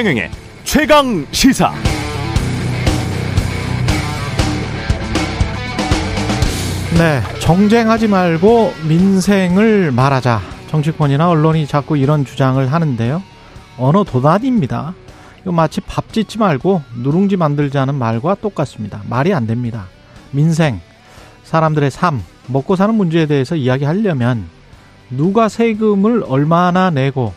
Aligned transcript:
최경영의 0.00 0.30
최강 0.64 1.26
시사. 1.30 1.74
네, 6.96 7.20
정쟁하지 7.40 8.08
말고 8.08 8.72
민생을 8.88 9.92
말하자. 9.92 10.40
정치권이나 10.70 11.28
언론이 11.28 11.66
자꾸 11.66 11.98
이런 11.98 12.24
주장을 12.24 12.72
하는데요. 12.72 13.22
언어 13.76 14.02
도단입니다. 14.02 14.94
이거 15.42 15.52
마치 15.52 15.82
밥 15.82 16.10
짓지 16.14 16.38
말고 16.38 16.80
누룽지 17.02 17.36
만들자는 17.36 17.94
말과 17.94 18.36
똑같습니다. 18.36 19.02
말이 19.06 19.34
안 19.34 19.46
됩니다. 19.46 19.84
민생, 20.30 20.80
사람들의 21.44 21.90
삶, 21.90 22.22
먹고 22.46 22.74
사는 22.74 22.94
문제에 22.94 23.26
대해서 23.26 23.54
이야기하려면 23.54 24.48
누가 25.10 25.50
세금을 25.50 26.24
얼마나 26.26 26.88
내고 26.88 27.34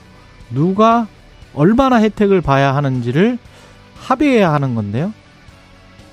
누가 0.50 1.08
얼마나 1.56 2.02
혜택을 2.02 2.42
봐야 2.42 2.76
하는지를 2.76 3.38
합의해야 3.96 4.52
하는 4.52 4.76
건데요. 4.76 5.14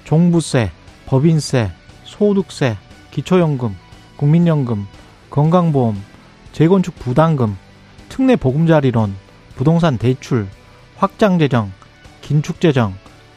종부세, 0.04 0.70
법인세, 1.06 1.70
소득세, 2.04 2.76
기초연금, 3.10 3.76
국민연금, 4.16 4.86
건강보험, 5.30 6.00
재건축 6.52 6.98
부담금, 6.98 7.56
특례 8.08 8.36
보금자리론, 8.36 9.14
부동산 9.56 9.98
대출, 9.98 10.46
확장재정, 10.96 11.72
긴축재정, 12.20 12.94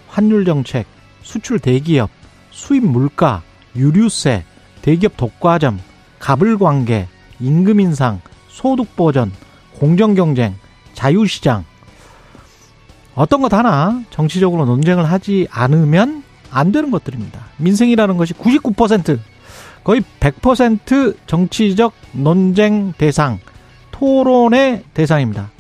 환율정책, 0.08 0.86
수출 1.22 1.60
대기업, 1.60 2.10
수입 2.52 2.86
물가, 2.86 3.42
유류세, 3.76 4.46
대기업 4.82 5.18
독과점, 5.18 5.80
가불관계, 6.20 7.08
임금 7.40 7.80
인상, 7.80 8.22
소득 8.50 8.96
보전, 8.96 9.32
공정경쟁, 9.76 10.56
자유시장. 10.94 11.66
어떤 13.16 13.42
것 13.42 13.54
하나 13.54 14.02
정치적으로 14.10 14.66
논쟁을 14.66 15.06
하지 15.06 15.48
않으면 15.52 16.24
안 16.52 16.72
되는 16.72 16.92
것들입니다. 16.92 17.40
민생이라는 17.58 18.18
것이 18.18 18.34
99% 18.34 19.20
거의 19.84 20.02
100% 20.20 21.16
정치적 21.28 21.94
논쟁 22.14 22.94
대상, 22.98 23.40
토론의 23.92 24.84
대상입니다. 24.94 25.52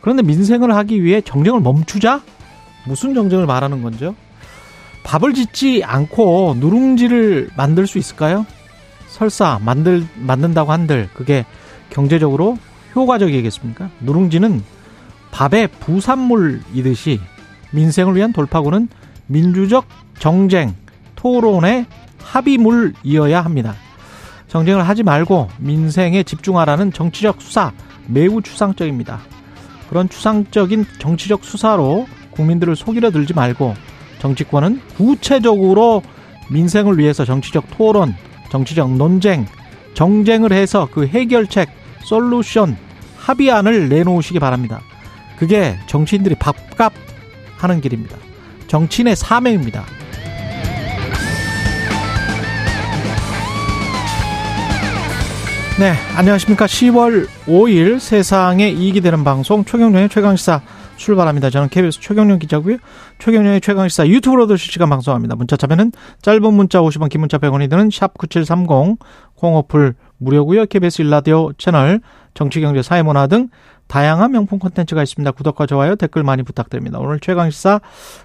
그런데 0.00 0.22
민생을 0.22 0.74
하기 0.76 1.02
위해 1.04 1.20
정쟁을 1.20 1.60
멈추자? 1.60 2.22
무슨 2.86 3.14
정쟁을 3.14 3.46
말하는 3.46 3.82
건죠? 3.82 4.14
밥을 5.04 5.34
짓지 5.34 5.82
않고 5.84 6.56
누룽지를 6.58 7.50
만들 7.56 7.86
수 7.86 7.98
있을까요? 7.98 8.46
설사 9.08 9.58
만들 9.62 10.06
만든다고 10.16 10.72
한들 10.72 11.08
그게 11.14 11.44
경제적으로 11.90 12.58
효과적이겠습니까? 12.94 13.90
누룽지는 14.00 14.62
밥의 15.30 15.68
부산물이듯이 15.80 17.20
민생을 17.72 18.16
위한 18.16 18.32
돌파구는 18.32 18.88
민주적 19.26 19.86
정쟁, 20.18 20.74
토론의 21.16 21.86
합의물이어야 22.22 23.40
합니다. 23.40 23.74
정쟁을 24.48 24.88
하지 24.88 25.02
말고 25.02 25.48
민생에 25.58 26.22
집중하라는 26.24 26.92
정치적 26.92 27.40
수사 27.40 27.72
매우 28.06 28.42
추상적입니다. 28.42 29.20
그런 29.88 30.08
추상적인 30.08 30.86
정치적 30.98 31.44
수사로 31.44 32.06
국민들을 32.30 32.74
속이려 32.76 33.10
들지 33.10 33.34
말고 33.34 33.74
정치권은 34.18 34.80
구체적으로 34.96 36.02
민생을 36.50 36.98
위해서 36.98 37.24
정치적 37.24 37.70
토론, 37.76 38.14
정치적 38.50 38.96
논쟁, 38.96 39.46
정쟁을 39.94 40.52
해서 40.52 40.88
그 40.90 41.06
해결책, 41.06 41.68
솔루션, 42.02 42.76
합의안을 43.18 43.88
내놓으시기 43.88 44.38
바랍니다. 44.38 44.80
그게 45.40 45.78
정치인들이 45.86 46.34
밥값 46.34 46.92
하는 47.56 47.80
길입니다. 47.80 48.14
정치인의 48.66 49.16
사명입니다. 49.16 49.84
네, 55.78 55.94
안녕하십니까. 56.14 56.66
10월 56.66 57.26
5일 57.46 58.00
세상에 58.00 58.68
이익이 58.68 59.00
되는 59.00 59.24
방송 59.24 59.64
최경련의 59.64 60.10
최강시사 60.10 60.60
출발합니다. 60.96 61.48
저는 61.48 61.70
KBS 61.70 62.00
최경련 62.00 62.38
기자고요. 62.38 62.76
최경련의 63.18 63.62
최강시사 63.62 64.08
유튜브로도 64.08 64.58
실시간 64.58 64.90
방송합니다. 64.90 65.36
문자 65.36 65.56
참여는 65.56 65.92
짧은 66.20 66.52
문자 66.52 66.80
50원, 66.80 67.08
긴 67.08 67.20
문자 67.22 67.38
100원이 67.38 67.70
드는 67.70 67.88
샵9730 67.88 68.98
콩어플 69.36 69.94
무료고요. 70.18 70.66
KBS 70.66 71.00
일라디오 71.00 71.54
채널 71.54 72.02
정치경제 72.34 72.82
사회문화 72.82 73.26
등 73.26 73.48
다양한 73.90 74.30
명품 74.30 74.60
콘텐츠가 74.60 75.02
있습니다. 75.02 75.32
구독과 75.32 75.66
좋아요, 75.66 75.96
댓글 75.96 76.22
많이 76.22 76.44
부탁드립니다. 76.44 77.00
오늘 77.00 77.18
최강시사 77.18 77.80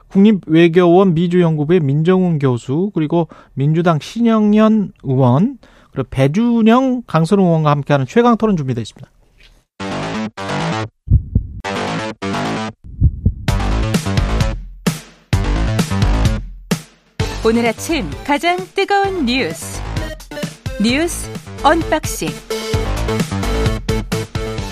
국립외교원 0.09 1.15
미주연구부의 1.15 1.79
민정훈 1.79 2.37
교수 2.37 2.91
그리고 2.93 3.27
민주당 3.55 3.97
신현영 3.99 4.91
의원 5.01 5.57
그리고 5.91 6.07
배준영 6.11 7.03
강선 7.07 7.39
의원과 7.39 7.71
함께하는 7.71 8.05
최강 8.05 8.37
토론 8.37 8.57
준비되어 8.57 8.83
있습니다. 8.83 9.09
오늘 17.43 17.65
아침 17.65 18.05
가장 18.23 18.57
뜨거운 18.75 19.25
뉴스 19.25 19.81
뉴스 20.79 21.27
unboxing 21.63 22.29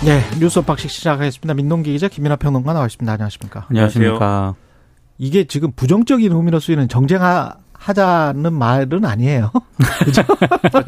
네, 0.06 0.20
뉴스 0.38 0.60
unboxing 0.60 0.90
시작하겠습니다. 0.90 1.54
민동기 1.54 1.94
기자 1.94 2.10
김민아 2.10 2.36
평론가 2.36 2.74
나와 2.74 2.88
있습니다. 2.88 3.10
안녕하십니까? 3.10 3.68
안녕하십니까? 3.70 4.54
이게 5.18 5.46
지금 5.46 5.72
부정적인 5.72 6.30
의미로 6.30 6.60
쓰이는 6.60 6.90
정쟁하 6.90 7.54
하자는 7.72 8.52
말은 8.52 9.06
아니에요. 9.06 9.52
그죠? 10.04 10.24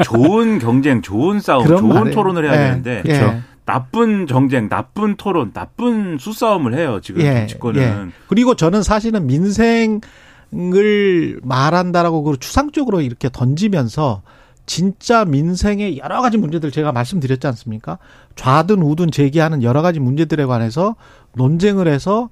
좋은 0.04 0.60
경쟁, 0.60 1.02
좋은 1.02 1.40
싸움, 1.40 1.66
좋은 1.66 1.88
말이에요. 1.88 2.14
토론을 2.14 2.44
해야 2.44 2.52
네. 2.52 2.58
되는데 2.58 3.02
그렇죠. 3.04 3.42
나쁜 3.64 4.28
정쟁, 4.28 4.68
나쁜 4.68 5.16
토론, 5.16 5.54
나쁜 5.54 6.18
수싸움을 6.18 6.78
해요. 6.78 7.00
지금 7.02 7.22
예. 7.22 7.36
정치권은. 7.40 7.82
예. 7.82 8.12
그리고 8.28 8.56
저는 8.56 8.84
사실은 8.84 9.28
민생을 9.28 10.02
말한다라고 11.42 12.24
그 12.24 12.38
추상적으로 12.38 13.00
이렇게 13.00 13.30
던지면서 13.32 14.24
진짜 14.66 15.26
민생의 15.26 16.00
여러 16.00 16.22
가지 16.22 16.38
문제들 16.38 16.72
제가 16.72 16.92
말씀드렸지 16.92 17.46
않습니까? 17.48 17.98
좌든 18.36 18.82
우든 18.82 19.12
제기하는 19.12 19.64
여러 19.64 19.82
가지 19.82 20.00
문제들에 20.00 20.46
관해서 20.46 20.96
논쟁을 21.34 21.88
해서 21.88 22.30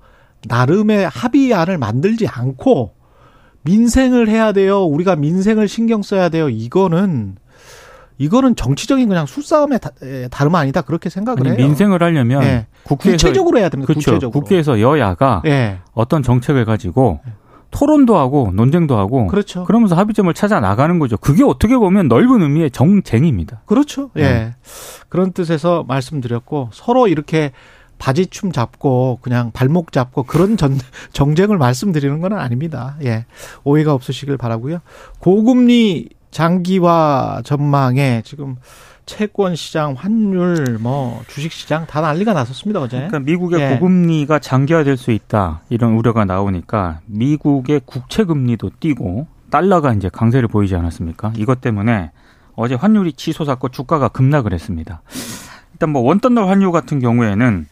나름의 0.48 1.10
합의안을 1.10 1.78
만들지 1.78 2.28
않고 2.28 2.96
민생을 3.64 4.28
해야 4.28 4.52
돼요. 4.52 4.84
우리가 4.84 5.16
민생을 5.16 5.68
신경 5.68 6.02
써야 6.02 6.30
돼요. 6.30 6.50
이거는 6.50 7.38
이거는 8.18 8.56
정치적인 8.56 9.08
그냥 9.08 9.26
술싸움의 9.26 9.80
다름 10.30 10.56
아니다 10.56 10.82
그렇게 10.82 11.10
생각을 11.10 11.48
아니, 11.48 11.58
해요. 11.58 11.68
민생을 11.68 12.04
하려면 12.04 12.44
예. 12.44 12.68
국회에서 12.84 13.18
구체적으로 13.18 13.58
해야 13.58 13.70
됩니다. 13.70 13.92
그렇죠. 13.92 14.12
구체적으로. 14.12 14.40
국회에서 14.40 14.82
여야가 14.82 15.42
예. 15.46 15.80
어떤 15.94 16.24
정책을 16.24 16.66
가지고 16.66 17.22
토론도 17.74 18.16
하고 18.16 18.52
논쟁도 18.54 18.96
하고 18.98 19.28
그렇죠. 19.28 19.64
그러면서 19.66 19.96
합의점을 19.96 20.32
찾아 20.36 20.60
나가는 20.60 21.00
거죠. 21.00 21.18
그게 21.18 21.44
어떻게 21.44 21.76
보면 21.76 22.08
넓은 22.08 22.42
의미의 22.42 22.72
정쟁입니다. 22.72 23.62
그렇죠. 23.66 24.12
예. 24.16 24.22
네. 24.22 24.56
그런 25.10 25.34
뜻에서 25.34 25.84
말씀드렸고 25.88 26.70
서로 26.72 27.08
이렇게 27.08 27.52
바지춤 27.98 28.52
잡고 28.52 29.20
그냥 29.22 29.52
발목 29.52 29.92
잡고 29.92 30.24
그런 30.24 30.56
전, 30.56 30.78
정쟁을 31.14 31.58
말씀드리는 31.58 32.22
건 32.22 32.34
아닙니다. 32.34 32.96
예. 33.04 33.26
오해가 33.64 33.94
없으시길 33.94 34.38
바라고요. 34.38 34.80
고금리 35.20 36.10
장기화 36.30 37.42
전망에 37.44 38.22
지금 38.24 38.58
채권 39.06 39.56
시장, 39.56 39.94
환율, 39.94 40.78
뭐 40.80 41.24
주식 41.28 41.52
시장 41.52 41.86
다 41.86 42.02
난리가 42.02 42.34
났었습니다 42.34 42.80
어제. 42.80 42.98
그러니까 42.98 43.20
미국의 43.20 43.60
예. 43.60 43.70
고금리가 43.76 44.40
장기화될 44.40 44.98
수 44.98 45.12
있다 45.12 45.62
이런 45.70 45.94
우려가 45.94 46.26
나오니까 46.26 47.02
미국의 47.06 47.82
국채 47.86 48.24
금리도 48.24 48.72
뛰고 48.80 49.28
달러가 49.50 49.94
이제 49.94 50.10
강세를 50.10 50.48
보이지 50.48 50.76
않았습니까? 50.76 51.34
이것 51.38 51.62
때문에 51.62 52.12
어제 52.56 52.76
환율이 52.76 53.14
치솟았고 53.14 53.70
주가가 53.70 54.08
급락을 54.10 54.54
했습니다. 54.54 55.02
일단 55.74 55.90
뭐 55.90 56.02
원달러 56.02 56.48
환율 56.48 56.72
같은 56.72 57.00
경우에는 57.00 57.68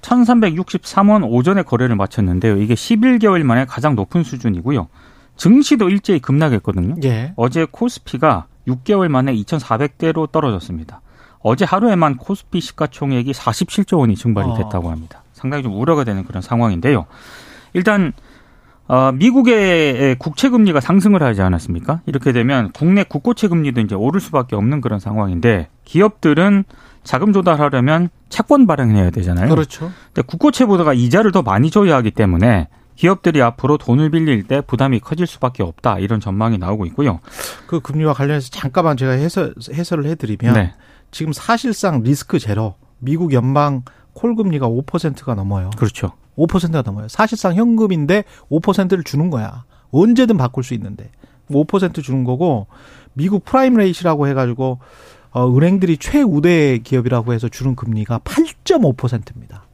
1363원 0.00 1.28
오전에 1.28 1.62
거래를 1.62 1.96
마쳤는데요. 1.96 2.56
이게 2.58 2.74
11개월 2.74 3.42
만에 3.42 3.64
가장 3.64 3.94
높은 3.94 4.22
수준이고요. 4.22 4.88
증시도 5.36 5.88
일제히 5.88 6.18
급락했거든요. 6.18 6.96
예. 7.04 7.32
어제 7.36 7.66
코스피가 7.70 8.46
6개월 8.68 9.08
만에 9.08 9.34
2,400대로 9.34 10.30
떨어졌습니다. 10.30 11.00
어제 11.40 11.64
하루에만 11.64 12.16
코스피 12.16 12.60
시가총액이 12.60 13.32
47조 13.32 13.98
원이 13.98 14.16
증발이 14.16 14.50
어. 14.50 14.56
됐다고 14.56 14.90
합니다. 14.90 15.22
상당히 15.32 15.62
좀 15.62 15.78
우려가 15.78 16.04
되는 16.04 16.24
그런 16.24 16.42
상황인데요. 16.42 17.06
일단 17.72 18.12
어, 18.88 19.12
미국의 19.12 20.16
국채 20.18 20.48
금리가 20.48 20.80
상승을 20.80 21.22
하지 21.22 21.42
않았습니까? 21.42 22.00
이렇게 22.06 22.32
되면 22.32 22.72
국내 22.72 23.04
국고채 23.04 23.46
금리도 23.46 23.82
이제 23.82 23.94
오를 23.94 24.18
수밖에 24.18 24.56
없는 24.56 24.80
그런 24.80 24.98
상황인데 24.98 25.68
기업들은 25.84 26.64
자금 27.04 27.32
조달하려면 27.32 28.08
채권 28.30 28.66
발행해야 28.66 29.10
되잖아요. 29.10 29.48
그렇죠. 29.50 29.92
근데 30.06 30.22
국고채보다 30.26 30.94
이자를 30.94 31.32
더 31.32 31.42
많이 31.42 31.70
줘야 31.70 31.96
하기 31.96 32.10
때문에 32.10 32.68
기업들이 32.98 33.40
앞으로 33.42 33.78
돈을 33.78 34.10
빌릴 34.10 34.42
때 34.42 34.60
부담이 34.60 34.98
커질 34.98 35.28
수밖에 35.28 35.62
없다 35.62 36.00
이런 36.00 36.18
전망이 36.18 36.58
나오고 36.58 36.84
있고요. 36.86 37.20
그 37.68 37.78
금리와 37.78 38.12
관련해서 38.12 38.50
잠깐만 38.50 38.96
제가 38.96 39.12
해설, 39.12 39.54
해설을 39.72 40.04
해드리면 40.06 40.54
네. 40.54 40.74
지금 41.12 41.32
사실상 41.32 42.02
리스크 42.02 42.40
제로 42.40 42.74
미국 42.98 43.32
연방 43.32 43.84
콜 44.14 44.34
금리가 44.34 44.68
5%가 44.68 45.36
넘어요. 45.36 45.70
그렇죠. 45.76 46.10
5%가 46.36 46.82
넘어요. 46.82 47.06
사실상 47.06 47.54
현금인데 47.54 48.24
5%를 48.50 49.04
주는 49.04 49.30
거야. 49.30 49.64
언제든 49.92 50.36
바꿀 50.36 50.64
수 50.64 50.74
있는데 50.74 51.12
5% 51.52 52.02
주는 52.02 52.24
거고 52.24 52.66
미국 53.12 53.44
prime 53.44 53.74
rate이라고 53.74 54.26
해가지고 54.26 54.80
어, 55.30 55.56
은행들이 55.56 55.98
최우대 55.98 56.78
기업이라고 56.78 57.32
해서 57.32 57.48
주는 57.48 57.76
금리가 57.76 58.18
8.5%입니다. 58.24 59.67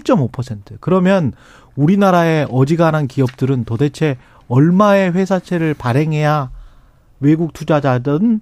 8.5%. 0.00 0.78
그러면 0.80 1.32
우리나라의 1.76 2.46
어지간한 2.50 3.08
기업들은 3.08 3.64
도대체 3.64 4.16
얼마의 4.48 5.12
회사채를 5.12 5.74
발행해야 5.74 6.50
외국 7.20 7.52
투자자든 7.52 8.40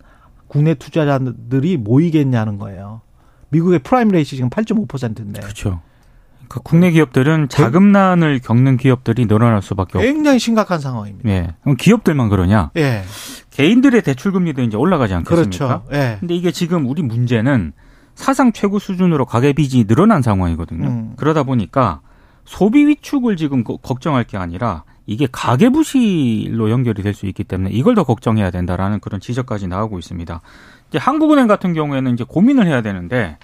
국내 0.49 0.75
투자자들이 0.75 1.77
모이겠냐는 1.77 2.59
거예요. 2.59 3.03
미국의 3.51 3.81
prime 3.81 4.09
rate이 4.09 4.37
지금 4.37 4.51
8.5%인데. 4.51 5.41
그렇죠. 5.41 5.81
그 6.49 6.61
국내 6.61 6.91
기업들은 6.91 7.49
자금난을 7.49 8.41
겪는 8.41 8.77
기업들이 8.77 9.27
늘어날 9.27 9.63
수밖에 9.63 9.99
없. 9.99 10.03
굉장히 10.03 10.41
심각한 10.41 10.81
상황입니다. 10.81 11.29
예. 11.31 11.55
그럼 11.63 11.77
기업들만 11.77 12.29
그러냐? 12.29 12.73
예. 12.77 13.05
개인들의 13.51 14.03
대출 14.03 14.33
금리도 14.33 14.63
이제 14.63 14.77
올라가지 14.77 15.15
않겠습니까? 15.15 15.83
그렇죠. 15.83 15.85
예. 15.93 16.17
근데 16.19 16.35
이게 16.35 16.51
지금 16.51 16.89
우리 16.89 17.03
문제는 17.03 17.73
사상 18.21 18.53
최고 18.53 18.79
수준으로 18.79 19.25
가계 19.25 19.53
빚이 19.55 19.85
늘어난 19.87 20.21
상황이거든요. 20.23 20.87
음. 20.87 21.13
그러다 21.17 21.43
보니까 21.43 22.01
소비 22.45 22.87
위축을 22.87 23.37
지금 23.37 23.65
거- 23.65 23.79
걱정할 23.79 24.25
게 24.25 24.37
아니라 24.37 24.85
이게 25.07 25.27
가계 25.31 25.71
부실로 25.71 26.71
연결이 26.71 27.03
될 27.03 27.15
수 27.15 27.27
있기 27.27 27.45
때문에 27.45 27.71
이걸 27.73 27.95
더 27.95 28.05
걱정해야 28.05 28.51
된다라는 28.51 29.01
그런 29.01 29.21
지적까지 29.21 29.67
나오고 29.69 29.99
있습니다. 29.99 30.41
이제 30.91 30.99
한국은행 30.99 31.47
같은 31.49 31.73
경우에는 31.73 32.13
이제 32.13 32.25
고민을 32.29 32.67
해야 32.67 32.83
되는데 32.83 33.39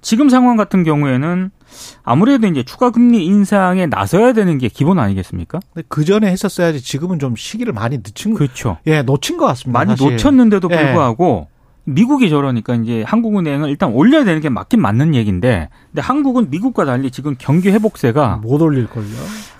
지금 0.00 0.28
상황 0.28 0.56
같은 0.56 0.82
경우에는 0.84 1.50
아무래도 2.02 2.46
이제 2.46 2.62
추가 2.62 2.90
금리 2.90 3.24
인상에 3.26 3.86
나서야 3.86 4.32
되는 4.32 4.58
게 4.58 4.68
기본 4.68 4.98
아니겠습니까? 4.98 5.60
그 5.88 6.04
전에 6.04 6.30
했었어야지 6.30 6.80
지금은 6.82 7.18
좀 7.18 7.36
시기를 7.36 7.72
많이 7.72 7.98
늦춘 7.98 8.32
거. 8.32 8.38
그렇죠. 8.38 8.78
예, 8.86 9.02
놓친 9.02 9.36
것 9.38 9.46
같습니다. 9.46 9.78
많이 9.78 9.90
사실. 9.96 10.12
놓쳤는데도 10.12 10.68
예. 10.72 10.76
불구하고 10.76 11.48
미국이 11.88 12.28
저러니까 12.28 12.74
이제 12.74 13.02
한국은행은 13.06 13.68
일단 13.68 13.90
올려야 13.90 14.24
되는 14.24 14.40
게 14.40 14.48
맞긴 14.48 14.80
맞는 14.82 15.14
얘기인데 15.14 15.68
근데 15.90 16.02
한국은 16.02 16.50
미국과 16.50 16.84
달리 16.84 17.10
지금 17.10 17.34
경기 17.38 17.70
회복세가 17.70 18.40
못 18.42 18.60
올릴 18.60 18.86
걸요. 18.86 19.06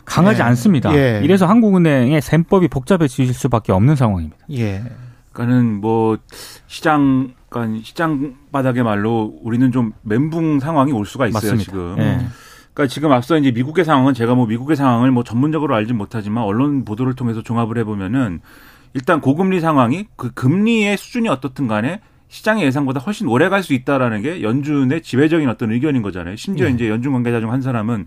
강하지 0.05 0.41
예. 0.41 0.45
않습니다. 0.45 0.95
예. 0.95 1.21
이래서 1.23 1.47
한국은행의 1.47 2.21
셈법이 2.21 2.69
복잡해질 2.69 3.33
수밖에 3.33 3.73
없는 3.73 3.97
상황입니다. 3.97 4.37
예. 4.53 4.83
그러니까는 5.33 5.81
뭐 5.81 6.19
시장 6.67 7.33
그러니까 7.49 7.83
시장 7.85 8.35
바닥의 8.53 8.83
말로 8.83 9.39
우리는 9.43 9.73
좀 9.73 9.93
멘붕 10.03 10.61
상황이 10.61 10.93
올 10.93 11.07
수가 11.07 11.27
있어요 11.29 11.53
맞습니다. 11.53 11.65
지금. 11.65 11.95
예. 11.99 12.27
그러니까 12.75 12.93
지금 12.93 13.13
앞서 13.13 13.39
이제 13.39 13.51
미국의 13.51 13.85
상황은 13.85 14.15
제가 14.15 14.35
뭐 14.35 14.47
미국의 14.47 14.77
상황을 14.77 15.11
뭐 15.11 15.25
전문적으로 15.25 15.75
알진 15.75 15.97
못하지만 15.97 16.45
언론 16.45 16.85
보도를 16.85 17.15
통해서 17.15 17.43
종합을 17.43 17.79
해 17.79 17.85
보면은 17.85 18.41
일단 18.95 19.21
고금리 19.21 19.61
상황이 19.61 20.07
그 20.17 20.31
금리의 20.33 20.97
수준이 20.97 21.29
어떻든 21.29 21.69
간에 21.69 22.01
시장의 22.29 22.65
예상보다 22.65 23.01
훨씬 23.01 23.27
오래 23.29 23.49
갈 23.49 23.63
수 23.63 23.75
있다라는 23.75 24.23
게 24.23 24.43
연준의 24.43 25.03
지배적인 25.03 25.49
어떤 25.49 25.73
의견인 25.73 26.03
거잖아요. 26.03 26.37
심지어 26.37 26.67
예. 26.67 26.71
이제 26.71 26.89
연준 26.89 27.13
관계자 27.13 27.41
중 27.41 27.51
한 27.51 27.61
사람은 27.63 28.07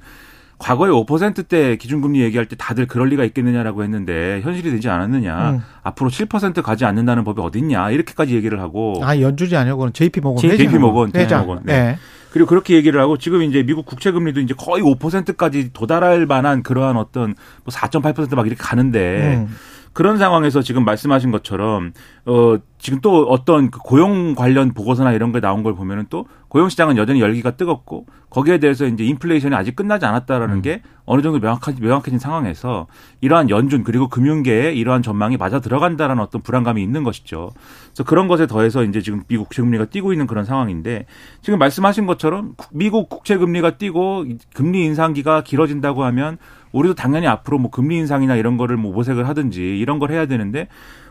과거에 0.59 0.91
5%대 0.91 1.75
기준금리 1.77 2.21
얘기할 2.21 2.45
때 2.45 2.55
다들 2.55 2.85
그럴 2.85 3.09
리가 3.09 3.23
있겠느냐라고 3.25 3.83
했는데 3.83 4.41
현실이 4.43 4.69
되지 4.69 4.89
않았느냐. 4.89 5.51
음. 5.53 5.59
앞으로 5.81 6.11
7% 6.11 6.61
가지 6.61 6.85
않는다는 6.85 7.23
법이 7.23 7.41
어딨냐. 7.41 7.89
이렇게까지 7.89 8.35
얘기를 8.35 8.59
하고 8.59 8.93
아, 9.03 9.19
연준이 9.19 9.55
아니고 9.55 9.89
JP 9.91 10.21
모건 10.21 10.37
JP. 10.41 10.77
모건, 10.77 11.11
회장. 11.15 11.39
JP 11.39 11.47
모건. 11.47 11.63
네. 11.65 11.73
예. 11.73 11.97
그리고 12.31 12.47
그렇게 12.47 12.75
얘기를 12.75 13.01
하고 13.01 13.17
지금 13.17 13.41
이제 13.41 13.63
미국 13.63 13.85
국채 13.87 14.11
금리도 14.11 14.39
이제 14.39 14.53
거의 14.55 14.83
5%까지 14.83 15.71
도달할 15.73 16.27
만한 16.27 16.61
그러한 16.63 16.95
어떤 16.95 17.33
뭐 17.65 17.73
4.8%막 17.73 18.45
이렇게 18.45 18.61
가는데 18.61 19.37
음. 19.47 19.55
그런 19.93 20.17
상황에서 20.17 20.61
지금 20.61 20.85
말씀하신 20.85 21.31
것처럼 21.31 21.91
어 22.25 22.55
지금 22.77 22.99
또 23.01 23.25
어떤 23.27 23.69
그 23.69 23.79
고용 23.79 24.35
관련 24.35 24.73
보고서나 24.73 25.11
이런 25.11 25.31
게 25.31 25.39
나온 25.39 25.63
걸 25.63 25.75
보면은 25.75 26.05
또 26.09 26.25
고용 26.47 26.69
시장은 26.69 26.97
여전히 26.97 27.19
열기가 27.21 27.51
뜨겁고 27.51 28.05
거기에 28.29 28.57
대해서 28.59 28.85
이제 28.85 29.03
인플레이션이 29.03 29.53
아직 29.53 29.75
끝나지 29.75 30.05
않았다라는 30.05 30.55
음. 30.57 30.61
게 30.61 30.81
어느 31.05 31.21
정도 31.21 31.39
명확하 31.39 31.73
명확해진 31.79 32.19
상황에서 32.19 32.87
이러한 33.19 33.49
연준 33.49 33.83
그리고 33.83 34.07
금융계의 34.07 34.77
이러한 34.77 35.03
전망이 35.03 35.35
맞아 35.37 35.59
들어간다라는 35.59 36.23
어떤 36.23 36.41
불안감이 36.41 36.81
있는 36.81 37.03
것이죠. 37.03 37.51
그래서 37.87 38.03
그런 38.05 38.27
것에 38.27 38.47
더해서 38.47 38.83
이제 38.83 39.01
지금 39.01 39.23
미국 39.27 39.43
국채 39.49 39.61
금리가 39.61 39.85
뛰고 39.85 40.13
있는 40.13 40.25
그런 40.25 40.45
상황인데 40.45 41.05
지금 41.41 41.59
말씀하신 41.59 42.05
것처럼 42.05 42.53
국- 42.55 42.69
미국 42.71 43.09
국채 43.09 43.35
금리가 43.37 43.71
뛰고 43.77 44.25
이 44.27 44.37
금리 44.53 44.85
인상기가 44.85 45.43
길어진다고 45.43 46.03
하면 46.05 46.37
우리도 46.71 46.95
당연히 46.95 47.27
앞으로 47.27 47.57
뭐 47.57 47.71
금리 47.71 47.97
인상이나 47.97 48.35
이런 48.35 48.57
거를 48.57 48.77
뭐 48.77 48.93
모색을 48.93 49.27
하든지 49.27 49.79
이런 49.79 49.99
걸 49.99 50.11
해야 50.11 50.25
되는데 50.25 50.67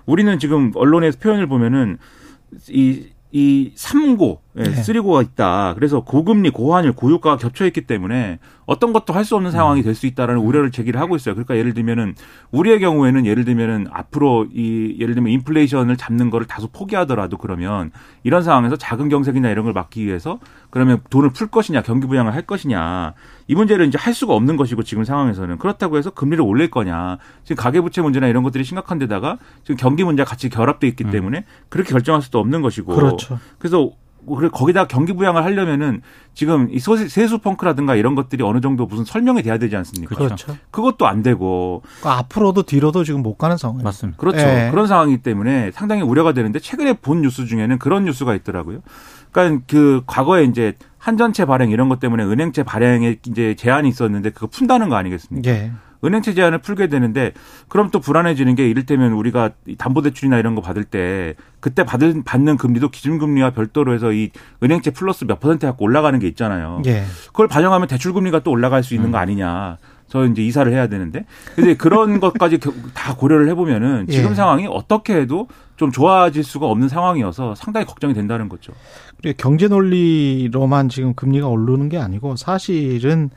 우리는 0.07 0.39
지금 0.39 0.73
언론에서 0.75 1.19
표현을 1.19 1.47
보면은 1.47 1.99
이, 2.69 3.07
이 3.33 3.73
3고, 3.77 4.39
예, 4.57 4.65
네. 4.65 4.71
3고가 4.83 5.23
있다. 5.25 5.75
그래서 5.75 6.01
고금리, 6.01 6.51
고환율, 6.51 6.93
고유가가 6.93 7.37
겹쳐 7.37 7.67
있기 7.67 7.83
때문에 7.83 8.41
어떤 8.67 8.93
것도 8.93 9.13
할 9.13 9.25
수 9.25 9.37
없는 9.37 9.53
상황이 9.53 9.83
될 9.83 9.95
수 9.95 10.07
있다라는 10.07 10.41
우려를 10.41 10.71
제기를 10.73 11.01
하고 11.01 11.15
있어요. 11.15 11.35
그러니까 11.35 11.57
예를 11.57 11.73
들면은 11.75 12.15
우리의 12.51 12.81
경우에는 12.81 13.27
예를 13.27 13.45
들면은 13.45 13.87
앞으로 13.93 14.47
이 14.53 14.97
예를 14.99 15.15
들면 15.15 15.33
인플레이션을 15.33 15.97
잡는 15.97 16.31
거를 16.31 16.47
다소 16.47 16.69
포기하더라도 16.69 17.37
그러면 17.37 17.93
이런 18.25 18.43
상황에서 18.43 18.77
작은 18.77 19.09
경색이나 19.09 19.51
이런 19.51 19.65
걸 19.65 19.73
막기 19.73 20.05
위해서 20.05 20.41
그러면 20.71 21.01
돈을 21.11 21.31
풀 21.31 21.47
것이냐, 21.49 21.83
경기 21.83 22.07
부양을 22.09 22.35
할 22.35 22.43
것이냐. 22.43 23.15
이 23.47 23.55
문제를 23.55 23.87
이제 23.87 23.99
할 23.99 24.15
수가 24.15 24.35
없는 24.35 24.57
것이고 24.57 24.83
지금 24.83 25.05
상황에서는 25.05 25.59
그렇다고 25.59 25.97
해서 25.97 26.11
금리를 26.11 26.43
올릴 26.45 26.71
거냐. 26.71 27.19
지금 27.45 27.63
가계부채 27.63 28.03
문제나 28.03 28.27
이런 28.27 28.43
것들이 28.43 28.65
심각한 28.65 28.99
데다가 28.99 29.39
지금 29.63 29.77
경기 29.77 30.03
문제가 30.03 30.29
같이 30.29 30.49
결합돼 30.49 30.89
있기 30.89 31.05
음. 31.05 31.11
때문에 31.11 31.45
그렇게 31.69 31.91
결정할 31.93 32.23
수도 32.23 32.39
없는 32.41 32.63
것이고. 32.63 32.95
그렇죠. 32.95 33.39
그래서 33.59 33.91
그래 34.27 34.49
거기다 34.53 34.87
경기 34.87 35.13
부양을 35.13 35.45
하려면은 35.45 36.03
지금 36.35 36.69
이 36.71 36.79
소세- 36.79 37.09
세수 37.09 37.39
펑크라든가 37.39 37.95
이런 37.97 38.15
것들이 38.15 38.43
어느 38.45 38.61
정도 38.61 38.87
무슨 38.87 39.05
설명이 39.05 39.43
돼야 39.43 39.59
되지 39.59 39.77
않습니까? 39.77 40.15
그렇죠. 40.15 40.57
그것도 40.71 41.07
안 41.07 41.23
되고 41.23 41.83
그러니까 42.01 42.19
앞으로도 42.21 42.63
뒤로도 42.65 43.05
지금 43.05 43.23
못 43.23 43.37
가는 43.37 43.57
상황이에요. 43.57 43.85
맞습니다. 43.85 44.19
그렇죠. 44.19 44.39
예. 44.39 44.69
그런 44.71 44.87
상황이기 44.87 45.23
때문에 45.23 45.71
상당히 45.73 46.03
우려가 46.03 46.33
되는데 46.33 46.59
최근에 46.59 46.95
본 46.95 47.23
뉴스 47.23 47.47
중에는 47.47 47.79
그런 47.79 48.05
뉴스가 48.05 48.35
있더라고요. 48.35 48.81
그러니까 49.33 49.65
그 49.69 50.03
과거에 50.07 50.45
이제 50.45 50.75
한전채 50.99 51.47
발행 51.47 51.71
이런 51.71 51.89
것 51.89 51.99
때문에 52.01 52.25
은행채 52.25 52.63
발행에 52.63 53.17
이제 53.27 53.55
제한이 53.57 53.89
있었는데 53.89 54.31
그거 54.31 54.47
푼다는 54.49 54.89
거 54.89 54.97
아니겠습니까? 54.97 55.51
예. 55.51 55.73
은행채 56.05 56.35
제한을 56.35 56.59
풀게 56.59 56.87
되는데 56.89 57.33
그럼 57.69 57.91
또 57.91 58.01
불안해지는 58.01 58.55
게 58.55 58.69
이를테면 58.69 59.13
우리가 59.13 59.51
이 59.67 59.77
담보대출이나 59.77 60.39
이런 60.39 60.55
거 60.55 60.61
받을 60.63 60.85
때 60.85 61.35
그때 61.61 61.85
받은 61.85 62.23
받는 62.25 62.57
금리도 62.57 62.91
기준금리와 62.91 63.51
별도로 63.51 63.93
해서 63.95 64.13
이 64.13 64.31
은행채 64.63 64.93
플러스 64.93 65.25
몇 65.27 65.41
퍼센트 65.41 65.67
갖고 65.67 65.85
올라가는 65.85 66.19
게 66.19 66.27
있잖아요. 66.29 66.83
예. 66.87 67.05
그걸 67.29 67.49
반영하면 67.49 67.87
대출금리가 67.89 68.41
또 68.41 68.51
올라갈 68.51 68.83
수 68.83 68.95
있는 68.95 69.11
거 69.11 69.19
아니냐. 69.19 69.77
저 70.09 70.27
이제 70.27 70.43
이사를 70.43 70.73
해야 70.73 70.89
되는데. 70.89 71.25
근데 71.55 71.75
그런 71.77 72.19
것까지 72.21 72.59
겨- 72.59 72.73
다 72.95 73.15
고려를 73.15 73.49
해보면은 73.51 74.09
지금 74.09 74.31
예. 74.31 74.35
상황이 74.35 74.67
어떻게 74.69 75.15
해도 75.15 75.47
좀 75.77 75.93
좋아질 75.93 76.43
수가 76.43 76.67
없는 76.67 76.89
상황이어서 76.89 77.55
상당히 77.55 77.87
걱정이 77.87 78.13
된다는 78.13 78.49
거죠. 78.49 78.73
경제 79.37 79.69
논리로만 79.69 80.89
지금 80.89 81.15
금리가 81.15 81.47
오르는 81.47 81.89
게 81.89 81.99
아니고 81.99 82.35
사실은 82.37 83.31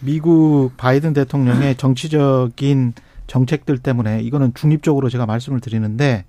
미국 0.00 0.70
바이든 0.76 1.12
대통령의 1.12 1.76
정치적인 1.76 2.94
정책들 3.26 3.78
때문에 3.78 4.20
이거는 4.22 4.54
중립적으로 4.54 5.08
제가 5.08 5.26
말씀을 5.26 5.60
드리는데 5.60 6.24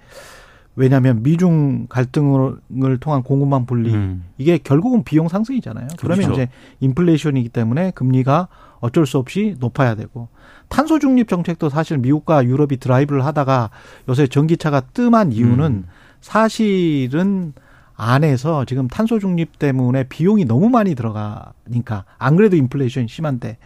왜냐하면 0.76 1.24
미중 1.24 1.88
갈등을 1.90 3.00
통한 3.00 3.24
공급망 3.24 3.66
분리 3.66 3.94
음. 3.94 4.24
이게 4.38 4.60
결국은 4.60 5.04
비용 5.04 5.28
상승이잖아요. 5.28 5.88
그러면 5.98 6.26
그렇죠. 6.26 6.42
이제 6.42 6.52
인플레이션이기 6.82 7.50
때문에 7.50 7.92
금리가 7.92 8.48
어쩔 8.80 9.08
수 9.08 9.18
없이 9.18 9.56
높아야 9.60 9.96
되고 9.96 10.28
탄소 10.70 11.00
중립 11.00 11.28
정책도 11.30 11.70
사실 11.70 11.98
미국과 11.98 12.46
유럽이 12.46 12.78
드라이브를 12.78 13.26
하다가 13.26 13.72
요새 14.08 14.28
전기차가 14.28 14.82
뜸한 14.82 15.32
이유는 15.32 15.66
음. 15.66 15.86
사실은 16.22 17.54
안에서 17.98 18.64
지금 18.66 18.88
탄소 18.88 19.20
중립 19.20 19.58
때문에 19.58 20.04
비용이 20.04 20.46
너무 20.46 20.70
많이 20.70 20.94
들어가니까 20.94 22.06
안 22.20 22.36
그래도 22.36 22.56
인플레이션이 22.56 23.08
심한데 23.08 23.58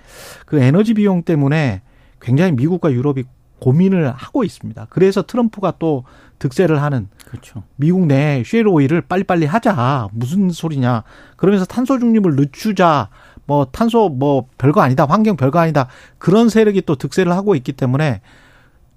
그 0.45 0.59
에너지 0.59 0.93
비용 0.93 1.23
때문에 1.23 1.81
굉장히 2.21 2.53
미국과 2.53 2.91
유럽이 2.93 3.25
고민을 3.59 4.11
하고 4.11 4.43
있습니다. 4.43 4.87
그래서 4.89 5.21
트럼프가 5.21 5.73
또 5.77 6.05
득세를 6.39 6.81
하는 6.81 7.09
그렇죠. 7.27 7.63
미국 7.75 8.07
내 8.07 8.41
쉐일 8.43 8.67
오일을 8.67 9.01
빨리빨리 9.01 9.45
하자. 9.45 10.07
무슨 10.13 10.49
소리냐. 10.49 11.03
그러면서 11.35 11.65
탄소 11.65 11.99
중립을 11.99 12.35
늦추자. 12.35 13.09
뭐 13.45 13.65
탄소 13.65 14.09
뭐 14.09 14.47
별거 14.57 14.81
아니다. 14.81 15.05
환경 15.05 15.35
별거 15.35 15.59
아니다. 15.59 15.87
그런 16.17 16.49
세력이 16.49 16.83
또 16.83 16.95
득세를 16.95 17.33
하고 17.33 17.53
있기 17.53 17.73
때문에 17.73 18.21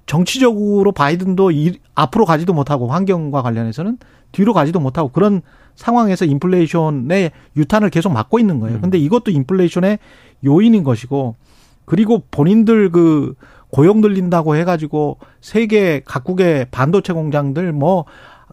정치적으로 0.06 0.92
바이든도 0.92 1.50
이, 1.50 1.78
앞으로 1.94 2.25
가지도 2.25 2.52
못하고 2.52 2.88
환경과 2.88 3.42
관련해서는 3.42 3.99
뒤로 4.32 4.52
가지도 4.52 4.80
못하고 4.80 5.08
그런 5.08 5.42
상황에서 5.76 6.25
인플레이션의 6.25 7.30
유탄을 7.56 7.90
계속 7.90 8.12
맞고 8.12 8.38
있는 8.38 8.61
거예요. 8.61 8.80
근데 8.80 8.99
이것도 8.99 9.30
인플레이션의 9.30 9.99
요인인 10.44 10.84
것이고 10.84 11.37
그리고 11.84 12.23
본인들 12.30 12.90
그 12.90 13.34
고용 13.70 14.00
늘린다고 14.00 14.56
해가지고 14.56 15.18
세계 15.40 16.00
각국의 16.04 16.66
반도체 16.70 17.12
공장들 17.12 17.73
뭐 17.73 18.04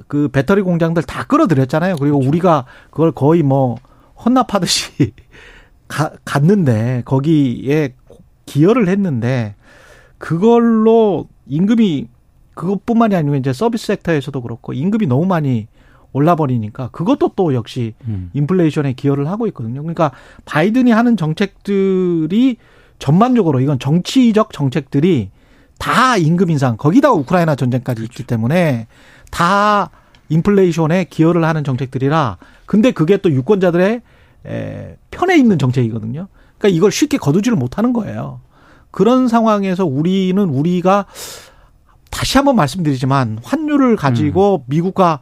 그 0.07 0.27
배터리 0.29 0.61
공장들 0.61 1.03
다 1.03 1.25
끌어들였잖아요. 1.25 1.95
그리고 1.97 2.17
우리가 2.19 2.65
그걸 2.89 3.11
거의 3.11 3.43
뭐 3.43 3.77
헌납하듯이 4.23 5.13
가, 5.87 6.11
갔는데 6.25 7.03
거기에 7.05 7.95
기여를 8.45 8.87
했는데 8.87 9.55
그걸로 10.17 11.27
임금이 11.47 12.07
그것뿐만이 12.53 13.15
아니고 13.15 13.35
이제 13.35 13.53
서비스 13.53 13.87
섹터에서도 13.87 14.41
그렇고 14.41 14.73
임금이 14.73 15.07
너무 15.07 15.25
많이 15.25 15.67
올라 16.13 16.35
버리니까 16.35 16.89
그것도 16.89 17.31
또 17.35 17.53
역시 17.53 17.93
음. 18.07 18.29
인플레이션에 18.33 18.93
기여를 18.93 19.29
하고 19.29 19.47
있거든요. 19.47 19.81
그러니까 19.81 20.11
바이든이 20.45 20.91
하는 20.91 21.15
정책들이 21.15 22.57
전반적으로 22.99 23.59
이건 23.61 23.79
정치적 23.79 24.51
정책들이 24.51 25.29
다 25.77 26.17
임금 26.17 26.49
인상 26.51 26.77
거기다가 26.77 27.15
우크라이나 27.15 27.55
전쟁까지 27.55 28.03
있기 28.03 28.23
때문에 28.23 28.87
다 29.31 29.89
인플레이션에 30.29 31.05
기여를 31.05 31.43
하는 31.43 31.63
정책들이라 31.63 32.37
근데 32.65 32.91
그게 32.91 33.17
또 33.17 33.31
유권자들의 33.31 34.01
에, 34.45 34.97
편에 35.09 35.37
있는 35.37 35.57
정책이거든요. 35.57 36.27
그러니까 36.57 36.77
이걸 36.77 36.91
쉽게 36.91 37.17
거두지를 37.17 37.57
못하는 37.57 37.93
거예요. 37.93 38.41
그런 38.91 39.27
상황에서 39.27 39.85
우리는 39.85 40.43
우리가 40.43 41.05
다시 42.09 42.37
한번 42.37 42.55
말씀드리지만 42.57 43.39
환율을 43.43 43.95
가지고 43.95 44.63
미국과 44.67 45.19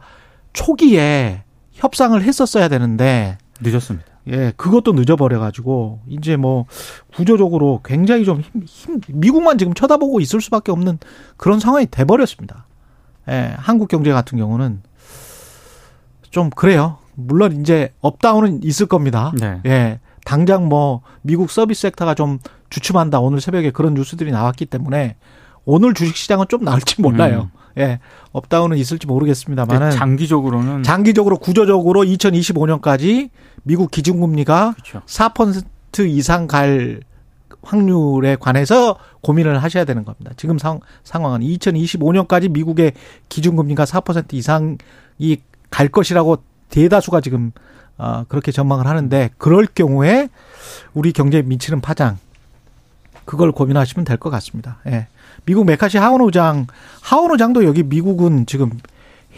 초기에 0.52 1.44
협상을 1.72 2.20
했었어야 2.20 2.68
되는데 2.68 3.38
늦었습니다. 3.60 4.10
예, 4.28 4.52
그것도 4.56 4.92
늦어버려가지고, 4.92 6.00
이제 6.08 6.36
뭐, 6.36 6.66
구조적으로 7.14 7.80
굉장히 7.82 8.24
좀 8.24 8.40
힘, 8.40 8.62
힘, 8.66 9.00
미국만 9.08 9.56
지금 9.56 9.72
쳐다보고 9.72 10.20
있을 10.20 10.40
수밖에 10.42 10.70
없는 10.72 10.98
그런 11.38 11.58
상황이 11.58 11.86
돼버렸습니다. 11.86 12.66
예, 13.28 13.54
한국 13.56 13.88
경제 13.88 14.12
같은 14.12 14.36
경우는 14.36 14.82
좀 16.30 16.50
그래요. 16.50 16.98
물론 17.14 17.60
이제 17.60 17.92
up 18.00 18.14
down은 18.14 18.62
있을 18.62 18.86
겁니다. 18.86 19.32
네. 19.40 19.60
예, 19.64 20.00
당장 20.24 20.68
뭐, 20.68 21.00
미국 21.22 21.50
서비스 21.50 21.80
섹터가 21.82 22.14
좀 22.14 22.38
주춤한다. 22.70 23.20
오늘 23.20 23.40
새벽에 23.40 23.70
그런 23.70 23.94
뉴스들이 23.94 24.30
나왔기 24.30 24.66
때문에 24.66 25.16
오늘 25.64 25.94
주식시장은 25.94 26.46
좀 26.48 26.64
나을지 26.64 27.00
몰라요. 27.02 27.50
예, 27.78 28.00
up 28.32 28.42
down은 28.42 28.76
있을지 28.76 29.06
모르겠습니다만은. 29.06 29.80
근데 29.80 29.96
장기적으로는 29.96 30.82
장기적으로 30.82 31.38
구조적으로 31.38 32.02
2025년까지 32.02 33.30
미국 33.62 33.90
기준금리가 33.90 34.72
그렇죠. 34.72 35.02
4% 35.06 36.08
이상 36.08 36.46
갈 36.46 37.00
확률에 37.62 38.36
관해서 38.36 38.96
고민을 39.20 39.62
하셔야 39.62 39.84
되는 39.84 40.04
겁니다. 40.04 40.32
지금 40.36 40.58
상, 40.58 40.80
상황은 41.04 41.40
2025년까지 41.40 42.50
미국의 42.50 42.92
기준금리가 43.28 43.84
4% 43.84 44.32
이상이 44.32 44.78
갈 45.68 45.88
것이라고 45.88 46.38
대다수가 46.70 47.20
지금 47.20 47.52
어, 47.98 48.24
그렇게 48.28 48.50
전망을 48.50 48.86
하는데 48.86 49.28
그럴 49.36 49.66
경우에 49.66 50.28
우리 50.94 51.12
경제에 51.12 51.42
미치는 51.42 51.82
파장 51.82 52.16
그걸 53.30 53.52
고민하시면 53.52 54.04
될 54.04 54.16
것 54.16 54.28
같습니다. 54.30 54.78
예. 54.88 55.06
미국 55.46 55.64
메카시 55.64 55.98
하원 55.98 56.20
의장 56.22 56.66
하원 57.00 57.30
의장도 57.30 57.64
여기 57.64 57.84
미국은 57.84 58.44
지금 58.46 58.72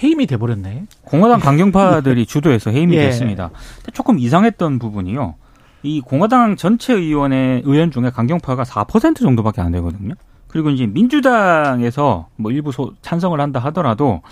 해임이 0.02 0.26
돼 0.26 0.38
버렸네. 0.38 0.86
공화당 1.02 1.40
강경파들이 1.40 2.24
주도해서 2.24 2.70
해임이 2.70 2.96
예. 2.96 3.02
됐습니다. 3.04 3.50
조금 3.92 4.18
이상했던 4.18 4.78
부분이요. 4.78 5.34
이 5.82 6.00
공화당 6.00 6.56
전체 6.56 6.94
의원의 6.94 7.62
의원 7.66 7.90
중에 7.90 8.08
강경파가 8.08 8.62
4% 8.62 9.16
정도밖에 9.18 9.60
안 9.60 9.72
되거든요. 9.72 10.14
그리고 10.48 10.70
이제 10.70 10.86
민주당에서 10.86 12.28
뭐 12.36 12.50
일부 12.50 12.72
소, 12.72 12.94
찬성을 13.02 13.38
한다 13.38 13.60
하더라도 13.60 14.22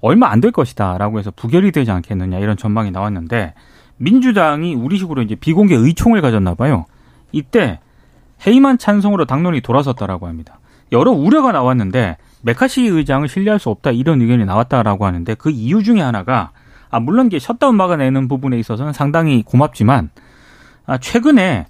얼마 0.00 0.30
안 0.30 0.40
될 0.40 0.52
것이다라고 0.52 1.18
해서 1.18 1.32
부결이 1.34 1.72
되지 1.72 1.90
않겠느냐 1.90 2.38
이런 2.38 2.56
전망이 2.56 2.90
나왔는데 2.92 3.54
민주당이 3.96 4.74
우리식으로 4.76 5.22
이제 5.22 5.34
비공개 5.34 5.74
의총을 5.74 6.20
가졌나 6.22 6.54
봐요. 6.54 6.86
이때 7.32 7.80
해임안 8.46 8.78
찬성으로 8.78 9.24
당론이 9.24 9.60
돌아섰다라고 9.60 10.26
합니다. 10.26 10.58
여러 10.92 11.12
우려가 11.12 11.52
나왔는데 11.52 12.16
매카시 12.42 12.86
의장을 12.86 13.26
신뢰할 13.28 13.58
수 13.60 13.70
없다 13.70 13.90
이런 13.90 14.20
의견이 14.20 14.44
나왔다라고 14.44 15.06
하는데 15.06 15.34
그 15.34 15.50
이유 15.50 15.82
중에 15.82 16.00
하나가 16.00 16.50
아 16.90 16.98
물론 16.98 17.26
이게 17.26 17.38
셧다운 17.38 17.76
막아내는 17.76 18.28
부분에 18.28 18.58
있어서는 18.58 18.92
상당히 18.92 19.42
고맙지만 19.42 20.10
아 20.86 20.98
최근에 20.98 21.66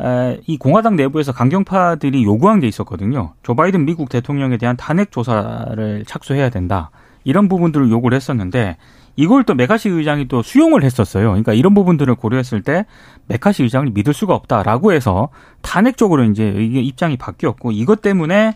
에, 0.00 0.40
이 0.46 0.56
공화당 0.56 0.96
내부에서 0.96 1.32
강경파들이 1.32 2.24
요구한 2.24 2.58
게 2.58 2.66
있었거든요. 2.66 3.34
조 3.42 3.54
바이든 3.54 3.84
미국 3.84 4.08
대통령에 4.08 4.56
대한 4.56 4.76
탄핵 4.76 5.12
조사를 5.12 6.04
착수해야 6.06 6.50
된다. 6.50 6.90
이런 7.22 7.48
부분들을 7.48 7.90
요구를 7.90 8.16
했었는데 8.16 8.76
이걸 9.16 9.44
또 9.44 9.54
매카시 9.54 9.88
의장이 9.88 10.28
또 10.28 10.42
수용을 10.42 10.82
했었어요. 10.82 11.28
그러니까 11.28 11.52
이런 11.54 11.74
부분들을 11.74 12.14
고려했을 12.14 12.62
때 12.62 12.86
매카시 13.26 13.62
의장을 13.62 13.90
믿을 13.90 14.12
수가 14.12 14.34
없다라고 14.34 14.92
해서 14.92 15.28
탄핵 15.62 15.96
쪽으로 15.96 16.24
이제 16.24 16.48
이게 16.48 16.80
입장이 16.80 17.16
바뀌었고 17.16 17.72
이것 17.72 18.02
때문에 18.02 18.54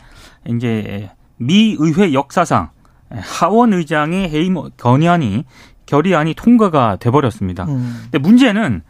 이제 0.48 1.10
미 1.36 1.76
의회 1.78 2.12
역사상 2.12 2.70
하원 3.10 3.72
의장의 3.72 4.28
해임 4.30 4.56
건의안이 4.76 5.44
결의안이 5.86 6.34
통과가 6.34 6.96
돼 6.96 7.10
버렸습니다. 7.10 7.64
음. 7.64 8.00
근데 8.04 8.18
문제는 8.18 8.82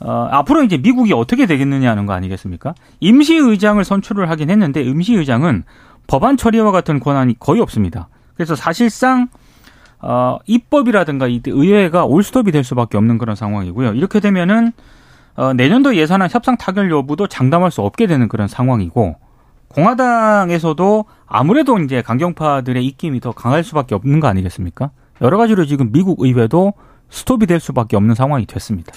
어, 0.00 0.28
앞으로 0.30 0.62
이제 0.62 0.78
미국이 0.78 1.12
어떻게 1.12 1.46
되겠느냐는 1.46 2.06
거 2.06 2.14
아니겠습니까? 2.14 2.74
임시 3.00 3.36
의장을 3.36 3.82
선출을 3.84 4.30
하긴 4.30 4.50
했는데 4.50 4.82
임시 4.82 5.14
의장은 5.14 5.64
법안 6.06 6.36
처리와 6.36 6.72
같은 6.72 6.98
권한이 6.98 7.36
거의 7.38 7.60
없습니다. 7.60 8.08
그래서 8.34 8.56
사실상 8.56 9.28
어, 10.02 10.38
입법이라든가 10.46 11.28
이 11.28 11.42
의회가 11.44 12.04
올스톱이 12.04 12.52
될 12.52 12.64
수밖에 12.64 12.96
없는 12.96 13.18
그런 13.18 13.36
상황이고요. 13.36 13.94
이렇게 13.94 14.20
되면은 14.20 14.72
어, 15.36 15.52
내년도 15.52 15.94
예산안 15.96 16.28
협상 16.30 16.56
타결 16.56 16.90
여부도 16.90 17.26
장담할 17.26 17.70
수 17.70 17.82
없게 17.82 18.06
되는 18.06 18.28
그런 18.28 18.48
상황이고 18.48 19.16
공화당에서도 19.68 21.04
아무래도 21.26 21.78
이제 21.78 22.02
강경파들의 22.02 22.84
입김이 22.84 23.20
더 23.20 23.32
강할 23.32 23.62
수밖에 23.62 23.94
없는 23.94 24.20
거 24.20 24.26
아니겠습니까? 24.26 24.90
여러 25.20 25.36
가지로 25.36 25.64
지금 25.64 25.92
미국 25.92 26.20
의회도 26.20 26.72
스톱이 27.08 27.46
될 27.46 27.60
수밖에 27.60 27.96
없는 27.96 28.14
상황이 28.14 28.46
됐습니다. 28.46 28.92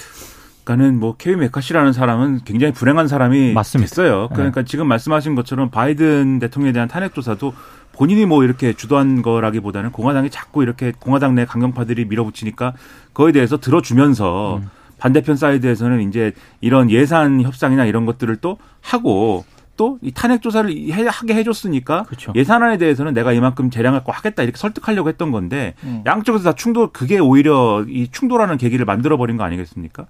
그러니까는 0.63 0.99
뭐 0.99 1.15
케빈 1.17 1.39
메카시라는 1.39 1.93
사람은 1.93 2.41
굉장히 2.45 2.73
불행한 2.73 3.07
사람이 3.07 3.53
맞습니다. 3.53 3.89
됐어요. 3.89 4.29
그러니까 4.33 4.63
지금 4.63 4.87
말씀하신 4.87 5.35
것처럼 5.35 5.69
바이든 5.69 6.39
대통령에 6.39 6.71
대한 6.73 6.87
탄핵 6.87 7.13
조사도 7.13 7.53
본인이 7.91 8.25
뭐 8.25 8.43
이렇게 8.43 8.73
주도한 8.73 9.21
거라기보다는 9.21 9.91
공화당이 9.91 10.29
자꾸 10.29 10.63
이렇게 10.63 10.93
공화당 10.97 11.35
내 11.35 11.45
강경파들이 11.45 12.05
밀어붙이니까 12.05 12.73
그거에 13.13 13.31
대해서 13.31 13.59
들어주면서 13.59 14.57
음. 14.63 14.69
반대편 14.97 15.35
사이드에서는 15.35 16.07
이제 16.07 16.31
이런 16.61 16.89
예산 16.89 17.41
협상이나 17.41 17.85
이런 17.85 18.05
것들을 18.05 18.37
또 18.37 18.57
하고 18.81 19.45
또 19.75 19.97
이 20.03 20.11
탄핵 20.11 20.41
조사를 20.43 20.69
해- 20.91 21.07
하게 21.07 21.33
해줬으니까 21.33 22.03
그렇죠. 22.03 22.31
예산안에 22.35 22.77
대해서는 22.77 23.13
내가 23.15 23.33
이만큼 23.33 23.69
재량할 23.71 24.03
거 24.03 24.11
하겠다 24.11 24.43
이렇게 24.43 24.55
설득하려고 24.57 25.09
했던 25.09 25.31
건데 25.31 25.73
음. 25.83 26.03
양쪽에서 26.05 26.43
다 26.43 26.53
충돌 26.55 26.89
그게 26.93 27.17
오히려 27.19 27.83
이 27.89 28.07
충돌하는 28.11 28.57
계기를 28.57 28.85
만들어 28.85 29.17
버린 29.17 29.35
거 29.35 29.43
아니겠습니까? 29.43 30.05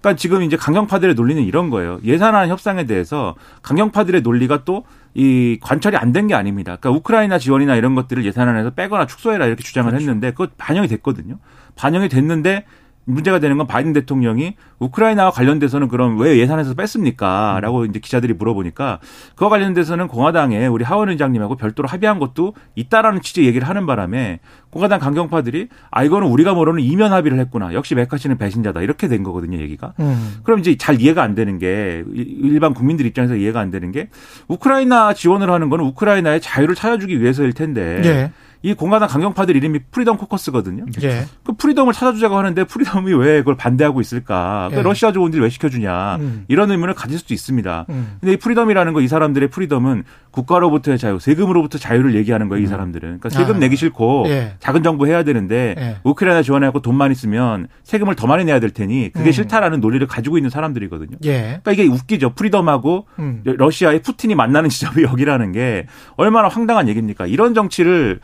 그러니까 0.00 0.16
지금 0.16 0.42
이제 0.42 0.56
강경파들의 0.56 1.14
논리는 1.14 1.42
이런 1.42 1.70
거예요. 1.70 1.98
예산안 2.04 2.48
협상에 2.48 2.84
대해서 2.86 3.34
강경파들의 3.62 4.22
논리가 4.22 4.64
또 4.64 4.84
이 5.16 5.58
관철이 5.62 5.96
안 5.96 6.12
된 6.12 6.26
게 6.26 6.34
아닙니다. 6.34 6.76
그러니까 6.76 6.90
우크라이나 6.98 7.38
지원이나 7.38 7.76
이런 7.76 7.94
것들을 7.94 8.24
예산안에서 8.24 8.70
빼거나 8.70 9.06
축소해라 9.06 9.46
이렇게 9.46 9.62
주장을 9.62 9.92
했는데 9.94 10.30
그것 10.32 10.56
반영이 10.58 10.88
됐거든요. 10.88 11.38
반영이 11.76 12.08
됐는데 12.08 12.64
문제가 13.04 13.38
되는 13.38 13.56
건 13.58 13.66
바이든 13.66 13.92
대통령이 13.92 14.54
우크라이나와 14.78 15.30
관련돼서는 15.30 15.88
그럼 15.88 16.18
왜 16.18 16.38
예산에서 16.38 16.74
뺐습니까? 16.74 17.58
라고 17.60 17.84
이제 17.84 17.98
기자들이 17.98 18.34
물어보니까 18.34 19.00
그와 19.36 19.50
관련돼서는 19.50 20.08
공화당에 20.08 20.66
우리 20.66 20.84
하원 20.84 21.08
의장님하고 21.10 21.56
별도로 21.56 21.88
합의한 21.88 22.18
것도 22.18 22.54
있다라는 22.74 23.20
취지의 23.20 23.46
얘기를 23.46 23.68
하는 23.68 23.86
바람에 23.86 24.40
공화당 24.70 24.98
강경파들이 24.98 25.68
아 25.90 26.02
이거는 26.04 26.28
우리가 26.28 26.54
모르는 26.54 26.82
이면 26.82 27.12
합의를 27.12 27.38
했구나. 27.38 27.74
역시 27.74 27.94
메카시는 27.94 28.38
배신자다. 28.38 28.82
이렇게 28.82 29.08
된 29.08 29.22
거거든요, 29.22 29.58
얘기가. 29.58 29.92
음. 30.00 30.36
그럼 30.42 30.60
이제 30.60 30.76
잘 30.76 31.00
이해가 31.00 31.22
안 31.22 31.34
되는 31.34 31.58
게 31.58 32.04
일반 32.14 32.74
국민들 32.74 33.06
입장에서 33.06 33.36
이해가 33.36 33.60
안 33.60 33.70
되는 33.70 33.92
게 33.92 34.08
우크라이나 34.48 35.14
지원을 35.14 35.50
하는 35.50 35.68
거는 35.68 35.84
우크라이나의 35.86 36.40
자유를 36.40 36.74
찾아주기 36.74 37.20
위해서일 37.20 37.52
텐데 37.52 38.02
예. 38.04 38.32
이 38.64 38.72
공화당 38.72 39.08
강경파들 39.08 39.54
이름이 39.56 39.80
Freedom 39.90 40.16
Caucus거든요. 40.16 40.86
예. 41.02 41.26
그 41.44 41.52
freedom을 41.52 41.92
찾아주자고 41.92 42.34
하는데 42.34 42.64
freedom이 42.64 43.12
왜 43.12 43.40
그걸 43.40 43.56
반대하고 43.58 44.00
있을까? 44.00 44.68
그 44.72 44.78
예. 44.78 44.82
러시아 44.82 45.12
좋은 45.12 45.34
일 45.34 45.42
왜 45.42 45.50
시켜주냐? 45.50 46.16
음. 46.16 46.44
이런 46.48 46.70
의문을 46.70 46.94
가질 46.94 47.18
수도 47.18 47.34
있습니다. 47.34 47.84
음. 47.90 48.16
근데 48.20 48.32
이 48.32 48.36
freedom이라는 48.38 48.92
거 48.94 49.00
이 49.04 49.08
사람들의 49.08 49.50
freedom은 49.50 50.04
국가로부터의 50.30 50.96
자유, 50.96 51.18
세금으로부터 51.20 51.76
자유를 51.76 52.14
얘기하는 52.14 52.48
거예요. 52.48 52.64
이 52.64 52.66
사람들은. 52.66 53.20
그러니까 53.20 53.28
세금 53.28 53.56
아. 53.56 53.58
내기 53.58 53.76
싫고 53.76 54.24
예. 54.28 54.54
작은 54.60 54.82
정부 54.82 55.06
해야 55.06 55.22
되는데 55.24 55.74
예. 55.78 55.96
우크라이나 56.02 56.40
지원하고 56.42 56.80
돈만 56.80 57.12
있으면 57.12 57.68
세금을 57.82 58.14
더 58.14 58.26
많이 58.26 58.46
내야 58.46 58.60
될 58.60 58.70
테니 58.70 59.10
그게 59.12 59.28
음. 59.28 59.32
싫다라는 59.32 59.80
논리를 59.80 60.04
가지고 60.06 60.38
있는 60.38 60.48
사람들이거든요. 60.48 61.18
예. 61.26 61.60
그러니까 61.62 61.72
이게 61.72 61.86
웃기죠. 61.86 62.30
freedom하고 62.30 63.06
음. 63.18 63.42
러시아의 63.44 64.00
푸틴이 64.00 64.34
만나는 64.34 64.70
지점이 64.74 65.02
여기라는 65.02 65.52
게 65.52 65.86
얼마나 66.16 66.48
황당한 66.48 66.88
얘기입니까? 66.88 67.26
이런 67.26 67.52
정치를 67.52 68.20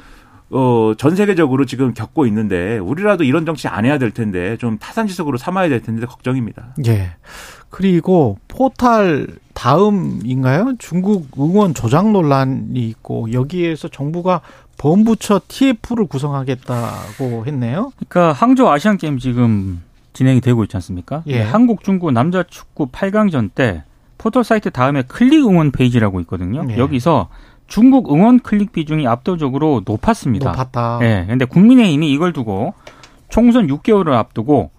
어, 0.50 0.94
전 0.98 1.14
세계적으로 1.14 1.64
지금 1.64 1.94
겪고 1.94 2.26
있는데 2.26 2.78
우리라도 2.78 3.24
이런 3.24 3.46
정치 3.46 3.68
안 3.68 3.84
해야 3.84 3.98
될 3.98 4.10
텐데 4.10 4.56
좀 4.56 4.78
타산지석으로 4.78 5.38
삼아야 5.38 5.68
될 5.68 5.80
텐데 5.80 6.06
걱정입니다. 6.06 6.74
예. 6.86 7.12
그리고 7.70 8.38
포탈 8.48 9.28
다음인가요? 9.54 10.74
중국 10.78 11.28
응원 11.38 11.72
조작 11.72 12.10
논란이 12.10 12.80
있고 12.88 13.32
여기에서 13.32 13.88
정부가 13.88 14.40
범부처 14.78 15.42
TF를 15.46 16.06
구성하겠다고 16.06 17.46
했네요. 17.46 17.92
그러니까 17.96 18.32
항저우 18.32 18.68
아시안 18.68 18.96
게임 18.96 19.18
지금 19.18 19.82
진행이 20.14 20.40
되고 20.40 20.64
있지 20.64 20.76
않습니까? 20.76 21.22
예. 21.28 21.42
한국 21.42 21.84
중국 21.84 22.10
남자 22.12 22.42
축구 22.42 22.88
8강전 22.88 23.50
때 23.54 23.84
포털 24.18 24.42
사이트 24.42 24.70
다음에 24.70 25.02
클릭 25.02 25.46
응원 25.46 25.70
페이지라고 25.70 26.20
있거든요. 26.22 26.66
예. 26.70 26.78
여기서 26.78 27.28
중국 27.70 28.12
응원 28.12 28.40
클릭 28.40 28.72
비중이 28.72 29.06
압도적으로 29.06 29.82
높았습니다. 29.86 30.50
높았다. 30.50 30.98
예. 31.02 31.24
근데 31.28 31.44
국민의힘이 31.44 32.12
이걸 32.12 32.32
두고 32.32 32.74
총선 33.28 33.68
6개월을 33.68 34.12
앞두고 34.12 34.72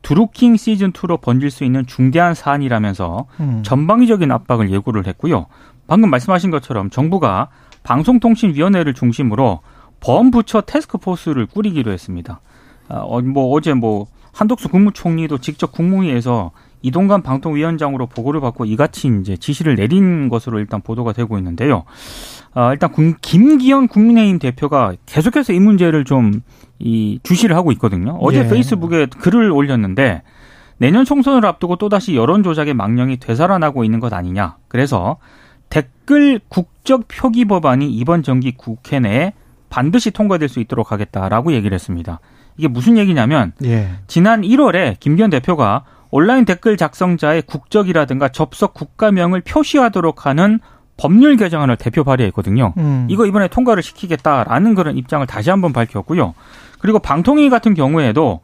드루킹 0.00 0.56
시즌 0.56 0.92
2로 0.92 1.20
번질 1.20 1.50
수 1.50 1.64
있는 1.64 1.86
중대한 1.86 2.34
사안이라면서 2.34 3.26
음. 3.40 3.62
전방위적인 3.62 4.32
압박을 4.32 4.70
예고를 4.70 5.06
했고요. 5.06 5.46
방금 5.86 6.08
말씀하신 6.08 6.50
것처럼 6.50 6.88
정부가 6.88 7.48
방송통신위원회를 7.82 8.94
중심으로 8.94 9.60
범부처 10.00 10.62
태스크포스를 10.62 11.46
꾸리기로 11.46 11.92
했습니다. 11.92 12.40
아, 12.88 13.00
어, 13.00 13.20
뭐 13.20 13.52
어제 13.52 13.74
뭐 13.74 14.06
한덕수 14.32 14.70
국무총리도 14.70 15.38
직접 15.38 15.70
국무회에서 15.72 16.52
이동관 16.82 17.22
방통위원장으로 17.22 18.06
보고를 18.06 18.40
받고 18.40 18.64
이같이 18.64 19.10
이제 19.20 19.36
지시를 19.36 19.74
내린 19.74 20.28
것으로 20.28 20.60
일단 20.60 20.80
보도가 20.80 21.12
되고 21.12 21.36
있는데요. 21.38 21.84
아, 22.54 22.72
일단 22.72 22.90
군- 22.92 23.16
김기현 23.20 23.88
국민의힘 23.88 24.38
대표가 24.38 24.94
계속해서 25.06 25.52
이 25.52 25.60
문제를 25.60 26.04
좀 26.04 26.40
이 26.80 27.18
주시를 27.24 27.56
하고 27.56 27.72
있거든요. 27.72 28.16
어제 28.20 28.38
예. 28.44 28.48
페이스북에 28.48 29.06
글을 29.06 29.50
올렸는데 29.50 30.22
내년 30.76 31.04
총선을 31.04 31.44
앞두고 31.44 31.74
또다시 31.74 32.14
여론 32.14 32.44
조작의 32.44 32.72
망령이 32.74 33.16
되살아나고 33.16 33.82
있는 33.82 33.98
것 33.98 34.12
아니냐. 34.12 34.58
그래서 34.68 35.16
댓글 35.70 36.40
국적 36.48 37.08
표기 37.08 37.44
법안이 37.46 37.90
이번 37.90 38.22
정기 38.22 38.52
국회 38.56 39.00
내에 39.00 39.32
반드시 39.70 40.12
통과될 40.12 40.48
수 40.48 40.60
있도록 40.60 40.92
하겠다라고 40.92 41.52
얘기를 41.52 41.74
했습니다. 41.74 42.20
이게 42.56 42.68
무슨 42.68 42.96
얘기냐면 42.96 43.52
예. 43.64 43.88
지난 44.06 44.42
1월에 44.42 45.00
김기현 45.00 45.30
대표가 45.30 45.84
온라인 46.10 46.44
댓글 46.44 46.76
작성자의 46.76 47.42
국적이라든가 47.42 48.28
접속 48.28 48.72
국가명을 48.72 49.40
표시하도록 49.42 50.26
하는 50.26 50.60
법률 50.98 51.36
개정안을 51.36 51.76
대표 51.76 52.04
발의했거든요. 52.04 52.74
음. 52.76 53.06
이거 53.08 53.24
이번에 53.24 53.48
통과를 53.48 53.82
시키겠다라는 53.82 54.74
그런 54.74 54.98
입장을 54.98 55.26
다시 55.26 55.48
한번 55.48 55.72
밝혔고요. 55.72 56.34
그리고 56.80 56.98
방통위 56.98 57.48
같은 57.48 57.72
경우에도 57.72 58.40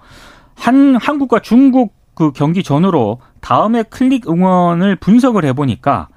한 0.55 0.97
한국과 0.97 1.41
중국 1.41 1.95
그 2.15 2.33
경기 2.33 2.63
전후로 2.63 3.21
다음에 3.41 3.83
클릭 3.83 4.29
응원을 4.29 4.97
분석을 4.97 5.45
해보니까 5.47 6.09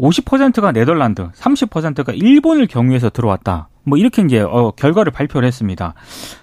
50%가 0.00 0.72
네덜란드, 0.72 1.30
30%가 1.30 2.12
일본을 2.12 2.66
경유해서 2.66 3.10
들어왔다. 3.10 3.68
뭐 3.84 3.98
이렇게 3.98 4.22
이제 4.22 4.40
어, 4.40 4.72
결과를 4.72 5.12
발표를 5.12 5.46
했습니다. 5.46 5.94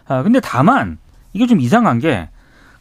아 0.08 0.24
근데 0.24 0.40
다만 0.40 0.98
이게 1.34 1.48
좀 1.48 1.60
이상한 1.60 2.00
게 2.00 2.30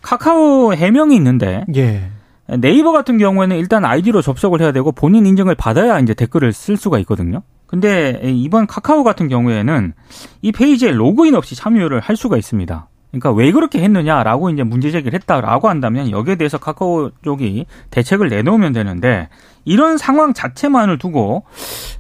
카카오 0.03 0.75
해명이 0.75 1.17
있는데 1.17 1.65
예. 1.75 2.11
네이버 2.61 2.93
같은 2.93 3.19
경우에는 3.19 3.57
일단 3.57 3.85
아이디로 3.85 4.23
접속을 4.23 4.61
해야 4.61 4.73
되고 4.73 4.93
본인 4.93 5.27
인증을 5.27 5.55
받아야 5.55 5.99
이제 6.01 6.15
댓글을 6.15 6.53
쓸 6.53 6.77
수가 6.77 6.99
있거든요. 7.01 7.43
근데 7.67 8.21
이번 8.25 8.67
카카오 8.67 9.03
같은 9.03 9.29
경우에는 9.29 9.95
이 10.43 10.53
페이지에 10.53 10.91
로그인 10.91 11.35
없이 11.35 11.55
참여를 11.55 12.01
할 12.01 12.17
수가 12.17 12.37
있습니다. 12.37 12.89
그러니까 13.11 13.33
왜 13.33 13.53
그렇게 13.53 13.83
했느냐라고 13.83 14.51
이제 14.51 14.63
문제 14.63 14.91
제기를 14.91 15.19
했다라고 15.19 15.69
한다면 15.69 16.11
여기에 16.11 16.37
대해서 16.37 16.59
카카오 16.59 17.11
쪽이 17.23 17.67
대책을 17.91 18.29
내놓으면 18.29 18.73
되는데 18.73 19.29
이런 19.65 19.97
상황 19.97 20.35
자체만을 20.35 20.99
두고 20.99 21.45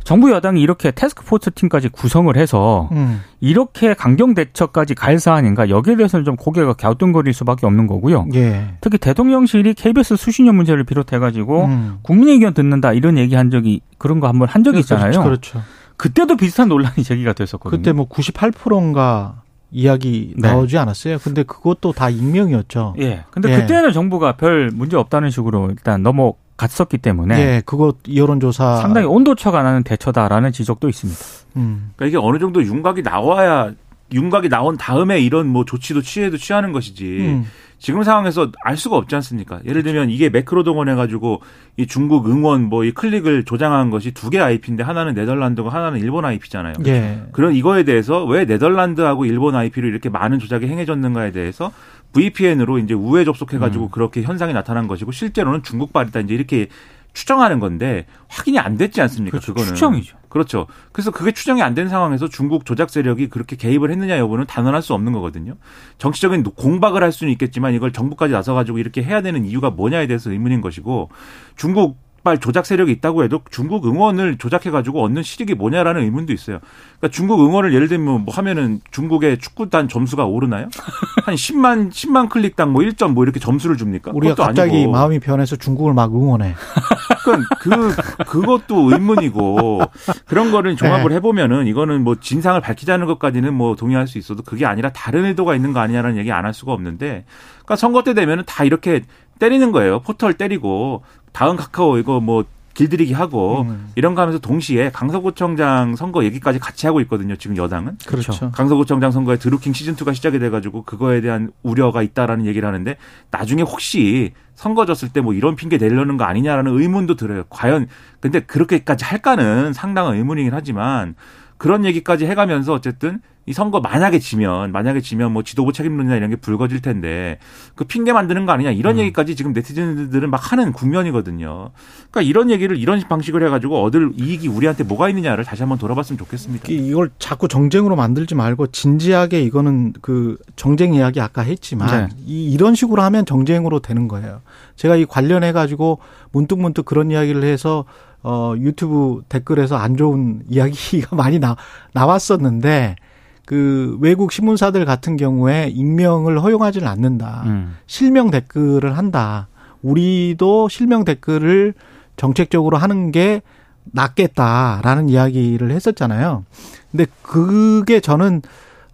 정부 0.05 0.31
여당이 0.31 0.61
이렇게 0.61 0.90
테스크포스 0.90 1.53
팀까지 1.53 1.88
구성을 1.88 2.35
해서 2.37 2.88
음. 2.92 3.22
이렇게 3.40 3.94
강경 3.94 4.35
대처까지 4.35 4.94
갈 4.94 5.18
사안인가 5.18 5.68
여기에 5.68 5.96
대해서는 5.96 6.25
좀 6.25 6.37
고개가 6.37 6.75
갸우뚱거릴 6.75 7.33
수밖에 7.33 7.66
없는 7.66 7.87
거고요. 7.87 8.27
예. 8.35 8.75
특히 8.81 8.98
대통령실이 8.98 9.75
KBS 9.75 10.16
수신료 10.16 10.53
문제를 10.53 10.85
비롯해가지고 10.85 11.64
음. 11.64 11.98
국민 12.03 12.29
의견 12.29 12.55
듣는다 12.55 12.92
이런 12.92 13.18
얘기 13.18 13.35
한 13.35 13.51
적이 13.51 13.81
그런 13.98 14.20
거 14.20 14.29
한번 14.29 14.48
한 14.48 14.64
적이 14.64 14.81
있잖아요. 14.81 15.11
그렇죠. 15.11 15.22
그렇죠. 15.22 15.62
그때도 15.96 16.37
비슷한 16.37 16.68
논란이 16.68 17.03
제기가 17.05 17.33
됐었거든요. 17.33 17.79
그때 17.79 17.92
뭐 17.92 18.09
98%인가 18.09 19.42
이야기 19.70 20.35
네. 20.37 20.48
나오지 20.48 20.77
않았어요. 20.77 21.18
근데 21.18 21.42
그것도 21.42 21.92
다 21.92 22.11
익명이었죠. 22.11 22.94
예. 23.01 23.25
근데 23.31 23.51
예. 23.53 23.61
그때는 23.61 23.92
정부가 23.92 24.33
별 24.37 24.70
문제 24.72 24.96
없다는 24.96 25.31
식으로 25.31 25.70
일단 25.70 26.03
넘어 26.03 26.35
갔었기 26.56 26.98
때문에 26.98 27.38
예, 27.38 27.62
그거 27.64 27.94
여론조사 28.14 28.76
상당히 28.76 29.06
온도차가 29.06 29.62
나는 29.62 29.82
대처다라는 29.82 30.52
지적도 30.52 30.88
있습니다. 30.88 31.20
음. 31.56 31.90
그러니까 31.96 32.06
이게 32.18 32.26
어느 32.26 32.38
정도 32.38 32.62
윤곽이 32.62 33.02
나와야 33.02 33.72
윤곽이 34.12 34.48
나온 34.48 34.76
다음에 34.76 35.20
이런 35.20 35.46
뭐 35.46 35.64
조치도 35.64 36.02
취해도 36.02 36.36
취하는 36.36 36.72
것이지. 36.72 37.04
음. 37.20 37.46
지금 37.78 38.04
상황에서 38.04 38.52
알 38.62 38.76
수가 38.76 38.96
없지 38.96 39.16
않습니까? 39.16 39.58
예를 39.66 39.82
들면 39.82 40.08
이게 40.10 40.28
매크로 40.28 40.62
동원해가지고 40.62 41.40
이 41.78 41.86
중국 41.88 42.28
응원 42.30 42.68
뭐 42.68 42.84
이 42.84 42.92
클릭을 42.92 43.44
조장한 43.44 43.90
것이 43.90 44.12
두 44.12 44.30
개 44.30 44.38
IP인데 44.38 44.84
하나는 44.84 45.14
네덜란드고 45.14 45.68
하나는 45.68 45.98
일본 45.98 46.24
IP잖아요. 46.24 46.74
예. 46.86 47.22
그런 47.32 47.54
이거에 47.56 47.82
대해서 47.82 48.24
왜 48.24 48.44
네덜란드하고 48.44 49.24
일본 49.24 49.56
IP로 49.56 49.88
이렇게 49.88 50.10
많은 50.10 50.38
조작이 50.38 50.68
행해졌는가에 50.68 51.32
대해서 51.32 51.72
VPN으로 52.12 52.79
이제 52.79 52.94
우회 52.94 53.25
접속해가지고 53.25 53.88
그렇게 53.90 54.22
현상이 54.22 54.53
나타난 54.53 54.87
것이고 54.88 55.12
실제로는 55.12 55.62
중국발이다 55.62 56.20
이제 56.20 56.35
이렇게 56.35 56.68
추정하는 57.14 57.61
건데 57.61 58.07
확인이 58.29 58.59
안 58.59 58.79
됐지 58.79 59.03
않습니까? 59.03 59.33
그렇죠. 59.38 59.53
그거는 59.53 59.75
추정이죠. 59.75 60.16
그렇죠. 60.31 60.66
그래서 60.92 61.11
그게 61.11 61.33
추정이 61.33 61.61
안 61.62 61.75
된 61.75 61.88
상황에서 61.88 62.27
중국 62.29 62.64
조작 62.64 62.88
세력이 62.88 63.29
그렇게 63.29 63.55
개입을 63.57 63.90
했느냐 63.90 64.16
여부는 64.18 64.46
단언할 64.46 64.81
수 64.81 64.94
없는 64.94 65.12
거거든요. 65.12 65.57
정치적인 65.98 66.42
공박을 66.42 67.03
할 67.03 67.12
수는 67.12 67.31
있겠지만 67.35 67.75
이걸 67.75 67.92
정부까지 67.92 68.33
나서 68.33 68.55
가지고 68.55 68.79
이렇게 68.79 69.03
해야 69.03 69.20
되는 69.20 69.44
이유가 69.44 69.68
뭐냐에 69.70 70.07
대해서 70.07 70.31
의문인 70.31 70.62
것이고 70.62 71.11
중국 71.57 71.98
발 72.22 72.38
조작 72.38 72.66
세력이 72.66 72.92
있다고 72.92 73.24
해도 73.24 73.40
중국 73.50 73.87
응원을 73.87 74.38
조작해 74.38 74.70
가지고 74.70 75.02
얻는 75.02 75.22
실익이 75.22 75.54
뭐냐라는 75.54 76.02
의문도 76.02 76.32
있어요. 76.32 76.61
그러니까 76.98 77.08
중국 77.16 77.40
응원을 77.44 77.74
예를 77.74 77.88
들면 77.88 78.24
뭐 78.24 78.35
하면은 78.35 78.80
중국의 78.92 79.38
축구단 79.38 79.88
점수가 79.88 80.24
오르나요? 80.26 80.68
한 81.24 81.35
10만 81.35 81.90
10만 81.90 82.28
클릭당 82.28 82.72
뭐 82.72 82.82
1점 82.82 83.12
뭐 83.12 83.24
이렇게 83.24 83.40
점수를 83.40 83.76
줍니까? 83.76 84.12
우리가 84.14 84.35
갑자기 84.35 84.76
아니고. 84.76 84.92
마음이 84.92 85.18
변해서 85.18 85.56
중국을 85.56 85.94
막 85.94 86.14
응원해. 86.14 86.54
그러니까 87.24 87.48
그 87.61 88.24
그것도 88.24 88.92
의문이고 88.92 89.80
그런 90.26 90.50
거를 90.52 90.76
종합을 90.76 91.08
네. 91.11 91.16
해보면은 91.16 91.66
이거는 91.66 92.04
뭐 92.04 92.16
진상을 92.20 92.61
밝히자는 92.61 93.06
것까지는 93.06 93.54
뭐 93.54 93.74
동의할 93.76 94.06
수 94.06 94.18
있어도 94.18 94.42
그게 94.42 94.66
아니라 94.66 94.90
다른 94.90 95.24
의도가 95.24 95.54
있는 95.56 95.72
거 95.72 95.80
아니냐라는 95.80 96.18
얘기 96.18 96.30
안 96.30 96.42
할 96.42 96.52
수가 96.52 96.72
없는데 96.72 97.24
그러니까 97.52 97.76
선거 97.76 98.02
때 98.02 98.14
되면은 98.14 98.42
다 98.48 98.64
이렇게 98.64 99.02
때리는 99.38 99.70
거예요 99.70 100.00
포털 100.00 100.35
때리고 100.35 101.04
다음 101.33 101.57
카카오 101.57 101.99
이거 101.99 102.21
뭐 102.21 102.45
길들이기 102.75 103.12
하고 103.12 103.62
음. 103.62 103.90
이런 103.97 104.14
거 104.14 104.23
하면서 104.23 104.38
동시에 104.38 104.90
강서구청장 104.92 105.95
선거 105.95 106.25
얘기까지 106.25 106.59
같이 106.59 106.87
하고 106.87 107.01
있거든요. 107.03 107.37
지금 107.37 107.57
여당은. 107.59 107.99
그렇죠. 108.07 108.51
강서구청장 108.51 109.11
선거에 109.11 109.37
드루킹 109.37 109.75
시즌 109.75 109.95
2가 109.95 110.14
시작이 110.14 110.38
돼가지고 110.38 110.83
그거에 110.85 111.21
대한 111.21 111.51
우려가 111.62 112.03
있다라는 112.03 112.47
얘기를 112.47 112.66
하는데 112.66 112.97
나중에 113.31 113.61
혹시 113.62 114.33
선거 114.55 114.87
졌을 114.87 115.11
때 115.11 115.21
뭐 115.21 115.35
이런 115.35 115.55
핑계 115.55 115.77
내려는 115.77 116.16
거 116.16 116.25
아니냐라는 116.25 116.79
의문도 116.81 117.16
들어요. 117.16 117.45
과연 117.51 117.88
근데 118.21 118.40
그렇게까지 118.40 119.05
할까는 119.05 119.75
상당한 119.75 120.14
의문이긴 120.16 120.55
하지만 120.55 121.14
그런 121.62 121.85
얘기까지 121.85 122.27
해가면서 122.27 122.72
어쨌든 122.72 123.20
이 123.46 123.53
선거 123.53 123.79
만약에 123.79 124.18
지면 124.18 124.72
만약에 124.72 125.01
지면 125.01 125.33
뭐 125.33 125.44
지도부 125.44 125.72
책임론이나 125.72 126.16
이런 126.16 126.29
게 126.31 126.35
불거질 126.35 126.83
텐데 126.83 127.38
그 127.77 127.85
핑계 127.85 128.12
만드는 128.12 128.46
거 128.46 128.53
아니냐 128.53 128.72
이런 128.72 128.98
얘기까지 128.98 129.37
지금 129.37 129.53
네티즌들은 129.53 130.29
막 130.29 130.51
하는 130.51 130.72
국면이거든요. 130.72 131.70
그러니까 132.11 132.22
이런 132.22 132.51
얘기를 132.51 132.77
이런 132.77 133.01
방식을 133.09 133.44
해가지고 133.46 133.81
얻을 133.85 134.11
이익이 134.16 134.48
우리한테 134.48 134.83
뭐가 134.83 135.09
있느냐를 135.09 135.44
다시 135.44 135.62
한번 135.62 135.79
돌아봤으면 135.79 136.18
좋겠습니다. 136.18 136.66
이- 136.72 136.88
이걸 136.88 137.11
자꾸 137.20 137.46
정쟁으로 137.46 137.94
만들지 137.94 138.35
말고 138.35 138.66
진지하게 138.68 139.42
이거는 139.42 139.92
그 140.03 140.38
정쟁 140.57 140.94
이야기 140.94 141.20
아까 141.20 141.42
했지만 141.42 142.09
네. 142.09 142.16
이, 142.27 142.51
이런 142.53 142.75
식으로 142.75 143.03
하면 143.03 143.25
정쟁으로 143.25 143.79
되는 143.79 144.09
거예요. 144.09 144.40
제가 144.75 144.96
이 144.96 145.05
관련해 145.05 145.53
가지고 145.53 146.01
문득문득 146.33 146.85
그런 146.87 147.12
이야기를 147.12 147.44
해서 147.44 147.85
어 148.22 148.54
유튜브 148.58 149.22
댓글에서 149.28 149.76
안 149.76 149.96
좋은 149.96 150.42
이야기가 150.48 151.16
많이 151.16 151.38
나 151.38 151.56
나왔었는데 151.92 152.96
그 153.44 153.98
외국 154.00 154.32
신문사들 154.32 154.85
같은 154.85 155.16
경우에 155.16 155.68
익명을 155.74 156.42
허용하지는 156.42 156.87
않는다. 156.87 157.42
음. 157.46 157.76
실명 157.87 158.30
댓글을 158.30 158.96
한다. 158.96 159.48
우리도 159.82 160.68
실명 160.68 161.04
댓글을 161.04 161.74
정책적으로 162.16 162.76
하는 162.76 163.11
게 163.11 163.42
낫겠다라는 163.85 165.08
이야기를 165.08 165.70
했었잖아요. 165.72 166.44
근데 166.90 167.06
그게 167.22 168.00
저는 168.00 168.42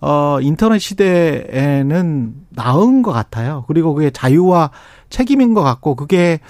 어 0.01 0.39
인터넷 0.41 0.79
시대에는 0.79 2.35
나은 2.51 3.03
것 3.03 3.13
같아요. 3.13 3.65
그리고 3.69 3.93
그게 3.95 4.11
자유와 4.11 4.71
책임인 5.11 5.55
것 5.55 5.63
같고 5.63 5.95
그게 5.95 6.41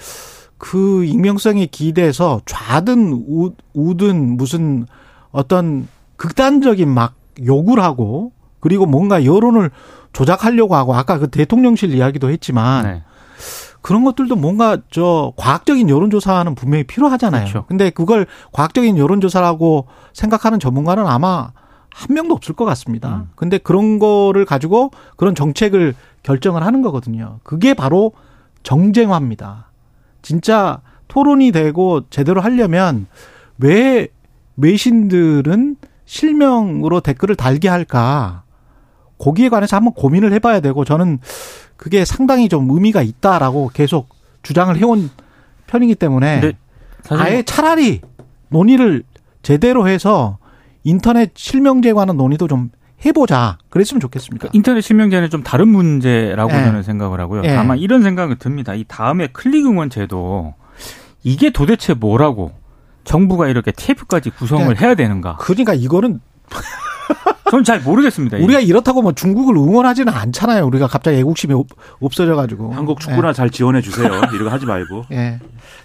그 0.59 1.05
익명성에 1.05 1.65
기대서 1.67 2.41
좌든 2.45 3.13
우, 3.27 3.53
우든 3.73 4.37
무슨 4.37 4.85
어떤 5.31 5.87
극단적인 6.17 6.87
막 6.87 7.15
욕을 7.43 7.79
하고 7.79 8.33
그리고 8.59 8.85
뭔가 8.85 9.23
여론을 9.23 9.71
조작하려고 10.11 10.75
하고 10.75 10.93
아까 10.95 11.17
그 11.17 11.29
대통령실 11.29 11.95
이야기도 11.95 12.29
했지만 12.29 12.83
네. 12.83 13.03
그런 13.81 14.03
것들도 14.03 14.35
뭔가 14.35 14.77
저 14.91 15.31
과학적인 15.37 15.89
여론조사는 15.89 16.53
분명히 16.55 16.83
필요하잖아요. 16.83 17.45
그렇죠. 17.45 17.65
근데 17.67 17.89
그걸 17.89 18.27
과학적인 18.51 18.97
여론조사라고 18.97 19.87
생각하는 20.11 20.59
전문가는 20.59 21.07
아마 21.07 21.51
한 21.89 22.13
명도 22.13 22.35
없을 22.35 22.53
것 22.53 22.65
같습니다. 22.65 23.15
음. 23.15 23.29
근데 23.35 23.57
그런 23.57 23.97
거를 23.97 24.43
가지고 24.43 24.91
그런 25.15 25.35
정책을 25.35 25.95
결정을 26.23 26.65
하는 26.65 26.81
거거든요. 26.81 27.39
그게 27.43 27.73
바로 27.73 28.11
정쟁화입니다. 28.63 29.68
진짜 30.21 30.81
토론이 31.07 31.51
되고 31.51 32.01
제대로 32.09 32.41
하려면 32.41 33.07
왜 33.57 34.07
외신들은 34.57 35.77
실명으로 36.05 37.01
댓글을 37.01 37.35
달게 37.35 37.67
할까? 37.67 38.43
거기에 39.17 39.49
관해서 39.49 39.75
한번 39.75 39.93
고민을 39.93 40.31
해봐야 40.33 40.59
되고 40.59 40.85
저는 40.85 41.19
그게 41.77 42.05
상당히 42.05 42.49
좀 42.49 42.69
의미가 42.69 43.01
있다라고 43.01 43.69
계속 43.73 44.09
주장을 44.43 44.75
해온 44.75 45.09
편이기 45.67 45.95
때문에 45.95 46.39
아예 47.21 47.43
차라리 47.43 48.01
논의를 48.49 49.03
제대로 49.43 49.87
해서 49.87 50.37
인터넷 50.83 51.31
실명제에 51.35 51.93
관한 51.93 52.17
논의도 52.17 52.47
좀 52.47 52.71
해보자. 53.05 53.57
그랬으면 53.69 53.99
좋겠습니다. 54.01 54.41
그러니까 54.43 54.57
인터넷 54.57 54.81
실명제는 54.81 55.29
좀 55.29 55.43
다른 55.43 55.67
문제라고 55.69 56.51
예. 56.53 56.63
저는 56.63 56.83
생각을 56.83 57.19
하고요. 57.21 57.43
예. 57.45 57.55
다만 57.55 57.77
이런 57.77 58.03
생각은 58.03 58.37
듭니다. 58.39 58.73
이 58.73 58.83
다음에 58.87 59.27
클릭 59.27 59.65
응원 59.65 59.89
제도 59.89 60.53
이게 61.23 61.49
도대체 61.49 61.93
뭐라고 61.93 62.51
정부가 63.05 63.47
이렇게 63.47 63.71
TF까지 63.71 64.29
구성을 64.31 64.73
네. 64.73 64.79
해야 64.81 64.95
되는가? 64.95 65.37
그러니까 65.39 65.73
이거는 65.73 66.19
저는 67.49 67.63
잘 67.63 67.79
모르겠습니다. 67.81 68.37
우리가 68.37 68.59
이렇다고 68.59 69.01
뭐 69.01 69.13
중국을 69.13 69.55
응원하지는 69.55 70.13
않잖아요. 70.13 70.65
우리가 70.67 70.85
갑자기 70.87 71.17
애국심이 71.17 71.53
없- 71.53 71.67
없어져 71.99 72.35
가지고. 72.35 72.71
한국 72.73 72.99
축구나 72.99 73.33
잘 73.33 73.49
지원해 73.49 73.81
주세요. 73.81 74.07
이런 74.33 74.43
거 74.43 74.49
하지 74.49 74.65
말고. 74.67 75.05
예. 75.11 75.39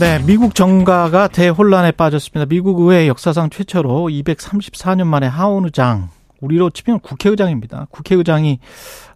네, 0.00 0.24
미국 0.24 0.54
정가가 0.54 1.26
대혼란에 1.26 1.90
빠졌습니다. 1.90 2.46
미국 2.46 2.78
의회 2.78 3.08
역사상 3.08 3.50
최초로 3.50 4.06
234년 4.08 5.08
만에 5.08 5.26
하원 5.26 5.64
의장, 5.64 6.08
우리로 6.40 6.70
치면 6.70 7.00
국회의장입니다. 7.00 7.88
국회의장이 7.90 8.60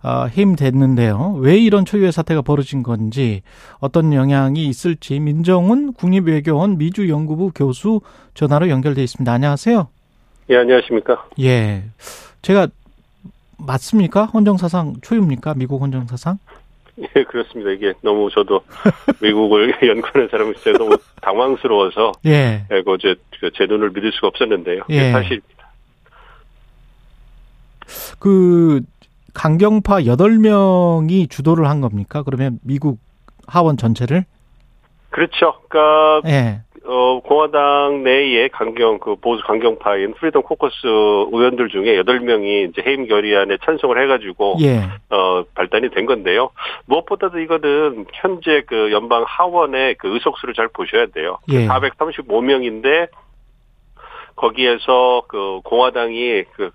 어, 0.03 0.27
해임됐는데요. 0.27 1.37
왜 1.38 1.57
이런 1.57 1.85
초유의 1.85 2.11
사태가 2.11 2.42
벌어진 2.42 2.83
건지 2.83 3.42
어떤 3.79 4.12
영향이 4.12 4.66
있을지 4.66 5.21
민정훈 5.21 5.92
국립외교원 5.92 6.79
미주연구부 6.79 7.53
교수 7.55 8.01
전화로 8.35 8.68
연결돼 8.68 9.05
있습니다. 9.05 9.33
안녕하세요. 9.33 9.87
예, 10.51 10.57
안녕하십니까. 10.57 11.27
예, 11.40 11.85
제가 12.42 12.66
맞습니까? 13.57 14.25
헌정사상 14.25 14.97
초유입니까? 15.01 15.55
미국 15.55 15.81
헌정사상? 15.81 16.38
예, 17.16 17.24
그렇습니다. 17.24 17.70
이게 17.70 17.94
너무 18.02 18.31
저도 18.31 18.62
미국을 19.20 19.74
연구하는 19.87 20.28
사람으로서 20.31 20.72
너무 20.72 20.96
당황스러워서 21.22 22.12
예, 22.26 22.66
예, 22.70 22.83
그 22.83 22.92
어제 22.92 23.14
그제 23.40 23.66
눈을 23.66 23.90
믿을 23.90 24.12
수가 24.12 24.28
없었는데요. 24.28 24.83
예. 24.90 24.94
예, 24.94 25.12
사실 25.12 25.40
그 28.18 28.81
강경파 29.35 30.02
8명이 30.02 31.31
주도를 31.31 31.66
한 31.68 31.81
겁니까? 31.81 32.22
그러면 32.22 32.59
미국 32.62 32.98
하원 33.46 33.76
전체를? 33.76 34.24
그렇죠. 35.11 35.61
그러니까 35.68 36.28
예. 36.28 36.61
어, 36.85 37.21
공화당 37.21 38.03
내의 38.03 38.49
강경 38.49 38.99
그 38.99 39.14
보수 39.16 39.42
강경파인 39.45 40.14
Freedom 40.14 40.42
Caucus 40.42 40.75
의원들 40.85 41.68
중에 41.68 42.03
8명이 42.03 42.71
이제 42.71 42.83
해임 42.85 43.07
결의안에 43.07 43.59
찬성을 43.64 44.03
해 44.03 44.07
가지고 44.07 44.57
예. 44.61 44.83
어, 45.11 45.45
발단이 45.55 45.90
된 45.90 46.07
건데요. 46.07 46.51
무엇보다도 46.87 47.38
이거는 47.38 48.07
현재 48.14 48.62
그 48.66 48.90
연방 48.90 49.25
하원의 49.27 49.95
그 49.97 50.12
의석수를 50.12 50.55
잘 50.55 50.68
보셔야 50.68 51.07
돼요. 51.07 51.38
예. 51.51 51.66
435명인데 51.68 53.09
거기에서 54.35 55.23
그 55.29 55.61
공화당이 55.62 56.45
그 56.53 56.71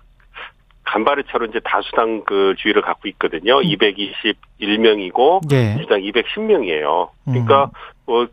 간발의 0.84 1.24
차로 1.28 1.46
이제 1.46 1.60
다수당 1.62 2.22
그 2.24 2.54
주의를 2.56 2.80
갖고 2.80 3.08
있거든요. 3.08 3.60
221명이고 3.60 5.44
음. 5.44 5.48
예. 5.52 5.74
민주당 5.74 6.00
210명이에요. 6.00 7.10
그러니까 7.26 7.70
뭐 8.06 8.26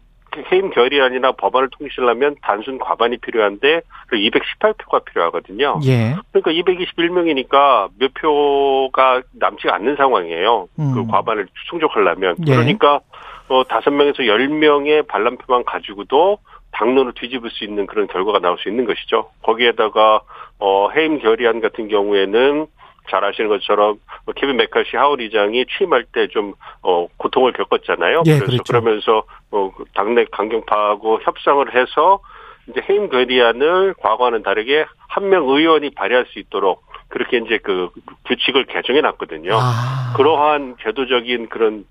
해임 0.52 0.70
결의안이나 0.70 1.34
법안을 1.34 1.70
통실하면 1.72 2.36
단순 2.42 2.78
과반이 2.80 3.18
필요한데 3.18 3.82
그 4.08 4.16
218표가 4.16 5.06
필요하거든요. 5.06 5.80
예. 5.86 6.16
그러니까 6.32 6.52
221명이니까 6.52 7.90
몇 7.98 8.14
표가 8.14 9.22
남지가 9.34 9.76
않는 9.76 9.96
상황이에요. 9.96 10.68
음. 10.80 10.94
그 10.94 11.08
과반을 11.08 11.48
충족하려면. 11.70 12.36
예. 12.48 12.52
그러니까 12.52 13.00
어 13.48 13.64
5명에서 13.64 14.20
10명의 14.20 15.08
반란표만 15.08 15.66
가지고도 15.66 16.40
당론을 16.72 17.14
뒤집을 17.14 17.50
수 17.52 17.64
있는 17.64 17.86
그런 17.86 18.08
결과가 18.08 18.40
나올 18.40 18.58
수 18.58 18.70
있는 18.70 18.86
것이죠. 18.86 19.30
거기에다가 19.44 20.22
어 20.60 20.90
해임 20.90 21.20
결의안 21.20 21.62
같은 21.62 21.88
경우에는 21.88 22.68
잘 23.10 23.24
아시는 23.24 23.50
것처럼 23.50 24.00
뭐 24.26 24.34
케빈 24.36 24.58
메카시 24.58 24.98
하원 24.98 25.20
의장이 25.20 25.66
취임할 25.78 26.06
때 26.12 26.28
좀 26.28 26.54
어 26.82 27.08
고통을 27.18 27.54
겪었잖아요. 27.54 28.24
예, 28.28 28.34
그래서 28.40 28.46
그렇죠. 28.46 28.64
그러면서 28.64 29.24
어 29.52 29.72
당내 29.94 30.26
강경파하고 30.32 31.22
협상을 31.24 31.74
해서 31.76 32.20
이제 32.68 32.82
해임 32.90 33.10
결의안을 33.10 33.96
과거와는 34.00 34.44
다르게 34.44 34.86
한 35.08 35.30
명 35.30 35.48
의원이 35.48 35.92
발의할 35.92 36.26
수 36.28 36.40
있도록 36.40 36.84
그렇게 37.10 37.38
이제 37.38 37.60
그 37.64 37.90
규칙을 38.26 38.66
개정해 38.66 39.02
놨거든요. 39.02 39.52
아. 39.54 40.14
그러한 40.18 40.76
제도적인 40.84 41.50
그런 41.50 41.86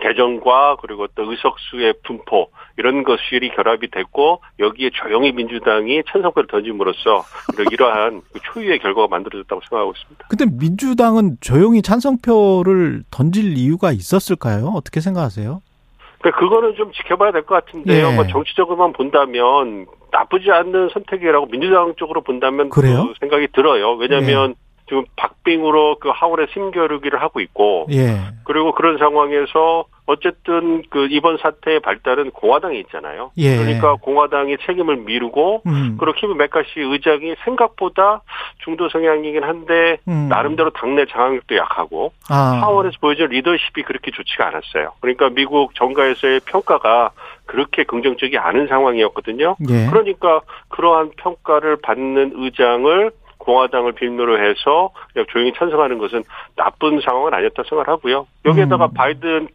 개정과 0.00 0.76
그리고 0.80 1.06
또 1.14 1.30
의석수의 1.30 1.94
분포 2.04 2.50
이런 2.80 3.04
것들이 3.04 3.50
결합이 3.54 3.90
됐고 3.90 4.40
여기에 4.58 4.90
조용히 4.94 5.32
민주당이 5.32 6.02
찬성표를 6.10 6.48
던짐으로써 6.48 7.22
이러한 7.70 8.22
그 8.32 8.40
초유의 8.42 8.78
결과가 8.78 9.08
만들어졌다고 9.08 9.60
생각하고 9.68 9.92
있습니다. 9.96 10.26
근데 10.28 10.46
민주당은 10.58 11.36
조용히 11.42 11.82
찬성표를 11.82 13.04
던질 13.10 13.56
이유가 13.58 13.92
있었을까요? 13.92 14.72
어떻게 14.74 15.00
생각하세요? 15.00 15.60
그 16.22 16.30
그거는 16.32 16.74
좀 16.76 16.90
지켜봐야 16.92 17.32
될 17.32 17.42
것 17.42 17.64
같은데요. 17.64 18.08
예. 18.08 18.14
뭐 18.14 18.26
정치적으로만 18.26 18.92
본다면 18.94 19.86
나쁘지 20.10 20.50
않는 20.50 20.90
선택이라고 20.92 21.46
민주당 21.46 21.94
쪽으로 21.96 22.22
본다면 22.22 22.68
그래요? 22.70 23.08
그 23.08 23.14
생각이 23.20 23.48
들어요. 23.54 23.92
왜냐하면 23.94 24.54
지금 24.88 25.04
박빙으로 25.16 25.98
그 26.00 26.08
하원에 26.08 26.46
심겨루기를 26.52 27.22
하고 27.22 27.40
있고 27.40 27.86
예. 27.92 28.18
그리고 28.44 28.72
그런 28.72 28.98
상황에서 28.98 29.84
어쨌든 30.10 30.82
그 30.90 31.06
이번 31.08 31.38
사태의 31.38 31.80
발달은 31.80 32.32
공화당에 32.32 32.78
있잖아요. 32.80 33.30
예. 33.36 33.56
그러니까 33.56 33.94
공화당이 33.94 34.56
책임을 34.66 34.96
미루고 34.96 35.62
음. 35.66 35.96
그리고 36.00 36.16
키브 36.18 36.32
메카시 36.32 36.80
의장이 36.80 37.36
생각보다 37.44 38.22
중도 38.64 38.88
성향이긴 38.88 39.44
한데 39.44 39.98
음. 40.08 40.28
나름대로 40.28 40.70
당내 40.70 41.06
장악력도 41.06 41.56
약하고 41.56 42.12
아. 42.28 42.58
하원에서 42.60 42.96
보여준 43.00 43.28
리더십이 43.28 43.84
그렇게 43.84 44.10
좋지가 44.10 44.48
않았어요. 44.48 44.92
그러니까 45.00 45.30
미국 45.30 45.74
정가에서의 45.76 46.40
평가가 46.44 47.12
그렇게 47.46 47.84
긍정적이 47.84 48.38
않은 48.38 48.66
상황이었거든요. 48.66 49.56
예. 49.68 49.86
그러니까 49.90 50.40
그러한 50.70 51.12
평가를 51.16 51.76
받는 51.82 52.32
의장을 52.34 53.12
공화당을 53.38 53.92
빌미로 53.92 54.38
해서 54.38 54.90
그냥 55.12 55.26
조용히 55.30 55.52
찬성하는 55.56 55.98
것은 55.98 56.24
나쁜 56.56 57.00
상황은 57.00 57.32
아니었다 57.32 57.62
생각하고요. 57.68 58.26
여기에다가 58.44 58.86
음. 58.86 58.94
바이든 58.94 59.48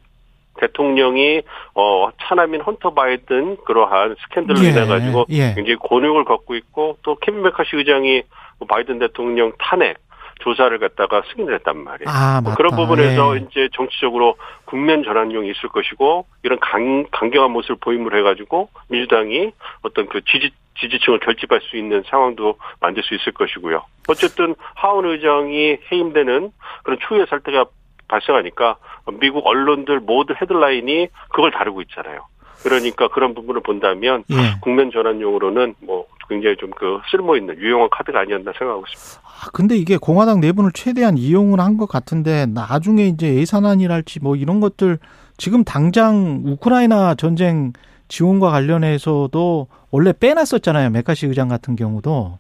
대통령이 0.60 1.42
어 1.74 2.10
차남인 2.22 2.62
헌터 2.62 2.94
바이든 2.94 3.58
그러한 3.66 4.16
스캔들로 4.24 4.64
예, 4.64 4.70
인해 4.70 4.86
가지고 4.86 5.26
예. 5.30 5.54
굉장히 5.54 5.76
곤욕을 5.76 6.26
겪고 6.26 6.56
있고 6.56 6.98
또 7.04 7.16
케빈 7.16 7.42
메카시 7.42 7.76
의장이 7.76 8.24
뭐 8.60 8.68
바이든 8.68 9.00
대통령 9.00 9.52
탄핵 9.60 9.98
조사를 10.40 10.78
갖다가 10.80 11.22
승인을 11.32 11.56
했단 11.56 11.78
말이에요. 11.78 12.10
아, 12.10 12.42
뭐. 12.42 12.54
그런 12.56 12.76
부분에서 12.76 13.38
예. 13.38 13.42
이제 13.42 13.70
정치적으로 13.74 14.36
국면 14.66 15.04
전환용이 15.04 15.50
있을 15.52 15.70
것이고 15.70 16.26
이런 16.44 16.60
강, 16.60 17.06
강경한 17.12 17.52
모습을 17.52 17.78
보임을 17.80 18.18
해가지고 18.18 18.70
민주당이 18.90 19.52
어떤 19.82 20.08
그 20.08 20.22
지지 20.26 20.52
지지층을 20.78 21.20
결집할 21.20 21.62
수 21.62 21.78
있는 21.78 22.04
상황도 22.10 22.58
만들 22.82 23.02
수 23.04 23.16
있을 23.16 23.32
것이고요. 23.32 23.82
어쨌든 24.10 24.56
하원 24.74 25.06
의장이 25.06 25.78
해임되는 25.90 26.52
그런 26.84 27.00
추후의 27.00 27.28
사태가 27.30 27.66
발생하니까 28.08 28.78
미국 29.20 29.46
언론들 29.48 30.00
모두 30.02 30.34
헤드라인이 30.40 31.08
그걸 31.30 31.52
다루고 31.52 31.82
있잖아요. 31.84 32.22
그러니까 32.64 33.08
그런 33.10 33.34
부분을 33.36 33.62
본다면 33.62 34.24
예. 34.32 34.36
국면 34.62 34.92
전환용으로는 34.92 35.76
뭐 35.82 36.06
굉장히 36.28 36.56
좀 36.58 36.72
그 36.72 37.00
쓸모 37.12 37.38
있는 37.38 37.56
유용한 37.58 37.90
카드가 37.92 38.22
아니었나 38.22 38.52
생각하고 38.58 38.86
있습니다. 38.92 39.22
아, 39.28 39.50
근데 39.54 39.76
이게 39.78 39.98
공화당 39.98 40.40
내분을 40.40 40.72
최대한 40.74 41.18
이용을 41.18 41.60
한 41.60 41.78
것 41.78 41.88
같은데 41.88 42.46
나중에 42.48 43.04
이제 43.06 43.36
예산안이랄지 43.36 44.20
뭐 44.22 44.36
이런 44.36 44.60
것들 44.62 44.98
지금 45.38 45.64
당장 45.64 46.42
우크라이나 46.46 47.14
전쟁 47.16 47.74
지원과 48.08 48.50
관련해서도 48.50 49.68
원래 49.92 50.14
빼놨었잖아요. 50.20 50.90
메카시 50.92 51.28
의장 51.28 51.48
같은 51.50 51.76
경우도 51.76 52.38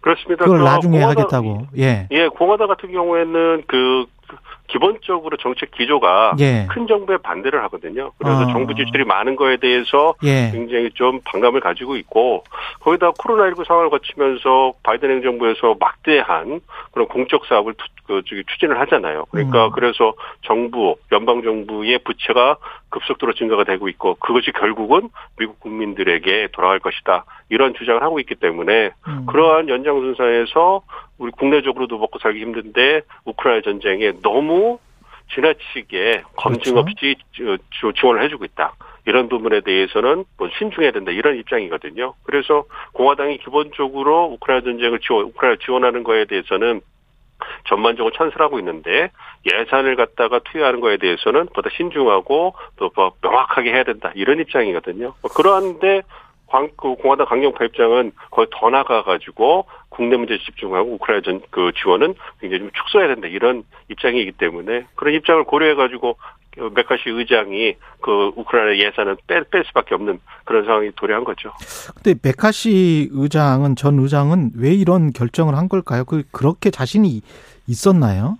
그렇습니다. 0.00 0.44
그걸 0.44 0.58
그 0.60 0.64
나중에 0.64 0.98
공화당- 1.00 1.10
하겠다고. 1.10 1.66
예. 1.78 2.08
예, 2.10 2.28
공화당 2.28 2.68
같은 2.68 2.90
경우에는 2.92 3.64
그 3.66 4.06
기본적으로 4.68 5.36
정책 5.38 5.70
기조가 5.72 6.36
예. 6.38 6.66
큰 6.70 6.86
정부에 6.86 7.16
반대를 7.18 7.62
하거든요. 7.64 8.12
그래서 8.18 8.42
아. 8.42 8.52
정부 8.52 8.74
지출이 8.74 9.04
많은 9.04 9.34
거에 9.36 9.56
대해서 9.56 10.14
예. 10.22 10.50
굉장히 10.52 10.90
좀 10.94 11.20
반감을 11.24 11.60
가지고 11.60 11.96
있고 11.96 12.44
거기다 12.80 13.10
코로나19 13.12 13.66
상황을 13.66 13.90
거치면서 13.90 14.74
바이든 14.82 15.10
행정부에서 15.10 15.76
막대한 15.80 16.60
그런 16.92 17.08
공적 17.08 17.46
사업을 17.46 17.74
투, 17.74 17.84
그, 18.06 18.22
저기 18.28 18.44
추진을 18.46 18.78
하잖아요. 18.80 19.24
그러니까 19.30 19.66
음. 19.66 19.70
그래서 19.74 20.14
정부, 20.42 20.96
연방 21.12 21.42
정부의 21.42 21.98
부채가 22.04 22.56
급속도로 22.90 23.34
증가가 23.34 23.64
되고 23.64 23.88
있고 23.88 24.14
그것이 24.16 24.52
결국은 24.52 25.08
미국 25.38 25.60
국민들에게 25.60 26.48
돌아갈 26.52 26.78
것이다. 26.78 27.24
이런 27.50 27.74
주장을 27.74 28.02
하고 28.02 28.20
있기 28.20 28.34
때문에 28.34 28.90
음. 29.08 29.26
그러한 29.26 29.68
연장선상에서 29.68 30.82
우리 31.18 31.30
국내적으로도 31.32 31.98
먹고 31.98 32.18
살기 32.20 32.40
힘든데 32.40 33.02
우크라이나 33.24 33.62
전쟁에 33.62 34.12
너무 34.22 34.78
지나치게 35.34 36.22
검증 36.36 36.74
그렇죠. 36.74 36.78
없이 36.80 36.94
지- 36.96 37.16
지- 37.34 37.92
지원을 38.00 38.22
해주고 38.24 38.44
있다. 38.46 38.72
이런 39.06 39.28
부분에 39.28 39.60
대해서는 39.60 40.24
뭐 40.38 40.48
신중해야 40.58 40.90
된다. 40.92 41.10
이런 41.12 41.36
입장이거든요. 41.36 42.14
그래서 42.24 42.64
공화당이 42.92 43.38
기본적으로 43.38 44.24
우크라이나 44.32 44.64
전쟁을 44.64 45.00
지원, 45.00 45.26
우크라이나 45.26 45.58
지원하는 45.64 46.02
거에 46.04 46.24
대해서는 46.24 46.80
전반적으로 47.68 48.12
찬성을 48.14 48.40
하고 48.40 48.58
있는데 48.58 49.10
예산을 49.50 49.96
갖다가 49.96 50.40
투여하는 50.40 50.80
거에 50.80 50.96
대해서는 50.96 51.46
보다 51.54 51.70
신중하고 51.76 52.54
또 52.76 52.90
뭐 52.94 53.12
명확하게 53.22 53.72
해야 53.72 53.84
된다. 53.84 54.12
이런 54.14 54.40
입장이거든요. 54.40 55.14
뭐 55.22 55.30
그러한데 55.34 56.02
광, 56.46 56.68
그 56.76 56.94
공화당 56.96 57.26
강경파 57.26 57.64
입장은 57.66 58.12
거의 58.30 58.48
더 58.50 58.70
나가가지고 58.70 59.66
국내 59.88 60.16
문제에 60.16 60.38
집중하고 60.38 60.94
우크라이나 60.94 61.22
전, 61.22 61.40
그 61.50 61.72
지원은 61.82 62.14
굉장히 62.40 62.60
좀 62.62 62.70
축소해야 62.72 63.08
된다. 63.08 63.26
이런 63.28 63.64
입장이기 63.88 64.32
때문에 64.32 64.86
그런 64.94 65.14
입장을 65.14 65.42
고려해 65.44 65.74
가지고 65.74 66.16
그 66.54 66.70
메카시 66.74 67.08
의장이 67.10 67.74
그 68.00 68.32
우크라이나 68.36 68.78
예산을 68.84 69.16
뺄, 69.26 69.44
뺄 69.44 69.64
수밖에 69.66 69.94
없는 69.94 70.20
그런 70.44 70.64
상황이 70.64 70.90
도래한 70.96 71.24
거죠. 71.24 71.52
근데 71.94 72.18
메카시 72.22 73.10
의장은 73.12 73.76
전 73.76 73.98
의장은 73.98 74.52
왜 74.56 74.72
이런 74.74 75.12
결정을 75.12 75.56
한 75.56 75.68
걸까요? 75.68 76.04
그 76.04 76.22
그렇게 76.32 76.70
자신이 76.70 77.22
있었나요? 77.66 78.38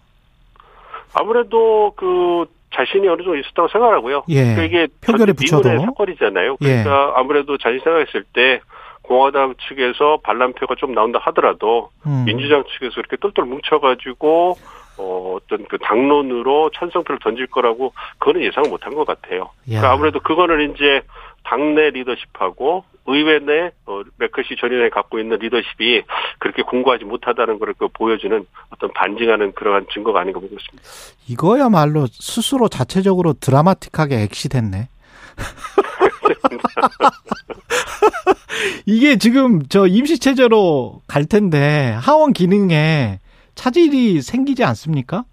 아무래도 1.15 1.93
그 1.97 2.47
자신이 2.75 3.09
어느 3.09 3.23
정도 3.23 3.37
있었다고 3.37 3.69
생각하고요. 3.69 4.25
예. 4.29 4.55
그 4.55 4.63
이게 4.63 4.89
표결에 5.01 5.33
붙여도. 5.33 5.69
사건이잖아요. 5.81 6.57
예. 6.61 6.67
그러니까 6.67 7.13
아무래도 7.17 7.57
자신이 7.57 7.81
생각했을 7.83 8.25
때 8.33 8.61
공화당 9.09 9.55
측에서 9.69 10.19
반란표가 10.23 10.75
좀 10.77 10.93
나온다 10.93 11.19
하더라도 11.25 11.91
음. 12.07 12.25
민주당 12.27 12.63
측에서 12.65 13.01
이렇게 13.01 13.17
똘똘 13.17 13.47
뭉쳐가지고 13.47 14.59
어, 14.99 15.37
어떤 15.37 15.65
그 15.69 15.79
당론으로 15.79 16.71
찬성표를 16.75 17.19
던질 17.23 17.47
거라고 17.47 17.93
그거는 18.19 18.43
예상을 18.43 18.69
못한 18.69 18.95
것 18.95 19.07
같아요. 19.07 19.43
야. 19.43 19.81
그러니까 19.81 19.93
아무래도 19.93 20.21
그거는 20.21 20.75
이제 20.75 21.01
당내 21.45 21.91
리더십하고 21.91 22.85
의회 23.07 23.39
내 23.39 23.71
어, 23.87 24.03
메커시 24.19 24.57
전 24.61 24.71
의원이 24.73 24.91
갖고 24.91 25.19
있는 25.19 25.39
리더십이 25.39 26.03
그렇게 26.39 26.63
공고하지 26.63 27.05
못하다는 27.05 27.59
걸 27.59 27.73
그 27.79 27.89
보여주는 27.89 28.45
어떤 28.71 28.93
반증하는 28.93 29.53
그러한 29.53 29.87
증거가 29.93 30.21
아닌가 30.21 30.41
보고 30.41 30.55
있습니다. 30.55 30.83
이거야말로 31.29 32.07
스스로 32.11 32.69
자체적으로 32.69 33.35
드라마틱하게 33.35 34.23
엑시됐네. 34.23 34.89
이게 38.87 39.17
지금 39.17 39.63
저 39.69 39.87
임시 39.87 40.19
체제로 40.19 41.03
갈 41.07 41.25
텐데 41.25 41.97
하원 42.01 42.33
기능에 42.33 43.21
차질이 43.55 44.23
생기지 44.23 44.65
않습니까? 44.65 45.25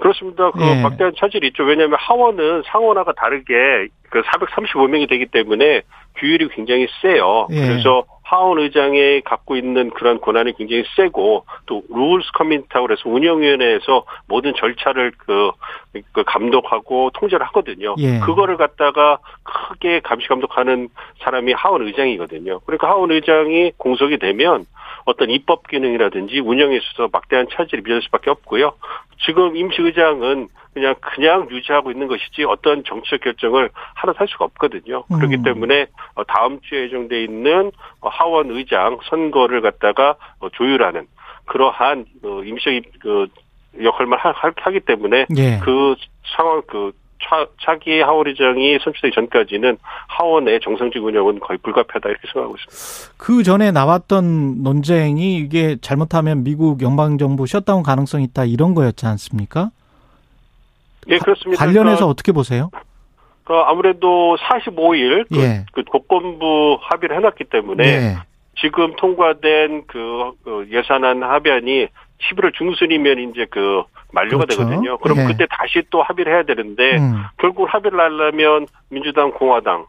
그렇습니다. 0.00 0.50
그 0.50 0.60
예. 0.62 0.82
막대한 0.82 1.12
차질이 1.16 1.48
있죠. 1.48 1.64
왜냐하면 1.64 1.98
하원은 2.00 2.62
상원화가 2.66 3.12
다르게 3.12 3.88
그 4.10 4.22
435명이 4.22 5.08
되기 5.08 5.26
때문에 5.26 5.82
규율이 6.16 6.48
굉장히 6.48 6.86
세요. 7.00 7.46
예. 7.50 7.60
그래서 7.60 8.04
하원 8.32 8.58
의장이 8.60 9.20
갖고 9.20 9.56
있는 9.56 9.90
그런 9.90 10.18
권한이 10.18 10.54
굉장히 10.56 10.84
세고 10.96 11.44
또 11.66 11.82
룰스 11.90 12.30
커미티라고 12.32 12.86
그래서 12.86 13.02
운영위원회에서 13.04 14.06
모든 14.26 14.54
절차를 14.54 15.12
그, 15.18 15.50
그 16.12 16.24
감독하고 16.24 17.10
통제를 17.12 17.44
하거든요. 17.48 17.94
예. 17.98 18.20
그거를 18.20 18.56
갖다가 18.56 19.18
크게 19.42 20.00
감시 20.00 20.28
감독하는 20.28 20.88
사람이 21.20 21.52
하원 21.52 21.86
의장이거든요. 21.86 22.60
그러니까 22.60 22.88
하원 22.88 23.10
의장이 23.10 23.72
공석이 23.76 24.16
되면 24.16 24.64
어떤 25.04 25.28
입법 25.28 25.68
기능이라든지 25.68 26.40
운영에 26.40 26.78
있어서 26.78 27.10
막대한 27.12 27.48
차질이 27.52 27.82
빚을 27.82 28.00
수밖에 28.00 28.30
없고요. 28.30 28.72
지금 29.26 29.56
임시 29.56 29.82
의장은 29.82 30.48
그냥 30.74 30.94
그냥 31.00 31.48
유지하고 31.50 31.90
있는 31.90 32.08
것이지 32.08 32.44
어떤 32.44 32.82
정치적 32.84 33.20
결정을 33.20 33.70
하나 33.94 34.14
할 34.16 34.26
수가 34.28 34.46
없거든요. 34.46 35.04
그렇기 35.04 35.36
음. 35.36 35.42
때문에 35.42 35.86
어, 36.14 36.24
다음 36.24 36.60
주에 36.62 36.84
예정돼 36.84 37.24
있는 37.24 37.70
어, 38.00 38.08
하원 38.08 38.50
의장 38.50 38.98
선거를 39.08 39.60
갖다가 39.60 40.16
어, 40.40 40.48
조율하는 40.50 41.06
그러한 41.44 42.06
어, 42.24 42.42
임시 42.44 42.82
그 43.00 43.26
역할만 43.82 44.18
하기 44.56 44.80
때문에 44.80 45.26
예. 45.36 45.58
그 45.62 45.94
상황 46.36 46.62
그 46.66 46.92
차, 47.24 47.46
차기 47.62 48.00
하원 48.00 48.26
의장이 48.26 48.78
선출되기 48.82 49.14
전까지는 49.14 49.78
하원의 50.08 50.60
정상적 50.60 51.04
운영은 51.04 51.40
거의 51.40 51.58
불가피하다 51.58 52.08
이렇게 52.08 52.26
생각하고 52.32 52.56
있습니다. 52.56 53.14
그 53.16 53.42
전에 53.42 53.70
나왔던 53.70 54.62
논쟁이 54.62 55.36
이게 55.36 55.76
잘못하면 55.80 56.44
미국 56.44 56.82
연방정부 56.82 57.46
셧다운 57.46 57.82
가능성이 57.82 58.24
있다 58.24 58.44
이런 58.44 58.74
거였지 58.74 59.06
않습니까? 59.06 59.70
예, 61.08 61.18
그렇습니다. 61.18 61.58
관련해서 61.64 61.82
그러니까 61.82 62.06
어떻게 62.06 62.32
보세요? 62.32 62.70
그 63.44 63.54
아무래도 63.54 64.36
45일 64.36 65.26
그, 65.28 65.38
예. 65.38 65.64
그 65.72 65.82
조건부 65.90 66.78
합의를 66.80 67.16
해놨기 67.16 67.44
때문에 67.44 67.82
네. 67.82 68.16
지금 68.60 68.94
통과된 68.96 69.84
그, 69.86 70.32
그 70.44 70.68
예산안 70.70 71.22
합의안이 71.22 71.88
11월 72.22 72.54
중순이면 72.54 73.30
이제 73.30 73.46
그 73.50 73.82
만료가 74.12 74.44
그렇죠. 74.44 74.62
되거든요. 74.62 74.98
그럼 74.98 75.18
예. 75.18 75.24
그때 75.24 75.46
다시 75.50 75.82
또 75.90 76.02
합의를 76.02 76.32
해야 76.32 76.42
되는데 76.44 76.98
음. 76.98 77.24
결국 77.38 77.66
합의를 77.72 77.98
하려면 77.98 78.66
민주당, 78.88 79.32
공화당 79.32 79.86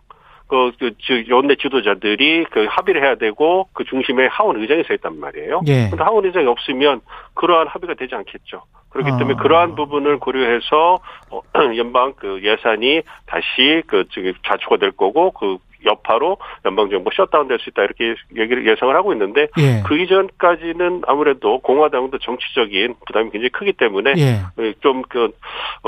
그, 0.47 0.71
그, 0.79 0.91
즉, 0.99 1.29
연내 1.29 1.55
지도자들이 1.55 2.45
그 2.51 2.65
합의를 2.69 3.03
해야 3.03 3.15
되고 3.15 3.67
그 3.73 3.83
중심에 3.85 4.27
하원 4.27 4.61
의장이 4.61 4.83
서 4.83 4.93
있단 4.93 5.19
말이에요. 5.19 5.61
예. 5.67 5.89
근데 5.89 6.03
하원 6.03 6.25
의장이 6.25 6.45
없으면 6.47 7.01
그러한 7.33 7.67
합의가 7.67 7.95
되지 7.95 8.13
않겠죠. 8.15 8.63
그렇기 8.89 9.11
아. 9.11 9.17
때문에 9.17 9.37
그러한 9.41 9.75
부분을 9.75 10.19
고려해서 10.19 10.99
어, 11.31 11.41
연방 11.77 12.13
그 12.13 12.41
예산이 12.43 13.01
다시 13.25 13.81
그 13.87 14.05
저기 14.11 14.33
자초가 14.47 14.77
될 14.77 14.91
거고 14.91 15.31
그 15.31 15.57
여파로 15.85 16.37
연방 16.65 16.89
정부 16.89 17.09
셧다운 17.13 17.47
될 17.47 17.59
수 17.59 17.69
있다 17.69 17.83
이렇게 17.83 18.15
얘기를 18.37 18.67
예상을 18.67 18.95
하고 18.95 19.13
있는데 19.13 19.47
예. 19.57 19.81
그 19.85 19.97
이전까지는 19.97 21.03
아무래도 21.07 21.59
공화당도 21.59 22.19
정치적인 22.19 22.95
부담이 23.05 23.31
굉장히 23.31 23.49
크기 23.49 23.73
때문에 23.73 24.13
예. 24.17 24.73
좀그 24.81 25.31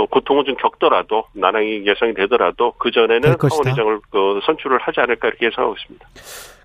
고통은 0.10 0.46
좀 0.46 0.56
겪더라도 0.56 1.26
난항이 1.34 1.86
예상이 1.86 2.14
되더라도 2.14 2.72
그될 2.74 3.08
전에는 3.08 3.38
것이다. 3.38 3.56
하원 3.56 3.68
의장을 3.68 4.00
그 4.10 4.40
선출을 4.46 4.80
하지 4.80 5.00
않을까 5.02 5.28
이렇게 5.28 5.48
예상하고 5.48 5.76
있습니다. 5.76 6.08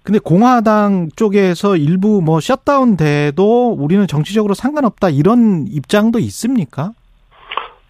근데 0.03 0.19
공화당 0.19 1.09
쪽에서 1.15 1.77
일부 1.77 2.23
뭐 2.23 2.41
셧다운 2.41 2.97
돼도 2.97 3.73
우리는 3.73 4.07
정치적으로 4.07 4.55
상관없다 4.55 5.11
이런 5.11 5.67
입장도 5.69 6.19
있습니까? 6.21 6.93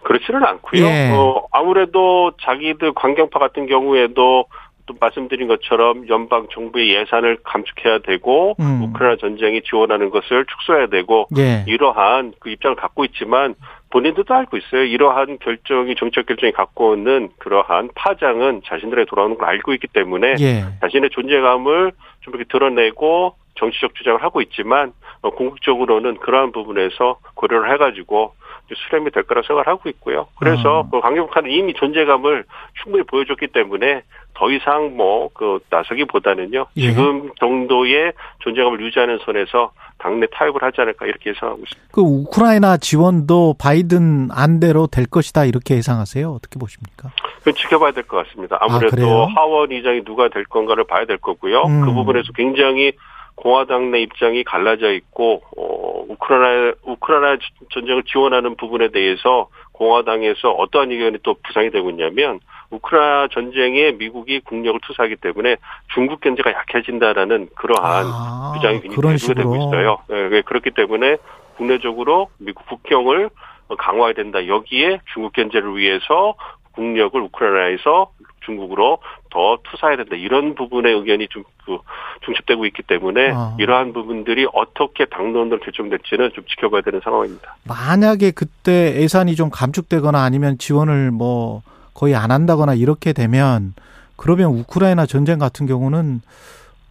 그렇지는 0.03 0.43
않고요. 0.45 0.85
예. 0.85 1.11
어, 1.13 1.47
아무래도 1.53 2.33
자기들 2.43 2.93
강경파 2.95 3.39
같은 3.39 3.67
경우에도 3.67 4.47
또 4.91 4.95
말씀드린 4.99 5.47
것처럼 5.47 6.09
연방 6.09 6.49
정부의 6.53 6.93
예산을 6.95 7.39
감축해야 7.45 8.01
되고 8.01 8.57
음. 8.59 8.83
우크라이나 8.83 9.17
전쟁이 9.21 9.63
지원하는 9.63 10.11
것을 10.11 10.45
축소해야 10.47 10.89
되고 10.89 11.29
예. 11.39 11.65
이러한 11.69 12.33
그 12.41 12.51
입장을 12.51 12.75
갖고 12.75 13.05
있지만 13.05 13.55
본인들도 13.91 14.35
알고 14.35 14.57
있어요. 14.57 14.83
이러한 14.83 15.39
결정이 15.39 15.95
정책 15.97 16.27
결정이 16.27 16.53
갖고 16.53 16.91
오는 16.91 17.29
그러한 17.39 17.91
파장은 17.95 18.63
자신들에 18.67 19.05
돌아오는 19.05 19.39
걸 19.39 19.49
알고 19.49 19.75
있기 19.75 19.87
때문에 19.89 20.35
예. 20.41 20.65
자신의 20.81 21.11
존재감을 21.11 21.93
좀 22.23 22.35
이렇게 22.35 22.49
드러내고 22.51 23.35
정치적 23.57 23.95
주장을 23.95 24.21
하고 24.23 24.41
있지만 24.43 24.93
어, 25.23 25.31
궁극적으로는 25.31 26.17
그러한 26.17 26.51
부분에서 26.51 27.19
고려를 27.35 27.73
해가지고 27.73 28.35
수렴이 28.77 29.11
될 29.11 29.23
거라 29.25 29.43
생각을 29.43 29.67
하고 29.67 29.89
있고요. 29.89 30.29
그래서 30.39 30.85
아. 30.87 30.91
그 30.91 31.01
강경파는 31.01 31.51
이미 31.51 31.75
존재감을 31.75 32.45
충분히 32.83 33.05
보여줬기 33.05 33.49
때문에 33.49 34.03
더 34.35 34.51
이상 34.51 34.97
뭐 34.97 35.29
그 35.35 35.59
나서기보다는요 35.71 36.67
예. 36.77 36.81
지금 36.81 37.31
정도의 37.39 38.13
존재감을 38.41 38.81
유지하는 38.81 39.19
선에서 39.25 39.73
당내 39.99 40.27
타협을 40.33 40.63
하지 40.63 40.81
않을까 40.81 41.07
이렇게 41.07 41.31
예상하고 41.31 41.61
있습니다. 41.63 41.89
그 41.93 42.01
우크라이나 42.01 42.77
지원도 42.79 43.57
바이든 43.59 44.29
안대로 44.33 44.87
될 44.87 45.07
것이다 45.07 45.45
이렇게 45.45 45.77
예상하세요? 45.77 46.31
어떻게 46.31 46.59
보십니까? 46.59 47.11
그건 47.39 47.55
지켜봐야 47.55 47.93
될 47.93 48.05
것 48.05 48.27
같습니다. 48.27 48.59
그래요? 48.59 48.77
아무래도 48.77 49.27
하원 49.27 49.73
의장이 49.73 50.05
누가 50.05 50.29
될 50.29 50.45
건가를 50.45 50.85
봐야 50.85 51.05
될 51.05 51.19
거고요. 51.19 51.63
음. 51.65 51.83
그 51.85 51.93
부분에서 51.93 52.33
굉장히 52.35 52.93
공화당 53.41 53.91
내 53.91 54.03
입장이 54.03 54.45
갈라져 54.45 54.93
있고 54.93 55.43
어, 55.57 56.05
우크라이나 56.09 56.75
우크라이나 56.85 57.39
전쟁을 57.73 58.03
지원하는 58.05 58.55
부분에 58.57 58.89
대해서 58.89 59.49
공화당에서 59.73 60.51
어떠한 60.51 60.91
의견이 60.91 61.19
또 61.23 61.35
부상이 61.43 61.71
되고 61.71 61.89
있냐면 61.89 62.41
우크라이나 62.71 63.29
전쟁에 63.33 63.93
미국이 63.93 64.41
국력을 64.41 64.79
투사하기 64.87 65.17
때문에 65.17 65.57
중국 65.95 66.21
경제가 66.21 66.53
약해진다라는 66.53 67.49
그러한 67.55 68.05
아, 68.07 68.53
주장이 68.57 68.81
굉장히 68.83 69.17
되고. 69.17 69.57
있어요. 69.57 69.99
예, 70.11 70.43
그렇기 70.43 70.73
때문에 70.73 71.17
국내적으로 71.57 72.29
미국 72.39 72.67
국경을 72.67 73.31
강화해야 73.79 74.13
된다. 74.13 74.47
여기에 74.47 75.01
중국 75.15 75.33
견제를 75.33 75.77
위해서 75.79 76.35
국력을 76.73 77.19
우크라이나에서 77.19 78.11
중국으로 78.45 78.99
더 79.31 79.59
투사해야 79.65 79.97
된다. 79.97 80.17
이런 80.17 80.55
부분의 80.55 80.95
의견이 80.95 81.29
좀 81.29 81.45
그 81.71 81.79
중첩되고 82.25 82.67
있기 82.67 82.83
때문에 82.83 83.31
아. 83.33 83.57
이러한 83.59 83.93
부분들이 83.93 84.47
어떻게 84.53 85.07
당론으로 85.07 85.61
결정될지는 85.61 86.31
좀 86.35 86.45
지켜봐야 86.47 86.83
되는 86.83 87.01
상황입니다. 87.03 87.57
만약에 87.65 88.33
그때 88.33 89.01
예산이 89.01 89.37
좀 89.37 89.51
감축되거나 89.51 90.23
아니면 90.23 90.59
지원을 90.59 91.11
뭐 91.11 91.63
거의 91.95 92.15
안 92.15 92.31
한다거나 92.31 92.75
이렇게 92.75 93.13
되면 93.13 93.75
그러면 94.17 94.51
우크라이나 94.51 95.07
전쟁 95.07 95.39
같은 95.39 95.67
경우는 95.67 96.21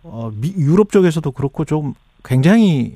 어 0.04 0.32
미, 0.34 0.54
유럽 0.58 0.92
쪽에서도 0.92 1.30
그렇고 1.32 1.66
좀 1.66 1.94
굉장히 2.24 2.96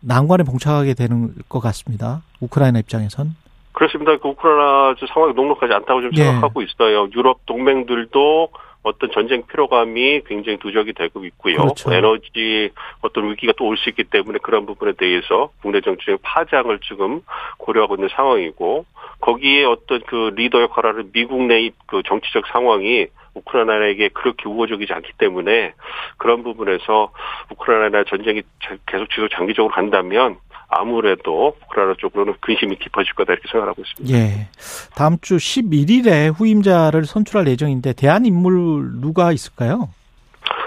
난관에 0.00 0.42
봉착하게 0.42 0.94
되는 0.94 1.34
것 1.48 1.60
같습니다. 1.60 2.22
우크라이나 2.40 2.80
입장에선. 2.80 3.36
그렇습니다. 3.74 4.16
그 4.16 4.28
우크라이나 4.28 4.94
저 4.98 5.06
상황이 5.06 5.34
녹록하지 5.34 5.72
않다고 5.74 6.00
좀 6.00 6.10
예. 6.16 6.22
생각하고 6.24 6.62
있어요. 6.62 7.08
유럽 7.14 7.44
동맹들도 7.46 8.48
어떤 8.84 9.10
전쟁 9.12 9.42
피로감이 9.46 10.22
굉장히 10.26 10.58
누적이 10.62 10.92
되고 10.92 11.24
있고요. 11.24 11.56
그렇죠. 11.56 11.92
에너지 11.92 12.70
어떤 13.00 13.30
위기가 13.30 13.52
또 13.56 13.64
올 13.66 13.76
수 13.78 13.88
있기 13.88 14.04
때문에 14.04 14.38
그런 14.42 14.66
부분에 14.66 14.92
대해서 14.92 15.50
국내 15.62 15.80
정치적 15.80 16.20
파장을 16.22 16.78
지금 16.80 17.22
고려하고 17.58 17.94
있는 17.96 18.08
상황이고 18.14 18.84
거기에 19.20 19.64
어떤 19.64 20.00
그 20.06 20.32
리더 20.36 20.60
역할을 20.62 20.90
하는 20.90 21.10
미국 21.12 21.42
내 21.44 21.70
그 21.86 22.02
정치적 22.06 22.46
상황이 22.48 23.06
우크라이나에게 23.34 24.08
그렇게 24.10 24.48
우호적이지 24.48 24.92
않기 24.92 25.12
때문에 25.18 25.72
그런 26.18 26.42
부분에서 26.44 27.10
우크라이나 27.50 28.04
전쟁이 28.04 28.42
자- 28.62 28.76
계속 28.86 29.08
지속 29.10 29.28
장기적으로 29.30 29.72
간다면 29.74 30.36
아무래도 30.68 31.56
우크라이나 31.66 31.94
쪽으로는 31.98 32.34
근심이 32.40 32.76
깊어질 32.76 33.14
거다 33.14 33.32
이렇게 33.32 33.48
생각하고 33.50 33.82
있습니다. 33.82 34.16
예. 34.16 34.48
다음 34.96 35.18
주 35.20 35.36
11일에 35.36 36.32
후임자를 36.34 37.04
선출할 37.04 37.46
예정인데 37.48 37.92
대한 37.92 38.26
인물 38.26 39.00
누가 39.00 39.32
있을까요? 39.32 39.88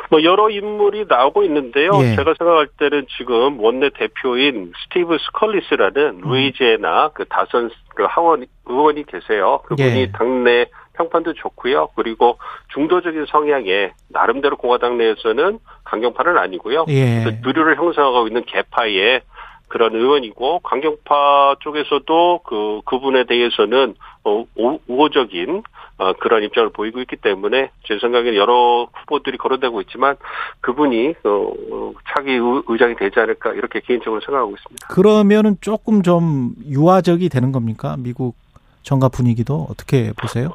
뭐 0.09 0.23
여러 0.23 0.49
인물이 0.49 1.05
나오고 1.07 1.43
있는데요. 1.43 1.91
예. 2.01 2.15
제가 2.15 2.33
생각할 2.37 2.67
때는 2.77 3.07
지금 3.17 3.59
원내 3.59 3.89
대표인 3.89 4.71
스티브 4.83 5.17
스컬리스라는 5.17 6.21
음. 6.23 6.29
루이지애나 6.29 7.09
그 7.13 7.25
다선 7.25 7.69
그 7.95 8.05
하원 8.07 8.45
의원이 8.65 9.05
계세요. 9.05 9.59
그분이 9.65 9.99
예. 9.99 10.11
당내 10.11 10.67
평판도 10.93 11.33
좋고요. 11.33 11.89
그리고 11.95 12.37
중도적인 12.73 13.25
성향의 13.29 13.93
나름대로 14.09 14.57
공화당 14.57 14.97
내에서는 14.97 15.59
강경파는 15.83 16.37
아니고요. 16.37 16.85
예. 16.89 17.23
그 17.23 17.37
누류를 17.41 17.77
형성하고 17.77 18.27
있는 18.27 18.43
개파의 18.45 19.21
그런 19.67 19.93
의원이고 19.95 20.59
강경파 20.59 21.55
쪽에서도 21.59 22.39
그 22.45 22.81
그분에 22.85 23.25
대해서는 23.25 23.95
어, 24.23 24.45
우- 24.55 24.79
우호적인 24.87 25.63
어, 25.99 26.13
그런 26.13 26.43
입장을 26.43 26.69
보이고 26.69 26.99
있기 27.01 27.15
때문에 27.17 27.71
제 27.85 27.97
생각에는 27.99 28.35
여러 28.35 28.87
후보들이 28.93 29.37
거론되고 29.37 29.81
있지만 29.81 30.15
그분이 30.61 31.15
어, 31.23 31.29
어, 31.71 31.93
차기 32.13 32.33
의- 32.33 32.63
의장이 32.67 32.95
되지 32.95 33.19
않을까 33.19 33.53
이렇게 33.53 33.79
개인적으로 33.81 34.21
생각하고 34.21 34.51
있습니다. 34.55 34.87
그러면은 34.87 35.57
조금 35.61 36.01
좀 36.03 36.51
유화적이 36.67 37.29
되는 37.29 37.51
겁니까? 37.51 37.95
미국 37.99 38.35
정가 38.83 39.09
분위기도 39.09 39.67
어떻게 39.69 40.13
보세요? 40.13 40.51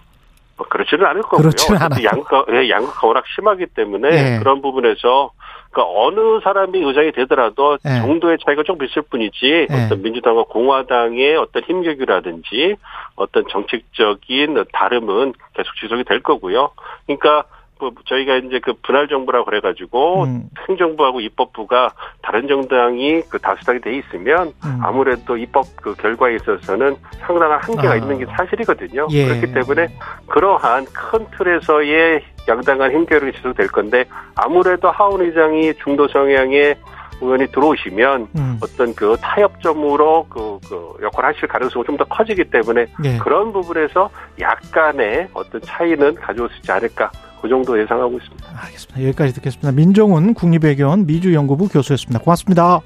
어, 0.59 0.65
그렇지는 0.65 1.07
않을 1.07 1.23
거고요. 1.23 1.39
그렇지는 1.39 1.83
않아요. 1.83 2.05
양가 2.05 2.47
예, 2.53 2.69
양극화 2.69 3.07
워낙 3.07 3.25
심하기 3.35 3.67
때문에 3.67 4.09
예. 4.35 4.39
그런 4.39 4.63
부분에서 4.63 5.31
그러니까 5.71 6.01
어느 6.01 6.41
사람이 6.43 6.79
의장이 6.79 7.13
되더라도 7.13 7.79
예. 7.87 8.01
정도의 8.01 8.39
차이가 8.45 8.63
좀 8.63 8.83
있을 8.83 9.03
뿐이지 9.03 9.67
예. 9.71 9.85
어떤 9.87 10.03
민주당과 10.03 10.45
공화당의 10.45 11.37
어떤 11.37 11.63
힘격이라든지 11.63 12.77
어떤 13.17 13.45
정책적인 13.51 14.65
다름은 14.73 15.33
계속 15.55 15.75
지속이 15.81 16.05
될 16.05 16.23
거고요. 16.23 16.71
그러니까 17.07 17.45
뭐 17.91 18.03
저희가 18.07 18.37
이제 18.37 18.61
그 18.61 18.75
분할 18.83 19.09
정부라고 19.09 19.45
그래가지고 19.45 20.25
음. 20.25 20.49
행정부하고 20.69 21.21
입법부가 21.21 21.93
다른 22.23 22.49
정당이 22.49 23.23
그 23.29 23.39
다수당이 23.39 23.81
돼 23.81 23.97
있으면 23.99 24.53
음. 24.65 24.79
아무래도 24.83 25.37
입법 25.37 25.65
그 25.77 25.95
결과에 25.95 26.37
있어서는 26.37 26.97
상당한 27.21 27.59
한계가 27.61 27.95
아. 27.95 27.97
있는 27.97 28.19
게 28.19 28.27
사실이거든요. 28.27 29.09
예. 29.11 29.27
그렇기 29.27 29.53
때문에 29.53 29.89
그러한 30.27 30.87
큰 30.87 31.27
틀에서의 31.37 32.23
양당 32.49 32.79
간 32.79 32.91
힘겨루기 32.93 33.37
지속될 33.37 33.69
건데 33.69 34.05
아무래도 34.35 34.91
하원 34.91 35.21
의장이 35.21 35.75
중도 35.75 36.09
성향의 36.09 36.77
의원이 37.23 37.47
들어오시면 37.53 38.29
음. 38.37 38.59
어떤 38.63 38.95
그 38.95 39.17
타협점으로 39.21 40.27
그, 40.29 40.59
그 40.69 40.95
역할을 41.03 41.29
하실 41.29 41.49
가능성이 41.49 41.85
좀 41.85 41.97
더 41.97 42.05
커지기 42.05 42.45
때문에 42.45 42.87
예. 43.05 43.19
그런 43.19 43.53
부분에서 43.53 44.11
약간의 44.41 45.29
어떤 45.35 45.61
차이는 45.61 46.15
가져올 46.15 46.49
수 46.49 46.57
있지 46.57 46.73
않을까 46.73 47.11
그 47.43 47.49
정도 47.49 47.79
예상하고 47.79 48.17
있습니다. 48.19 48.49
알겠습니다. 48.67 49.03
여기까지 49.09 49.35
듣겠습니다. 49.35 49.73
민종훈 49.73 50.33
국립외교원 50.33 51.07
미주연구부 51.07 51.69
교수였습니다. 51.69 52.21
고맙습니다. 52.21 52.81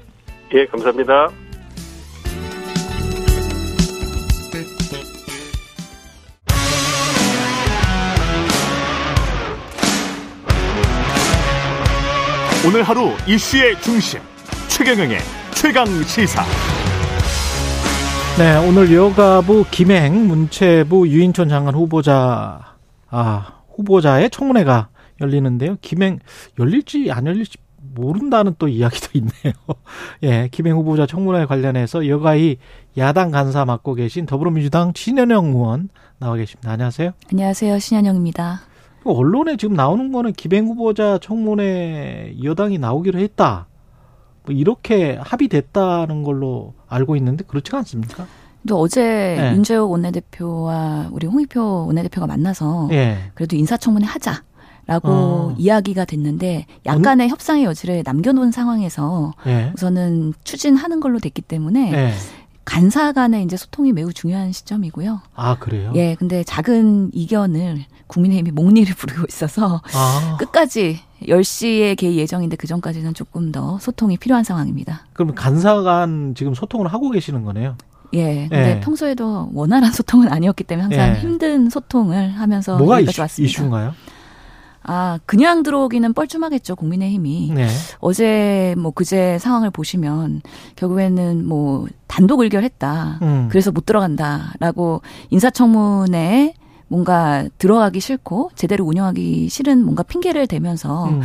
예, 0.55 0.65
감사합니다. 0.65 1.29
오늘 12.67 12.83
하루 12.83 13.11
이슈의 13.27 13.79
중심 13.81 14.19
최경영의 14.67 15.19
최강 15.53 15.85
시사. 15.85 16.43
네, 18.37 18.57
오늘 18.67 18.93
여가부 18.93 19.65
김행 19.71 20.27
문체부 20.27 21.07
유인촌 21.07 21.47
장관 21.47 21.75
후보자 21.75 22.75
아 23.09 23.56
후보자의 23.77 24.29
청문회가 24.29 24.89
열리는데요. 25.21 25.77
김행 25.81 26.19
열릴지 26.59 27.11
안 27.11 27.25
열릴지 27.25 27.57
모른다는 27.95 28.55
또 28.59 28.67
이야기도 28.67 29.09
있네요. 29.13 29.53
예, 30.23 30.49
김행 30.51 30.75
후보자 30.75 31.05
청문회 31.05 31.45
관련해서 31.45 32.07
여가의 32.07 32.57
야당 32.97 33.31
간사 33.31 33.65
맡고 33.65 33.95
계신 33.95 34.25
더불어민주당 34.25 34.91
신현영 34.95 35.47
의원 35.47 35.89
나와 36.19 36.35
계십니다. 36.35 36.71
안녕하세요. 36.71 37.11
안녕하세요. 37.31 37.79
신현영입니다. 37.79 38.61
언론에 39.03 39.55
지금 39.55 39.75
나오는 39.75 40.11
거는 40.11 40.33
김행 40.33 40.65
후보자 40.67 41.17
청문회 41.19 42.35
여당이 42.43 42.77
나오기로 42.77 43.19
했다. 43.19 43.67
뭐 44.43 44.55
이렇게 44.55 45.17
합의됐다는 45.21 46.23
걸로 46.23 46.73
알고 46.87 47.15
있는데 47.15 47.43
그렇지가 47.45 47.79
않습니까? 47.79 48.27
또 48.67 48.79
어제 48.79 49.01
네. 49.39 49.53
윤재욱 49.55 49.91
원내대표와 49.91 51.09
우리 51.11 51.27
홍익표 51.27 51.87
원내대표가 51.87 52.27
만나서 52.27 52.87
네. 52.89 53.17
그래도 53.33 53.55
인사청문회 53.55 54.05
하자. 54.05 54.43
라고 54.87 55.09
어. 55.09 55.55
이야기가 55.57 56.05
됐는데 56.05 56.65
약간의 56.85 57.27
음? 57.27 57.29
협상의 57.29 57.65
여지를 57.65 58.03
남겨놓은 58.05 58.51
상황에서 58.51 59.33
네. 59.45 59.69
우선은 59.75 60.33
추진하는 60.45 61.01
걸로 61.01 61.19
됐기 61.19 61.41
때문에 61.41 61.91
네. 61.91 62.13
간사 62.63 63.13
간의 63.13 63.43
이제 63.43 63.57
소통이 63.57 63.91
매우 63.91 64.11
중요한 64.13 64.51
시점이고요. 64.51 65.21
아, 65.35 65.57
그래요? 65.57 65.91
예, 65.95 66.15
근데 66.15 66.43
작은 66.43 67.11
이견을 67.13 67.83
국민의힘이 68.07 68.51
목리를 68.51 68.93
부르고 68.95 69.25
있어서 69.29 69.81
아. 69.93 70.37
끝까지 70.39 70.99
10시에 71.23 71.97
개의 71.97 72.17
예정인데 72.17 72.55
그 72.55 72.67
전까지는 72.67 73.13
조금 73.13 73.51
더 73.51 73.79
소통이 73.79 74.17
필요한 74.17 74.43
상황입니다. 74.43 75.05
그럼 75.13 75.33
간사 75.33 75.81
간 75.81 76.33
지금 76.35 76.53
소통을 76.53 76.87
하고 76.87 77.09
계시는 77.09 77.43
거네요? 77.43 77.75
예. 78.13 78.47
근데 78.49 78.77
예. 78.77 78.79
평소에도 78.79 79.49
원활한 79.53 79.91
소통은 79.91 80.31
아니었기 80.31 80.63
때문에 80.63 80.83
항상 80.97 81.15
예. 81.15 81.19
힘든 81.19 81.69
소통을 81.69 82.31
하면서 82.31 82.77
뭐가 82.77 82.99
이슈, 83.01 83.21
왔습니다. 83.21 83.49
이슈인가요? 83.49 83.93
아, 84.83 85.19
그냥 85.25 85.63
들어오기는 85.63 86.13
뻘쭘하겠죠, 86.13 86.77
국민의힘이. 86.77 87.51
네. 87.53 87.67
어제 87.99 88.73
뭐 88.77 88.91
그제 88.91 89.37
상황을 89.37 89.69
보시면 89.69 90.41
결국에는 90.77 91.45
뭐 91.45 91.87
단독 92.07 92.39
의결했다. 92.39 93.19
음. 93.21 93.47
그래서 93.49 93.71
못 93.71 93.85
들어간다 93.85 94.53
라고 94.59 95.01
인사청문회에 95.29 96.53
뭔가 96.87 97.47
들어가기 97.57 97.99
싫고 97.99 98.51
제대로 98.55 98.85
운영하기 98.85 99.49
싫은 99.49 99.83
뭔가 99.83 100.03
핑계를 100.03 100.47
대면서 100.47 101.09
음. 101.09 101.21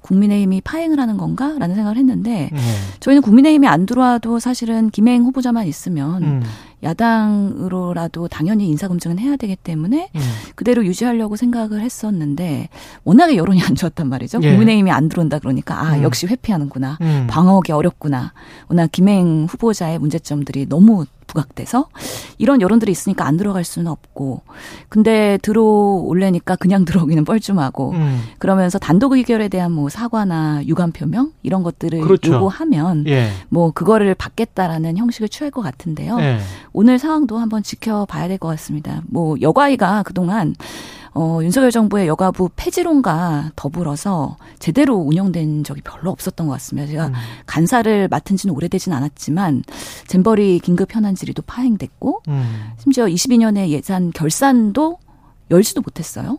국민의힘이 0.00 0.60
파행을 0.60 1.00
하는 1.00 1.16
건가라는 1.16 1.74
생각을 1.74 1.96
했는데 1.96 2.50
음. 2.52 2.58
저희는 3.00 3.22
국민의힘이 3.22 3.66
안 3.66 3.86
들어와도 3.86 4.38
사실은 4.38 4.90
김행 4.90 5.22
후보자만 5.22 5.66
있으면 5.66 6.22
음. 6.22 6.42
야당으로라도 6.82 8.28
당연히 8.28 8.68
인사검증은 8.68 9.18
해야 9.18 9.36
되기 9.36 9.56
때문에 9.56 10.10
음. 10.14 10.20
그대로 10.54 10.84
유지하려고 10.84 11.36
생각을 11.36 11.80
했었는데 11.80 12.68
워낙에 13.04 13.36
여론이 13.36 13.62
안 13.62 13.74
좋았단 13.74 14.08
말이죠. 14.08 14.40
예. 14.42 14.50
국민의힘이 14.50 14.90
안 14.90 15.08
들어온다 15.08 15.38
그러니까 15.38 15.80
아 15.80 15.96
음. 15.96 16.02
역시 16.02 16.26
회피하는구나. 16.26 16.98
음. 17.00 17.26
방어하기 17.30 17.72
어렵구나. 17.72 18.34
워낙 18.68 18.92
김행 18.92 19.46
후보자의 19.48 19.98
문제점들이 19.98 20.68
너무 20.68 21.06
부각돼서 21.34 21.88
이런 22.38 22.60
여론들이 22.60 22.90
있으니까 22.92 23.26
안 23.26 23.36
들어갈 23.36 23.64
수는 23.64 23.90
없고 23.90 24.42
근데 24.88 25.38
들어올래니까 25.42 26.56
그냥 26.56 26.84
들어오기는 26.86 27.24
뻘쭘하고 27.24 27.90
음. 27.90 28.22
그러면서 28.38 28.78
단독 28.78 29.12
의결에 29.12 29.48
대한 29.48 29.72
뭐 29.72 29.88
사과나 29.88 30.62
유감 30.66 30.92
표명 30.92 31.32
이런 31.42 31.62
것들을 31.62 32.00
그렇죠. 32.00 32.32
요구하면 32.34 33.04
예. 33.08 33.28
뭐 33.48 33.72
그거를 33.72 34.14
받겠다라는 34.14 34.96
형식을 34.96 35.28
취할 35.28 35.50
것 35.50 35.60
같은데요. 35.60 36.18
예. 36.20 36.38
오늘 36.72 36.98
상황도 36.98 37.38
한번 37.38 37.62
지켜봐야 37.62 38.28
될 38.28 38.38
것 38.38 38.48
같습니다. 38.48 39.00
뭐 39.06 39.36
여가위가 39.40 40.02
그동안 40.02 40.54
어, 41.14 41.38
윤석열 41.42 41.70
정부의 41.70 42.08
여가부 42.08 42.50
폐지론과 42.56 43.52
더불어서 43.54 44.36
제대로 44.58 44.96
운영된 44.96 45.62
적이 45.62 45.82
별로 45.82 46.10
없었던 46.10 46.46
것 46.46 46.52
같습니다. 46.54 46.88
제가 46.88 47.06
음. 47.08 47.12
간사를 47.46 48.08
맡은 48.08 48.36
지는 48.36 48.54
오래되진 48.54 48.92
않았지만 48.92 49.62
잼버리 50.08 50.58
긴급 50.58 50.94
현안 50.94 51.14
질의도 51.14 51.42
파행됐고 51.42 52.22
음. 52.28 52.72
심지어 52.78 53.06
22년에 53.06 53.68
예산 53.68 54.10
결산도 54.10 54.98
열지도 55.50 55.82
못했어요. 55.82 56.38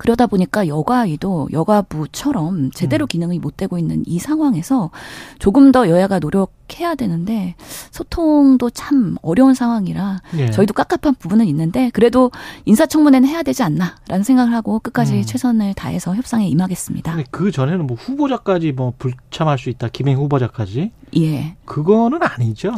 그러다 0.00 0.26
보니까 0.26 0.66
여가위도 0.66 1.50
여가부처럼 1.52 2.70
제대로 2.70 3.04
음. 3.04 3.06
기능이 3.06 3.38
못 3.38 3.58
되고 3.58 3.76
있는 3.76 4.02
이 4.06 4.18
상황에서 4.18 4.90
조금 5.38 5.72
더 5.72 5.90
여야가 5.90 6.20
노력해야 6.20 6.94
되는데 6.94 7.54
소통도 7.90 8.70
참 8.70 9.16
어려운 9.20 9.52
상황이라 9.52 10.22
예. 10.38 10.50
저희도 10.52 10.72
깝깝한 10.72 11.16
부분은 11.16 11.44
있는데 11.48 11.90
그래도 11.92 12.30
인사청문회는 12.64 13.28
해야 13.28 13.42
되지 13.42 13.62
않나라는 13.62 14.24
생각을 14.24 14.54
하고 14.54 14.78
끝까지 14.78 15.18
음. 15.18 15.22
최선을 15.22 15.74
다해서 15.74 16.16
협상에 16.16 16.48
임하겠습니다. 16.48 17.18
그 17.30 17.50
전에는 17.52 17.86
뭐 17.86 17.94
후보자까지 18.00 18.72
뭐 18.72 18.94
불참할 18.98 19.58
수 19.58 19.68
있다. 19.68 19.88
김행 19.88 20.16
후보자까지. 20.16 20.92
예. 21.18 21.56
그거는 21.66 22.20
아니죠. 22.22 22.72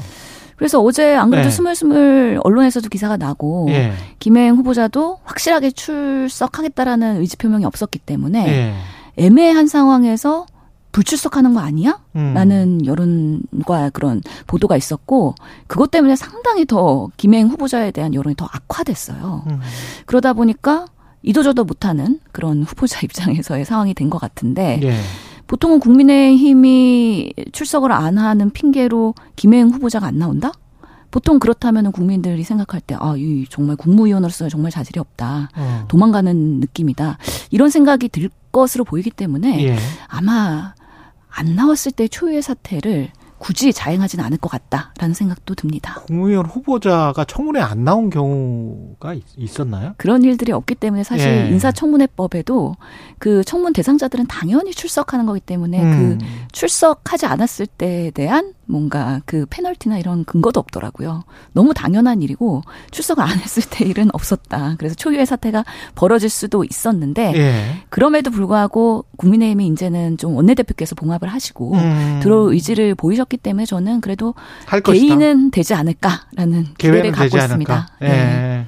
그래서 0.57 0.81
어제 0.81 1.15
안 1.17 1.31
그래도 1.31 1.49
네. 1.49 1.51
스물스물 1.55 2.41
언론에서도 2.45 2.89
기사가 2.89 3.17
나고 3.17 3.67
예. 3.71 3.93
김혜영 4.19 4.57
후보자도 4.59 5.19
확실하게 5.25 5.71
출석하겠다라는 5.73 7.21
의지 7.21 7.37
표명이 7.37 7.65
없었기 7.65 7.99
때문에 8.01 8.49
예. 8.49 8.75
애매한 9.17 9.67
상황에서 9.67 10.47
불출석하는 10.93 11.55
거 11.55 11.61
아니야? 11.61 11.99
음. 12.17 12.33
라는 12.35 12.85
여론과 12.85 13.91
그런 13.91 14.21
보도가 14.47 14.77
있었고 14.77 15.35
그것 15.67 15.91
때문에 15.91 16.17
상당히 16.17 16.67
더 16.67 17.09
김혜영 17.17 17.49
후보자에 17.49 17.91
대한 17.93 18.15
여론이 18.15 18.37
더 18.37 18.47
악화됐어요. 18.53 19.45
음. 19.47 19.61
그러다 20.05 20.35
보니까 20.35 20.85
이도저도 21.23 21.65
못하는 21.65 22.21
그런 22.33 22.63
후보자 22.63 23.01
입장에서의 23.05 23.65
상황이 23.65 23.95
된 23.95 24.11
것 24.11 24.19
같은데 24.21 24.81
예. 24.83 24.95
보통은 25.53 25.81
국민의힘이 25.81 27.35
출석을 27.53 27.93
안 27.93 28.17
하는 28.17 28.49
핑계로 28.49 29.15
김혜영 29.37 29.69
후보자가 29.69 30.07
안 30.07 30.19
나온다? 30.19 30.51
보통 31.11 31.39
그렇다면 31.39 31.93
국민들이 31.93 32.43
생각할 32.43 32.81
때, 32.81 32.97
아, 32.99 33.17
이 33.19 33.45
정말 33.51 33.77
국무위원으로서 33.77 34.49
정말 34.49 34.73
자질이 34.73 34.99
없다. 34.99 35.51
어. 35.55 35.85
도망가는 35.89 36.61
느낌이다. 36.61 37.19
이런 37.51 37.69
생각이 37.69 38.09
들 38.09 38.31
것으로 38.51 38.85
보이기 38.85 39.11
때문에 39.11 39.67
예. 39.67 39.77
아마 40.07 40.73
안 41.29 41.55
나왔을 41.55 41.93
때 41.93 42.09
초유의 42.09 42.41
사태를 42.41 43.11
굳이 43.43 43.73
자행하지는 43.73 44.25
않을 44.25 44.39
것 44.39 44.49
같다라는 44.49 45.15
생각도 45.15 45.57
듭니다. 45.57 46.01
국무위원 46.07 46.47
후보자가 46.47 47.25
청문회 47.25 47.61
안 47.61 47.83
나온 47.83 48.09
경우가 48.09 49.15
있 49.37 49.61
었나요? 49.61 49.95
그런 49.97 50.23
일들이 50.23 50.53
없기 50.53 50.77
때문에 50.77 51.03
사실 51.03 51.27
예. 51.27 51.49
인사청문회법에도 51.49 52.77
그 53.19 53.43
청문 53.43 53.73
대상자들은 53.73 54.29
당연히 54.29 54.71
출석하는 54.71 55.27
거기 55.27 55.41
때문에 55.41 55.83
음. 55.83 56.19
그 56.21 56.27
출석하지 56.53 57.27
않았을 57.27 57.67
때에 57.67 58.13
대한 58.13 58.53
뭔가 58.73 59.21
그 59.27 59.47
페널티나 59.51 59.99
이런 59.99 60.25
근거도 60.25 60.59
없더라고요. 60.59 61.25
너무 61.53 61.75
당연한 61.75 62.23
일이고 62.23 62.63
출석을 62.91 63.23
안 63.23 63.39
했을 63.39 63.63
때 63.69 63.85
일은 63.85 64.09
없었다. 64.13 64.77
그래서 64.79 64.95
초유의 64.95 65.27
사태가 65.27 65.65
벌어질 65.95 66.31
수도 66.31 66.65
있었는데 66.65 67.33
예. 67.37 67.65
그럼에도 67.91 68.31
불구하고 68.31 69.05
국민의힘이 69.19 69.67
이제는 69.69 70.17
좀 70.17 70.35
원내대표께서 70.35 70.95
봉합을 70.95 71.29
하시고 71.29 71.75
음. 71.75 72.21
들어 72.23 72.51
의지를 72.51 72.95
보이셨기 72.95 73.37
때문에 73.37 73.67
저는 73.67 74.01
그래도 74.01 74.35
개인은 74.85 75.51
되지 75.51 75.75
않을까라는 75.75 76.75
기대를 76.79 77.13
갖고 77.13 77.37
있습니다. 77.37 77.89
예. 78.03 78.09
네. 78.09 78.67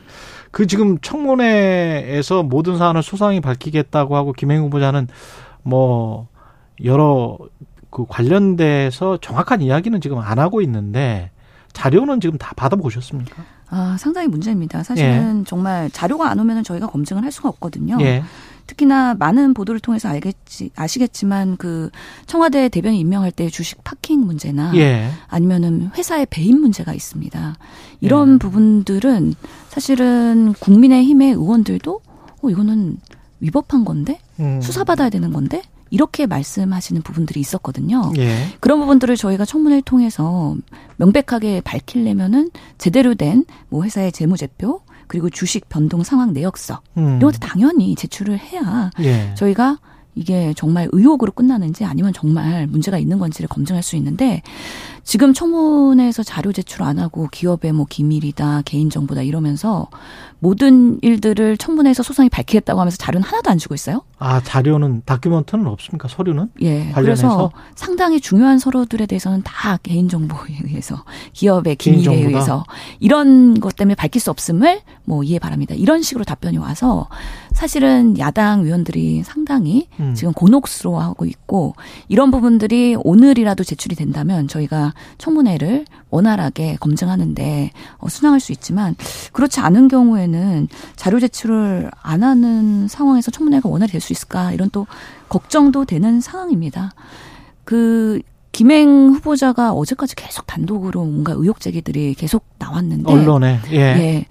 그 0.51 0.67
지금 0.69 0.99
청문회에서 1.01 2.45
모든 2.45 2.79
사안을 2.79 3.03
소상히 3.03 3.41
밝히겠다고 3.41 4.15
하고 4.15 4.33
김행 4.33 4.63
후보자는 4.63 5.09
뭐 5.63 6.29
여러 6.85 7.39
그 7.95 8.05
관련돼서 8.09 9.19
정확한 9.19 9.63
이야기는 9.63 10.01
지금 10.01 10.19
안 10.19 10.41
하고 10.41 10.61
있는데 10.61 11.31
자료는 11.73 12.21
지금 12.21 12.37
다 12.39 12.53
받아보셨습니까? 12.57 13.45
아, 13.71 13.97
상당히 13.99 14.29
문제입니다. 14.29 14.83
사실은 14.83 15.41
예. 15.41 15.45
정말 15.47 15.91
자료가 15.91 16.29
안 16.29 16.39
오면 16.39 16.65
저희가 16.65 16.89
검증을 16.89 17.23
할 17.23 17.33
수가 17.33 17.49
없거든요. 17.51 17.99
예. 18.01 18.23
특히나 18.67 19.15
많은 19.15 19.55
보도를 19.55 19.81
통해서 19.81 20.09
알겠지 20.09 20.71
아시겠지만 20.75 21.57
그 21.57 21.91
청와대 22.27 22.69
대변인 22.69 22.99
임명할 22.99 23.31
때 23.31 23.49
주식 23.49 23.83
파킹 23.85 24.21
문제나 24.21 24.75
예. 24.77 25.11
아니면은 25.29 25.91
회사의 25.97 26.27
배임 26.31 26.61
문제가 26.61 26.95
있습니다. 26.95 27.55
이런 28.01 28.35
예. 28.35 28.39
부분들은 28.39 29.35
사실은 29.69 30.53
국민의힘의 30.55 31.33
의원들도 31.33 32.01
어 32.43 32.51
이거는 32.51 32.97
위법한 33.41 33.85
건데 33.85 34.19
음. 34.41 34.61
수사받아야 34.61 35.11
되는 35.11 35.33
건데 35.33 35.63
이렇게 35.95 36.27
말씀하시는 36.27 37.03
부분들이 37.03 37.39
있었거든요. 37.41 38.13
예. 38.19 38.49
그런 38.59 38.81
부분들을 38.81 39.17
저희가 39.17 39.45
청문회를 39.45 39.83
통해서 39.83 40.57
명백하게 40.97 41.61
밝히려면은 41.61 42.51
제대로 42.79 43.15
된 43.15 43.45
뭐 43.69 43.85
회사의 43.85 44.11
재무제표 44.13 44.81
그리고 45.07 45.31
주식 45.31 45.69
변동 45.69 46.03
상황 46.03 46.33
내역서 46.33 46.81
음. 46.97 47.19
이런 47.19 47.21
것도 47.21 47.39
당연히 47.39 47.95
제출을 47.95 48.39
해야 48.39 48.91
예. 49.01 49.35
저희가 49.37 49.79
이게 50.17 50.53
정말 50.57 50.89
의혹으로 50.93 51.33
끝나는지 51.33 51.85
아니면 51.85 52.13
정말 52.13 52.67
문제가 52.67 52.99
있는 52.99 53.19
건지를 53.19 53.49
검증할 53.49 53.83
수 53.83 53.97
있는데 53.97 54.43
지금 55.05 55.35
청문회에서 55.35 56.23
자료 56.23 56.53
제출 56.53 56.83
안 56.83 56.99
하고 56.99 57.29
기업의 57.31 57.73
뭐 57.73 57.87
기밀이다, 57.89 58.63
개인정보다 58.65 59.23
이러면서 59.23 59.89
모든 60.39 60.99
일들을 61.03 61.57
청문회에서 61.59 62.03
소상히 62.03 62.29
밝히겠다고 62.31 62.81
하면서 62.81 62.97
자료는 62.97 63.27
하나도 63.27 63.51
안 63.51 63.59
주고 63.59 63.75
있어요. 63.75 64.03
아, 64.19 64.43
자료는 64.43 65.03
다큐멘터는 65.05 65.67
없습니까? 65.67 66.09
서류는? 66.09 66.51
예. 66.63 66.91
관련해서? 66.91 67.03
그래서 67.03 67.53
상당히 67.75 68.21
중요한 68.21 68.59
서류들에 68.59 69.07
대해서는 69.07 69.43
다 69.45 69.77
개인정보에 69.83 70.61
의해서 70.65 71.05
기업의 71.35 71.77
기밀에 71.77 72.03
개인정보다? 72.03 72.29
의해서 72.29 72.65
이런 73.01 73.61
것 73.61 73.77
때문에 73.77 73.95
밝힐 73.95 74.21
수 74.21 74.31
없음을 74.31 74.81
뭐 75.05 75.23
이해 75.23 75.39
바랍니다. 75.39 75.75
이런 75.75 76.03
식으로 76.03 76.25
답변이 76.25 76.57
와서 76.57 77.09
사실은 77.53 78.19
야당 78.19 78.65
위원들이 78.65 79.23
상당히 79.23 79.89
음. 80.01 80.15
지금 80.15 80.33
곤혹스러워하고 80.33 81.27
있고 81.27 81.75
이런 82.09 82.31
부분들이 82.31 82.97
오늘이라도 82.99 83.65
제출이 83.65 83.95
된다면 83.97 84.49
저희가 84.49 84.94
청문회를 85.19 85.85
원활하게 86.11 86.77
검증하는데 86.81 87.71
어, 87.99 88.09
순항할 88.09 88.41
수 88.41 88.53
있지만 88.53 88.95
그렇지 89.33 89.61
않은 89.61 89.89
경우에는 89.89 90.69
자료 90.97 91.19
제출을 91.21 91.91
안 92.03 92.23
하는 92.23 92.87
상황에서 92.89 93.31
청문회가 93.31 93.69
원활히 93.69 93.91
될 93.93 94.01
수 94.01 94.13
있을까 94.13 94.53
이런 94.53 94.69
또 94.71 94.87
걱정도 95.29 95.85
되는 95.85 96.21
상황입니다. 96.21 96.93
그 97.65 98.21
김행 98.53 99.09
후보자가 99.15 99.73
어제까지 99.73 100.15
계속 100.15 100.47
단독으로 100.47 101.03
뭔가 101.05 101.33
의혹 101.33 101.59
제기들이 101.61 102.15
계속 102.15 102.45
나왔는데 102.59 103.11
언론에 103.11 103.59
예. 103.73 103.77
예. 103.79 104.27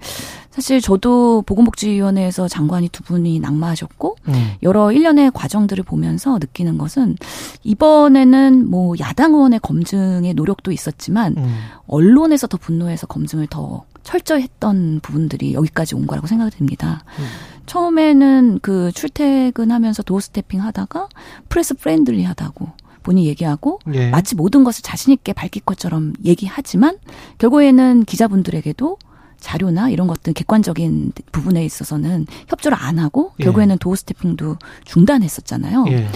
사실 0.54 0.80
저도 0.80 1.42
보건복지위원회에서 1.46 2.46
장관이 2.46 2.88
두 2.90 3.02
분이 3.02 3.40
낙마하셨고 3.40 4.16
음. 4.28 4.52
여러 4.62 4.92
일련의 4.92 5.32
과정들을 5.34 5.82
보면서 5.82 6.38
느끼는 6.38 6.78
것은 6.78 7.16
이번에는 7.64 8.70
뭐 8.70 8.94
야당 9.00 9.34
의원의 9.34 9.58
검증의 9.58 10.32
노력도 10.34 10.70
있었지만 10.70 11.34
음. 11.38 11.56
언론에서 11.88 12.46
더 12.46 12.56
분노해서 12.56 13.08
검증을 13.08 13.48
더 13.48 13.82
철저히 14.04 14.42
했던 14.42 15.00
부분들이 15.02 15.54
여기까지 15.54 15.96
온 15.96 16.06
거라고 16.06 16.28
생각이 16.28 16.56
듭니다. 16.56 17.02
음. 17.18 17.24
처음에는 17.66 18.60
그 18.62 18.92
출퇴근하면서 18.92 20.04
doorstepping 20.04 20.62
하다가 20.62 21.08
press 21.48 21.74
friendly 21.74 22.22
하다고 22.22 22.68
본인이 23.02 23.26
얘기하고 23.26 23.80
예. 23.92 24.08
마치 24.10 24.36
모든 24.36 24.62
것을 24.62 24.84
자신 24.84 25.12
있게 25.12 25.32
밝힐 25.32 25.64
것처럼 25.64 26.12
얘기하지만 26.24 26.98
결국에는 27.38 28.04
기자분들에게도 28.04 28.98
자료나 29.44 29.90
이런 29.90 30.06
것들 30.06 30.32
객관적인 30.32 31.12
부분에 31.30 31.64
있어서는 31.64 32.26
협조를 32.48 32.78
안 32.80 32.98
하고 32.98 33.32
예. 33.40 33.44
결국에는 33.44 33.76
doorstepping도 33.78 34.56
중단했었잖아요. 34.86 35.84
예. 35.90 36.08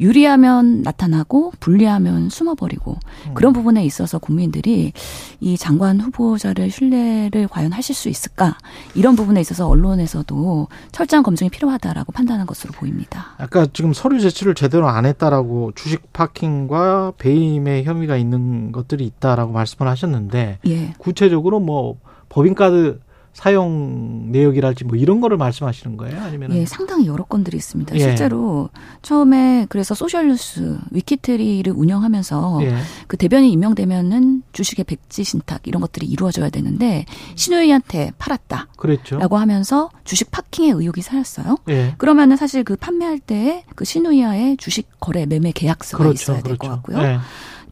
유리하면 0.00 0.82
나타나고 0.82 1.52
불리하면 1.60 2.28
숨어버리고 2.28 2.98
음. 3.28 3.34
그런 3.34 3.52
부분에 3.52 3.84
있어서 3.86 4.18
국민들이 4.18 4.92
이 5.40 5.56
장관 5.56 6.00
후보자를 6.00 6.70
신뢰를 6.70 7.48
과연 7.48 7.72
하실 7.72 7.94
수 7.94 8.10
있을까 8.10 8.58
이런 8.94 9.16
부분에 9.16 9.40
있어서 9.40 9.66
언론에서도 9.66 10.68
철저한 10.92 11.22
검증이 11.22 11.48
필요하다라고 11.50 12.12
판단한 12.12 12.46
것으로 12.46 12.72
보입니다. 12.72 13.28
아까 13.38 13.66
지금 13.72 13.94
서류 13.94 14.20
제출을 14.20 14.54
제대로 14.54 14.88
안 14.88 15.06
했다라고 15.06 15.72
주식 15.74 16.12
파킹과 16.12 17.14
배임의 17.16 17.84
혐의가 17.84 18.16
있는 18.16 18.72
것들이 18.72 19.06
있다라고 19.06 19.52
말씀을 19.52 19.90
하셨는데 19.90 20.58
예. 20.66 20.92
구체적으로 20.98 21.60
뭐 21.60 21.96
법인카드 22.34 22.98
사용 23.32 24.30
내역이랄지 24.30 24.84
뭐 24.84 24.96
이런 24.96 25.20
거를 25.20 25.36
말씀하시는 25.36 25.96
거예요? 25.96 26.20
아니면 26.22 26.54
예, 26.54 26.64
상당히 26.66 27.08
여러 27.08 27.24
건들이 27.24 27.56
있습니다. 27.56 27.92
예. 27.96 27.98
실제로 27.98 28.68
처음에 29.02 29.66
그래서 29.68 29.92
소셜뉴스 29.96 30.78
위키트리를 30.92 31.72
운영하면서 31.72 32.60
예. 32.62 32.76
그 33.08 33.16
대변인 33.16 33.50
임명되면은 33.50 34.44
주식의 34.52 34.84
백지 34.84 35.24
신탁 35.24 35.66
이런 35.66 35.80
것들이 35.80 36.06
이루어져야 36.06 36.48
되는데 36.48 37.06
신우이한테 37.34 38.12
팔았다. 38.18 38.68
그랬죠. 38.76 39.18
라고 39.18 39.36
하면서 39.36 39.90
주식 40.04 40.30
파킹의 40.30 40.70
의혹이 40.70 41.02
사였어요. 41.02 41.56
예. 41.70 41.94
그러면은 41.98 42.36
사실 42.36 42.62
그 42.62 42.76
판매할 42.76 43.18
때 43.18 43.64
그 43.74 43.84
신우이와의 43.84 44.58
주식 44.58 44.88
거래 45.00 45.26
매매 45.26 45.50
계약서가 45.50 46.04
그렇죠, 46.04 46.14
있어야 46.22 46.40
될것 46.42 46.58
그렇죠. 46.58 46.76
같고요. 46.76 47.20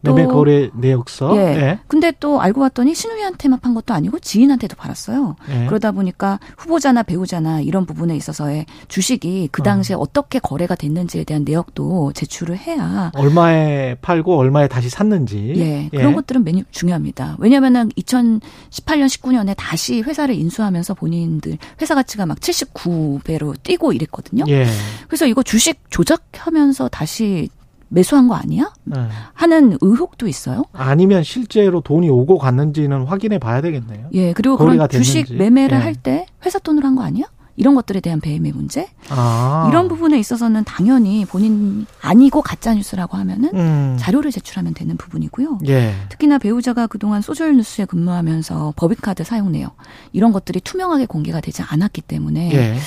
예. 0.05 0.09
매매 0.09 0.25
거래 0.25 0.69
내역서. 0.73 1.35
예. 1.37 1.41
예. 1.41 1.79
근데 1.87 2.11
또 2.19 2.41
알고 2.41 2.61
봤더니 2.61 2.93
신우이한테만 2.93 3.59
판 3.59 3.73
것도 3.73 3.93
아니고 3.93 4.19
지인한테도 4.19 4.75
팔았어요. 4.75 5.35
예. 5.49 5.65
그러다 5.67 5.91
보니까 5.91 6.39
후보자나 6.57 7.03
배우자나 7.03 7.61
이런 7.61 7.85
부분에 7.85 8.15
있어서의 8.15 8.65
주식이 8.87 9.49
그 9.51 9.61
어. 9.61 9.63
당시에 9.63 9.95
어. 9.95 10.05
떻게 10.13 10.37
거래가 10.39 10.75
됐는지에 10.75 11.23
대한 11.23 11.43
내역도 11.43 12.11
제출을 12.13 12.55
해야 12.57 13.11
얼마에 13.15 13.95
팔고 13.95 14.37
얼마에 14.37 14.67
다시 14.67 14.89
샀는지. 14.89 15.53
예. 15.57 15.89
예. 15.91 15.97
그런 15.97 16.13
것들은 16.13 16.43
매우 16.43 16.61
중요합니다. 16.71 17.37
왜냐면은 17.39 17.89
2018년 17.97 19.07
19년에 19.07 19.55
다시 19.57 20.01
회사를 20.01 20.35
인수하면서 20.35 20.93
본인들 20.93 21.57
회사 21.81 21.95
가치가 21.95 22.25
막 22.25 22.39
79배로 22.39 23.55
뛰고 23.63 23.93
이랬거든요. 23.93 24.45
예. 24.49 24.67
그래서 25.07 25.25
이거 25.25 25.41
주식 25.41 25.79
조작하면서 25.89 26.89
다시 26.89 27.49
매수한 27.93 28.27
거 28.27 28.33
아니야? 28.35 28.71
네. 28.85 28.97
하는 29.33 29.77
의혹도 29.81 30.27
있어요. 30.27 30.63
아니면 30.73 31.23
실제로 31.23 31.79
돈이 31.81 32.09
오고 32.09 32.39
갔는지는 32.39 33.03
확인해 33.05 33.37
봐야 33.37 33.61
되겠네요. 33.61 34.07
예, 34.13 34.33
그리고 34.33 34.57
그런 34.57 34.77
주식 34.89 35.27
됐는지. 35.27 35.35
매매를 35.35 35.77
예. 35.77 35.81
할때 35.81 36.25
회사 36.45 36.57
돈으로 36.59 36.87
한 36.87 36.95
거 36.95 37.03
아니야? 37.03 37.25
이런 37.55 37.75
것들에 37.75 37.99
대한 37.99 38.19
배임의 38.19 38.51
문제 38.51 38.87
아. 39.09 39.67
이런 39.69 39.87
부분에 39.87 40.17
있어서는 40.17 40.63
당연히 40.63 41.25
본인 41.25 41.85
아니고 42.01 42.41
가짜 42.41 42.73
뉴스라고 42.73 43.17
하면은 43.17 43.49
음. 43.53 43.97
자료를 43.99 44.31
제출하면 44.31 44.73
되는 44.73 44.97
부분이고요. 44.97 45.59
예. 45.67 45.93
특히나 46.09 46.37
배우자가 46.37 46.87
그동안 46.87 47.21
소셜 47.21 47.55
뉴스에 47.55 47.85
근무하면서 47.85 48.73
법인카드 48.75 49.23
사용 49.23 49.51
내역 49.51 49.75
이런 50.11 50.31
것들이 50.31 50.59
투명하게 50.61 51.05
공개가 51.05 51.41
되지 51.41 51.61
않았기 51.61 52.01
때문에 52.01 52.53
예. 52.53 52.77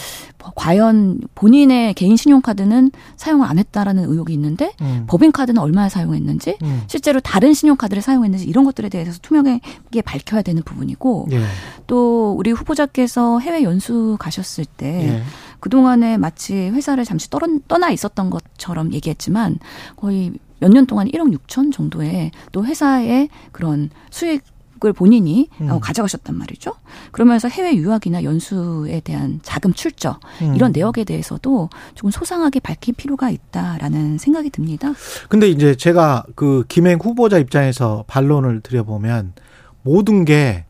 과연 0.55 1.21
본인의 1.35 1.95
개인 1.95 2.17
신용카드는 2.17 2.93
사용을 3.17 3.49
안 3.49 3.59
했다라는 3.59 4.05
의혹이 4.05 4.33
있는데 4.35 4.73
음. 4.81 5.05
법인카드는 5.09 5.61
얼마나 5.61 5.89
사용했는지 5.89 6.59
음. 6.63 6.83
실제로 6.87 7.21
다른 7.21 7.55
신용카드를 7.55 8.03
사용했는지 8.03 8.47
이런 8.47 8.65
것들에 8.65 8.89
대해서 8.89 9.19
투명하게 9.21 10.03
밝혀야 10.05 10.43
되는 10.43 10.63
부분이고 10.63 11.29
예. 11.33 11.43
또 11.87 12.33
우리 12.33 12.53
후보자께서 12.53 13.41
해외 13.41 13.63
연수 13.63 14.17
가셨을 14.21 14.56
때 14.65 15.09
예. 15.09 15.23
그동안에 15.61 16.17
마치 16.17 16.55
회사를 16.55 17.05
잠시 17.05 17.29
떠, 17.31 17.39
떠나 17.69 17.91
있었던 17.91 18.31
것처럼 18.31 18.93
얘기했지만 18.93 19.59
거의 19.97 20.33
몇 20.59 20.71
년 20.71 20.87
동안 20.87 21.07
1억 21.09 21.37
6천 21.39 21.73
정도의 21.73 22.31
또 22.53 22.65
회사의 22.65 23.29
그런 23.53 23.91
수익 24.11 24.43
을 24.85 24.93
본인이 24.93 25.49
음. 25.63 25.71
어, 25.71 25.81
가져가셨단 25.81 26.37
말이죠. 26.37 26.71
그러면서 27.11 27.49
해외 27.49 27.75
유학이나 27.77 28.25
연수에 28.25 29.01
대한 29.01 29.41
자금 29.43 29.73
출처 29.73 30.21
음. 30.43 30.55
이런 30.55 30.73
내역에 30.73 31.05
대해서도 31.05 31.71
조금 31.95 32.11
소상하게 32.11 32.61
밝힐 32.61 32.93
필요가 32.95 33.31
있다라는 33.31 34.19
생각이 34.19 34.51
듭니다. 34.51 34.93
근데 35.31 35.49
이제 35.49 35.75
제가 35.77 36.27
그 36.35 36.65
김행 36.69 36.99
후보자 37.01 37.39
입장에서 37.39 38.05
반론을 38.07 38.61
드려보면 38.61 39.33
모든 39.81 40.27
게 40.27 40.67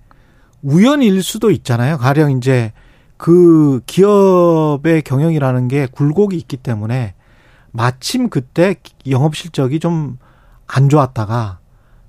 우연일 0.63 1.21
수도 1.25 1.51
있잖아요. 1.51 1.99
가령 1.99 2.31
이제 2.31 2.73
그 3.17 3.81
기업의 3.87 5.03
경영이라는 5.03 5.69
게 5.69 5.87
굴곡이 5.87 6.37
있기 6.37 6.57
때문에 6.57 7.15
마침 7.73 8.29
그때 8.29 8.77
영업 9.07 9.37
실적이 9.37 9.81
좀 9.81 10.19
안 10.67 10.89
좋았다가 10.89 11.59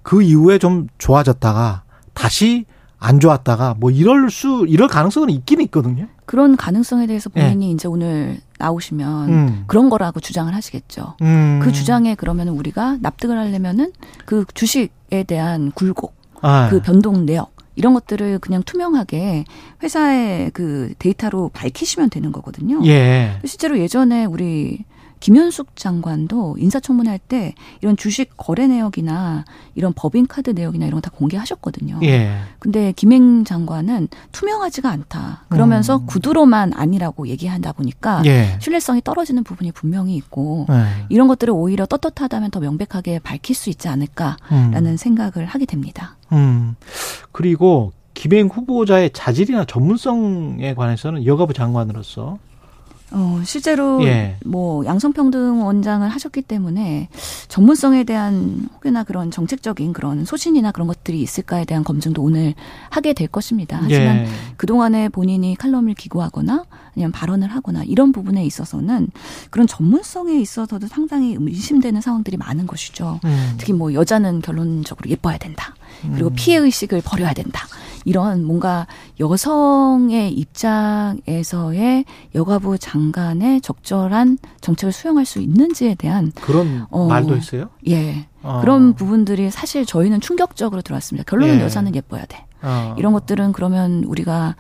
그 0.02 0.22
이후에 0.22 0.58
좀 0.58 0.88
좋아졌다가 0.98 1.84
다시 2.14 2.66
안 3.00 3.20
좋았다가 3.20 3.76
뭐 3.80 3.92
이럴 3.92 4.30
수 4.32 4.66
이럴 4.68 4.88
가능성은 4.88 5.30
있긴 5.30 5.62
있거든요. 5.62 6.08
그런 6.26 6.58
가능성에 6.58 7.08
대해서 7.08 7.30
본인이 7.30 7.68
네. 7.68 7.72
이제 7.72 7.88
오늘 7.88 8.40
나오시면 8.58 9.30
음. 9.30 9.64
그런 9.68 9.90
거라고 9.90 10.20
주장을 10.20 10.54
하시겠죠. 10.54 11.16
음. 11.22 11.60
그 11.64 11.72
주장에 11.72 12.16
그러면 12.16 12.50
우리가 12.50 12.98
납득을 13.02 13.38
하려면은 13.38 13.92
그 14.26 14.46
주식에 14.54 15.24
대한 15.24 15.72
굴곡, 15.72 16.16
아. 16.42 16.68
그 16.70 16.82
변동 16.82 17.26
내역 17.26 17.56
이런 17.78 17.94
것들을 17.94 18.40
그냥 18.40 18.64
투명하게 18.64 19.46
회사의 19.84 20.52
그 20.52 20.94
데이터로 21.00 21.50
밝히시면 21.54 22.10
되는 22.10 22.32
거거든요. 22.34 22.82
예. 22.86 23.40
실제로 23.46 23.80
예전에 23.80 24.26
우리 24.26 24.84
김현숙 25.20 25.76
장관도 25.76 26.58
인사청문회 26.60 27.10
할 27.10 27.18
때 27.28 27.56
이런 27.82 27.98
주식 27.98 28.38
거래 28.38 28.68
내역이나 28.68 29.46
이런 29.76 29.92
법인카드 29.94 30.52
내역이나 30.52 30.86
이런 30.86 31.02
거 31.02 31.10
다 31.10 31.16
공개하셨거든요. 31.16 32.00
예. 32.04 32.38
근데 32.60 32.92
김행 32.96 33.44
장관은 33.44 34.10
투명하지가 34.32 34.90
않다. 34.90 35.46
그러면서 35.50 35.98
음. 35.98 36.06
구두로만 36.06 36.74
아니라고 36.76 37.28
얘기한다 37.30 37.72
보니까 37.74 38.22
예. 38.26 38.58
신뢰성이 38.62 39.02
떨어지는 39.04 39.44
부분이 39.44 39.72
분명히 39.72 40.16
있고 40.18 40.68
예. 40.70 41.06
이런 41.10 41.28
것들을 41.28 41.52
오히려 41.52 41.86
떳떳하다면 41.88 42.52
더 42.52 42.60
명백하게 42.60 43.20
밝힐 43.20 43.56
수 43.56 43.70
있지 43.72 43.88
않을까라는 43.88 44.86
음. 44.86 44.98
생각을 44.98 45.46
하게 45.48 45.66
됩니다. 45.66 46.17
음. 46.32 46.76
그리고 47.32 47.92
김행 48.14 48.48
후보자의 48.48 49.12
자질이나 49.14 49.66
전문성에 49.66 50.74
관해서는 50.74 51.26
여가부 51.26 51.54
장관으로서 51.54 52.40
어, 53.12 53.42
실제로 53.46 54.04
예. 54.04 54.36
뭐 54.46 54.86
양성평등 54.86 55.66
원장을 55.66 56.08
하셨기 56.10 56.42
때문에 56.42 57.08
전문성에 57.48 58.04
대한 58.04 58.68
혹여나 58.76 59.04
그런 59.04 59.32
정책적인 59.32 59.94
그런 59.94 60.26
소신이나 60.26 60.72
그런 60.72 60.88
것들이 60.88 61.22
있을까에 61.22 61.64
대한 61.64 61.86
검증도 61.86 62.22
오늘 62.22 62.54
하게 62.90 63.14
될 63.14 63.30
것입니다. 63.30 63.80
하지만 63.82 64.18
예. 64.18 64.28
그동안에 64.58 65.08
본인이 65.10 65.56
칼럼을 65.56 65.94
기고하거나 65.94 66.66
아니면 66.96 67.12
발언을 67.14 67.48
하거나 67.48 67.84
이런 67.84 68.12
부분에 68.12 68.44
있어서는 68.46 69.10
그런 69.52 69.68
전문성에 69.68 70.34
있어서도 70.42 70.88
상당히 70.88 71.38
의심되는 71.40 72.02
상황들이 72.02 72.36
많은 72.36 72.68
것이죠. 72.68 73.22
음. 73.24 73.56
특히 73.58 73.72
뭐 73.72 73.94
여자는 73.94 74.42
결론적으로 74.42 75.10
예뻐야 75.10 75.38
된다. 75.38 75.76
그리고 76.14 76.30
음. 76.30 76.34
피해 76.36 76.58
의식을 76.58 77.02
버려야 77.04 77.34
된다. 77.34 77.68
이런 78.06 78.46
뭔가 78.46 78.88
여성의 79.20 80.32
입장에서의 80.32 82.06
여가부 82.36 82.78
장관의 82.78 83.60
적절한 83.60 84.38
정책을 84.62 84.94
수용할 84.94 85.26
수 85.26 85.40
있는지에 85.40 85.96
대한 85.96 86.32
그런 86.36 86.86
어, 86.90 87.08
말도 87.08 87.36
있어요? 87.36 87.70
예. 87.90 88.28
어. 88.44 88.62
그런 88.62 88.94
부분들이 88.94 89.52
사실 89.52 89.86
저희는 89.86 90.22
충격적으로 90.22 90.82
들어왔습니다. 90.82 91.30
결론은 91.30 91.60
예. 91.60 91.64
여자는 91.64 91.96
예뻐야 91.96 92.26
돼. 92.26 92.47
어. 92.62 92.96
이런 92.98 93.14
것들은 93.14 93.52
그러면 93.52 94.04
우리가 94.06 94.56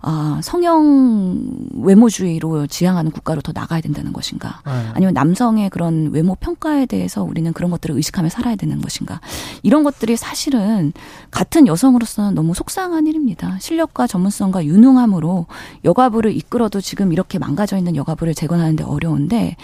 아, 0.00 0.40
성형 0.42 1.68
외모주의로 1.74 2.66
지향하는 2.66 3.10
국가로 3.10 3.40
더 3.42 3.52
나가야 3.52 3.80
된다는 3.80 4.12
것인가? 4.12 4.60
네. 4.64 4.72
아니면 4.94 5.14
남성의 5.14 5.70
그런 5.70 6.10
외모 6.12 6.34
평가에 6.34 6.86
대해서 6.86 7.22
우리는 7.22 7.52
그런 7.52 7.70
것들을 7.70 7.94
의식하며 7.94 8.28
살아야 8.28 8.56
되는 8.56 8.80
것인가? 8.80 9.20
이런 9.62 9.84
것들이 9.84 10.16
사실은 10.16 10.92
같은 11.30 11.66
여성으로서는 11.66 12.34
너무 12.34 12.54
속상한 12.54 13.06
일입니다. 13.06 13.58
실력과 13.60 14.06
전문성과 14.06 14.64
유능함으로 14.64 15.46
여가부를 15.84 16.34
이끌어도 16.36 16.80
지금 16.80 17.12
이렇게 17.12 17.38
망가져 17.38 17.76
있는 17.76 17.96
여가부를 17.96 18.34
재건하는데 18.34 18.84
어려운데 18.84 19.56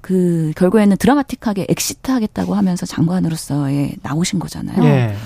그 0.00 0.52
결국에는 0.56 0.96
드라마틱하게 0.96 1.66
엑시트하겠다고 1.68 2.54
하면서 2.54 2.86
장관으로서의 2.86 3.96
나오신 4.02 4.38
거잖아요. 4.38 4.82
네. 4.82 5.16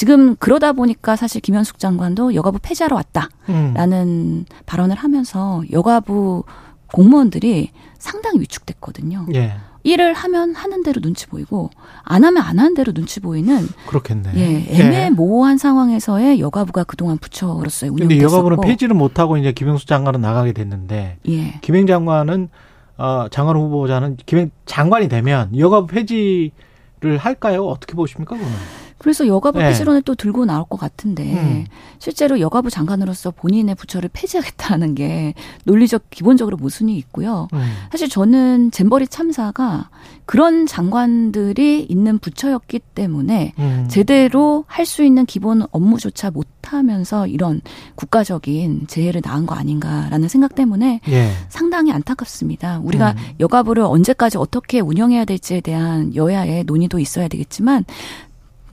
지금 0.00 0.34
그러다 0.36 0.72
보니까 0.72 1.14
사실 1.14 1.42
김현숙 1.42 1.78
장관도 1.78 2.34
여가부 2.34 2.58
폐지하러 2.62 2.96
왔다라는 2.96 4.06
음. 4.08 4.44
발언을 4.64 4.96
하면서 4.96 5.62
여가부 5.70 6.44
공무원들이 6.90 7.70
상당히 7.98 8.40
위축됐거든요. 8.40 9.26
예. 9.34 9.56
일을 9.82 10.14
하면 10.14 10.54
하는 10.54 10.82
대로 10.82 11.02
눈치 11.02 11.26
보이고 11.26 11.68
안 12.02 12.24
하면 12.24 12.42
안 12.42 12.58
하는 12.58 12.72
대로 12.72 12.94
눈치 12.94 13.20
보이는 13.20 13.68
그렇겠네. 13.88 14.32
예, 14.36 14.66
애매모호한 14.70 15.56
예. 15.56 15.58
상황에서의 15.58 16.40
여가부가 16.40 16.84
그동안 16.84 17.18
부처로서의 17.18 17.90
운영됐었고. 17.90 18.08
근데 18.08 18.24
여가부는 18.24 18.60
폐지를 18.62 18.96
못 18.96 19.18
하고 19.18 19.36
이제 19.36 19.52
김영수 19.52 19.84
장관은 19.84 20.22
나가게 20.22 20.54
됐는데 20.54 21.18
예. 21.28 21.60
김행 21.60 21.86
장관은 21.86 22.48
어 22.96 23.26
장관 23.30 23.56
후보자는 23.56 24.16
김행 24.24 24.50
장관이 24.64 25.10
되면 25.10 25.54
여가부 25.58 25.88
폐지를 25.88 27.18
할까요? 27.18 27.66
어떻게 27.66 27.92
보십니까, 27.92 28.34
그거는? 28.34 28.56
그래서 29.00 29.26
여가부 29.26 29.58
네. 29.60 29.68
폐지론을 29.68 30.02
또 30.02 30.14
들고 30.14 30.44
나올 30.44 30.64
것 30.66 30.78
같은데 30.78 31.22
음. 31.24 31.64
실제로 31.98 32.38
여가부 32.38 32.68
장관으로서 32.68 33.30
본인의 33.30 33.74
부처를 33.74 34.10
폐지하겠다는 34.12 34.94
게 34.94 35.32
논리적 35.64 36.10
기본적으로 36.10 36.58
모순이 36.58 36.96
있고요. 36.98 37.48
음. 37.54 37.72
사실 37.90 38.10
저는 38.10 38.70
잼버리 38.72 39.08
참사가 39.08 39.88
그런 40.26 40.66
장관들이 40.66 41.86
있는 41.88 42.18
부처였기 42.18 42.80
때문에 42.94 43.54
음. 43.58 43.86
제대로 43.88 44.64
할 44.66 44.90
수 44.90 45.04
있는 45.04 45.24
기본 45.24 45.62
업무조차 45.70 46.32
못하면서 46.32 47.28
이런 47.28 47.60
국가적인 47.94 48.88
재해를 48.88 49.22
낳은 49.24 49.46
거 49.46 49.54
아닌가라는 49.54 50.26
생각 50.26 50.56
때문에 50.56 51.00
예. 51.08 51.30
상당히 51.48 51.92
안타깝습니다. 51.92 52.80
우리가 52.82 53.12
음. 53.12 53.16
여가부를 53.38 53.84
언제까지 53.84 54.36
어떻게 54.36 54.80
운영해야 54.80 55.24
될지에 55.24 55.60
대한 55.60 56.12
여야의 56.16 56.64
논의도 56.64 56.98
있어야 56.98 57.28
되겠지만 57.28 57.84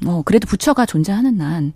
뭐 0.02 0.22
그래도 0.24 0.48
부처가 0.48 0.86
존재하는 0.86 1.42
한 1.42 1.74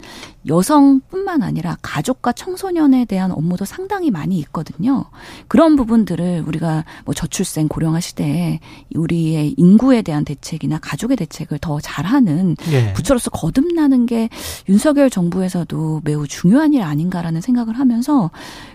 여성뿐만 0.47 1.43
아니라 1.43 1.77
가족과 1.81 2.31
청소년에 2.31 3.05
대한 3.05 3.31
업무도 3.31 3.65
상당히 3.65 4.11
많이 4.11 4.39
있거든요. 4.39 5.05
그런 5.47 5.75
부분들을 5.75 6.43
우리가 6.47 6.85
뭐 7.05 7.13
저출생 7.13 7.67
고령화 7.67 7.99
시대에 7.99 8.59
우리의 8.95 9.55
인구에 9.57 10.01
대한 10.01 10.25
대책이나 10.25 10.79
가족의 10.79 11.17
대책을 11.17 11.59
더 11.59 11.79
잘하는 11.79 12.55
예. 12.71 12.93
부처로서 12.93 13.29
거듭나는 13.29 14.05
게 14.05 14.29
윤석열 14.67 15.09
정부에서도 15.09 16.01
매우 16.03 16.27
중요한 16.27 16.73
일 16.73 16.81
아닌가라는 16.81 17.41
생각을 17.41 17.77
하면서 17.77 18.31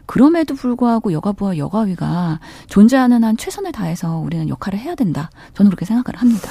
그럼에도 0.07 0.55
불구하고 0.55 1.13
여가부와 1.13 1.59
여가위가 1.59 2.41
존재하는 2.69 3.25
한 3.25 3.37
최선을 3.37 3.73
다해서 3.73 4.19
우리는 4.19 4.49
역할을 4.49 4.79
해야 4.79 4.95
된다. 4.95 5.31
저는 5.55 5.71
그렇게 5.71 5.85
생각을 5.85 6.21
합니다. 6.21 6.51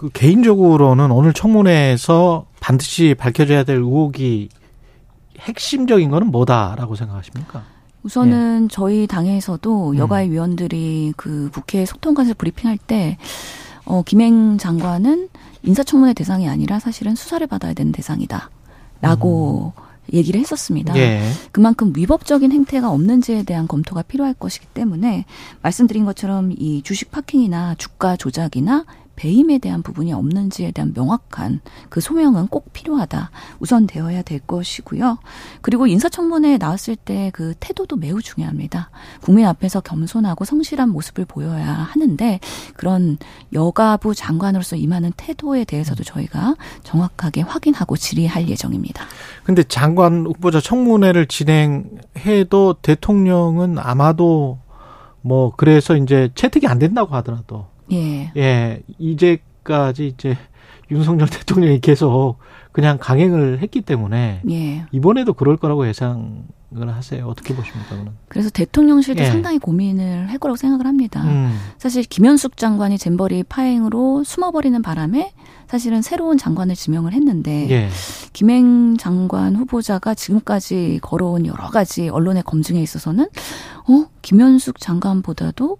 그그 0.00 0.08
개인적으로는 0.14 1.10
오늘 1.10 1.34
청문회에서 1.34 2.46
반드시 2.58 3.14
밝혀져야 3.18 3.64
될 3.64 3.76
의혹이 3.76 4.48
핵심적인 5.38 6.08
거는 6.08 6.28
뭐다라고 6.28 6.94
생각하십니까? 6.94 7.64
우선은 8.02 8.64
예. 8.64 8.68
저희 8.70 9.06
당에서도 9.06 9.90
음. 9.90 9.98
여가의 9.98 10.30
위원들이 10.30 11.12
그 11.18 11.50
국회 11.52 11.84
소통관실 11.84 12.32
브리핑할 12.32 12.78
때 12.78 13.18
어, 13.84 14.02
김행 14.02 14.56
장관은 14.56 15.28
인사청문회 15.64 16.14
대상이 16.14 16.48
아니라 16.48 16.78
사실은 16.78 17.14
수사를 17.14 17.46
받아야 17.46 17.74
되는 17.74 17.92
대상이다. 17.92 18.48
라고 19.02 19.74
음. 19.76 19.82
얘기를 20.14 20.40
했었습니다. 20.40 20.96
예. 20.96 21.20
그만큼 21.52 21.92
위법적인 21.94 22.52
행태가 22.52 22.90
없는지에 22.90 23.42
대한 23.42 23.68
검토가 23.68 24.00
필요할 24.00 24.32
것이기 24.32 24.66
때문에 24.72 25.26
말씀드린 25.60 26.06
것처럼 26.06 26.52
이 26.52 26.80
주식 26.82 27.10
파킹이나 27.10 27.74
주가 27.76 28.16
조작이나 28.16 28.86
배임에 29.20 29.58
대한 29.58 29.82
부분이 29.82 30.12
없는지에 30.12 30.70
대한 30.70 30.92
명확한 30.94 31.60
그 31.90 32.00
소명은 32.00 32.46
꼭 32.46 32.72
필요하다. 32.72 33.30
우선 33.58 33.86
되어야 33.86 34.22
될 34.22 34.38
것이고요. 34.40 35.18
그리고 35.60 35.86
인사청문회에 35.86 36.58
나왔을 36.58 36.96
때 36.96 37.30
그 37.32 37.54
태도도 37.58 37.96
매우 37.96 38.20
중요합니다. 38.22 38.90
국민 39.22 39.46
앞에서 39.46 39.80
겸손하고 39.80 40.44
성실한 40.44 40.88
모습을 40.90 41.24
보여야 41.24 41.66
하는데 41.66 42.40
그런 42.76 43.18
여가부 43.52 44.14
장관으로서 44.14 44.76
임하는 44.76 45.12
태도에 45.16 45.64
대해서도 45.64 46.04
저희가 46.04 46.54
정확하게 46.82 47.42
확인하고 47.42 47.96
질의할 47.96 48.48
예정입니다. 48.48 49.04
근데 49.44 49.62
장관 49.62 50.26
후보자 50.26 50.60
청문회를 50.60 51.26
진행해도 51.26 52.74
대통령은 52.82 53.78
아마도 53.78 54.58
뭐 55.22 55.52
그래서 55.56 55.96
이제 55.96 56.30
채택이 56.34 56.66
안 56.66 56.78
된다고 56.78 57.14
하더라도 57.16 57.66
예. 57.92 58.32
예. 58.36 58.82
이제까지 58.98 60.08
이제 60.08 60.36
윤석열 60.90 61.28
대통령이 61.30 61.80
계속 61.80 62.38
그냥 62.72 62.98
강행을 63.00 63.58
했기 63.60 63.80
때문에 63.80 64.42
예. 64.50 64.86
이번에도 64.92 65.32
그럴 65.32 65.56
거라고 65.56 65.88
예상을 65.88 66.44
하세요. 66.86 67.26
어떻게 67.26 67.54
보십니까, 67.54 67.96
그는? 67.96 68.12
그래서 68.28 68.48
대통령실도 68.50 69.22
예. 69.22 69.26
상당히 69.26 69.58
고민을 69.58 70.30
할 70.30 70.38
거라고 70.38 70.56
생각을 70.56 70.86
합니다. 70.86 71.22
음. 71.24 71.58
사실 71.78 72.04
김현숙 72.04 72.56
장관이 72.56 72.96
잼버리 72.96 73.42
파행으로 73.44 74.22
숨어버리는 74.22 74.80
바람에 74.82 75.32
사실은 75.66 76.02
새로운 76.02 76.38
장관을 76.38 76.76
지명을 76.76 77.12
했는데 77.12 77.68
예. 77.70 77.88
김행 78.32 78.96
장관 78.96 79.56
후보자가 79.56 80.14
지금까지 80.14 81.00
걸어온 81.02 81.46
여러 81.46 81.70
가지 81.70 82.08
언론의 82.08 82.44
검증에 82.44 82.80
있어서는 82.80 83.24
어 83.88 84.06
김현숙 84.22 84.78
장관보다도 84.78 85.78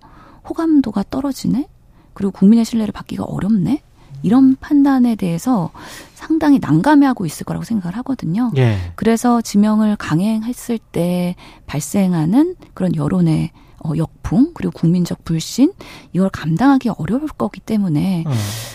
호감도가 0.49 1.05
떨어지네 1.11 1.69
그리고 2.15 2.33
국민의 2.33 2.65
신뢰를 2.65 2.93
받기가 2.93 3.25
어렵네. 3.25 3.83
이런 4.23 4.57
판단에 4.57 5.15
대해서 5.17 5.71
상당히 6.15 6.59
난감해하고 6.59 7.25
있을 7.25 7.45
거라고 7.45 7.65
생각을 7.65 7.97
하거든요. 7.99 8.51
예. 8.57 8.77
그래서 8.95 9.41
지명을 9.41 9.97
강행했을 9.97 10.79
때 10.79 11.37
발생하는 11.67 12.57
그런 12.75 12.95
여론의 12.95 13.51
어, 13.85 13.93
역풍 13.97 14.53
그리고 14.55 14.73
국민적 14.73 15.25
불신 15.25 15.73
이걸 16.13 16.29
감당하기 16.31 16.91
어려울 16.99 17.27
거기 17.29 17.61
때문에 17.61 18.25
어. 18.27 18.31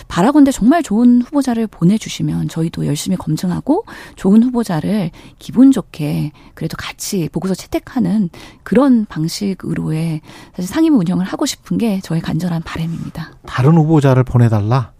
바라건대 0.08 0.50
정말 0.50 0.82
좋은 0.82 1.22
후보자를 1.22 1.66
보내주시면 1.66 2.48
저희도 2.48 2.86
열심히 2.86 3.16
검증하고 3.16 3.84
좋은 4.16 4.42
후보자를 4.42 5.10
기분 5.38 5.70
좋게 5.70 6.32
그래도 6.54 6.76
같이 6.76 7.28
보고서 7.32 7.54
채택하는 7.54 8.30
그런 8.62 9.06
방식으로의 9.06 10.20
사실 10.54 10.68
상임 10.68 10.98
운영을 10.98 11.24
하고 11.24 11.46
싶은 11.46 11.78
게 11.78 12.00
저의 12.00 12.20
간절한 12.20 12.62
바람입니다. 12.62 13.32
다른 13.46 13.76
후보자를 13.76 14.24
보내달라. 14.24 14.92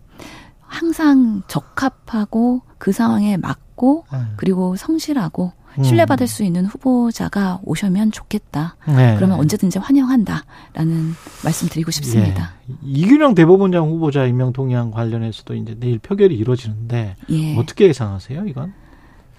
항상 0.61 1.43
적합하고 1.49 2.63
그 2.79 2.93
상황에 2.93 3.37
맞고 3.37 4.05
네. 4.13 4.19
그리고 4.37 4.77
성실하고 4.77 5.53
신뢰받을 5.83 6.27
수 6.27 6.45
있는 6.45 6.67
후보자가 6.67 7.61
오시면 7.65 8.13
좋겠다. 8.13 8.77
네. 8.89 9.15
그러면 9.17 9.39
언제든지 9.39 9.79
환영한다라는 9.79 11.15
말씀 11.45 11.69
드리고 11.69 11.91
싶습니다. 11.91 12.53
예. 12.69 12.75
이균영 12.85 13.35
대법원장 13.35 13.89
후보자 13.89 14.27
임명 14.27 14.53
동의안 14.53 14.91
관련해서도 14.91 15.55
이제 15.55 15.77
내일 15.79 15.99
표결이 15.99 16.37
이루어지는데 16.37 17.17
예. 17.31 17.57
어떻게 17.57 17.87
예상하세요, 17.89 18.47
이건? 18.47 18.73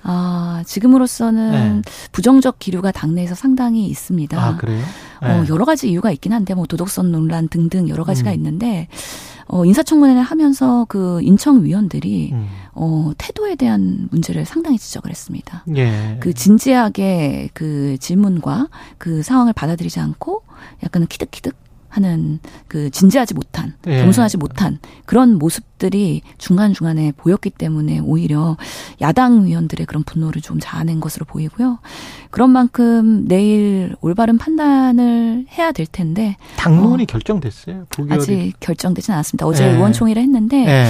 아, 0.03 0.63
지금으로서는 0.65 1.81
네. 1.81 1.91
부정적 2.11 2.59
기류가 2.59 2.91
당내에서 2.91 3.35
상당히 3.35 3.87
있습니다. 3.87 4.41
아, 4.41 4.55
그래요? 4.55 4.81
네. 5.21 5.27
어, 5.27 5.45
여러 5.49 5.65
가지 5.65 5.89
이유가 5.89 6.11
있긴 6.11 6.31
한데, 6.31 6.53
뭐, 6.53 6.65
도덕성 6.65 7.11
논란 7.11 7.49
등등 7.49 7.89
여러 7.89 8.05
가지가 8.05 8.29
음. 8.31 8.35
있는데, 8.35 8.87
어, 9.47 9.65
인사청문회를 9.65 10.21
하면서 10.21 10.85
그 10.89 11.21
인청 11.21 11.63
위원들이, 11.63 12.31
음. 12.33 12.47
어, 12.73 13.11
태도에 13.17 13.55
대한 13.55 14.07
문제를 14.11 14.45
상당히 14.45 14.77
지적을 14.77 15.09
했습니다. 15.09 15.63
예. 15.75 16.17
그 16.19 16.33
진지하게 16.33 17.49
그 17.53 17.97
질문과 17.99 18.67
그 18.97 19.23
상황을 19.23 19.53
받아들이지 19.53 19.99
않고, 19.99 20.43
약간은 20.83 21.07
키득키득 21.07 21.55
하는 21.97 22.39
그 22.67 22.89
진지하지 22.91 23.33
못한 23.33 23.73
예. 23.87 24.01
겸손하지 24.01 24.37
못한 24.37 24.79
그런 25.05 25.37
모습들이 25.37 26.21
중간 26.37 26.73
중간에 26.73 27.11
보였기 27.11 27.49
때문에 27.49 27.99
오히려 27.99 28.55
야당 29.01 29.43
의원들의 29.45 29.85
그런 29.87 30.03
분노를 30.03 30.41
좀 30.41 30.59
자아낸 30.61 30.99
것으로 30.99 31.25
보이고요. 31.25 31.79
그런 32.29 32.51
만큼 32.51 33.27
내일 33.27 33.95
올바른 34.01 34.37
판단을 34.37 35.45
해야 35.51 35.71
될 35.71 35.87
텐데 35.87 36.37
당론이 36.55 37.03
어, 37.03 37.05
결정됐어요. 37.07 37.87
부결이. 37.89 38.19
아직 38.21 38.53
결정되진 38.59 39.13
않았습니다. 39.13 39.45
어제 39.47 39.65
예. 39.65 39.71
의원총회를 39.73 40.21
했는데 40.21 40.65
예. 40.67 40.85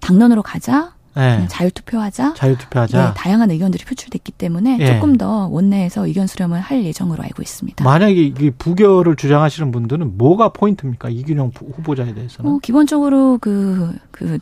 당론으로 0.00 0.42
가자. 0.42 0.95
네. 1.16 1.46
자유투표하자. 1.48 2.34
자유투표하자. 2.34 3.06
네, 3.06 3.14
다양한 3.16 3.50
의견들이 3.50 3.84
표출됐기 3.84 4.32
때문에 4.32 4.76
네. 4.76 4.86
조금 4.86 5.16
더 5.16 5.48
원내에서 5.48 6.06
의견 6.06 6.26
수렴을 6.26 6.60
할 6.60 6.84
예정으로 6.84 7.22
알고 7.22 7.42
있습니다. 7.42 7.82
만약에 7.82 8.14
이 8.14 8.50
부결을 8.58 9.16
주장하시는 9.16 9.72
분들은 9.72 10.18
뭐가 10.18 10.50
포인트입니까? 10.50 11.08
이균영 11.08 11.52
후보자에 11.54 12.12
대해서는? 12.14 12.50
어, 12.50 12.58
기본적으로 12.62 13.38
그, 13.40 13.94
그, 14.10 14.38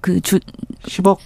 그 0.00 0.20
주. 0.20 0.38
10억? 0.84 1.18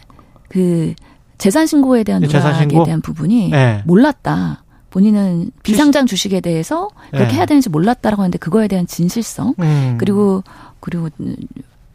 그 0.49 0.95
재산 1.39 1.67
신고에 1.67 2.03
대한 2.03 2.23
네, 2.23 2.29
누락에 2.29 2.59
신고? 2.59 2.85
대한 2.85 3.01
부분이 3.03 3.51
네. 3.51 3.83
몰랐다. 3.85 4.65
본인은 4.91 5.51
비상장 5.63 6.07
주식에 6.07 6.41
대해서 6.41 6.89
그렇게 7.11 7.29
네. 7.29 7.35
해야 7.35 7.45
되는지 7.45 7.69
몰랐다라고 7.69 8.23
하는데 8.23 8.39
그거에 8.39 8.67
대한 8.67 8.87
진실성 8.87 9.55
음. 9.59 9.97
그리고 9.99 10.43
그리고 10.81 11.11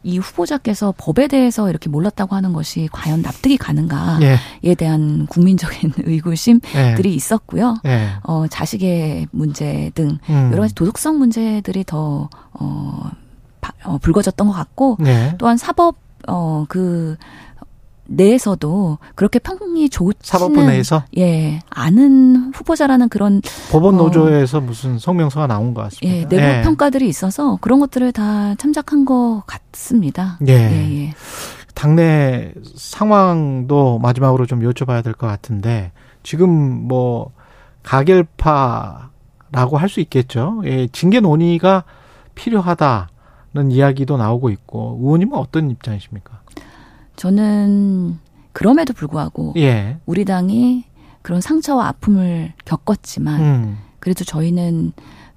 이 0.04 0.18
후보자께서 0.18 0.94
법에 0.96 1.28
대해서 1.28 1.70
이렇게 1.70 1.88
몰랐다고 1.88 2.34
하는 2.34 2.52
것이 2.52 2.88
과연 2.92 3.22
납득이 3.22 3.56
가는가에 3.56 4.38
예. 4.64 4.74
대한 4.74 5.26
국민적인 5.26 5.92
의구심들이 6.04 7.10
예. 7.10 7.14
있었고요. 7.14 7.76
예. 7.86 8.08
어, 8.24 8.46
자식의 8.48 9.28
문제 9.30 9.90
등 9.94 10.18
음. 10.28 10.50
여러 10.52 10.62
가지 10.62 10.74
도덕성 10.74 11.18
문제들이 11.18 11.84
더 11.84 12.28
어, 12.52 13.10
어 13.84 13.98
불거졌던 13.98 14.48
것 14.48 14.52
같고 14.52 14.96
네. 15.00 15.34
또한 15.38 15.56
사법 15.56 15.96
어그 16.26 17.16
내에서도 18.06 18.98
그렇게 19.14 19.38
평이 19.38 19.88
좋지는 19.90 20.20
사법부 20.22 20.62
내에서 20.64 21.04
예 21.16 21.60
아는 21.70 22.52
후보자라는 22.54 23.08
그런 23.08 23.40
법원 23.70 23.94
어, 23.94 23.98
노조에서 23.98 24.58
어, 24.58 24.60
무슨 24.60 24.98
성명서가 24.98 25.46
나온 25.46 25.72
것 25.72 25.82
같습니다. 25.82 26.16
예, 26.16 26.24
내부 26.28 26.42
예. 26.42 26.62
평가들이 26.62 27.08
있어서 27.08 27.58
그런 27.60 27.80
것들을 27.80 28.12
다 28.12 28.54
참작한 28.56 29.04
것 29.04 29.42
같습니다. 29.46 30.38
예. 30.48 30.52
예, 30.52 31.06
예. 31.06 31.14
당내 31.74 32.52
상황도 32.76 33.98
마지막으로 34.00 34.46
좀 34.46 34.60
여쭤봐야 34.60 35.02
될 35.02 35.14
것 35.14 35.26
같은데 35.26 35.92
지금 36.22 36.50
뭐 36.50 37.30
가결파라고 37.82 39.78
할 39.78 39.88
수 39.88 40.00
있겠죠. 40.00 40.60
예, 40.64 40.86
징계 40.88 41.20
논의가 41.20 41.84
필요하다는 42.34 43.70
이야기도 43.70 44.16
나오고 44.16 44.50
있고 44.50 44.98
의원님은 45.02 45.36
어떤 45.38 45.70
입장이십니까? 45.70 46.41
저는 47.16 48.18
그럼에도 48.52 48.92
불구하고 48.92 49.54
예. 49.56 49.98
우리 50.06 50.24
당이 50.24 50.84
그런 51.22 51.40
상처와 51.40 51.88
아픔을 51.88 52.52
겪었지만 52.64 53.40
음. 53.40 53.78
그래도 54.00 54.24
저희는 54.24 54.92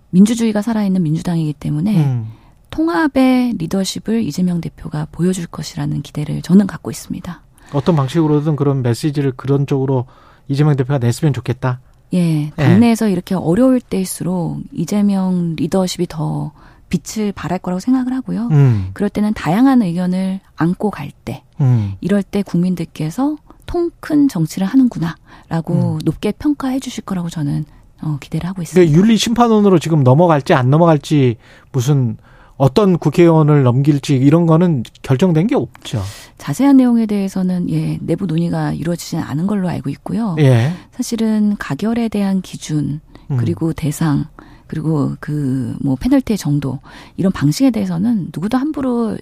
민주주의가 0.09 0.61
살아있는 0.61 1.03
민주당이기 1.03 1.53
때문에 1.53 1.95
음. 1.97 2.31
통합의 2.71 3.55
리더십을 3.57 4.23
이재명 4.23 4.59
대표가 4.59 5.07
보여줄 5.11 5.47
것이라는 5.47 6.01
기대를 6.01 6.41
저는 6.41 6.67
갖고 6.67 6.91
있습니다. 6.91 7.41
어떤 7.73 7.95
방식으로든 7.95 8.55
그런 8.55 8.81
메시지를 8.81 9.31
그런 9.35 9.65
쪽으로 9.65 10.05
이재명 10.47 10.75
대표가 10.75 10.97
냈으면 10.97 11.33
좋겠다. 11.33 11.79
예, 12.13 12.51
당내에서 12.55 13.07
예. 13.07 13.11
이렇게 13.11 13.35
어려울 13.35 13.81
때일수록 13.81 14.61
이재명 14.71 15.55
리더십이 15.55 16.07
더 16.07 16.51
빛을 16.89 17.31
발할 17.31 17.59
거라고 17.59 17.79
생각을 17.79 18.13
하고요. 18.13 18.47
음. 18.51 18.89
그럴 18.93 19.09
때는 19.09 19.33
다양한 19.33 19.81
의견을 19.81 20.39
안고 20.55 20.91
갈 20.91 21.11
때, 21.23 21.43
음. 21.59 21.93
이럴 22.01 22.23
때 22.23 22.41
국민들께서 22.43 23.37
통 23.65 23.91
큰 23.99 24.27
정치를 24.27 24.67
하는구나라고 24.67 25.93
음. 25.95 25.99
높게 26.03 26.31
평가해 26.31 26.79
주실 26.79 27.03
거라고 27.03 27.29
저는 27.29 27.65
어, 28.01 28.17
기대를 28.19 28.47
하고 28.47 28.61
있습니다. 28.61 28.79
그러니까 28.79 28.99
윤리 28.99 29.17
심판원으로 29.17 29.79
지금 29.79 30.03
넘어갈지 30.03 30.53
안 30.53 30.69
넘어갈지 30.69 31.37
무슨 31.71 32.17
어떤 32.57 32.97
국회의원을 32.97 33.63
넘길지 33.63 34.15
이런 34.15 34.45
거는 34.45 34.83
결정된 35.01 35.47
게 35.47 35.55
없죠. 35.55 36.01
자세한 36.37 36.77
내용에 36.77 37.05
대해서는 37.05 37.69
예, 37.69 37.97
내부 38.01 38.27
논의가 38.27 38.73
이루어지지 38.73 39.17
않은 39.17 39.47
걸로 39.47 39.67
알고 39.67 39.89
있고요. 39.89 40.35
예. 40.39 40.71
사실은 40.91 41.55
가결에 41.57 42.07
대한 42.07 42.41
기준 42.41 43.01
음. 43.31 43.37
그리고 43.37 43.73
대상 43.73 44.25
그리고 44.67 45.15
그 45.19 45.75
뭐 45.81 45.95
페널티의 45.95 46.37
정도 46.37 46.79
이런 47.17 47.31
방식에 47.31 47.71
대해서는 47.71 48.29
누구도 48.33 48.57
함부로 48.57 49.17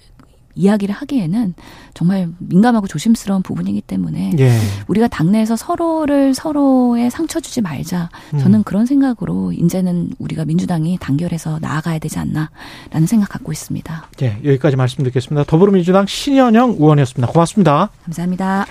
이야기를 0.56 0.94
하기에는 0.94 1.56
정말 1.96 2.30
민감하고 2.38 2.86
조심스러운 2.86 3.42
부분이기 3.42 3.82
때문에 3.82 4.34
예. 4.38 4.60
우리가 4.88 5.08
당내에서 5.08 5.56
서로를 5.56 6.36
서로의 6.36 7.10
상처 7.10 7.40
주지 7.40 7.62
말자. 7.62 8.10
저는 8.40 8.60
음. 8.60 8.64
그런 8.64 8.86
생각으로 8.86 9.52
이제는 9.52 10.12
우리가 10.20 10.46
민주당이 10.46 11.00
단결해서 11.02 11.58
나아가야 11.60 11.98
되지 11.98 12.20
않나라는 12.20 13.08
생각 13.08 13.30
갖고 13.30 13.52
있습니다. 13.52 14.10
예, 14.22 14.38
여기까지 14.46 14.76
말씀 14.76 15.04
듣겠습니다. 15.04 15.44
더불어민주당 15.46 16.06
신현영 16.06 16.74
의원이었습니다. 16.80 17.32
고맙습니다. 17.34 17.90
감사합니다. 18.06 18.68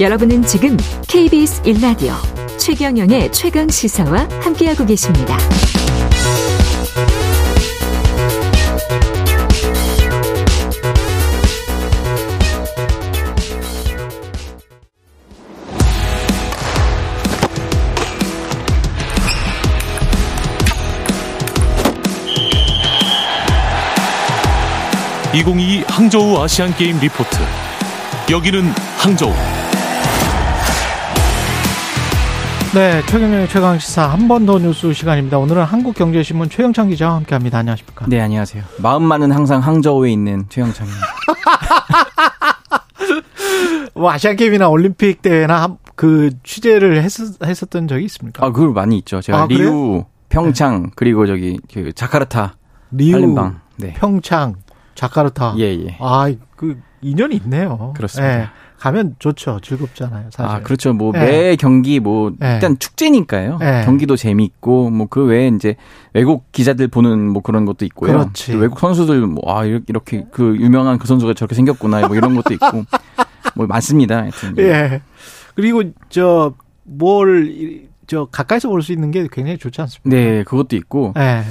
여러분은 0.00 0.42
지금 0.46 0.78
KBS 1.08 1.62
1라디오 1.64 2.39
최경영의 2.60 3.32
최강 3.32 3.70
시사와 3.70 4.28
함께하고 4.42 4.84
계십니다. 4.84 5.38
(2022) 25.32 25.84
항저우 25.88 26.42
아시안 26.42 26.76
게임 26.76 26.98
리포트 27.00 27.38
여기는 28.30 28.62
항저우 28.98 29.59
네, 32.74 33.02
최경영의 33.06 33.48
최강 33.48 33.78
시사 33.78 34.06
한 34.08 34.28
번 34.28 34.46
더 34.46 34.58
뉴스 34.58 34.92
시간입니다. 34.92 35.38
오늘은 35.38 35.64
한국경제신문 35.64 36.50
최영창 36.50 36.88
기자와 36.88 37.16
함께합니다. 37.16 37.58
안녕하십니까? 37.58 38.06
네, 38.08 38.20
안녕하세요. 38.20 38.62
마음만은 38.80 39.32
항상 39.32 39.60
항저우에 39.60 40.10
있는 40.12 40.44
최영창입니다. 40.48 41.06
뭐 43.94 44.10
아시안 44.12 44.36
게임이나 44.36 44.68
올림픽 44.68 45.20
대회나 45.20 45.76
그 45.96 46.30
취재를 46.44 47.02
했었, 47.02 47.42
했었던 47.44 47.88
적이 47.88 48.04
있습니까? 48.04 48.46
아, 48.46 48.52
그걸 48.52 48.72
많이 48.72 48.96
있죠. 48.98 49.20
제가 49.20 49.42
아, 49.42 49.46
리우, 49.48 50.04
평창 50.28 50.84
네. 50.84 50.90
그리고 50.94 51.26
저기 51.26 51.58
그 51.74 51.92
자카르타, 51.92 52.54
리우, 52.92 53.12
팔림방. 53.12 53.60
네. 53.78 53.94
평창, 53.94 54.54
자카르타. 54.94 55.54
예, 55.58 55.64
예. 55.86 55.96
아, 55.98 56.32
그 56.56 56.78
인연이 57.02 57.36
있네요. 57.36 57.92
그렇습니다. 57.96 58.36
네. 58.36 58.46
가면 58.78 59.16
좋죠. 59.18 59.60
즐겁잖아요. 59.62 60.30
사실. 60.32 60.56
아, 60.56 60.60
그렇죠. 60.62 60.92
뭐매 60.94 61.18
네. 61.20 61.56
경기 61.56 62.00
뭐 62.00 62.32
네. 62.38 62.54
일단 62.54 62.78
축제니까요. 62.78 63.58
네. 63.58 63.82
경기도 63.84 64.16
재미있고 64.16 64.90
뭐 64.90 65.06
그 65.10 65.24
외에 65.24 65.48
이제 65.48 65.76
외국 66.14 66.50
기자들 66.52 66.88
보는 66.88 67.28
뭐 67.28 67.42
그런 67.42 67.64
것도 67.66 67.84
있고요. 67.86 68.12
그렇지. 68.12 68.54
외국 68.56 68.78
선수들 68.80 69.26
뭐 69.26 69.42
아, 69.46 69.64
이렇게 69.64 70.24
그 70.30 70.56
유명한 70.58 70.98
그 70.98 71.06
선수가 71.06 71.34
저렇게 71.34 71.54
생겼구나 71.54 72.06
뭐 72.06 72.16
이런 72.16 72.34
것도 72.34 72.54
있고 72.54 72.84
뭐 73.54 73.66
많습니다. 73.66 74.18
하여튼. 74.22 74.56
예. 74.58 75.00
그리고 75.54 75.82
저 76.08 76.54
뭘 76.98 77.88
저 78.06 78.24
가까이서 78.24 78.68
볼 78.68 78.82
수 78.82 78.92
있는 78.92 79.10
게 79.12 79.28
굉장히 79.30 79.56
좋지 79.56 79.80
않습니까? 79.82 80.08
네, 80.10 80.42
그것도 80.42 80.74
있고. 80.74 81.14
예. 81.16 81.42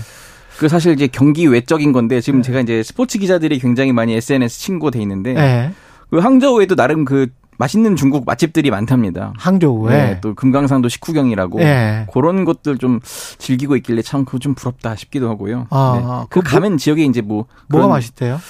그 0.60 0.68
사실 0.68 0.91
이제 0.91 1.07
경기 1.07 1.47
외적인 1.47 1.93
건데 1.93 2.20
지금 2.20 2.41
네. 2.41 2.47
제가 2.47 2.60
이제 2.60 2.84
스포츠 2.84 3.18
기자들이 3.18 3.60
굉장히 3.60 3.93
많이 3.93 4.14
SNS 4.14 4.60
친구돼 4.60 5.01
있는데 5.01 5.34
네. 5.34 5.72
그 6.10 6.18
항저우에도 6.18 6.76
나름 6.76 7.05
그 7.05 7.28
맛있는 7.57 7.95
중국 7.95 8.26
맛집들이 8.26 8.70
많답니다. 8.70 9.32
항저우에 9.38 9.91
네, 9.91 10.20
또 10.20 10.36
금강산도 10.36 10.89
식후경이라고 10.89 11.60
네. 11.60 12.05
그런 12.12 12.43
것들 12.43 12.78
좀 12.78 12.99
즐기고 13.38 13.78
있길래 13.78 14.01
참 14.01 14.26
그거 14.26 14.38
좀 14.38 14.53
부럽다 14.53 14.97
싶기도 14.97 15.30
하고요. 15.30 15.68
아, 15.70 15.97
네. 15.97 16.28
그, 16.30 16.41
그 16.41 16.49
가면 16.49 16.72
뭐, 16.72 16.78
지역에 16.78 17.05
이제 17.05 17.22
뭐 17.22 17.45
뭐가 17.70 17.88
맛있대요? 17.88 18.41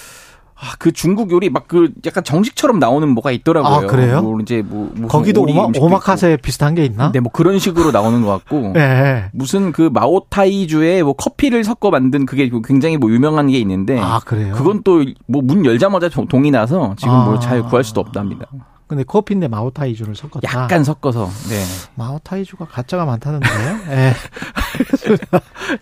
아, 0.62 0.76
그 0.78 0.92
중국 0.92 1.32
요리 1.32 1.50
막 1.50 1.68
그 1.70 1.92
약간 2.06 2.24
정식처럼 2.24 2.80
나오는 2.80 3.08
뭐가 3.10 3.32
있더라고요. 3.32 3.74
아, 3.74 3.80
그래요? 3.82 4.22
뭐 4.22 4.40
이제 4.42 4.62
뭐 4.62 4.92
거기도 5.08 5.44
오마, 5.44 5.70
오마카세 5.80 6.34
있고. 6.34 6.42
비슷한 6.42 6.76
게 6.76 6.84
있나? 6.84 7.12
네, 7.12 7.20
뭐 7.20 7.32
그런 7.32 7.60
식으로 7.60 7.92
나오는 7.92 8.22
것 8.24 8.28
같고. 8.30 8.74
네. 8.76 9.30
무슨 9.32 9.72
그 9.72 9.90
마오타이주에 9.94 11.04
뭐 11.04 11.14
커피를 11.14 11.64
섞어 11.64 11.92
만든 11.92 12.26
그게 12.26 12.50
굉장히 12.66 12.98
뭐 12.98 13.10
유명한 13.12 13.48
게 13.48 13.58
있는데. 13.60 14.00
아, 14.00 14.20
그래요? 14.26 14.54
그건 14.56 14.84
또 14.84 15.00
뭐 15.28 15.42
문 15.42 15.66
열자마자 15.66 16.10
동이 16.10 16.52
나서 16.52 16.94
지금 16.98 17.14
아. 17.14 17.26
뭐잘 17.26 17.64
구할 17.64 17.84
수도 17.84 18.02
없답니다. 18.02 18.46
근데 18.90 19.04
커피인데 19.04 19.48
마오타이주를 19.48 20.16
섞었다. 20.16 20.40
약간 20.44 20.84
섞어서. 20.84 21.30
네. 21.48 21.64
마오타이주가 21.94 22.66
가짜가 22.66 23.06
많다는데. 23.06 23.48
예. 23.92 24.14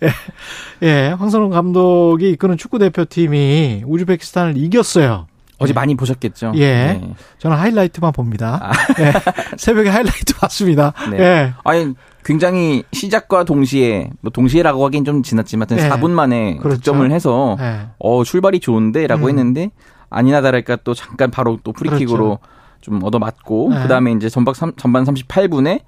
예. 0.02 0.86
예. 0.86 1.08
황선홍 1.18 1.48
감독이 1.48 2.28
이끄는 2.32 2.58
축구 2.58 2.78
대표팀이 2.78 3.84
우즈베키스탄을 3.86 4.58
이겼어요. 4.58 5.26
어제 5.56 5.72
많이 5.72 5.94
보셨겠죠. 5.94 6.52
예. 6.56 6.98
네. 7.00 7.14
저는 7.38 7.56
하이라이트만 7.56 8.12
봅니다. 8.12 8.60
아. 8.62 8.72
예. 9.00 9.12
새벽에 9.56 9.88
하이라이트 9.88 10.34
봤습니다. 10.36 10.92
네. 11.10 11.18
예. 11.18 11.54
아니 11.64 11.94
굉장히 12.26 12.84
시작과 12.92 13.44
동시에 13.44 14.10
뭐 14.20 14.30
동시에라고 14.30 14.84
하긴 14.84 15.06
좀 15.06 15.22
지났지만 15.22 15.66
네. 15.68 15.88
4분 15.88 16.10
만에 16.10 16.58
그렇죠. 16.58 16.76
득점을 16.76 17.10
해서 17.10 17.56
네. 17.58 17.86
어 17.98 18.22
출발이 18.22 18.60
좋은데라고 18.60 19.24
음. 19.24 19.28
했는데 19.30 19.70
아니나 20.10 20.42
다를까 20.42 20.76
또 20.84 20.92
잠깐 20.92 21.30
바로 21.30 21.58
또 21.64 21.72
프리킥으로 21.72 22.38
그렇죠. 22.38 22.57
좀 22.80 23.02
얻어맞고 23.02 23.68
네. 23.74 23.82
그다음에 23.82 24.12
이제 24.12 24.28
전박 24.28 24.56
3, 24.56 24.72
전반 24.76 25.04
38분에 25.04 25.80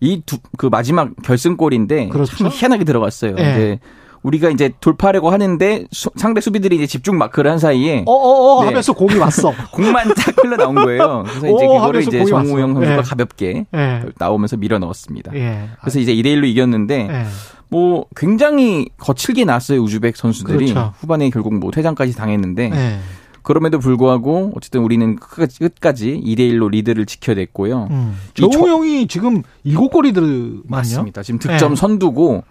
이 0.00 0.22
두 0.26 0.38
그 0.58 0.66
마지막 0.66 1.10
결승골인데 1.22 2.08
그렇죠? 2.08 2.36
참 2.36 2.48
희한하게 2.50 2.84
들어갔어요. 2.84 3.34
네. 3.36 3.42
이제 3.52 3.78
우리가 4.22 4.50
이제 4.50 4.70
돌파하려고 4.80 5.30
하는데 5.30 5.84
수, 5.90 6.10
상대 6.16 6.40
수비들이 6.40 6.76
이제 6.76 6.86
집중 6.86 7.18
마크를 7.18 7.50
한 7.50 7.58
사이에 7.58 8.04
어어어 8.06 8.60
네. 8.62 8.66
하면서 8.68 8.92
공이 8.92 9.16
왔어. 9.16 9.52
공만 9.72 10.08
딱 10.14 10.36
흘러 10.44 10.56
나온 10.56 10.74
거예요. 10.76 11.24
그래서 11.26 11.46
이제 11.48 11.66
그거를 11.66 12.02
이제 12.02 12.24
정우영 12.24 12.74
선수가 12.74 12.96
네. 12.96 13.02
가볍게 13.02 13.66
네. 13.72 14.02
나오면서 14.18 14.56
밀어 14.56 14.78
넣었습니다. 14.78 15.34
예. 15.34 15.68
그래서 15.80 15.98
이제 15.98 16.14
2대 16.14 16.26
1로 16.36 16.46
이겼는데 16.46 17.08
예. 17.10 17.24
뭐 17.68 18.06
굉장히 18.14 18.86
거칠게 18.98 19.44
나왔어요 19.44 19.80
우즈벡 19.80 20.16
선수들이 20.16 20.72
그렇죠. 20.72 20.92
후반에 20.98 21.30
결국 21.30 21.54
뭐 21.54 21.70
퇴장까지 21.72 22.14
당했는데 22.14 22.70
예. 22.72 22.98
그럼에도 23.42 23.78
불구하고 23.78 24.52
어쨌든 24.56 24.82
우리는 24.82 25.16
끝까지 25.16 26.20
2대 26.24 26.38
1로 26.52 26.70
리드를 26.70 27.06
지켜냈고요. 27.06 27.88
음. 27.90 28.16
정우영이 28.34 29.08
지금 29.08 29.42
7골이들만요. 29.66 30.62
맞습니다. 30.66 31.22
지금 31.22 31.38
득점 31.38 31.70
네. 31.70 31.76
선두고 31.76 32.44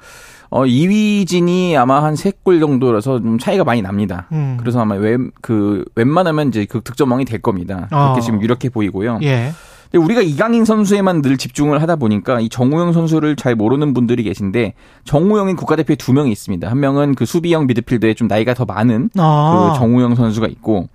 어 0.49 0.63
2위진이 0.63 1.75
아마 1.75 2.03
한 2.03 2.13
3골 2.15 2.59
정도라서 2.59 3.21
좀 3.21 3.39
차이가 3.39 3.63
많이 3.63 3.81
납니다. 3.81 4.27
음. 4.33 4.57
그래서 4.59 4.81
아마 4.81 4.95
웬, 4.95 5.31
그 5.41 5.85
웬만하면 5.95 6.49
이제 6.49 6.65
그 6.65 6.81
득점왕이 6.81 7.23
될 7.23 7.41
겁니다. 7.41 7.87
그렇게 7.89 8.19
어. 8.19 8.19
지금 8.19 8.41
유력해 8.41 8.67
보이고요. 8.69 9.19
예. 9.23 9.53
우리가 9.97 10.21
이강인 10.21 10.65
선수에만 10.65 11.21
늘 11.21 11.37
집중을 11.37 11.81
하다 11.81 11.97
보니까 11.97 12.39
이 12.39 12.49
정우영 12.49 12.93
선수를 12.93 13.35
잘 13.35 13.55
모르는 13.55 13.93
분들이 13.93 14.23
계신데 14.23 14.73
정우영인 15.03 15.55
국가대표에 15.55 15.95
두 15.95 16.13
명이 16.13 16.31
있습니다. 16.31 16.69
한 16.69 16.79
명은 16.79 17.15
그 17.15 17.25
수비형 17.25 17.67
미드필더에 17.67 18.13
좀 18.13 18.27
나이가 18.27 18.53
더 18.53 18.65
많은 18.65 19.09
아. 19.17 19.71
그 19.73 19.79
정우영 19.79 20.15
선수가 20.15 20.47
있고 20.47 20.87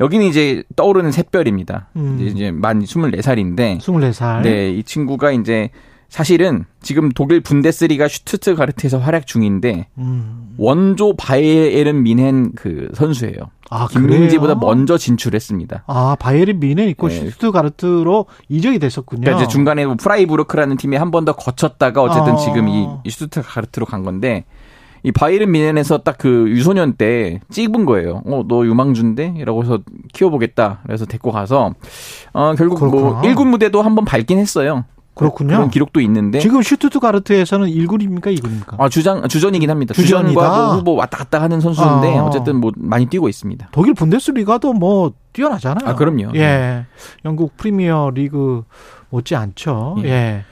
여기는 0.00 0.26
이제 0.26 0.62
떠오르는 0.76 1.12
샛별입니다. 1.12 1.88
음. 1.96 2.18
이제 2.20 2.50
만 2.50 2.82
24살인데 2.82 3.78
24살. 3.78 4.42
네, 4.42 4.70
이 4.70 4.82
친구가 4.82 5.32
이제 5.32 5.70
사실은 6.08 6.64
지금 6.80 7.10
독일 7.10 7.40
분데스리가 7.40 8.08
슈투트가르트에서 8.08 8.98
활약 8.98 9.26
중인데 9.26 9.88
음. 9.98 10.54
원조 10.58 11.14
바이에른 11.16 12.02
뮌헨 12.02 12.52
그 12.54 12.88
선수예요. 12.94 13.50
아, 13.70 13.88
김민재보다 13.88 14.54
먼저 14.56 14.96
진출했습니다. 14.98 15.84
아 15.86 16.16
바이에른 16.20 16.60
뮌헨 16.60 16.88
있고 16.90 17.08
네. 17.08 17.30
슈투트가르트로 17.30 18.26
이적이 18.48 18.78
됐었군요. 18.78 19.22
그러니까 19.22 19.42
이제 19.44 19.50
중간에 19.50 19.86
뭐 19.86 19.96
프라이부르크라는 19.96 20.76
팀이 20.76 20.96
한번 20.96 21.24
더 21.24 21.32
거쳤다가 21.32 22.02
어쨌든 22.02 22.34
아. 22.34 22.36
지금 22.36 22.68
이 22.68 22.86
슈투트가르트로 23.08 23.86
간 23.86 24.02
건데 24.04 24.44
이 25.02 25.12
바이른 25.12 25.50
뮌헨에서 25.52 25.98
딱 25.98 26.14
그 26.18 26.48
유소년 26.48 26.94
때 26.94 27.40
찍은 27.50 27.84
거예요. 27.84 28.22
어, 28.24 28.44
너 28.48 28.64
유망주인데? 28.64 29.44
라고 29.44 29.62
해서 29.62 29.80
키워보겠다. 30.14 30.80
그래서 30.86 31.04
데리고 31.04 31.32
가서, 31.32 31.74
어, 32.32 32.54
결국 32.56 32.78
뭐 32.80 32.90
그렇구나. 32.90 33.20
뭐 33.20 33.22
1군 33.22 33.48
무대도 33.48 33.82
한번 33.82 34.06
밟긴 34.06 34.38
했어요. 34.38 34.84
그렇군요. 35.14 35.54
그런 35.56 35.70
기록도 35.70 36.00
있는데 36.00 36.40
지금 36.40 36.62
슈투트가르트에서는 36.62 37.68
1군입니까 37.68 38.36
2군입니까? 38.36 38.80
아 38.80 38.88
주장 38.88 39.26
주전이긴 39.28 39.70
합니다. 39.70 39.94
주전이다. 39.94 40.28
주전과 40.28 40.66
뭐 40.66 40.76
후보 40.76 40.94
왔다 40.96 41.18
갔다 41.18 41.40
하는 41.40 41.60
선수인데 41.60 42.18
아. 42.18 42.24
어쨌든 42.24 42.56
뭐 42.56 42.72
많이 42.76 43.06
뛰고 43.06 43.28
있습니다. 43.28 43.68
독일 43.72 43.94
분데스리가도 43.94 44.72
뭐 44.72 45.12
뛰어나잖아요. 45.32 45.88
아 45.88 45.94
그럼요. 45.94 46.32
예. 46.34 46.86
영국 47.24 47.56
프리미어 47.56 48.10
리그 48.14 48.64
못지 49.10 49.36
않죠. 49.36 49.96
예. 50.04 50.08
예. 50.08 50.44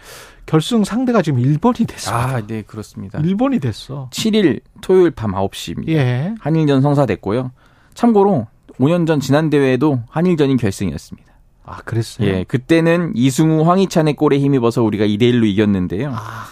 결승 0.46 0.84
상대가 0.84 1.22
지금 1.22 1.38
일본이 1.38 1.86
됐습니다. 1.86 2.36
아, 2.36 2.46
네, 2.46 2.62
그렇습니다. 2.62 3.18
일본이 3.20 3.58
됐어. 3.58 4.08
7일 4.12 4.60
토요일 4.80 5.10
밤 5.10 5.32
9시입니다. 5.32 5.88
예. 5.88 6.34
한일전 6.40 6.82
성사됐고요. 6.82 7.52
참고로 7.94 8.48
5년 8.78 9.06
전 9.06 9.20
지난 9.20 9.50
대회에도 9.50 10.00
한일전이 10.10 10.56
결승이었습니다. 10.56 11.31
아, 11.64 11.76
그랬어요? 11.84 12.28
예, 12.28 12.44
그때는 12.44 13.12
이승우, 13.14 13.62
황희찬의 13.68 14.14
골에 14.14 14.38
힘입어서 14.38 14.82
우리가 14.82 15.04
2대 15.06 15.22
1로 15.22 15.46
이겼는데요. 15.46 16.12
아. 16.14 16.44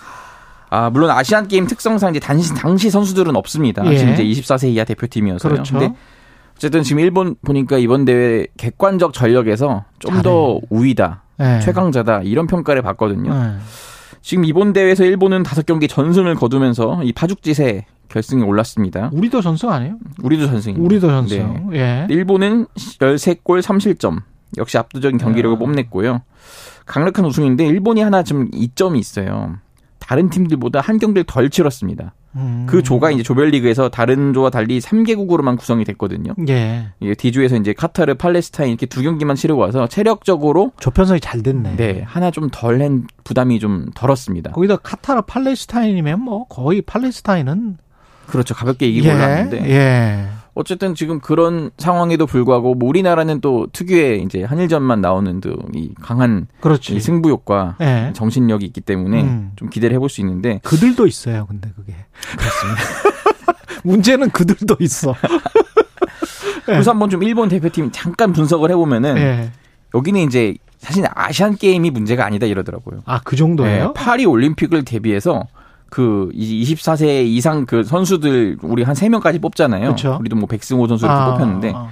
아, 0.72 0.88
물론 0.90 1.10
아시안 1.10 1.48
게임 1.48 1.66
특성상 1.66 2.10
이제 2.10 2.20
당시, 2.20 2.54
당시 2.54 2.90
선수들은 2.90 3.34
없습니다. 3.34 3.84
예. 3.92 3.98
지금 3.98 4.12
이제 4.14 4.22
24세 4.24 4.68
이하 4.68 4.84
대표팀이어서요. 4.84 5.52
그렇죠. 5.52 5.78
근데 5.78 5.94
어쨌든 6.54 6.82
지금 6.84 7.00
일본 7.00 7.34
보니까 7.42 7.78
이번 7.78 8.04
대회 8.04 8.46
객관적 8.56 9.12
전력에서 9.12 9.84
좀 9.98 10.22
더 10.22 10.60
우위다. 10.70 11.22
예. 11.40 11.58
최강자다. 11.60 12.22
이런 12.22 12.46
평가를 12.46 12.82
받거든요. 12.82 13.34
예. 13.34 13.58
지금 14.22 14.44
이번 14.44 14.72
대회에서 14.72 15.04
일본은 15.04 15.42
다섯 15.42 15.66
경기 15.66 15.88
전승을 15.88 16.34
거두면서 16.36 17.02
이 17.02 17.12
파죽지세 17.12 17.86
결승에 18.08 18.42
올랐습니다. 18.42 19.10
우리도 19.12 19.40
전승 19.40 19.70
아니에요? 19.70 19.96
우리도 20.22 20.46
전승입니다. 20.46 20.84
우리도 20.84 21.08
전승. 21.08 21.70
네. 21.70 21.78
예. 21.78 22.06
일본은 22.14 22.66
13골 22.76 23.62
3실점. 23.62 24.20
역시 24.56 24.78
압도적인 24.78 25.18
경기력을 25.18 25.54
야. 25.54 25.58
뽐냈고요. 25.58 26.22
강력한 26.86 27.24
우승인데 27.24 27.66
일본이 27.66 28.00
하나 28.02 28.22
좀 28.22 28.48
이점이 28.52 28.98
있어요. 28.98 29.56
다른 29.98 30.28
팀들보다 30.30 30.80
한 30.80 30.98
경기를 30.98 31.24
덜 31.24 31.50
치렀습니다. 31.50 32.14
음. 32.36 32.66
그 32.68 32.82
조가 32.82 33.10
이제 33.10 33.22
조별리그에서 33.22 33.88
다른 33.88 34.32
조와 34.32 34.50
달리 34.50 34.80
3개국으로만 34.80 35.58
구성이 35.58 35.84
됐거든요. 35.84 36.34
예. 36.48 36.88
예. 37.02 37.14
D조에서 37.14 37.56
이제 37.56 37.72
카타르, 37.72 38.14
팔레스타인 38.14 38.70
이렇게 38.70 38.86
두 38.86 39.02
경기만 39.02 39.34
치르고 39.36 39.60
와서 39.60 39.86
체력적으로 39.88 40.72
조편성이 40.78 41.20
잘 41.20 41.42
됐네. 41.42 41.76
네. 41.76 42.02
하나 42.06 42.30
좀 42.30 42.48
덜 42.52 42.80
한 42.80 43.06
부담이 43.24 43.58
좀 43.58 43.90
덜었습니다. 43.94 44.52
거기다 44.52 44.76
카타르, 44.76 45.22
팔레스타인이면 45.22 46.20
뭐 46.22 46.46
거의 46.46 46.82
팔레스타인은 46.82 47.78
그렇죠. 48.26 48.54
가볍게 48.54 48.86
이기고 48.88 49.06
예. 49.08 49.12
올랐는데. 49.12 49.70
예. 49.70 50.28
어쨌든 50.60 50.94
지금 50.94 51.20
그런 51.20 51.70
상황에도 51.78 52.26
불구하고 52.26 52.74
뭐 52.74 52.88
우리나라는 52.88 53.40
또 53.40 53.66
특유의 53.72 54.22
이제 54.22 54.44
한일전만 54.44 55.00
나오는 55.00 55.40
이 55.74 55.92
강한 56.00 56.46
그렇지. 56.60 56.94
이 56.94 57.00
승부욕과 57.00 57.76
네. 57.80 58.12
정신력이 58.14 58.64
있기 58.66 58.80
때문에 58.82 59.22
음. 59.22 59.52
좀 59.56 59.70
기대를 59.70 59.94
해볼 59.96 60.08
수 60.08 60.20
있는데 60.20 60.60
그들도 60.62 61.06
있어요. 61.06 61.46
근데 61.48 61.70
그게 61.74 61.94
그렇습니다. 62.36 62.80
문제는 63.84 64.30
그들도 64.30 64.76
있어. 64.80 65.14
그래서 66.66 66.90
한번 66.90 67.10
좀 67.10 67.22
일본 67.22 67.48
대표팀 67.48 67.90
잠깐 67.92 68.32
분석을 68.32 68.70
해보면은 68.70 69.14
네. 69.14 69.50
여기는 69.94 70.20
이제 70.20 70.54
사실 70.78 71.04
아시안 71.14 71.56
게임이 71.56 71.90
문제가 71.90 72.24
아니다 72.24 72.46
이러더라고요. 72.46 73.02
아 73.06 73.20
그 73.24 73.36
정도예요? 73.36 73.86
네, 73.88 73.92
파리 73.94 74.24
올림픽을 74.26 74.84
대비해서 74.84 75.46
그 75.90 76.30
24세 76.34 77.26
이상 77.26 77.66
그 77.66 77.82
선수들 77.82 78.58
우리 78.62 78.82
한 78.84 78.94
3명까지 78.94 79.42
뽑잖아요. 79.42 79.90
그쵸? 79.90 80.16
우리도 80.20 80.36
뭐 80.36 80.46
백승호 80.46 80.86
선수 80.86 81.04
이렇게 81.04 81.20
아, 81.20 81.32
뽑혔는데 81.32 81.72
아. 81.74 81.88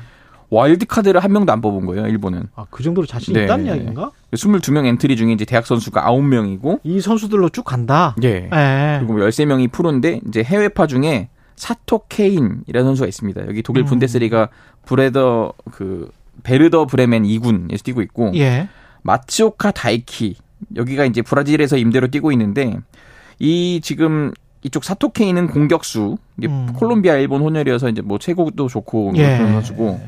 와일드 0.51 0.87
카드를 0.87 1.23
한 1.23 1.33
명도 1.33 1.53
안 1.53 1.61
뽑은 1.61 1.85
거예요, 1.85 2.07
일본은. 2.07 2.49
아, 2.55 2.65
그 2.71 2.83
정도로 2.83 3.07
자신 3.07 3.35
네. 3.35 3.45
있다는 3.45 3.67
이야기인가? 3.67 4.13
22명 4.33 4.87
엔트리 4.87 5.17
중에 5.17 5.33
이제 5.33 5.45
대학 5.45 5.67
선수가 5.67 6.03
9명이고 6.03 6.81
이 6.85 7.01
선수들로 7.01 7.51
쭉 7.51 7.65
간다. 7.65 8.15
예. 8.23 8.49
네. 8.51 8.99
그리고 9.01 9.19
13명이 9.19 9.59
뭐 9.59 9.69
프로인데 9.73 10.21
이제 10.27 10.43
해외파 10.43 10.87
중에 10.87 11.29
사토 11.57 12.03
케인이라는 12.09 12.85
선수가 12.87 13.09
있습니다. 13.09 13.47
여기 13.49 13.63
독일 13.63 13.83
음. 13.83 13.87
분데스리가 13.87 14.49
브레더 14.87 15.53
그 15.73 16.11
베르더 16.45 16.87
브레멘 16.87 17.25
2군에서 17.25 17.83
뛰고 17.83 18.01
있고 18.03 18.33
예. 18.37 18.69
마츠오카 19.03 19.73
다이키 19.73 20.37
여기가 20.77 21.05
이제 21.05 21.23
브라질에서 21.23 21.77
임대로 21.77 22.09
뛰고 22.09 22.33
있는데 22.33 22.77
이 23.39 23.81
지금 23.83 24.33
이쪽 24.63 24.85
사토 24.85 25.08
케인은 25.08 25.49
공격수, 25.49 26.19
이게 26.39 26.49
음. 26.49 26.73
콜롬비아 26.75 27.17
일본 27.17 27.43
혼혈이어서 27.43 27.89
이제 27.91 28.03
뭐 28.03 28.19
체구도 28.19 28.69
좋고 28.69 29.13
뭐 29.13 29.17
예. 29.17 29.37
그런 29.37 29.53
선수고 29.53 30.01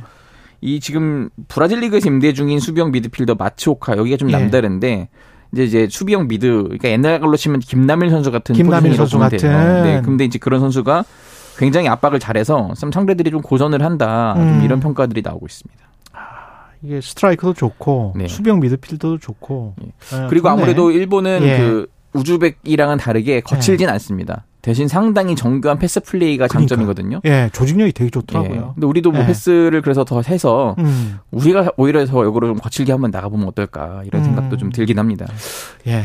이 0.61 0.81
지금 0.81 1.31
브라질 1.49 1.81
리그에서 1.81 2.09
임대 2.09 2.33
중인 2.33 2.59
수비형 2.59 2.91
미드필더 2.91 3.37
마츠오카 3.37 3.97
여기가 3.97 4.16
좀 4.16 4.31
예. 4.31 4.33
남다른데 4.33 5.09
이제 5.53 5.64
이제 5.64 5.89
수비형 5.91 6.28
미드 6.28 6.62
그러니까 6.64 6.91
옛날 6.91 7.20
걸로 7.20 7.37
치면 7.37 7.61
김남일 7.61 8.11
선수 8.11 8.31
같은 8.31 8.55
김남일 8.55 8.95
선수 8.95 9.18
같은 9.18 9.39
네, 9.83 10.03
근데 10.05 10.24
이제 10.24 10.39
그런 10.39 10.61
선수가 10.61 11.05
굉장히 11.57 11.89
압박을 11.89 12.18
잘해서 12.18 12.72
상대들이 12.74 13.31
좀 13.31 13.43
고전을 13.43 13.83
한다 13.83 14.35
음. 14.37 14.62
이런 14.64 14.81
평가들이 14.81 15.22
나오고 15.22 15.47
있습니다. 15.47 15.85
아, 16.12 16.18
이게 16.83 17.01
스트라이크도 17.01 17.55
좋고 17.55 18.14
네. 18.16 18.28
수비형 18.28 18.61
미드필더도 18.61 19.18
좋고 19.18 19.74
예. 19.83 19.87
네, 19.87 20.26
그리고 20.28 20.49
좋네. 20.49 20.62
아무래도 20.62 20.91
일본은 20.91 21.43
예. 21.43 21.59
그 21.59 21.87
우즈벡이랑은 22.12 22.98
다르게 22.98 23.40
거칠진 23.40 23.86
네. 23.86 23.92
않습니다. 23.92 24.44
대신 24.62 24.88
상당히 24.88 25.36
정교한 25.36 25.78
패스 25.78 26.00
플레이가 26.00 26.46
그러니까. 26.46 26.68
장점이거든요. 26.74 27.20
예, 27.24 27.48
조직력이 27.52 27.92
되게 27.92 28.11
좋더라고요. 28.11 28.54
예. 28.54 28.74
근데 28.74 28.86
우리도 28.86 29.11
뭐 29.11 29.22
예. 29.22 29.26
패스를 29.26 29.80
그래서 29.80 30.04
더 30.04 30.20
해서 30.20 30.74
음. 30.78 31.18
우리가 31.30 31.70
오히려 31.76 32.04
더 32.04 32.24
역으로 32.24 32.48
좀 32.48 32.56
거칠게 32.58 32.92
한번 32.92 33.11
나가보면 33.11 33.48
어떨까 33.48 34.02
이런 34.04 34.22
음. 34.22 34.24
생각도 34.24 34.56
좀 34.58 34.70
들긴 34.70 34.98
합니다. 34.98 35.26
예. 35.86 36.04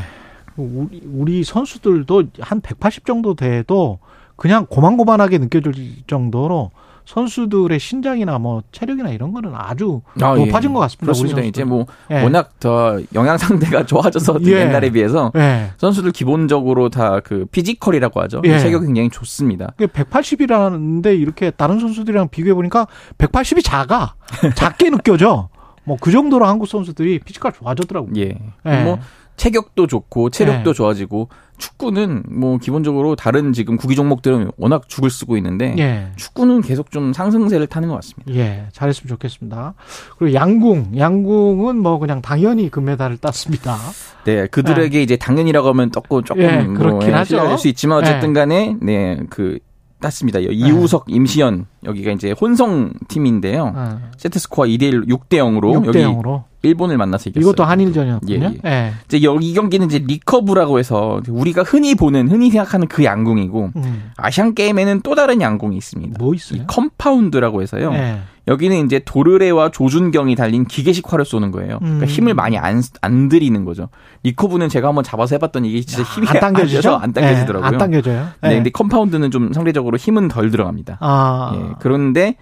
우리, 0.55 1.01
우리 1.05 1.43
선수들도 1.43 2.23
한 2.39 2.61
180 2.61 3.05
정도 3.05 3.35
돼도 3.35 3.99
그냥 4.37 4.65
고만고만하게 4.69 5.37
느껴질 5.39 5.73
정도로 6.07 6.71
선수들의 7.05 7.79
신장이나 7.79 8.39
뭐 8.39 8.63
체력이나 8.71 9.09
이런 9.09 9.31
거는 9.31 9.51
아주 9.53 10.01
아, 10.21 10.35
예. 10.37 10.45
높아진 10.45 10.71
예. 10.71 10.73
것 10.73 10.79
같습니다. 10.81 11.05
그렇습니다. 11.05 11.41
이제 11.41 11.63
뭐 11.63 11.85
예. 12.11 12.23
워낙 12.23 12.59
더 12.59 12.99
영양 13.13 13.37
상태가 13.37 13.85
좋아져서 13.87 14.39
예. 14.45 14.61
옛날에 14.61 14.89
비해서 14.89 15.31
예. 15.35 15.71
선수들 15.77 16.11
기본적으로 16.11 16.89
다 16.89 17.21
그 17.23 17.45
physical이라고 17.45 18.21
하죠. 18.21 18.41
예. 18.45 18.59
체격이 18.59 18.85
굉장히 18.87 19.09
좋습니다. 19.09 19.71
180이라는데 19.79 21.19
이렇게 21.19 21.51
다른 21.51 21.79
선수들이랑 21.79 22.29
비교해 22.29 22.53
보니까 22.53 22.87
180이 23.17 23.63
작아. 23.63 24.15
작게 24.55 24.89
느껴져. 24.89 25.49
뭐 25.83 25.97
그 26.01 26.11
정도로 26.11 26.45
한국 26.45 26.67
선수들이 26.67 27.19
physical 27.19 27.53
좋아졌더라고요. 27.53 28.11
예. 28.17 28.37
뭐 28.83 28.97
체격도 29.37 29.87
좋고 29.87 30.29
체력도 30.29 30.71
네. 30.71 30.73
좋아지고 30.73 31.29
축구는 31.57 32.23
뭐 32.29 32.57
기본적으로 32.57 33.15
다른 33.15 33.53
지금 33.53 33.77
구기 33.77 33.95
종목들은 33.95 34.51
워낙 34.57 34.89
죽을 34.89 35.09
쓰고 35.09 35.37
있는데 35.37 35.75
예. 35.77 36.07
축구는 36.17 36.61
계속 36.61 36.91
좀 36.91 37.13
상승세를 37.13 37.67
타는 37.67 37.87
것 37.87 37.95
같습니다. 37.95 38.33
예, 38.33 38.65
잘했으면 38.73 39.07
좋겠습니다. 39.09 39.73
그리고 40.17 40.33
양궁, 40.33 40.97
양궁은 40.97 41.77
뭐 41.77 41.97
그냥 41.99 42.21
당연히 42.21 42.69
금메달을 42.69 43.17
땄습니다. 43.17 43.77
네, 44.25 44.47
그들에게 44.47 44.97
예. 44.97 45.03
이제 45.03 45.15
당연이라고 45.15 45.69
하면 45.69 45.91
조금 45.91 46.23
조금 46.23 46.43
예, 46.43 46.57
뭐 46.61 46.75
그렇긴 46.75 47.09
뭐 47.11 47.19
하죠. 47.19 47.39
할수 47.39 47.67
있지만 47.69 47.99
어쨌든간에 47.99 48.75
예. 48.81 48.85
네그 48.85 49.59
땄습니다. 50.01 50.39
이우석, 50.39 51.05
네. 51.07 51.15
임시현 51.15 51.67
여기가 51.85 52.11
이제 52.11 52.31
혼성 52.31 52.91
팀인데요. 53.07 53.71
네. 53.75 53.81
세트 54.17 54.39
스코어 54.39 54.65
2대 54.65 54.83
1 54.83 55.05
6대 55.05 55.33
0으로 55.33 55.73
6대 55.81 55.87
여기 55.87 55.99
0으로. 55.99 56.43
일본을 56.65 56.97
만나서 56.97 57.29
이겼어요. 57.29 57.51
이것도 57.51 57.63
한일전이었군요. 57.63 58.33
예, 58.33 58.43
예. 58.43 58.59
네. 58.63 58.93
이제 59.05 59.21
여기 59.23 59.49
이 59.49 59.53
경기는 59.53 59.85
이제 59.85 59.99
recurve라고 59.99 60.79
해서 60.79 61.21
우리가 61.29 61.63
흔히 61.63 61.95
보는 61.95 62.27
흔히 62.27 62.49
생각하는 62.49 62.87
그 62.87 63.03
양궁이고 63.03 63.71
음. 63.75 64.11
아시안 64.17 64.55
게임에는 64.55 65.01
또 65.03 65.15
다른 65.15 65.41
양궁이 65.41 65.77
있습니다. 65.77 66.15
뭐 66.17 66.33
있어요? 66.33 66.63
compound라고 66.67 67.61
해서요. 67.61 67.91
네. 67.91 68.19
여기는 68.47 68.85
이제 68.85 69.01
도르레와 69.03 69.71
조준경이 69.71 70.35
달린 70.35 70.65
기계식 70.65 71.11
활을 71.11 71.25
쏘는 71.25 71.49
거예요. 71.49 71.79
그러니까 71.79 72.05
음. 72.05 72.07
힘을 72.07 72.35
많이 72.35 72.57
안, 72.59 72.83
안 73.01 73.27
들이는 73.27 73.65
거죠. 73.65 73.89
recurve는 74.23 74.69
제가 74.69 74.89
한번 74.89 75.03
잡아서 75.03 75.35
해봤더니 75.35 75.69
이게 75.69 75.81
진짜 75.81 76.03
힘이 76.03 76.27
안 76.27 76.39
당겨지죠? 76.39 76.95
안 76.95 77.11
당겨지더라고요. 77.11 77.69
네, 77.69 77.75
안 77.75 77.77
당겨져요. 77.79 78.27
네. 78.41 78.49
네. 78.49 78.55
근데 78.55 78.69
compound는 78.69 79.31
좀 79.31 79.51
상대적으로 79.51 79.97
힘은 79.97 80.27
덜 80.27 80.51
들어갑니다. 80.51 80.97
아. 80.99 81.74
예, 81.75 81.79
그런데 81.81 82.35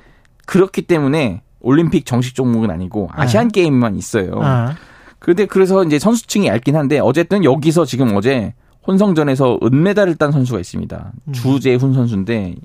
그렇기 0.46 0.84
때문에 0.84 1.42
올림픽 1.60 2.06
정식 2.06 2.36
종목은 2.36 2.70
아니고 2.70 3.10
네. 3.16 3.22
아시안 3.22 3.48
네. 3.48 3.62
게임만 3.62 3.96
있어요. 3.96 4.40
네. 4.40 4.74
그런데 5.20 5.46
그래서 5.46 5.84
이제 5.84 6.00
선수층이 6.00 6.48
얇긴 6.48 6.76
한데 6.76 7.00
어쨌든 7.00 7.44
여기서 7.44 7.86
지금 7.86 8.16
어제 8.16 8.54
혼성전에서 8.86 9.60
은메달을 9.64 10.16
딴 10.16 10.32
선수가 10.32 10.60
있습니다. 10.60 11.12
음. 11.28 11.34
주재훈 11.34 11.94
선수인데 11.94 12.56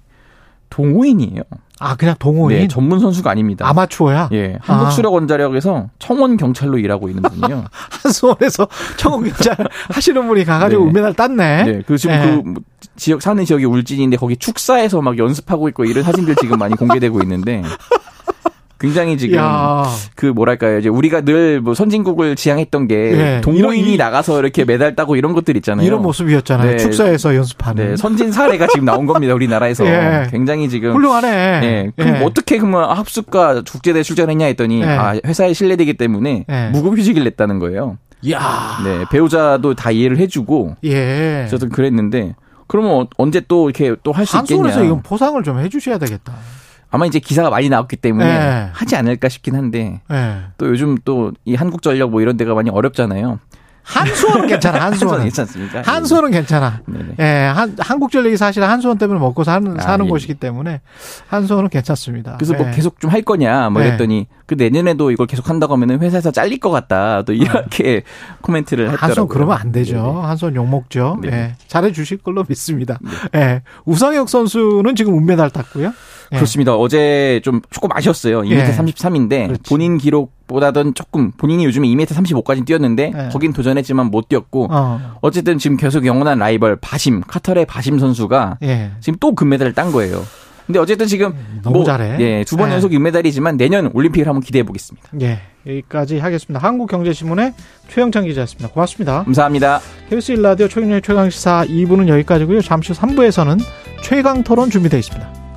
동호인이에요. 0.69 1.43
아, 1.81 1.95
그냥 1.97 2.15
동호인? 2.19 2.59
네, 2.59 2.69
전문 2.69 2.99
선수가 2.99 3.31
아닙니다. 3.31 3.69
아마추어야? 3.69 4.31
예. 4.33 4.59
한국수력 4.61 5.13
원자력에서 5.13 5.89
청원 5.99 6.37
경찰로 6.37 6.79
일하고 6.79 7.09
있는 7.09 7.23
분이요. 7.23 7.65
한수원에서 8.03 8.67
청원 8.97 9.25
경찰 9.25 9.57
하시는 9.91 10.27
분이 10.27 10.45
가가지고 10.45 10.85
네. 10.85 10.89
은메달 10.91 11.15
땄네. 11.15 11.65
네. 11.65 11.83
그 11.87 11.97
지금 11.97 12.15
네. 12.17 12.43
그 12.43 12.61
지역 12.97 13.23
사는 13.23 13.45
지역이 13.45 13.65
울진인데 13.65 14.17
거기 14.17 14.37
축사에서 14.37 15.01
막 15.03 15.19
연습하고 15.19 15.69
있고 15.69 15.85
이런 15.85 16.03
사진들 16.03 16.35
지금 16.37 16.59
많이 16.59 16.75
공개되고 16.75 17.23
있는데 17.23 17.63
굉장히 18.81 19.19
지금 19.19 19.39
야. 19.39 19.85
그 20.15 20.27
뭐랄까요 20.27 20.79
이제 20.79 20.89
우리가 20.89 21.23
늘 21.23 21.61
뭐 21.63 21.75
선진국을 21.75 22.37
지향했던 22.37 22.87
게 22.87 22.97
네. 22.97 23.41
동호인이 23.41 23.95
이런, 23.95 24.07
나가서 24.07 24.39
이렇게 24.39 24.65
메달 24.65 24.95
따고 24.95 25.17
이런 25.17 25.33
것들 25.33 25.57
있잖아요. 25.57 25.85
이런 25.87 26.03
모습이었잖아요. 26.03 26.71
네. 26.73 26.77
축사에서 26.77 27.35
연습하는. 27.35 27.89
네. 27.91 27.97
선진 27.97 28.31
사례가 28.31 28.69
지금 28.69 28.85
나온 28.85 29.07
겁니다. 29.07 29.35
우리나라에서 29.35 29.85
예. 29.87 30.29
굉장히 30.31 30.69
지금 30.69 30.93
훌륭하네. 30.95 31.61
네. 31.61 31.91
그럼 31.97 32.17
예. 32.17 32.25
어떻게 32.25 32.59
그러면 32.59 32.91
합숙과 32.97 33.63
국제대 33.69 34.03
출전했냐 34.03 34.47
했더니 34.47 34.83
예. 34.83 34.87
아 34.87 35.15
회사에 35.27 35.53
신뢰되기 35.53 35.95
때문에 35.95 36.45
예. 36.49 36.69
무급휴직을 36.73 37.25
냈다는 37.25 37.59
거예요. 37.59 37.99
야. 38.31 38.79
네 38.85 39.05
배우자도 39.11 39.75
다 39.75 39.91
이해를 39.91 40.19
해주고. 40.19 40.77
예. 40.85 41.47
저도 41.51 41.69
그랬는데. 41.69 42.35
그러면 42.69 43.07
언제 43.17 43.41
또 43.49 43.71
이렇게 43.71 43.97
또 44.03 44.13
할 44.13 44.27
수 44.27 44.37
있겠냐? 44.37 44.63
한손에서 44.65 44.85
이건 44.85 45.03
포상을 45.03 45.43
좀 45.43 45.59
해주셔야 45.59 45.97
되겠다. 45.99 46.35
아마 46.91 47.07
이제 47.07 47.19
기사가 47.19 47.51
많이 47.51 47.69
나왔기 47.69 47.97
때문에 47.97 48.25
네. 48.27 48.69
하지 48.73 48.97
않을까 48.97 49.29
싶긴 49.29 49.55
한데 49.57 50.01
네. 50.09 50.39
또 50.57 50.69
요즘 50.69 50.97
또 51.05 51.33
이 51.45 51.55
한국전력 51.55 52.11
뭐 52.11 52.21
이런 52.23 52.37
데가 52.37 52.55
많이 52.55 52.71
어렵잖아요. 52.71 53.39
한수원은 53.83 54.49
괜찮아. 54.49 54.81
한수원은 54.85 55.25
괜찮습니까? 55.25 55.81
한수원은 55.81 56.31
괜찮아. 56.31 56.83
네네. 56.87 57.15
예, 57.21 57.25
한 57.47 57.75
한국전력이 57.79 58.37
사실 58.37 58.63
한수원 58.63 58.99
때문에 58.99 59.19
먹고 59.19 59.45
사는 59.45 59.81
아, 59.81 59.83
사는 59.83 60.05
예. 60.05 60.09
곳이기 60.11 60.35
때문에 60.35 60.83
한수원은 61.29 61.71
괜찮습니다. 61.71 62.37
그래서 62.37 62.53
뭐 62.53 62.63
예. 62.63 62.67
뭐 62.67 62.75
계속 62.77 63.01
좀 63.01 63.09
할 63.11 63.23
거냐 63.23 63.71
뭐 63.71 63.81
이랬더니 63.81 64.27
예. 64.31 64.37
그 64.45 64.55
내년에도 64.55 65.11
이걸 65.11 65.27
계속 65.27 65.49
한다고 65.49 65.73
하면은 65.73 66.01
회사에서 66.01 66.31
잘릴 66.31 66.61
것 66.61 66.71
같다. 66.71 67.23
또 67.23 67.33
이렇게 67.33 67.85
예. 67.89 68.03
코멘트를 68.43 68.85
했더라고요. 68.91 69.07
한수원 69.09 69.29
그러면 69.29 69.57
안 69.57 69.73
되죠. 69.73 69.95
네네. 69.97 70.21
한수원 70.27 70.55
욕 70.57 70.69
먹죠. 70.69 71.19
예. 71.25 71.55
잘해 71.67 71.93
주실 71.93 72.19
걸로 72.19 72.45
믿습니다. 72.47 72.99
네. 73.33 73.41
예. 73.41 73.63
우상혁 73.87 74.29
선수는 74.29 74.95
지금 74.97 75.15
은메달 75.17 75.49
땄고요. 75.49 75.95
예. 76.33 76.37
그렇습니다. 76.37 76.75
어제 76.77 77.41
좀 77.43 77.61
조금 77.71 77.91
아쉬웠어요. 77.93 78.43
2m 78.43 78.51
예. 78.51 78.65
33인데 78.65 79.47
그렇지. 79.47 79.63
본인 79.69 79.99
기록보다는 79.99 80.95
조금 80.95 81.31
본인이 81.33 81.65
요즘에 81.65 81.87
2m 81.89 82.07
35까지 82.07 82.67
뛰었는데 82.67 83.13
예. 83.15 83.29
거긴 83.33 83.53
도전했지만 83.53 84.07
못 84.11 84.29
뛰었고 84.29 84.69
어. 84.71 85.31
쨌든 85.33 85.59
지금 85.59 85.77
계속 85.77 86.07
영원한 86.07 86.39
라이벌 86.39 86.77
바심 86.77 87.21
카터의 87.21 87.67
바심 87.67 87.99
선수가 87.99 88.59
예. 88.63 88.91
지금 89.01 89.19
또 89.21 89.35
금메달을 89.35 89.75
딴 89.75 89.93
거예요. 89.93 90.23
근데 90.69 90.81
어쨌든 90.81 91.07
지금 91.07 91.29
음, 91.29 91.61
너무 91.63 91.79
뭐, 91.79 91.85
잘해. 91.85 92.19
예, 92.21 92.45
두번 92.45 92.69
예. 92.69 92.75
연속 92.75 92.93
은메달이지만 92.93 93.57
내년 93.57 93.91
올림픽을 93.95 94.29
한번 94.29 94.43
기대해 94.43 94.65
보겠습니다. 94.65 95.09
예. 95.23 95.41
여기까지 95.67 96.19
하겠습니다. 96.19 96.63
한국경제신문의 96.63 97.55
최영창 97.89 98.27
기자였습니다. 98.27 98.69
고맙습니다. 98.69 99.25
감사합니다. 99.25 99.81
KBS 100.11 100.35
1라디오 100.35 100.69
최경련의 100.69 101.01
최강시사 101.01 101.65
2부는 101.69 102.09
여기까지고요. 102.09 102.61
잠시 102.61 102.93
후 102.93 102.99
3부에서는 102.99 103.59
최강 104.03 104.43
토론 104.43 104.69
준비되어 104.69 104.99
있습니다. 104.99 105.48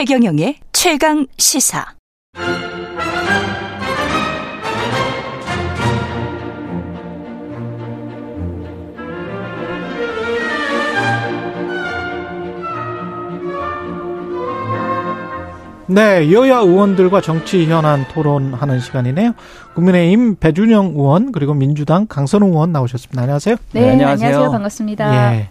최경영의 0.00 0.56
최강 0.72 1.26
시사. 1.36 1.84
네, 15.86 16.32
여야 16.32 16.60
의원들과 16.60 17.20
정치 17.20 17.66
현안 17.66 18.06
토론하는 18.08 18.80
시간이네요. 18.80 19.34
국민의힘 19.74 20.36
배준영 20.36 20.92
의원 20.96 21.30
그리고 21.30 21.52
민주당 21.52 22.06
강선우 22.08 22.46
의원 22.46 22.72
나오셨습니다. 22.72 23.20
안녕하세요. 23.20 23.56
네, 23.72 23.80
네 23.82 23.90
안녕하세요. 23.90 24.28
안녕하세요. 24.28 24.50
반갑습니다. 24.50 25.34
예. 25.34 25.50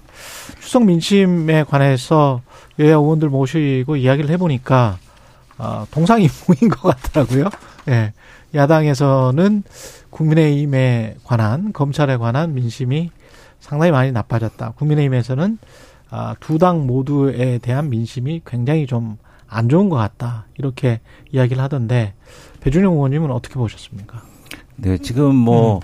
추석 0.59 0.85
민심에 0.85 1.63
관해서 1.63 2.41
여야 2.79 2.95
의원들 2.95 3.29
모시고 3.29 3.95
이야기를 3.95 4.29
해보니까 4.31 4.97
어, 5.57 5.85
동상이몽인 5.91 6.69
것 6.71 6.81
같더라고요. 7.01 7.49
예. 7.89 8.13
야당에서는 8.55 9.63
국민의힘에 10.09 11.15
관한 11.23 11.71
검찰에 11.73 12.17
관한 12.17 12.53
민심이 12.53 13.11
상당히 13.59 13.91
많이 13.91 14.11
나빠졌다. 14.11 14.71
국민의힘에서는 14.77 15.57
아, 16.11 16.35
두 16.39 16.57
당 16.57 16.87
모두에 16.87 17.59
대한 17.59 17.89
민심이 17.89 18.41
굉장히 18.45 18.87
좀 18.87 19.17
안 19.49 19.67
좋은 19.67 19.89
것 19.89 19.97
같다. 19.97 20.45
이렇게 20.57 21.01
이야기를 21.31 21.61
하던데 21.61 22.13
배준영 22.61 22.93
의원님은 22.93 23.31
어떻게 23.31 23.55
보셨습니까? 23.55 24.21
네, 24.75 24.97
지금 24.99 25.35
뭐 25.35 25.77
음. 25.77 25.79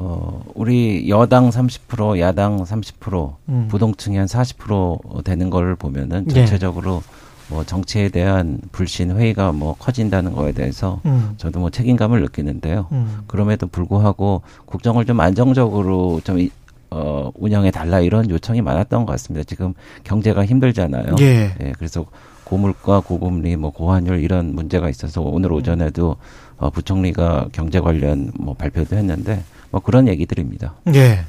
어, 0.00 0.44
우리 0.54 1.08
여당 1.08 1.50
30%, 1.50 2.20
야당 2.20 2.62
30%, 2.62 3.34
음. 3.48 3.66
부동층이 3.68 4.16
한 4.16 4.26
40% 4.26 5.24
되는 5.24 5.50
걸 5.50 5.74
보면은 5.74 6.24
네. 6.26 6.34
전체적으로 6.34 7.02
네. 7.04 7.54
뭐 7.54 7.64
정치에 7.64 8.08
대한 8.08 8.60
불신 8.70 9.10
회의가 9.10 9.52
뭐 9.52 9.74
커진다는 9.74 10.34
거에 10.34 10.52
대해서 10.52 11.00
음. 11.04 11.34
저도 11.36 11.58
뭐 11.58 11.70
책임감을 11.70 12.20
느끼는데요. 12.20 12.86
음. 12.92 13.22
그럼에도 13.26 13.66
불구하고 13.66 14.42
국정을 14.66 15.04
좀 15.04 15.18
안정적으로 15.18 16.20
좀 16.22 16.48
어, 16.90 17.30
운영해 17.34 17.70
달라 17.70 18.00
이런 18.00 18.30
요청이 18.30 18.62
많았던 18.62 19.04
것 19.04 19.12
같습니다. 19.12 19.44
지금 19.44 19.74
경제가 20.04 20.44
힘들잖아요. 20.46 21.16
예. 21.20 21.54
예 21.60 21.72
그래서 21.76 22.06
고물가, 22.44 23.00
고금리, 23.00 23.56
뭐 23.56 23.70
고환율 23.70 24.20
이런 24.20 24.54
문제가 24.54 24.88
있어서 24.88 25.20
오늘 25.20 25.52
오전에도 25.52 26.16
어, 26.56 26.70
부총리가 26.70 27.48
경제 27.52 27.80
관련 27.80 28.30
뭐 28.38 28.54
발표도 28.54 28.96
했는데 28.96 29.42
뭐 29.70 29.80
그런 29.80 30.08
얘기들입니다. 30.08 30.74
예. 30.94 31.20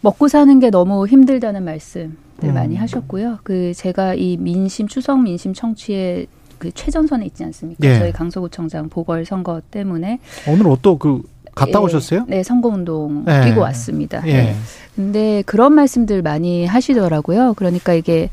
먹고 0.00 0.28
사는 0.28 0.58
게 0.60 0.70
너무 0.70 1.06
힘들다는 1.06 1.64
말씀들 1.64 2.16
음. 2.44 2.54
많이 2.54 2.76
하셨고요. 2.76 3.38
그 3.42 3.72
제가 3.74 4.14
이 4.14 4.36
민심 4.36 4.88
추석 4.88 5.22
민심 5.22 5.54
청취에 5.54 6.26
그 6.58 6.70
최전선에 6.72 7.24
있지 7.26 7.44
않습니까? 7.44 7.86
예. 7.86 7.98
저희 7.98 8.12
강서구청장 8.12 8.88
보궐 8.88 9.24
선거 9.24 9.60
때문에 9.70 10.18
오늘 10.48 10.76
또그 10.82 11.22
갔다 11.54 11.80
예, 11.80 11.82
오셨어요? 11.82 12.24
네, 12.28 12.42
선거운동 12.42 13.24
예. 13.28 13.44
뛰고 13.44 13.60
왔습니다. 13.60 14.22
예. 14.26 14.32
네. 14.32 14.56
근데 14.94 15.42
그런 15.46 15.74
말씀들 15.74 16.22
많이 16.22 16.66
하시더라고요. 16.66 17.54
그러니까 17.54 17.94
이게 17.94 18.30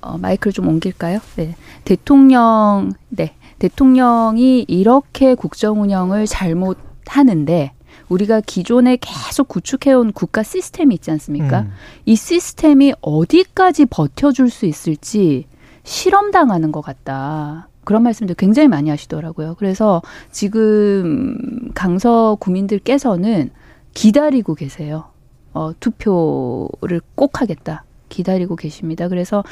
어, 0.00 0.16
마이크를 0.16 0.52
좀 0.52 0.68
옮길까요? 0.68 1.20
네, 1.36 1.54
대통령, 1.84 2.92
네, 3.08 3.34
대통령이 3.58 4.64
이렇게 4.68 5.34
국정 5.34 5.82
운영을 5.82 6.26
잘못 6.26 6.78
하는데 7.06 7.72
우리가 8.10 8.42
기존에 8.42 8.98
계속 9.00 9.48
구축해온 9.48 10.12
국가 10.12 10.42
시스템이 10.42 10.94
있지 10.96 11.10
않습니까? 11.12 11.60
음. 11.60 11.70
이 12.04 12.16
시스템이 12.16 12.92
어디까지 13.00 13.86
버텨줄 13.86 14.50
수 14.50 14.66
있을지 14.66 15.46
실험당하는 15.84 16.72
것 16.72 16.82
같다. 16.82 17.68
그런 17.84 18.02
말씀도 18.02 18.34
굉장히 18.34 18.68
많이 18.68 18.90
하시더라고요. 18.90 19.54
그래서 19.58 20.02
지금 20.30 21.70
강서 21.74 22.36
구민들께서는 22.38 23.50
기다리고 23.94 24.54
계세요. 24.54 25.04
어, 25.52 25.72
투표를 25.80 27.00
꼭 27.14 27.40
하겠다. 27.40 27.84
기다리고 28.08 28.56
계십니다. 28.56 29.08
그래서 29.08 29.44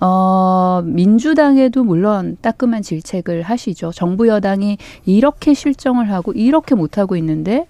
어 0.00 0.82
민주당에도 0.84 1.84
물론 1.84 2.38
따끔한 2.40 2.80
질책을 2.82 3.42
하시죠. 3.42 3.92
정부 3.92 4.26
여당이 4.26 4.78
이렇게 5.04 5.52
실정을 5.52 6.10
하고 6.10 6.32
이렇게 6.32 6.74
못 6.74 6.96
하고 6.96 7.14
있는데 7.16 7.66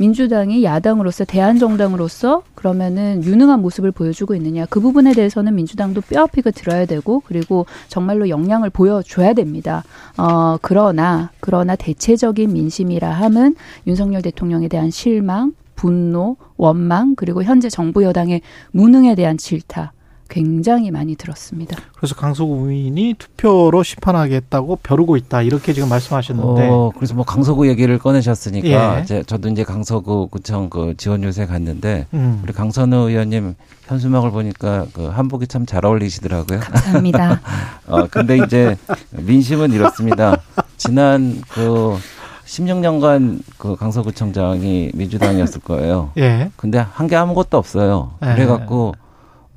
민주당이 0.00 0.64
야당으로서 0.64 1.26
대한정당으로서 1.26 2.42
그러면은 2.54 3.22
유능한 3.22 3.60
모습을 3.60 3.92
보여주고 3.92 4.34
있느냐 4.34 4.64
그 4.70 4.80
부분에 4.80 5.12
대해서는 5.12 5.54
민주당도 5.54 6.00
뼈아프게 6.00 6.52
들어야 6.52 6.86
되고 6.86 7.20
그리고 7.26 7.66
정말로 7.88 8.30
역량을 8.30 8.70
보여줘야 8.70 9.34
됩니다. 9.34 9.84
어 10.16 10.56
그러나 10.62 11.30
그러나 11.40 11.76
대체적인 11.76 12.50
민심이라 12.50 13.10
함은 13.10 13.56
윤석열 13.86 14.22
대통령에 14.22 14.68
대한 14.68 14.90
실망, 14.90 15.52
분노, 15.74 16.36
원망 16.56 17.14
그리고 17.14 17.42
현재 17.42 17.68
정부 17.68 18.02
여당의 18.02 18.40
무능에 18.72 19.14
대한 19.14 19.36
질타 19.36 19.92
굉장히 20.30 20.90
많이 20.90 21.16
들었습니다. 21.16 21.76
그래서 21.96 22.14
강서구민이 22.14 23.14
투표로 23.18 23.82
심판하겠다고 23.82 24.76
벼르고 24.82 25.16
있다 25.16 25.42
이렇게 25.42 25.72
지금 25.72 25.88
말씀하셨는데. 25.90 26.68
어, 26.70 26.92
그래서 26.94 27.14
뭐 27.14 27.24
강서구 27.24 27.68
얘기를 27.68 27.98
꺼내셨으니까 27.98 29.00
예. 29.00 29.04
제, 29.04 29.22
저도 29.24 29.48
이제 29.48 29.64
강서구 29.64 30.28
구청 30.28 30.70
그 30.70 30.94
지원 30.96 31.22
요새 31.24 31.46
갔는데 31.46 32.06
음. 32.14 32.40
우리 32.44 32.52
강선우 32.52 33.10
의원님 33.10 33.54
현수막을 33.88 34.30
보니까 34.30 34.86
그 34.92 35.06
한복이 35.06 35.48
참 35.48 35.66
잘 35.66 35.84
어울리시더라고요. 35.84 36.60
감사합니다. 36.60 37.40
어, 37.88 38.06
근데 38.06 38.38
이제 38.38 38.76
민심은 39.10 39.72
이렇습니다. 39.72 40.38
지난 40.76 41.42
그 41.50 41.96
16년간 42.46 43.40
그 43.58 43.76
강서구청장이 43.76 44.92
민주당이었을 44.94 45.60
거예요. 45.60 46.10
예. 46.18 46.50
근데 46.56 46.78
한 46.78 47.06
게 47.08 47.16
아무것도 47.16 47.56
없어요. 47.58 48.12
예. 48.24 48.34
그래갖고 48.34 48.94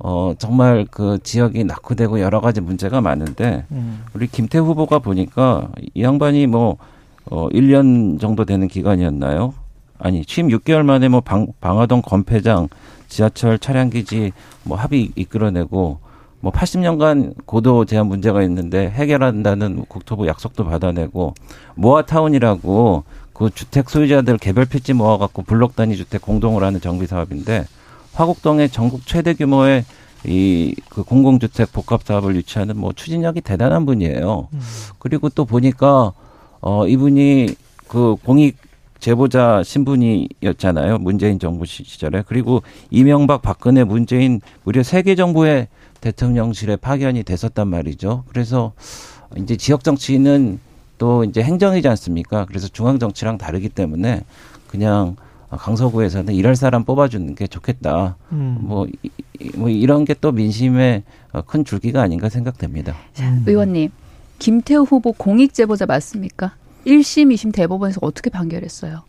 어, 0.06 0.34
정말 0.36 0.86
그 0.90 1.18
지역이 1.22 1.64
낙후되고 1.64 2.20
여러 2.20 2.42
가지 2.42 2.60
문제가 2.60 3.00
많은데, 3.00 3.64
음. 3.72 4.04
우리 4.12 4.26
김태 4.26 4.58
후보가 4.58 4.98
보니까 4.98 5.70
이 5.94 6.02
양반이 6.02 6.46
뭐, 6.46 6.76
어, 7.24 7.48
1년 7.48 8.20
정도 8.20 8.44
되는 8.44 8.68
기간이었나요? 8.68 9.54
아니, 9.98 10.22
취임 10.26 10.48
6개월 10.48 10.82
만에 10.82 11.08
뭐 11.08 11.22
방, 11.22 11.46
방화동 11.62 12.02
건폐장, 12.02 12.68
지하철 13.08 13.58
차량기지 13.58 14.32
뭐 14.64 14.76
합의 14.76 15.10
이끌어내고, 15.16 16.00
뭐 16.40 16.52
80년간 16.52 17.46
고도 17.46 17.86
제한 17.86 18.06
문제가 18.06 18.42
있는데 18.42 18.90
해결한다는 18.90 19.86
국토부 19.88 20.26
약속도 20.26 20.66
받아내고, 20.66 21.32
모아타운이라고 21.76 23.04
그 23.32 23.48
주택 23.54 23.88
소유자들 23.88 24.36
개별 24.36 24.66
필지 24.66 24.92
모아갖고 24.92 25.44
블록 25.44 25.76
단위 25.76 25.96
주택 25.96 26.20
공동으로 26.20 26.66
하는 26.66 26.82
정비 26.82 27.06
사업인데, 27.06 27.64
화곡동에 28.14 28.68
전국 28.68 29.06
최대 29.06 29.34
규모의 29.34 29.84
이 30.26 30.74
그 30.94 31.02
공공주택 31.02 31.72
복합 31.72 32.04
사업을 32.04 32.36
유치하는 32.36 32.76
뭐 32.76 32.92
추진력이 32.92 33.40
대단한 33.40 33.84
분이에요. 33.84 34.48
음. 34.52 34.60
그리고 35.00 35.28
또 35.28 35.44
보니까 35.44 36.12
어 36.60 36.86
이분이 36.86 37.56
그 37.88 38.14
공익 38.24 38.56
제보자 39.00 39.62
신분이었잖아요. 39.64 40.98
문재인 40.98 41.40
정부 41.40 41.66
시절에. 41.66 42.22
그리고 42.26 42.62
이명박, 42.90 43.42
박근혜, 43.42 43.82
문재인 43.82 44.40
무려 44.62 44.84
세계 44.84 45.16
정부의 45.16 45.66
대통령실에 46.00 46.76
파견이 46.76 47.24
됐었단 47.24 47.66
말이죠. 47.68 48.22
그래서 48.28 48.72
이제 49.36 49.56
지역 49.56 49.82
정치는 49.82 50.60
또 50.96 51.24
이제 51.24 51.42
행정이지 51.42 51.88
않습니까? 51.88 52.44
그래서 52.46 52.68
중앙 52.68 53.00
정치랑 53.00 53.36
다르기 53.36 53.68
때문에 53.68 54.22
그냥 54.68 55.16
강서구에서는 55.56 56.34
일할 56.34 56.56
사람 56.56 56.84
뽑아주는 56.84 57.34
게 57.34 57.46
좋겠다. 57.46 58.16
음. 58.32 58.58
뭐, 58.60 58.86
뭐 59.56 59.68
이런 59.68 60.04
게 60.04 60.14
또 60.20 60.32
민심의 60.32 61.02
큰 61.46 61.64
줄기가 61.64 62.00
아닌가 62.00 62.28
생각됩니다. 62.28 62.94
자, 63.12 63.28
음. 63.28 63.44
의원님, 63.46 63.90
김태우 64.38 64.84
후보 64.84 65.12
공익 65.12 65.52
제보자 65.52 65.86
맞습니까? 65.86 66.54
1심, 66.86 67.32
2심 67.34 67.52
대법원에서 67.52 67.98
어떻게 68.02 68.30
판결했어요? 68.30 69.02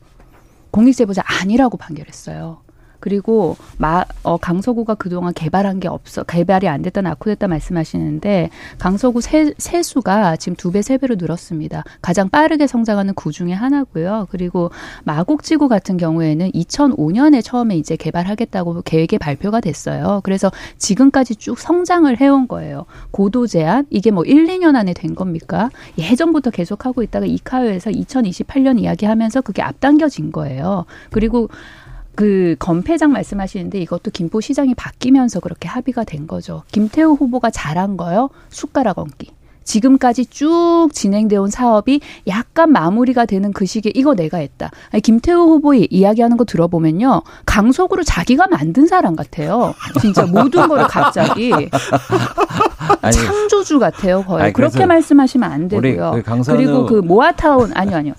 공익 0.72 0.96
제보자 0.96 1.22
아니라고 1.26 1.78
판결했어요. 1.78 2.58
그리고 3.06 3.56
마, 3.78 4.04
어, 4.24 4.38
강서구가 4.38 4.96
그동안 4.96 5.32
개발한 5.32 5.80
게 5.80 5.88
없어 5.88 6.24
개발이 6.24 6.68
안 6.68 6.82
됐다 6.82 7.02
낙후됐다 7.02 7.48
말씀하시는데 7.48 8.50
강서구 8.80 9.22
세, 9.22 9.54
세수가 9.60 10.38
지금 10.38 10.56
두 10.56 10.72
배, 10.72 10.82
세 10.82 10.98
배로 10.98 11.14
늘었습니다. 11.14 11.84
가장 12.02 12.30
빠르게 12.30 12.66
성장하는 12.66 13.14
구 13.14 13.32
중에 13.32 13.54
하나고요. 13.54 14.26
그리고 14.32 14.72
마곡지구 15.04 15.68
같은 15.68 15.98
경우에는 15.98 16.50
2005년에 16.54 17.44
처음에 17.44 17.78
이제 17.78 17.96
개발하겠다고 17.96 18.82
계획이 18.82 19.20
발표가 19.20 19.62
됐어요. 19.62 20.22
그래서 20.24 20.52
지금까지 20.80 21.36
쭉 21.36 21.60
성장을 21.60 22.20
해온 22.20 22.48
거예요. 22.48 22.88
고도 23.12 23.46
제한 23.46 23.86
이게 23.92 24.10
뭐 24.10 24.24
1, 24.24 24.48
2년 24.48 24.76
안에 24.76 24.94
된 24.96 25.14
겁니까? 25.14 25.70
예전부터 26.00 26.50
계속하고 26.50 27.04
있다가 27.04 27.28
이카요에서 27.28 27.92
2028년 27.92 28.80
이야기하면서 28.80 29.42
그게 29.42 29.62
앞당겨진 29.62 30.32
거예요. 30.32 30.86
그리고 31.12 31.50
그 32.16 32.56
건폐장 32.60 33.12
말씀하시는데 33.12 33.80
이것도 33.80 34.12
김포시장이 34.12 34.74
바뀌면서 34.76 35.40
그렇게 35.40 35.68
합의가 35.68 36.04
된 36.04 36.28
거죠. 36.28 36.64
김태우 36.72 37.14
후보가 37.14 37.52
잘한 37.52 37.98
거요. 37.98 38.30
숟가락 38.50 39.00
얹기. 39.00 39.32
지금까지 39.66 40.28
쭉 40.28 40.90
진행되어 40.94 41.42
온 41.42 41.50
사업이 41.50 42.00
약간 42.28 42.72
마무리가 42.72 43.26
되는 43.26 43.52
그 43.52 43.66
시기에 43.66 43.92
이거 43.96 44.14
내가 44.14 44.38
했다. 44.38 44.70
아니, 44.92 45.02
김태우 45.02 45.48
후보의 45.50 45.88
이야기하는 45.90 46.38
거 46.38 46.46
들어보면요. 46.46 47.24
강속으로 47.46 48.04
자기가 48.04 48.48
만든 48.48 48.86
사람 48.86 49.16
같아요. 49.16 49.74
진짜 50.00 50.26
모든 50.26 50.68
거를 50.68 50.86
갑자기. 50.88 51.52
아니, 53.02 53.16
창조주 53.16 53.80
같아요, 53.80 54.24
거의. 54.24 54.44
아니, 54.44 54.54
그렇게 54.54 54.86
말씀하시면 54.86 55.52
안 55.52 55.68
되고요. 55.68 56.12
그 56.16 56.24
강선우... 56.24 56.58
그리고 56.58 56.86
그 56.86 56.96
모아타운 56.96 57.72
아니요, 57.74 57.98
아니요. 57.98 58.14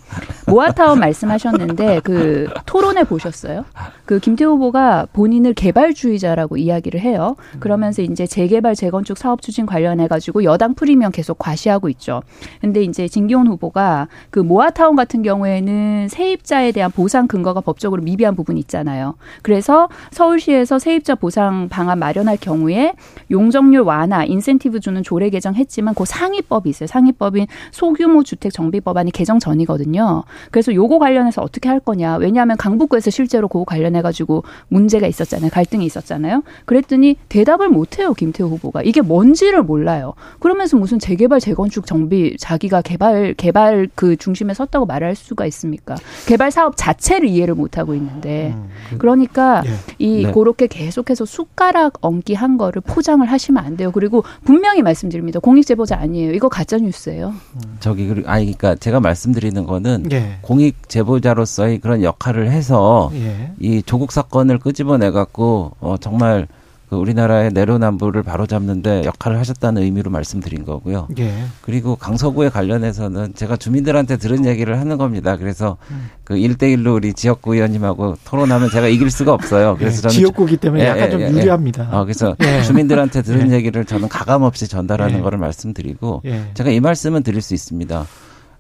모아타운 0.47 1.01
말씀하셨는데 1.01 2.01
그 2.05 2.49
토론회 2.67 3.05
보셨어요? 3.05 3.65
그 4.05 4.21
김태우 4.21 4.53
후보가 4.53 5.09
본인을 5.13 5.55
개발주의자라고 5.55 6.57
이야기를 6.57 7.01
해요. 7.01 7.37
그러면서 7.59 8.03
이제 8.03 8.27
재개발 8.27 8.77
재건축 8.77 9.19
사업 9.19 9.43
추진 9.43 9.67
관련해 9.67 10.07
가지고 10.07 10.45
여당 10.45 10.75
프리미엄 10.75 11.11
계속 11.11 11.39
과시하고 11.39 11.89
있죠. 11.91 12.23
근데 12.61 12.83
이제 12.83 13.09
진기훈 13.09 13.49
후보가 13.49 14.07
그 14.31 14.39
모아타운 14.39 14.95
같은 14.95 15.23
경우에는 15.23 16.09
세입자에 16.09 16.73
대한 16.73 16.93
보상 16.93 17.27
근거가 17.27 17.61
법적으로 17.61 18.03
미비한 18.03 18.37
부분이 18.37 18.61
있잖아요. 18.61 19.17
그래서 19.43 19.89
서울시에서 20.13 20.79
세입자 20.79 21.17
보상 21.17 21.69
방안 21.69 21.99
마련할 21.99 22.37
경우에 22.37 22.95
용적률 23.31 23.83
완화, 23.83 24.25
인센 24.25 24.56
티브 24.59 24.81
주는 24.81 25.03
조례 25.03 25.31
개정했지만 25.31 25.95
그 25.95 26.05
상위법이 26.05 26.69
있어요. 26.71 26.87
상위법인 26.87 27.47
소규모 27.71 28.23
주택 28.23 28.53
정비 28.53 28.81
법안이 28.81 29.11
개정 29.11 29.39
전이거든요. 29.39 30.25
그래서 30.51 30.73
요거 30.75 30.99
관련해서 30.99 31.43
어떻게 31.43 31.69
할 31.69 31.81
거냐. 31.81 32.17
왜냐하면 32.17 32.57
강북구에서 32.57 33.11
실제로 33.11 33.49
그거 33.49 33.65
관련해 33.65 34.03
가지고 34.03 34.45
문제가 34.69 35.07
있었잖아요. 35.07 35.51
갈등이 35.51 35.85
있었잖아요. 35.85 36.43
그랬더니 36.65 37.17
대답을 37.29 37.69
못 37.69 37.99
해요. 37.99 38.15
김태호 38.15 38.49
후보가. 38.49 38.83
이게 38.83 39.01
뭔지를 39.01 39.63
몰라요. 39.63 40.15
그러면서 40.41 40.77
무슨 40.77 40.99
재개발 40.99 41.41
재건축 41.41 41.87
정비 41.87 42.37
자기가 42.39 42.83
개발 42.83 43.35
개발 43.35 43.89
그 43.95 44.17
중심에 44.17 44.55
섰다고 44.55 44.87
말할 44.87 45.15
수가 45.15 45.47
있습니까? 45.47 45.97
개발 46.27 46.51
사업 46.51 46.75
자체를 46.77 47.29
이해를 47.29 47.55
못 47.55 47.79
하고 47.79 47.95
있는데. 47.95 48.55
음, 48.57 48.69
그, 48.91 48.99
그러니까 48.99 49.63
예. 49.67 49.71
이 49.99 50.25
네. 50.25 50.33
그렇게 50.33 50.67
계속해서 50.67 51.25
숟가락 51.25 51.99
얹기 52.01 52.35
한 52.35 52.57
거를 52.57 52.83
포장을 52.83 53.27
하시면 53.27 53.65
안 53.65 53.77
돼요. 53.77 53.91
그리고 53.93 54.25
분명히 54.45 54.83
말씀드립니다. 54.83 55.41
공익 55.41 55.67
제보자 55.67 55.97
아니에요. 55.99 56.33
이거 56.33 56.49
가짜 56.49 56.79
뉴스예요. 56.79 57.35
저기 57.81 58.09
아니 58.27 58.45
그러니까 58.47 58.75
제가 58.75 59.01
말씀드리는 59.01 59.65
거는 59.67 60.07
예. 60.13 60.39
공익 60.43 60.89
제보자로서의 60.89 61.79
그런 61.79 62.03
역할을 62.03 62.51
해서 62.51 63.11
예. 63.15 63.53
이 63.59 63.83
조국 63.83 64.13
사건을 64.13 64.59
끄집어내 64.59 65.11
갖고 65.11 65.73
어 65.81 65.97
정말 65.99 66.49
그 66.89 66.97
우리나라의 66.97 67.51
내로남불을 67.53 68.23
바로잡는데 68.23 69.03
역할을 69.05 69.39
하셨다는 69.39 69.83
의미로 69.83 70.11
말씀드린 70.11 70.65
거고요. 70.65 71.09
예. 71.19 71.33
그리고 71.63 71.97
강서구에 71.97 72.49
관련해서는 72.49 73.35
제가 73.35 73.57
주민들한테 73.57 74.17
들은 74.19 74.47
얘기를 74.47 74.79
하는 74.79 74.97
겁니다. 74.97 75.37
그래서 75.37 75.79
음. 75.91 76.11
그 76.23 76.37
일대일로 76.37 76.95
우리 76.95 77.13
지역구 77.13 77.55
의원님하고 77.55 78.17
토론하면 78.25 78.71
제가 78.71 78.87
이길 78.87 79.11
수가 79.11 79.33
없어요. 79.33 79.75
예, 79.75 79.79
그래서 79.79 79.97
예, 79.97 80.03
저는 80.03 80.15
지역구기 80.15 80.57
때문에 80.59 80.85
예, 80.85 80.89
약간 80.89 81.11
좀 81.11 81.21
예, 81.21 81.27
예. 81.27 81.31
유리합니다. 81.31 81.89
어, 81.93 82.05
그래서 82.05 82.37
주민들한테 82.65 83.23
들은 83.23 83.51
얘기를 83.53 83.85
저는 83.85 84.09
가감 84.09 84.43
없이 84.43 84.69
전달하는 84.69 85.23
거를 85.23 85.39
말씀드리고 85.39 86.23
제가 86.55 86.71
이 86.71 86.81
말씀은 86.81 87.23
드릴 87.23 87.43
수 87.43 87.55
있습니다. 87.55 88.07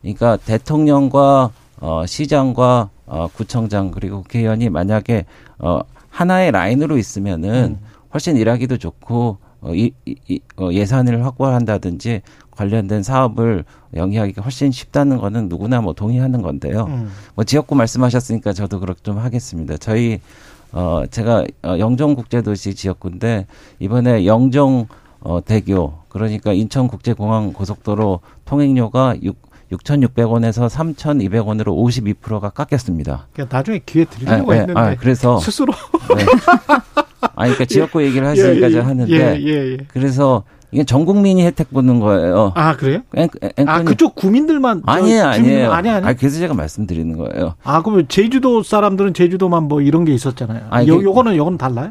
그러니까 0.03 0.36
대통령과 0.36 1.51
어, 1.78 2.07
시장과 2.07 2.90
어, 3.07 3.28
구청장 3.32 3.90
그리고 3.90 4.23
국회의원이 4.23 4.69
만약에 4.70 5.27
어, 5.59 5.81
하나의 6.11 6.51
라인으로 6.53 6.97
있으면은 6.97 7.78
음. 7.81 7.95
훨씬 8.16 8.38
일하기도 8.38 8.78
좋고 8.78 9.36
어, 9.60 9.74
이, 9.74 9.93
이, 10.06 10.40
어, 10.56 10.72
예산을 10.72 11.22
확보한다든지 11.26 12.22
관련된 12.51 13.02
사업을 13.02 13.64
영위하기가 13.94 14.40
훨씬 14.40 14.72
쉽다는 14.72 15.18
거는 15.18 15.51
누구나 15.51 15.82
뭐 15.82 15.93
동의하는 15.93 16.40
건데요. 16.40 16.86
음. 16.88 17.10
뭐 17.34 17.44
지역구 17.44 17.74
말씀하셨으니까 17.74 18.55
저도 18.55 18.80
그렇게 18.80 19.02
좀 19.02 19.18
하겠습니다. 19.18 19.76
저희 19.76 20.20
어 20.72 21.05
제가 21.10 21.44
어, 21.62 21.78
영종 21.78 22.14
국제도시 22.14 22.74
지역구인데 22.74 23.47
이번에 23.80 24.24
영종 24.24 24.88
어 25.20 25.40
대교 25.44 25.93
그러니까 26.09 26.55
인천 26.55 26.88
국제공항 26.88 27.52
고속도로 27.52 28.20
통행료가 28.47 29.16
6 29.22 29.36
6,600원에서 29.72 30.68
3,200원으로 30.68 31.66
52%가 31.66 32.51
깎였습니다. 32.51 33.26
그러니까 33.32 33.56
나중에 33.56 33.80
기회 33.84 34.05
드리려고 34.05 34.52
네, 34.52 34.60
했는데 34.60 34.80
아, 34.80 34.94
그래서 34.94 35.40
스스로 35.40 35.72
네. 36.16 36.24
아니, 37.20 37.52
그러니까 37.52 37.64
지역구 37.66 38.02
얘기를 38.05 38.26
하시니까 38.26 38.70
예, 38.70 38.74
예, 38.74 38.80
하는데. 38.80 39.12
예, 39.12 39.40
예, 39.40 39.72
예, 39.72 39.76
그래서 39.88 40.44
이게 40.72 40.84
전 40.84 41.05
국민이 41.05 41.44
혜택 41.44 41.70
보는 41.70 42.01
거예요. 42.01 42.52
아, 42.55 42.76
그래요? 42.76 43.01
앵, 43.14 43.28
앵, 43.56 43.68
아, 43.68 43.82
그쪽 43.82 44.14
구민들만. 44.14 44.82
아니에요, 44.84 45.24
아니에요. 45.24 45.72
아니, 45.72 45.88
아니. 45.88 46.06
아니, 46.06 46.16
그래서 46.16 46.38
제가 46.38 46.55
말씀드리는 46.55 47.16
거예요. 47.16 47.55
아, 47.62 47.82
그러면 47.82 48.06
제주도 48.09 48.62
사람들은 48.62 49.14
제주도만 49.14 49.64
뭐 49.64 49.80
이런 49.80 50.05
게 50.05 50.12
있었잖아요. 50.12 50.66
아니, 50.70 50.88
요, 50.88 51.02
요거는, 51.02 51.36
요거는 51.36 51.59
달라요? 51.59 51.90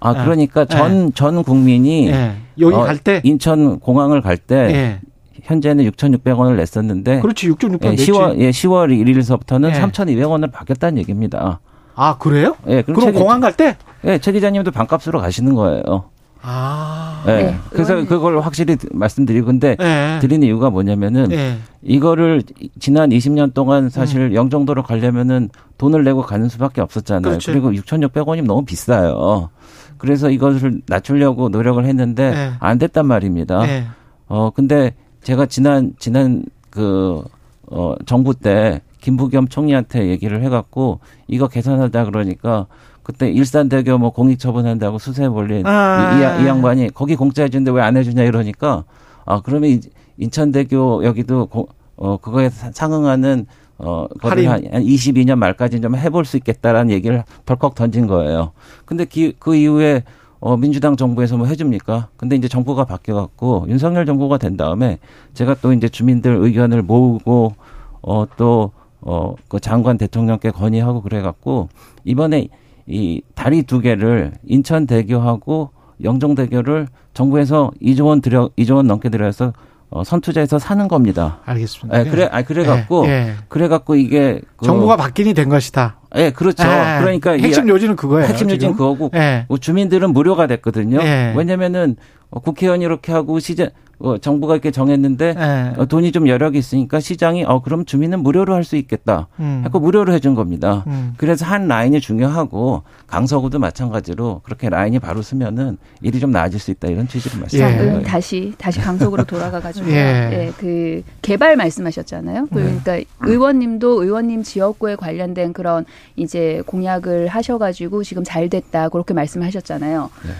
아, 0.00 0.14
예. 0.18 0.24
그러니까 0.24 0.64
전, 0.66 1.12
전 1.14 1.42
국민이. 1.42 2.10
여기 2.58 2.74
어, 2.74 2.80
갈 2.82 2.98
때? 2.98 3.20
인천 3.24 3.78
공항을 3.80 4.20
갈 4.22 4.36
때. 4.36 5.00
현재는 5.42 5.84
6,600원을 5.90 6.56
냈었는데. 6.56 7.20
그렇지, 7.20 7.48
6,600원. 7.50 7.84
예, 7.92 7.94
10월, 7.94 8.38
예, 8.38 8.50
10월 8.50 8.90
1일서부터는 8.90 9.70
예. 9.70 9.80
3,200원을 9.80 10.50
받겠다는 10.50 10.98
얘기입니다. 10.98 11.60
아, 11.96 12.18
그래요? 12.18 12.56
예, 12.68 12.82
그럼, 12.82 13.00
그럼 13.00 13.14
공항 13.14 13.40
갈 13.40 13.56
때? 13.56 13.76
예, 14.04 14.18
최 14.18 14.30
기자님도 14.30 14.70
반값으로 14.70 15.20
가시는 15.20 15.54
거예요. 15.54 16.10
아. 16.42 17.24
네. 17.26 17.42
네. 17.42 17.56
그래서 17.70 18.04
그걸 18.04 18.38
확실히 18.40 18.76
말씀드리고 18.92 19.46
근데 19.46 19.74
네. 19.76 20.18
드리는 20.20 20.46
이유가 20.46 20.70
뭐냐면은 20.70 21.28
네. 21.28 21.58
이거를 21.82 22.42
지난 22.78 23.10
20년 23.10 23.52
동안 23.52 23.88
사실 23.88 24.20
음. 24.20 24.34
영종도로 24.34 24.84
가려면은 24.84 25.48
돈을 25.78 26.04
내고 26.04 26.22
가는 26.22 26.48
수밖에 26.48 26.80
없었잖아요. 26.82 27.22
그렇죠. 27.22 27.50
그리고 27.50 27.72
6,600원이면 27.72 28.46
너무 28.46 28.64
비싸요. 28.64 29.50
그래서 29.98 30.30
이것을 30.30 30.82
낮추려고 30.86 31.48
노력을 31.48 31.84
했는데 31.84 32.30
네. 32.30 32.52
안 32.60 32.78
됐단 32.78 33.06
말입니다. 33.06 33.66
네. 33.66 33.86
어 34.28 34.50
근데 34.50 34.94
제가 35.22 35.46
지난 35.46 35.94
지난 35.98 36.44
그 36.70 37.24
어, 37.68 37.94
정부 38.04 38.34
때 38.34 38.82
김부겸 39.06 39.46
총리한테 39.46 40.08
얘기를 40.08 40.42
해갖고 40.42 40.98
이거 41.28 41.46
계산하자 41.46 42.06
그러니까 42.06 42.66
그때 43.04 43.30
일산대교 43.30 43.98
뭐 43.98 44.10
공익 44.10 44.40
처분한다고 44.40 44.98
수세 44.98 45.28
벌린 45.28 45.64
아. 45.64 46.12
이, 46.12 46.40
이, 46.40 46.44
이, 46.44 46.48
양반이 46.48 46.90
거기 46.92 47.14
공짜 47.14 47.44
해준데 47.44 47.70
왜 47.70 47.82
안 47.82 47.96
해주냐 47.96 48.24
이러니까 48.24 48.82
아 49.24 49.40
그러면 49.44 49.80
인천대교 50.18 51.04
여기도 51.04 51.46
고, 51.46 51.68
어 51.94 52.16
그거에 52.16 52.50
상응하는 52.50 53.46
어 53.78 54.08
거를 54.20 54.48
한, 54.50 54.64
한 54.72 54.82
22년 54.82 55.36
말까지 55.36 55.80
좀 55.80 55.94
해볼 55.94 56.24
수 56.24 56.36
있겠다라는 56.38 56.90
얘기를 56.90 57.22
벌컥 57.44 57.76
던진 57.76 58.08
거예요. 58.08 58.50
근데 58.86 59.04
기, 59.04 59.34
그 59.38 59.54
이후에 59.54 60.02
어, 60.40 60.56
민주당 60.56 60.96
정부에서 60.96 61.36
뭐 61.36 61.46
해줍니까? 61.46 62.08
근데 62.16 62.34
이제 62.34 62.48
정부가 62.48 62.84
바뀌어갖고 62.84 63.66
윤석열 63.68 64.04
정부가 64.04 64.38
된 64.38 64.56
다음에 64.56 64.98
제가 65.34 65.54
또 65.62 65.72
이제 65.72 65.88
주민들 65.88 66.36
의견을 66.36 66.82
모으고 66.82 67.54
어, 68.02 68.26
또, 68.36 68.72
어, 69.08 69.36
그 69.48 69.60
장관 69.60 69.96
대통령께 69.96 70.50
건의하고 70.50 71.00
그래갖고 71.00 71.68
이번에 72.04 72.48
이 72.88 73.22
다리 73.36 73.62
두 73.62 73.80
개를 73.80 74.32
인천 74.44 74.86
대교하고 74.86 75.70
영종 76.02 76.34
대교를 76.34 76.88
정부에서 77.14 77.70
2조 77.80 78.06
원 78.06 78.20
들여 78.20 78.50
2조 78.58 78.74
원 78.74 78.88
넘게 78.88 79.08
들여서 79.08 79.52
어, 79.90 80.02
선투자해서 80.02 80.58
사는 80.58 80.88
겁니다. 80.88 81.38
알겠습니다. 81.44 82.00
예, 82.00 82.10
그래, 82.10 82.28
아, 82.32 82.42
그래 82.42 82.64
갖고, 82.64 83.06
예, 83.06 83.10
예. 83.10 83.34
그래 83.48 83.68
갖고 83.68 83.94
이게 83.94 84.40
그, 84.56 84.66
정부가 84.66 84.96
바뀌니 84.96 85.32
된 85.32 85.48
것이다. 85.48 86.00
예, 86.16 86.30
그렇죠. 86.30 86.64
예, 86.64 86.98
그러니까 87.00 87.32
핵심 87.32 87.68
요지는 87.68 87.94
그거예요. 87.94 88.26
핵심 88.26 88.50
요지는 88.50 88.74
그거고, 88.74 89.12
예. 89.14 89.46
뭐 89.48 89.58
주민들은 89.58 90.12
무료가 90.12 90.48
됐거든요. 90.48 90.98
예. 91.02 91.32
왜냐면은 91.36 91.94
국회의원이 92.30 92.84
이렇게 92.84 93.12
하고 93.12 93.38
시장 93.38 93.70
어, 93.98 94.18
정부가 94.18 94.54
이렇게 94.54 94.70
정했는데 94.70 95.34
네. 95.34 95.72
어, 95.78 95.86
돈이 95.86 96.12
좀 96.12 96.28
여력이 96.28 96.58
있으니까 96.58 97.00
시장이 97.00 97.44
어 97.44 97.62
그럼 97.62 97.84
주민은 97.86 98.20
무료로 98.22 98.52
할 98.54 98.66
수 98.66 98.76
있겠다. 98.76 99.28
음. 99.38 99.60
하고 99.64 99.78
무료로 99.78 100.12
해준 100.12 100.34
겁니다. 100.34 100.82
음. 100.88 101.14
그래서 101.18 101.46
한 101.46 101.68
라인이 101.68 102.00
중요하고 102.00 102.82
강서구도 103.06 103.60
마찬가지로 103.60 104.40
그렇게 104.42 104.68
라인이 104.68 104.98
바로 104.98 105.22
서면은 105.22 105.78
일이 106.02 106.18
좀 106.18 106.32
나아질 106.32 106.58
수 106.58 106.72
있다 106.72 106.88
이런 106.88 107.06
취지로 107.06 107.38
말씀드린 107.40 107.72
예. 107.72 107.76
거예요. 107.78 108.02
다시 108.02 108.52
다시 108.58 108.80
강서구로 108.80 109.22
돌아가가지고 109.30 109.88
예. 109.90 109.94
예. 109.94 110.52
그 110.58 111.02
개발 111.22 111.54
말씀하셨잖아요. 111.56 112.46
그러니까 112.52 112.96
음. 112.96 113.04
의원님도 113.20 114.02
의원님 114.02 114.42
지역구에 114.42 114.96
관련된 114.96 115.52
그런 115.52 115.84
이제 116.16 116.62
공약을 116.66 117.28
하셔가지고 117.28 118.02
지금 118.02 118.24
잘 118.24 118.48
됐다 118.48 118.88
그렇게 118.88 119.14
말씀하셨잖아요. 119.14 120.10
네. 120.24 120.30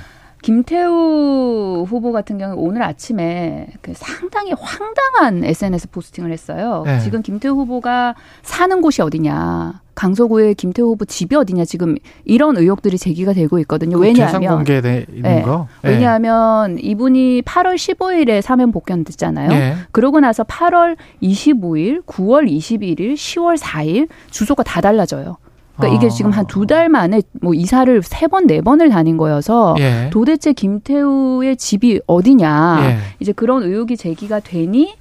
김태우 0.42 1.84
후보 1.88 2.12
같은 2.12 2.38
경우 2.38 2.54
오늘 2.56 2.82
아침에 2.82 3.68
그 3.80 3.92
상당히 3.94 4.52
황당한 4.52 5.44
SNS 5.44 5.90
포스팅을 5.90 6.30
했어요. 6.30 6.82
네. 6.86 7.00
지금 7.00 7.22
김태우 7.22 7.54
후보가 7.56 8.14
사는 8.42 8.80
곳이 8.80 9.02
어디냐. 9.02 9.82
강서구의 9.96 10.54
김태우 10.54 10.90
후보 10.90 11.06
집이 11.06 11.34
어디냐 11.34 11.64
지금 11.64 11.96
이런 12.26 12.56
의혹들이 12.58 12.98
제기가 12.98 13.32
되고 13.32 13.58
있거든요. 13.60 13.96
왜냐하면 13.96 14.56
공개돼 14.56 15.06
있는 15.08 15.22
네. 15.22 15.42
거. 15.42 15.68
네. 15.82 15.90
왜냐하면 15.90 16.78
이분이 16.78 17.42
8월 17.42 17.76
15일에 17.76 18.42
사면 18.42 18.72
복귀됐잖아요. 18.72 19.48
네. 19.48 19.74
그러고 19.92 20.20
나서 20.20 20.44
8월 20.44 20.96
25일, 21.22 22.04
9월 22.04 22.46
21일, 22.48 23.14
10월 23.14 23.58
4일 23.58 24.08
주소가 24.30 24.62
다 24.62 24.82
달라져요. 24.82 25.38
그러니까 25.76 25.96
이게 25.98 26.08
지금 26.10 26.30
한 26.30 26.46
두 26.46 26.66
달 26.66 26.88
만에 26.88 27.22
뭐 27.42 27.54
이사를 27.54 28.02
세 28.02 28.26
번, 28.26 28.46
네 28.46 28.60
번을 28.60 28.88
다닌 28.88 29.16
거여서 29.16 29.76
예. 29.78 30.10
도대체 30.10 30.52
김태우의 30.52 31.56
집이 31.56 32.00
어디냐. 32.06 32.78
예. 32.82 32.96
이제 33.20 33.32
그런 33.32 33.62
의혹이 33.62 33.96
제기가 33.96 34.40
되니 34.40 34.94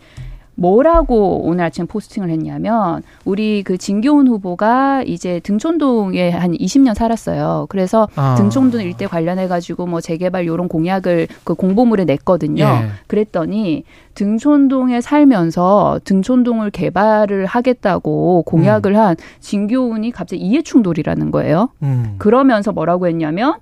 뭐라고 0.56 1.41
오늘 1.44 1.65
아침 1.65 1.86
포스팅을 1.88 2.30
했냐면 2.30 3.03
우리 3.26 3.64
그 3.64 3.77
진교훈 3.77 4.27
후보가 4.27 5.03
이제 5.03 5.40
등촌동에 5.41 6.30
한 6.32 6.52
20년 6.53 6.94
살았어요. 6.95 7.68
그래서 7.69 8.07
아. 8.15 8.36
등촌동 8.36 8.82
일대 8.82 9.06
관련해 9.06 9.48
가지고 9.48 9.86
뭐 9.86 10.02
재개발 10.02 10.48
요런 10.48 10.68
공약을 10.68 11.27
그 11.44 11.53
공보물에 11.53 12.06
냈거든요. 12.06 12.64
예. 12.64 12.88
그랬더니 13.07 13.84
등촌동에 14.15 15.02
살면서 15.02 15.99
등촌동을 16.06 16.72
개발을 16.72 17.45
하겠다고 17.45 18.44
공약을 18.44 18.94
음. 18.94 18.99
한 18.99 19.15
진교훈이 19.41 20.11
갑자기 20.11 20.41
이해충돌이라는 20.41 21.32
거예요. 21.32 21.69
음. 21.84 22.15
그러면서 22.18 22.72
뭐라고 22.72 23.07
했냐면 23.07 23.56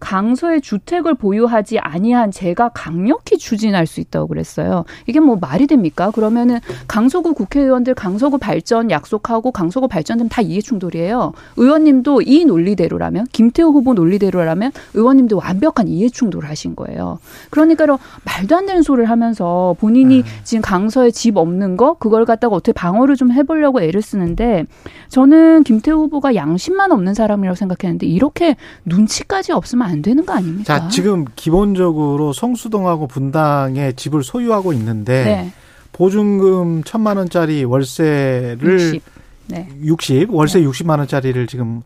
강서에 0.00 0.60
주택을 0.60 1.14
보유하지 1.14 1.78
아니한 1.78 2.30
제가 2.30 2.70
강력히 2.70 3.38
추진할 3.38 3.86
수 3.86 4.00
있다고 4.00 4.28
그랬어요. 4.28 4.84
이게 5.06 5.20
뭐 5.20 5.36
말이 5.36 5.66
됩니까? 5.66 6.10
그러면은 6.10 6.60
강서구 6.86 7.34
국회의원들 7.34 7.94
강서구 7.94 8.38
발전 8.38 8.90
약속하고 8.90 9.50
강서구 9.50 9.88
발전되면 9.88 10.28
다 10.28 10.42
이해 10.42 10.60
충돌이에요. 10.60 11.32
의원님도 11.56 12.22
이 12.22 12.44
논리대로라면 12.44 13.26
김태호 13.32 13.70
후보 13.70 13.94
논리대로라면 13.94 14.72
의원님도 14.94 15.38
완벽한 15.38 15.88
이해 15.88 16.08
충돌을 16.08 16.48
하신 16.48 16.76
거예요. 16.76 17.18
그러니까 17.50 17.86
말도 18.24 18.56
안 18.56 18.66
되는 18.66 18.82
소리를 18.82 19.08
하면서 19.08 19.74
본인이 19.78 20.22
네. 20.22 20.28
지금 20.44 20.62
강서에 20.62 21.10
집 21.10 21.36
없는 21.36 21.76
거 21.76 21.94
그걸 21.94 22.24
갖다가 22.24 22.54
어떻게 22.54 22.72
방어를 22.72 23.16
좀 23.16 23.32
해보려고 23.32 23.80
애를 23.80 24.02
쓰는데 24.02 24.66
저는 25.08 25.64
김태호 25.64 26.02
후보가 26.02 26.34
양심만 26.34 26.92
없는 26.92 27.14
사람이라고 27.14 27.54
생각했는데 27.54 28.06
이렇게 28.06 28.56
눈치까지 28.84 29.52
없으면 29.52 29.87
안 29.88 30.02
되는 30.02 30.24
거 30.24 30.34
아닙니까? 30.34 30.64
자, 30.64 30.88
지금 30.88 31.24
기본적으로 31.36 32.32
성수동하고 32.32 33.06
분당에 33.06 33.92
집을 33.92 34.22
소유하고 34.22 34.72
있는데 34.74 35.24
네. 35.24 35.52
보증금 35.92 36.82
천만 36.84 37.16
원짜리 37.16 37.64
월세를 37.64 38.58
60, 38.60 39.02
네. 39.48 39.68
60 39.82 40.32
월세 40.32 40.60
네. 40.60 40.66
60만 40.66 40.98
원짜리를 40.98 41.46
지금 41.46 41.82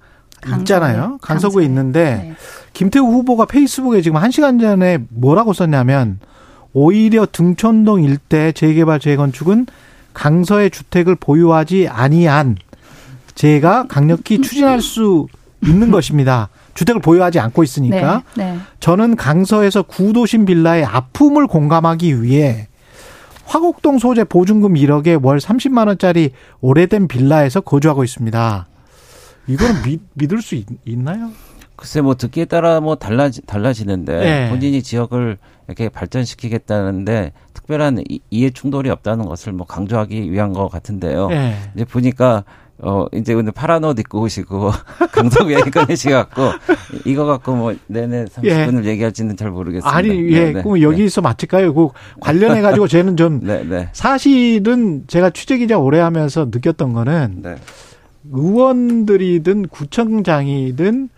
있잖아요. 0.61 1.19
강서구에 1.23 1.65
있는데 1.65 2.17
네. 2.17 2.35
김태우 2.73 3.05
후보가 3.07 3.47
페이스북에 3.47 4.03
지금 4.03 4.17
한 4.17 4.31
시간 4.31 4.59
전에 4.59 4.99
뭐라고 5.09 5.53
썼냐면 5.53 6.19
오히려 6.73 7.27
등촌동 7.31 8.03
일대 8.03 8.53
재개발 8.53 8.99
재건축은 8.99 9.67
강서의 10.15 10.71
주택을 10.71 11.15
보유하지 11.17 11.89
아니한 11.89 12.57
제가 13.35 13.87
강력히 13.89 14.41
추진할 14.41 14.81
수 14.81 15.27
있는 15.65 15.91
것입니다. 15.91 16.49
주택을 16.75 17.01
보유하지 17.01 17.39
않고 17.41 17.63
있으니까 17.63 18.23
네, 18.37 18.53
네. 18.53 18.59
저는 18.81 19.17
강서에서 19.17 19.83
구도심 19.83 20.47
빌라의 20.47 20.85
아픔을 20.85 21.47
공감하기 21.47 22.23
위해 22.23 22.69
화곡동 23.45 23.99
소재 23.99 24.25
보증금 24.25 24.75
1억에 24.75 25.23
월 25.23 25.39
30만 25.39 25.89
원짜리 25.89 26.31
오래된 26.61 27.09
빌라에서 27.09 27.61
거주하고 27.61 28.05
있습니다. 28.05 28.67
이거는 29.47 29.83
믿, 29.83 30.01
믿을 30.15 30.41
수 30.41 30.55
있, 30.55 30.67
나요 30.99 31.31
글쎄 31.77 32.01
뭐 32.01 32.15
듣기에 32.15 32.45
따라 32.45 32.81
뭐 32.81 32.95
달라지 32.95 33.43
달라지는데 33.43 34.19
네. 34.21 34.51
본인이 34.51 34.83
지역을 34.83 35.37
이렇게 35.67 35.89
발전시키겠다는데 35.89 37.33
특별한 37.55 38.05
이해 38.31 38.51
충돌이 38.51 38.89
없다는 38.91 39.25
것을 39.25 39.53
뭐 39.53 39.67
강조하기 39.67 40.31
위한 40.31 40.53
것 40.53 40.69
같은데요. 40.69 41.29
네. 41.29 41.57
이제 41.75 41.85
보니까 41.85 42.45
어, 42.79 43.07
이제 43.13 43.35
근데 43.35 43.51
파란 43.53 43.85
옷 43.85 43.99
입고 43.99 44.23
오시고, 44.23 44.73
얘기 45.51 45.71
꺼내시갖고, 45.71 46.43
이거 47.05 47.27
갖고 47.27 47.55
뭐, 47.55 47.75
내내 47.87 48.25
30분을 48.25 48.85
예. 48.85 48.91
얘기할지는 48.91 49.37
잘 49.37 49.51
모르겠습니다. 49.51 49.97
아니, 49.97 50.09
예, 50.33 50.45
네, 50.47 50.53
네. 50.53 50.63
그럼 50.63 50.81
여기서 50.81 51.21
네. 51.21 51.29
마칠까요? 51.29 51.75
그 51.75 51.89
관련해가지고 52.21 52.89
저는 52.89 53.17
좀, 53.17 53.41
네, 53.47 53.63
네. 53.65 53.89
사실은 53.93 55.05
제가 55.07 55.31
취재기자 55.31 55.79
오래 55.79 56.01
하면서 56.01 56.47
느꼈던 56.51 56.93
거는, 56.93 57.43
네. 57.43 57.57
의원들이든 58.33 59.69
구청장이든 59.69 61.09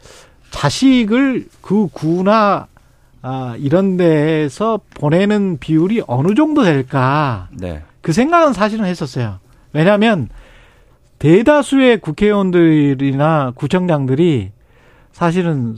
자식을 0.50 1.48
그 1.60 1.88
구나 1.92 2.66
아, 3.26 3.56
이런 3.58 3.96
데에서 3.96 4.80
보내는 4.94 5.56
비율이 5.58 6.02
어느 6.06 6.34
정도 6.34 6.62
될까. 6.62 7.48
네. 7.52 7.82
그 8.02 8.12
생각은 8.12 8.52
사실은 8.52 8.84
했었어요. 8.84 9.38
왜냐하면 9.72 10.28
대다수의 11.18 12.00
국회의원들이나 12.00 13.52
구청장들이 13.54 14.52
사실은 15.12 15.76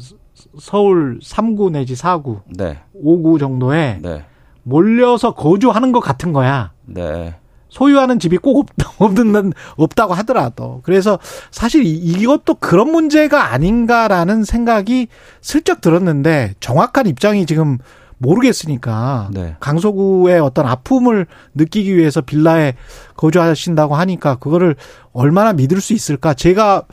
서울 0.59 1.19
3구 1.21 1.71
내지 1.73 1.95
4구, 1.95 2.41
네. 2.57 2.79
5구 3.05 3.39
정도에 3.39 3.99
네. 4.03 4.25
몰려서 4.63 5.35
거주하는 5.35 5.93
것 5.93 6.01
같은 6.01 6.33
거야. 6.33 6.73
네. 6.85 7.37
소유하는 7.69 8.19
집이 8.19 8.39
꼭 8.39 8.69
없는 8.99 9.53
없다고 9.77 10.15
하더라도 10.15 10.81
그래서 10.83 11.19
사실 11.51 11.85
이것도 11.85 12.55
그런 12.55 12.91
문제가 12.91 13.53
아닌가라는 13.53 14.45
생각이 14.45 15.09
슬쩍 15.41 15.81
들었는데 15.81 16.55
정확한 16.61 17.07
입장이 17.07 17.45
지금 17.45 17.79
모르겠으니까 18.19 19.31
네. 19.33 19.57
강서구의 19.61 20.41
어떤 20.41 20.67
아픔을 20.67 21.27
느끼기 21.55 21.97
위해서 21.97 22.21
빌라에 22.21 22.75
거주하신다고 23.17 23.95
하니까 23.95 24.37
그거를 24.37 24.77
얼마나 25.13 25.53
믿을 25.53 25.81
수 25.81 25.93
있을까? 25.93 26.35
제가 26.35 26.85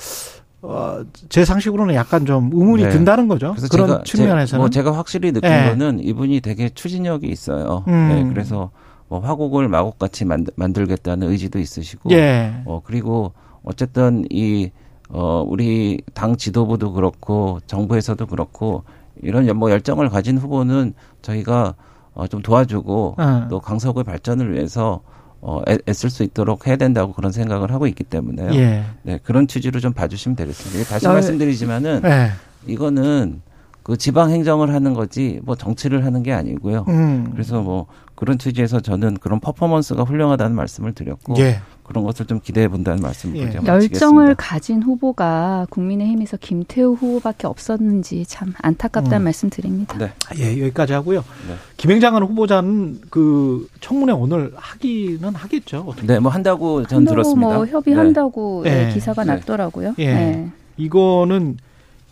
어, 0.62 1.04
제 1.28 1.44
상식으로는 1.44 1.94
약간 1.94 2.26
좀 2.26 2.50
의문이 2.54 2.84
네. 2.84 2.90
든다는 2.90 3.28
거죠. 3.28 3.54
그런 3.70 3.88
제가, 3.88 4.04
측면에서는. 4.06 4.48
제, 4.48 4.58
뭐 4.58 4.70
제가 4.70 4.98
확실히 4.98 5.34
느낀 5.34 5.50
네. 5.50 5.70
거는 5.70 6.00
이분이 6.00 6.40
되게 6.40 6.70
추진력이 6.70 7.28
있어요. 7.28 7.84
음. 7.88 8.10
네, 8.10 8.30
그래서 8.30 8.72
뭐 9.10 9.20
화곡을 9.20 9.68
마곡같이 9.68 10.24
만들, 10.24 10.54
만들겠다는 10.56 11.30
의지도 11.30 11.60
있으시고. 11.60 12.12
예. 12.12 12.62
어, 12.66 12.82
그리고 12.84 13.34
어쨌든 13.64 14.26
이, 14.30 14.72
어, 15.10 15.44
우리 15.46 16.02
당 16.14 16.38
지도부도 16.38 16.94
그렇고 16.94 17.60
정부에서도 17.68 18.26
그렇고 18.26 18.86
이런 19.22 19.46
뭐 19.58 19.72
열정을 19.72 20.10
가진 20.10 20.38
후보는 20.38 20.94
저희가 21.22 21.76
어, 22.14 22.28
좀 22.28 22.42
도와주고 22.42 23.16
어. 23.18 23.48
또 23.50 23.60
강서구의 23.60 24.04
발전을 24.04 24.54
위해서 24.54 25.02
어, 25.42 25.62
애, 25.68 25.94
쓸 25.94 26.10
수 26.10 26.24
있도록 26.24 26.68
해야 26.68 26.78
된다고 26.78 27.12
그런 27.12 27.32
생각을 27.32 27.72
하고 27.72 27.86
있기 27.88 28.06
때문에요. 28.06 28.54
예. 28.54 28.86
네, 29.04 29.20
그런 29.24 29.48
취지로 29.48 29.80
좀 29.82 29.92
봐주시면 29.92 30.38
되겠습니다. 30.38 30.90
다시 30.90 31.06
열... 31.06 31.14
말씀드리지만은 31.14 32.02
예. 32.06 32.32
이거는 32.66 33.42
그 33.84 33.98
지방 33.98 34.32
행정을 34.32 34.74
하는 34.74 34.94
거지 34.94 35.42
뭐 35.44 35.56
정치를 35.56 36.06
하는 36.06 36.24
게 36.24 36.32
아니고요. 36.32 36.86
음. 36.88 37.30
그래서 37.34 37.62
뭐 37.62 37.88
그런 38.16 38.38
취지에서 38.38 38.80
저는 38.80 39.18
그런 39.18 39.42
퍼포먼스가 39.42 40.04
훌륭하다는 40.04 40.56
말씀을 40.56 40.94
드렸고 40.94 41.36
예. 41.40 41.60
그런 41.94 42.04
것을 42.06 42.26
좀 42.26 42.40
기대해 42.44 42.68
본다는 42.68 43.02
말씀을 43.04 43.38
예. 43.38 43.42
열정을 43.44 43.64
마치겠습니다. 43.64 44.34
가진 44.38 44.82
후보가 44.82 45.68
국민의힘에서 45.70 46.38
김태우 46.38 46.94
후보밖에 46.94 47.46
없었는지 47.46 48.26
참 48.26 48.54
안타깝다는 48.62 49.22
음. 49.22 49.24
말씀 49.24 49.50
드립니다. 49.50 49.96
네. 49.98 50.12
예, 50.38 50.60
여기까지 50.64 50.94
하고요. 50.94 51.20
네. 51.48 51.56
김행장은 51.78 52.24
후보자는 52.24 53.02
그 53.12 53.68
청문회 53.80 54.14
오늘 54.14 54.52
하기는 54.56 55.36
하겠죠. 55.36 55.86
어떻게? 55.88 56.08
네, 56.08 56.20
뭐 56.20 56.32
한다고 56.32 56.86
전 56.88 57.06
들었습니다. 57.06 57.56
뭐 57.56 57.66
협의한다고 57.68 58.62
네. 58.64 58.88
네. 58.88 58.94
기사가 58.94 59.24
네. 59.24 59.36
났더라고요. 59.36 59.94
예. 60.00 60.14
네. 60.14 60.50
이거는 60.78 61.58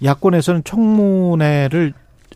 야권에서는 0.04 0.64
청문회를 0.64 1.94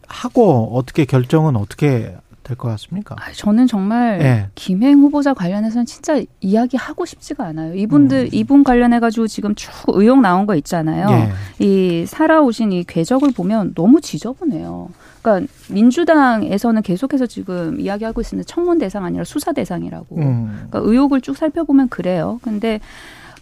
하고 0.07 0.75
어떻게 0.75 1.05
결정은 1.05 1.55
어떻게 1.55 2.15
될 2.45 2.55
것 2.55 2.69
같습니까? 2.69 3.15
아, 3.17 3.31
저는 3.33 3.67
정말 3.67 4.19
네. 4.19 4.47
김행 4.55 4.99
후보자 4.99 5.33
관련해서는 5.33 5.85
진짜 5.85 6.21
이야기 6.39 6.77
하고 6.77 7.05
싶지가 7.05 7.43
않아요. 7.47 7.73
이분들 7.75 8.17
음. 8.17 8.29
이분 8.31 8.63
관련해 8.63 8.99
가지고 8.99 9.27
지금 9.27 9.53
쭉 9.55 9.71
의혹 9.87 10.21
나온 10.21 10.45
거 10.45 10.55
있잖아요. 10.55 11.09
네. 11.09 11.29
이 11.59 12.05
살아오신 12.05 12.71
이 12.71 12.83
궤적을 12.83 13.31
보면 13.31 13.73
너무 13.73 13.99
지저분해요. 13.99 14.89
그러니까 15.21 15.51
민주당에서는 15.69 16.81
계속해서 16.83 17.25
지금 17.25 17.79
이야기하고 17.79 18.21
있습니다. 18.21 18.45
청문 18.47 18.77
대상 18.77 19.03
아니라 19.05 19.23
수사 19.23 19.51
대상이라고. 19.51 20.15
음. 20.17 20.67
그러니까 20.69 20.79
의혹을 20.83 21.21
쭉 21.21 21.35
살펴보면 21.35 21.89
그래요. 21.89 22.39
근데 22.43 22.79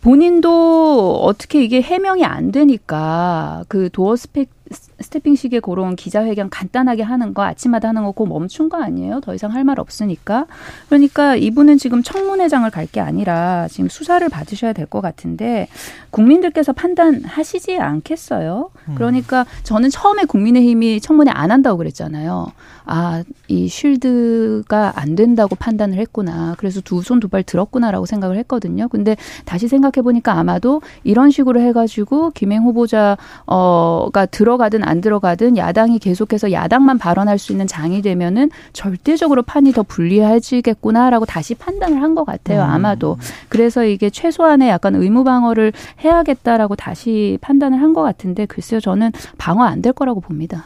본인도 0.02 1.22
어떻게 1.24 1.64
이게 1.64 1.82
해명이 1.82 2.26
안 2.26 2.52
되니까 2.52 3.64
그 3.68 3.90
도어 3.92 4.16
스펙 4.16 4.50
스태핑식의 4.74 5.62
그런 5.62 5.95
기자회견 5.95 6.50
간단하게 6.50 7.04
하는 7.04 7.34
거 7.34 7.44
아침마다 7.44 7.90
하는 7.90 8.04
거 8.04 8.12
그거 8.12 8.26
멈춘 8.26 8.70
거 8.70 8.82
아니에요? 8.82 9.20
더 9.22 9.34
이상 9.34 9.52
할 9.52 9.64
말 9.64 9.80
없으니까. 9.80 10.45
그러니까 10.90 11.36
이분은 11.38 11.78
지금 11.78 12.04
청문회장을 12.04 12.70
갈 12.72 12.84
게 12.91 13.00
아니라 13.00 13.68
지금 13.70 13.88
수사를 13.90 14.28
받으셔야 14.30 14.74
될 14.74 14.86
것 14.88 15.00
같은데 15.02 15.68
국민들께서 16.12 16.74
판단하시지 16.74 17.78
않겠어요? 17.78 18.70
음. 18.90 18.95
그러니까 18.95 19.45
저는 19.64 19.90
처음에 19.90 20.26
국민의힘이 20.26 21.00
청문회 21.02 21.32
안 21.32 21.50
한다고 21.52 21.78
그랬잖아요. 21.78 22.52
아, 22.86 23.24
이 23.48 23.70
쉴드가 23.70 24.94
안 24.95 25.16
된다고 25.16 25.56
판단을 25.56 25.98
했구나. 25.98 26.56
그래서 26.58 26.82
두 26.82 27.00
손 27.02 27.20
두 27.22 27.30
발 27.30 27.44
들었구나라고 27.44 28.06
생각을 28.06 28.38
했거든요. 28.40 28.88
근데 28.90 29.16
다시 29.45 29.68
생각해 29.70 30.02
보니까 30.04 30.34
아마도 30.34 30.82
이런 31.06 31.32
식으로 31.32 31.62
해가지고 31.62 32.32
김행 32.32 32.64
후보자 32.64 33.18
어가 33.45 34.26
들어가든 34.64 34.84
안 34.84 35.02
들어가든 35.02 35.57
야당이 35.57 35.99
계속해서 35.99 36.52
야당만 36.52 36.98
발언할 36.98 37.38
수 37.38 37.52
있는 37.52 37.68
장이 37.68 38.02
되면은 38.02 38.49
절대적으로 38.72 39.44
판이 39.44 39.73
더 39.73 39.84
불리해지겠구나라고 39.84 41.26
다시 41.26 41.53
판단을 41.56 42.02
한 42.02 42.14
것 42.14 42.26
같아요. 42.26 42.61
음. 42.61 42.69
아마도 42.69 43.18
그래서 43.49 43.84
이게 43.84 44.11
최소한의 44.11 44.69
약간 44.69 44.94
의무 44.95 45.23
방어를 45.23 45.73
해야겠다라고 46.03 46.76
다시 46.76 47.40
판단을 47.41 47.81
한 47.81 47.94
것 47.94 48.02
같은데 48.03 48.45
글쎄요 48.45 48.80
저는 48.80 49.11
방어 49.38 49.64
안 49.64 49.81
될 49.81 49.91
거라고 49.94 50.22
봅니다. 50.22 50.64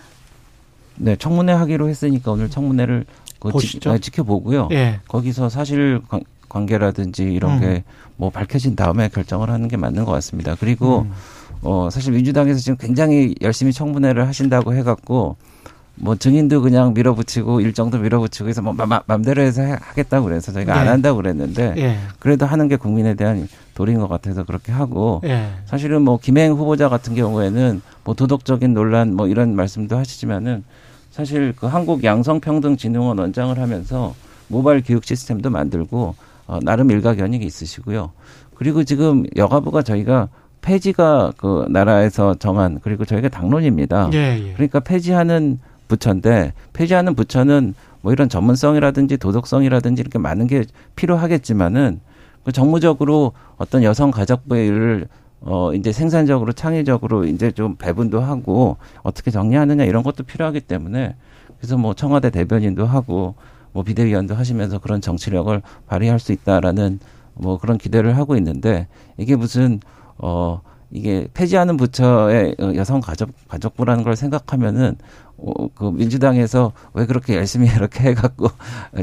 네, 0.97 1.15
청문회 1.15 1.53
하기로 1.53 1.87
했으니까 1.89 2.31
오늘 2.33 2.49
청문회를 2.49 3.05
그 3.39 3.51
지, 3.59 3.79
아, 3.87 3.97
지켜보고요. 3.97 4.69
예. 4.71 4.99
거기서 5.07 5.47
사실 5.49 6.01
관계라든지 6.49 7.23
이런 7.23 7.61
음. 7.63 7.83
게뭐 8.17 8.29
밝혀진 8.31 8.75
다음에 8.75 9.07
결정을 9.09 9.49
하는 9.49 9.67
게 9.69 9.77
맞는 9.77 10.05
것 10.05 10.11
같습니다. 10.11 10.55
그리고 10.59 11.01
음. 11.01 11.11
어 11.61 11.89
사실 11.91 12.13
민주당에서 12.13 12.59
지금 12.59 12.77
굉장히 12.77 13.35
열심히 13.41 13.73
청문회를 13.73 14.27
하신다고 14.27 14.73
해갖고 14.73 15.35
뭐 15.99 16.15
증인도 16.15 16.61
그냥 16.61 16.93
밀어붙이고 16.93 17.61
일정도 17.61 17.97
밀어붙이고 17.97 18.47
해서 18.47 18.61
뭐 18.61 18.73
마, 18.73 19.01
맘대로 19.05 19.41
해서 19.41 19.63
하겠다고 19.63 20.25
그래서 20.25 20.51
저희가 20.51 20.73
네. 20.73 20.79
안 20.79 20.87
한다고 20.87 21.17
그랬는데 21.17 21.73
네. 21.73 21.97
그래도 22.19 22.45
하는 22.45 22.67
게 22.67 22.75
국민에 22.75 23.15
대한 23.15 23.47
도리인 23.73 23.99
것 23.99 24.07
같아서 24.07 24.43
그렇게 24.43 24.71
하고 24.71 25.21
네. 25.23 25.49
사실은 25.65 26.03
뭐 26.03 26.19
김행 26.19 26.53
후보자 26.53 26.87
같은 26.87 27.15
경우에는 27.15 27.81
뭐 28.03 28.13
도덕적인 28.13 28.73
논란 28.73 29.15
뭐 29.15 29.27
이런 29.27 29.55
말씀도 29.55 29.97
하시지만은 29.97 30.63
사실 31.09 31.53
그 31.55 31.65
한국 31.65 32.03
양성평등진흥원 32.03 33.17
원장을 33.17 33.57
하면서 33.57 34.13
모바일 34.49 34.83
교육 34.85 35.03
시스템도 35.03 35.49
만들고 35.49 36.15
어, 36.45 36.59
나름 36.61 36.91
일가견이 36.91 37.37
있으시고요. 37.37 38.11
그리고 38.55 38.83
지금 38.83 39.25
여가부가 39.35 39.81
저희가 39.81 40.29
폐지가 40.67 41.31
그 41.37 41.65
나라에서 41.69 42.35
정한 42.35 42.79
그리고 42.83 43.05
저희가 43.05 43.29
당론입니다. 43.29 44.09
예, 44.13 44.37
예. 44.37 44.53
그러니까 44.53 44.81
폐지하는 44.81 45.59
부처인데 45.87 46.51
폐지하는 46.73 47.15
부처는 47.15 47.73
뭐 48.01 48.11
이런 48.11 48.27
전문성이라든지 48.27 49.15
도덕성이라든지 49.15 50.01
이렇게 50.01 50.19
많은 50.19 50.45
게 50.47 50.65
필요하겠지만은 50.97 52.01
그 52.43 52.51
정무적으로 52.51 53.31
어떤 53.55 53.81
여성 53.83 54.11
가족부의 54.11 54.67
일을 54.67 55.07
어 55.39 55.73
이제 55.73 55.93
생산적으로 55.93 56.51
창의적으로 56.51 57.23
이제 57.23 57.51
좀 57.51 57.77
배분도 57.77 58.19
하고 58.19 58.75
어떻게 59.03 59.31
정리하느냐 59.31 59.85
이런 59.85 60.03
것도 60.03 60.23
필요하기 60.23 60.61
때문에 60.61 61.15
그래서 61.59 61.77
뭐 61.77 61.93
청와대 61.93 62.29
대변인도 62.29 62.85
하고 62.85 63.35
뭐 63.71 63.83
비대위원도 63.83 64.35
하시면서 64.35 64.79
그런 64.79 64.99
정치력을 64.99 65.61
발휘할 65.87 66.19
수 66.19 66.33
있다라는 66.33 66.99
뭐 67.35 67.57
그런 67.57 67.77
기대를 67.77 68.17
하고 68.17 68.35
있는데 68.35 68.87
이게 69.17 69.37
무슨 69.37 69.79
어 70.17 70.61
이게 70.91 71.27
폐지하는 71.33 71.77
부처의 71.77 72.55
여성 72.75 73.01
가족 73.01 73.29
가족부라는 73.47 74.03
걸 74.03 74.15
생각하면은 74.15 74.95
어, 75.37 75.67
그 75.75 75.91
민주당에서 75.91 76.71
왜 76.93 77.05
그렇게 77.05 77.35
열심히 77.35 77.67
이렇게 77.75 78.09
해갖고 78.09 78.49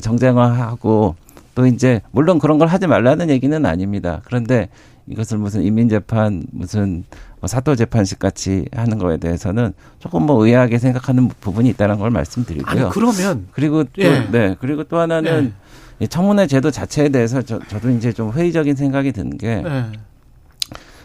정쟁화하고 0.00 1.16
또 1.54 1.66
이제 1.66 2.00
물론 2.10 2.38
그런 2.38 2.58
걸 2.58 2.68
하지 2.68 2.86
말라는 2.86 3.30
얘기는 3.30 3.64
아닙니다. 3.64 4.20
그런데 4.24 4.68
이것을 5.06 5.38
무슨 5.38 5.62
인민재판 5.62 6.44
무슨 6.50 7.04
뭐 7.40 7.46
사도 7.46 7.76
재판식 7.76 8.18
같이 8.18 8.64
하는 8.74 8.98
거에 8.98 9.18
대해서는 9.18 9.74
조금 9.98 10.24
뭐 10.24 10.44
의아하게 10.44 10.78
생각하는 10.78 11.28
부분이 11.28 11.68
있다는 11.70 11.98
걸 11.98 12.10
말씀드리고요. 12.10 12.84
아니, 12.84 12.90
그러면 12.90 13.46
그리고 13.52 13.84
또, 13.84 14.02
예. 14.02 14.26
네 14.30 14.56
그리고 14.58 14.84
또 14.84 14.98
하나는 14.98 15.52
예. 16.00 16.06
청문회 16.06 16.46
제도 16.46 16.70
자체에 16.70 17.10
대해서 17.10 17.42
저, 17.42 17.58
저도 17.68 17.90
이제 17.90 18.12
좀 18.12 18.32
회의적인 18.32 18.74
생각이 18.74 19.12
드는 19.12 19.36
게 19.36 19.62
예. 19.64 19.92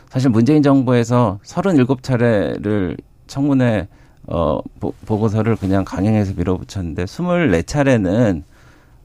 사실 0.09 0.29
문재인 0.29 0.63
정부에서 0.63 1.39
37차례를 1.43 2.97
청문회 3.27 3.87
어 4.27 4.59
보, 4.79 4.93
보고서를 5.05 5.55
그냥 5.55 5.85
강행해서 5.85 6.33
밀어붙였는데 6.35 7.05
24차례는 7.05 8.43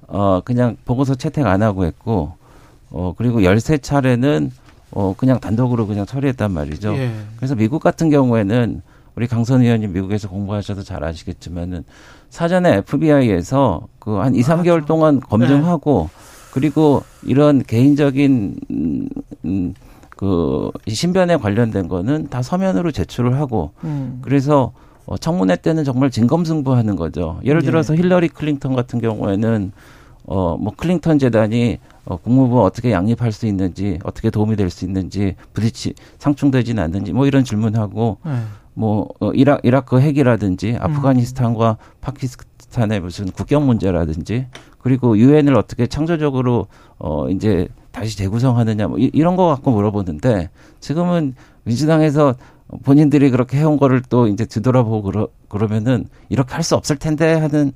어 0.09 0.41
그냥 0.45 0.77
보고서 0.85 1.15
채택 1.15 1.47
안 1.47 1.63
하고 1.63 1.85
했고 1.85 2.33
어 2.91 3.15
그리고 3.17 3.41
13차례는 3.41 4.51
어 4.93 5.15
그냥 5.17 5.41
단독으로 5.41 5.87
그냥 5.87 6.07
처리했단 6.07 6.51
말이죠. 6.53 6.95
예. 6.97 7.11
그래서 7.37 7.55
미국 7.55 7.83
같은 7.83 8.11
경우에는 8.11 8.83
우리 9.17 9.27
강선 9.27 9.63
의원님 9.63 9.93
미국에서 9.93 10.29
공부하셔도 10.29 10.83
잘 10.83 11.05
아시겠지만은 11.05 11.85
사전에 12.31 12.77
FBI에서 12.79 13.87
그 13.99 14.19
한 14.21 14.35
2, 14.35 14.41
3개월 14.43 14.87
동안 14.87 15.21
검증하고 15.21 16.11
네. 16.13 16.25
그리고 16.53 17.03
이런 17.23 17.63
개인적인 17.63 18.57
음, 18.71 19.09
음, 19.45 19.75
그 20.17 20.71
신변에 20.89 21.37
관련된 21.37 21.89
거는 21.89 22.29
다 22.29 22.43
서면으로 22.43 22.93
제출을 22.93 23.39
하고 23.39 23.73
음. 23.85 24.21
그래서 24.23 24.73
어, 25.07 25.19
청문회 25.19 25.57
때는 25.57 25.85
정말 25.85 26.11
진검승부하는 26.11 26.97
거죠. 26.97 27.39
예를 27.45 27.63
예. 27.63 27.67
들어서 27.67 27.95
예. 27.95 27.99
힐러리 27.99 28.29
클린턴 28.29 28.75
같은 28.75 29.01
경우에는 29.01 29.73
어 30.27 30.57
뭐 30.59 30.73
클린턴 30.75 31.19
재단이 31.19 31.79
어, 32.07 32.17
국무부 32.17 32.63
어떻게 32.65 32.93
양립할 32.93 33.31
수 33.33 33.47
있는지 33.47 33.99
어떻게 34.05 34.31
도움이 34.31 34.57
될 34.57 34.71
수 34.71 34.85
있는지 34.87 35.37
부딪히 35.53 35.95
상충되지는 36.19 36.83
않는지 36.83 37.13
뭐 37.13 37.27
이런 37.27 37.45
질문하고 37.45 38.19
예. 38.27 38.31
뭐 38.73 39.09
어, 39.21 39.31
이라 39.33 39.59
이라크 39.63 40.01
핵이라든지 40.01 40.73
음. 40.73 40.79
아프가니스탄과 40.81 41.71
음. 41.79 41.93
파키스탄의 42.01 43.01
무슨 43.01 43.27
국경 43.31 43.67
문제라든지 43.67 44.47
그리고 44.85 45.17
유엔을 45.17 45.57
어떻게 45.57 45.87
창조적으로 45.87 46.67
어 46.99 47.31
이제 47.31 47.69
다시 47.91 48.19
재구성하느냐 48.19 48.87
뭐 48.87 48.99
이, 48.99 49.11
이런 49.15 49.35
거 49.35 49.47
갖고 49.47 49.71
물어보는데 49.71 50.51
지금은 50.81 51.35
민주당에서 51.65 52.35
본인들이 52.83 53.31
그렇게 53.31 53.57
해온 53.57 53.79
거를 53.79 54.03
또 54.11 54.27
이제 54.27 54.45
뒤돌아보고 54.45 55.03
그러, 55.03 55.29
그러면은 55.49 56.05
이렇게 56.29 56.53
할 56.53 56.63
수 56.63 56.75
없을 56.75 56.97
텐데 56.97 57.33
하는 57.33 57.73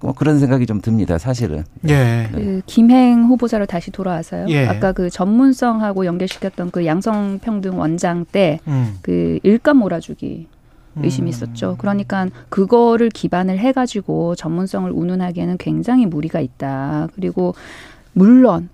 뭐 0.00 0.12
그런 0.12 0.38
생각이 0.38 0.66
좀 0.66 0.82
듭니다, 0.82 1.16
사실은. 1.16 1.64
예. 1.88 2.28
그 2.32 2.60
김행 2.66 3.24
후보자로 3.24 3.64
다시 3.64 3.90
돌아와서요. 3.90 4.46
예. 4.48 4.66
아까 4.66 4.92
그 4.92 5.08
전문성하고 5.08 6.04
연결시켰던 6.04 6.72
그 6.72 6.84
양성평등 6.84 7.78
원장 7.78 8.26
때그 8.26 8.62
음. 8.70 8.98
그 9.00 9.38
일감 9.42 9.78
몰아주기 9.78 10.46
의심이 10.96 11.28
음. 11.28 11.28
있었죠. 11.28 11.76
그러니까 11.78 12.28
그거를 12.48 13.08
기반을 13.10 13.58
해가지고 13.58 14.34
전문성을 14.34 14.90
운운하기에는 14.90 15.56
굉장히 15.58 16.06
무리가 16.06 16.40
있다. 16.40 17.08
그리고 17.14 17.54
물론 18.12 18.68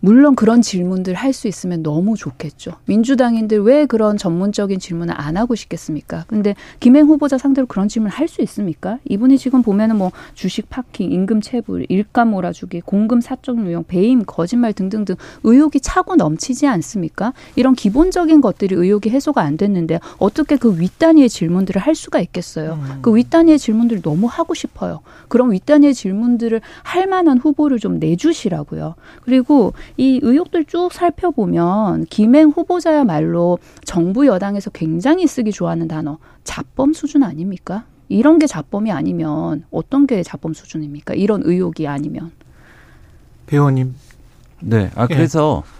물론 0.00 0.34
그런 0.34 0.62
질문들 0.62 1.14
할 1.14 1.38
수 1.38 1.46
있으면 1.46 1.82
너무 1.82 2.16
좋겠죠. 2.16 2.72
민주당인들 2.86 3.60
왜 3.60 3.86
그런 3.86 4.16
전문적인 4.16 4.80
질문을 4.80 5.14
안 5.16 5.36
하고 5.36 5.54
싶겠습니까? 5.54 6.24
근데 6.26 6.56
김행 6.80 7.06
후보자 7.06 7.38
상대로 7.38 7.66
그런 7.66 7.86
질문 7.86 8.10
할수 8.10 8.42
있습니까? 8.42 8.98
이분이 9.04 9.38
지금 9.38 9.62
보면은 9.62 9.96
뭐 9.96 10.10
주식 10.34 10.68
파킹, 10.68 11.12
임금 11.12 11.40
체불, 11.40 11.86
일감 11.88 12.30
몰아주기, 12.30 12.80
공금 12.80 13.20
사적 13.20 13.58
유용, 13.58 13.84
배임, 13.84 14.24
거짓말 14.26 14.72
등등등 14.72 15.14
의혹이 15.44 15.80
차고 15.80 16.16
넘치지 16.16 16.66
않습니까? 16.66 17.32
이런 17.54 17.74
기본적인 17.74 18.40
것들이 18.40 18.74
의혹이 18.74 19.10
해소가 19.10 19.42
안 19.42 19.56
됐는데 19.56 20.00
어떻게 20.18 20.56
그 20.56 20.78
윗단위의 20.80 21.28
질문들을 21.28 21.80
할 21.80 21.94
수가 21.94 22.20
있겠어요? 22.20 22.80
음. 22.82 22.98
그 23.02 23.14
윗단위의 23.14 23.58
질문들을 23.58 24.02
너무 24.02 24.26
하고 24.26 24.54
싶어요. 24.54 25.00
그럼 25.28 25.52
윗단위의 25.52 25.94
질문들을 25.94 26.60
할 26.82 27.06
만한 27.06 27.38
후보를 27.38 27.78
좀 27.78 28.00
내주시라고요. 28.00 28.96
그리고 29.22 29.72
이 29.96 30.20
의혹들 30.22 30.64
쭉 30.64 30.92
살펴보면 30.92 32.04
김행 32.06 32.50
후보자야말로 32.50 33.58
정부 33.84 34.26
여당에서 34.26 34.70
굉장히 34.70 35.26
쓰기 35.26 35.52
좋아하는 35.52 35.88
단어 35.88 36.18
자범 36.44 36.92
수준 36.92 37.22
아닙니까? 37.22 37.84
이런 38.08 38.38
게 38.38 38.46
자범이 38.46 38.90
아니면 38.90 39.64
어떤 39.70 40.06
게 40.06 40.22
자범 40.22 40.54
수준입니까? 40.54 41.14
이런 41.14 41.42
의혹이 41.44 41.86
아니면 41.86 42.30
배우님. 43.46 43.94
네. 44.60 44.90
아 44.94 45.06
예. 45.10 45.14
그래서 45.14 45.62
예. 45.64 45.70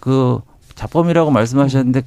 그 0.00 0.40
자범이라고 0.74 1.30
말씀하셨는데 1.30 2.02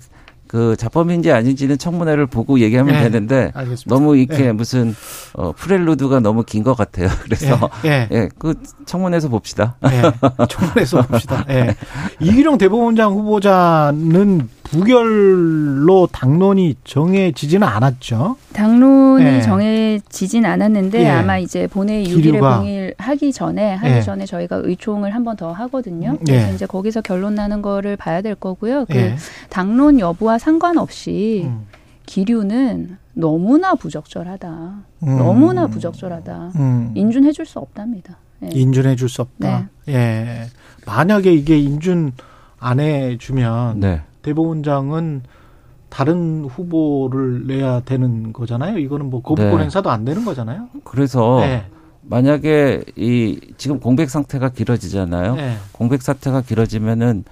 그 0.48 0.76
자범인지 0.78 1.32
아닌지는 1.32 1.78
청문회를 1.78 2.28
보고 2.28 2.60
얘기하면 2.60 2.96
예, 2.96 3.00
되는데 3.04 3.52
알겠습니다. 3.54 3.90
너무 3.94 4.16
이렇게 4.18 4.46
예. 4.48 4.52
무슨 4.52 4.96
어 5.34 5.52
프렐루드가 5.52 6.20
너무 6.22 6.44
긴 6.44 6.64
것 6.64 6.76
같아요. 6.76 7.10
그래서 7.24 7.70
예, 7.86 8.08
예. 8.12 8.16
예, 8.16 8.30
그 8.40 8.54
청문회에서 8.86 9.30
봅시다. 9.30 9.76
예, 9.86 10.02
청문회에서 10.48 11.02
봅시다. 11.04 11.46
예. 11.50 11.76
이기룡 12.20 12.58
대법원장 12.58 13.12
후보자는 13.14 14.50
부결로 14.72 16.08
당론이 16.12 16.76
정해지지는 16.84 17.68
않았죠. 17.68 18.38
당론이 18.54 19.26
예. 19.26 19.42
정해지진 19.42 20.46
않았는데 20.46 21.02
예. 21.04 21.10
아마 21.10 21.38
이제 21.38 21.68
본회의 21.68 22.06
6일에 22.08 22.40
공일하기 22.40 23.34
전에 23.34 23.76
하기 23.76 23.94
예. 23.96 24.02
전에 24.02 24.26
저희가 24.26 24.62
의총을 24.64 25.14
한 25.14 25.24
번 25.24 25.38
더 25.38 25.52
하거든요. 25.52 26.12
음, 26.12 26.18
그래서 26.26 26.50
예. 26.50 26.56
이제 26.56 26.66
거기서 26.66 27.02
결론 27.02 27.36
나는 27.36 27.62
거를 27.62 27.96
봐야 27.98 28.22
될 28.22 28.34
거고요. 28.36 28.86
그 28.86 28.96
예. 28.96 29.16
당론 29.50 30.00
여부와 30.00 30.38
상관없이 30.40 31.44
음. 31.46 31.66
기류는 32.06 32.98
너무나 33.14 33.76
부적절하다. 33.76 34.50
음. 35.04 35.18
너무나 35.18 35.68
부적절하다. 35.68 36.52
음. 36.56 36.92
인준해 36.96 37.32
줄 37.34 37.46
수 37.46 37.60
없답니다. 37.60 38.18
예. 38.44 38.50
인준해 38.52 38.96
줄 38.96 39.10
수 39.10 39.22
없다. 39.22 39.70
네. 39.86 39.94
예. 39.94 40.46
만약에 40.86 41.34
이게 41.34 41.58
인준 41.60 42.14
안 42.60 42.80
해주면 42.80 43.80
네. 43.82 44.02
대법원장은 44.28 45.22
다른 45.90 46.44
후보를 46.44 47.48
내야 47.48 47.80
되는 47.80 48.34
거잖아요. 48.34 48.78
이거는 48.78 49.10
뭐 49.10 49.22
거부권 49.22 49.58
네. 49.58 49.64
행사도 49.64 49.90
안 49.90 50.04
되는 50.04 50.26
거잖아요. 50.26 50.68
그래서 50.84 51.40
네. 51.40 51.66
만약에 52.02 52.84
이 52.98 53.40
지금 53.58 53.80
공백 53.80 54.10
상태가 54.10 54.50
길어지잖아요. 54.50 55.36
네. 55.36 55.56
공백 55.72 56.02
사태가 56.02 56.42
길어지면은 56.42 57.24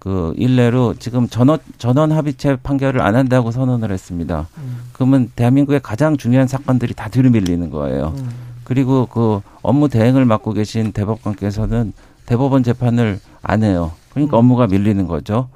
그 0.00 0.32
일례로 0.36 0.94
지금 0.94 1.28
전원 1.28 1.58
전원 1.78 2.10
합의체 2.10 2.56
판결을 2.56 3.00
안 3.00 3.14
한다고 3.14 3.52
선언을 3.52 3.92
했습니다. 3.92 4.48
음. 4.58 4.78
그러면 4.92 5.30
대한민국의 5.36 5.80
가장 5.80 6.16
중요한 6.16 6.48
사건들이 6.48 6.94
다 6.94 7.08
뒤로 7.08 7.30
밀리는 7.30 7.70
거예요. 7.70 8.14
음. 8.18 8.30
그리고 8.64 9.06
그 9.06 9.40
업무 9.62 9.88
대행을 9.88 10.24
맡고 10.24 10.54
계신 10.54 10.90
대법관께서는 10.92 11.92
대법원 12.26 12.62
재판을 12.64 13.20
안 13.42 13.62
해요. 13.62 13.92
그러니까 14.12 14.36
음. 14.36 14.40
업무가 14.40 14.66
밀리는 14.66 15.06
거죠. 15.06 15.48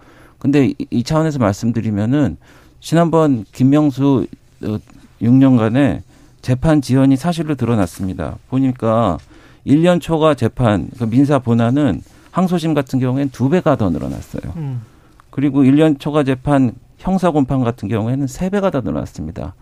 근데 0.45 0.75
이 0.91 1.03
차원에서 1.03 1.39
말씀드리면은 1.39 2.37
지난번 2.79 3.47
김명수 3.51 4.27
6년간의 5.23 5.97
어, 5.97 6.03
재판 6.43 6.83
지연이 6.83 7.17
사실로 7.17 7.55
드러났습니다. 7.55 8.37
보니까 8.51 9.17
1년 9.67 10.03
초과 10.03 10.35
재판, 10.35 10.91
그 10.99 11.09
민사 11.09 11.39
본안은 11.39 12.03
항소심 12.31 12.75
같은 12.75 12.99
경우에는 12.99 13.31
두 13.31 13.49
배가 13.49 13.77
더 13.77 13.89
늘어났어요. 13.89 14.53
음. 14.57 14.83
그리고 15.31 15.63
1년 15.63 15.99
초과 15.99 16.25
재판 16.25 16.73
형사 16.99 17.31
공판 17.31 17.65
같은 17.65 17.89
경우에는 17.89 18.27
세 18.27 18.51
배가 18.51 18.71
더 18.71 18.83
늘어났습니다. 18.83 19.55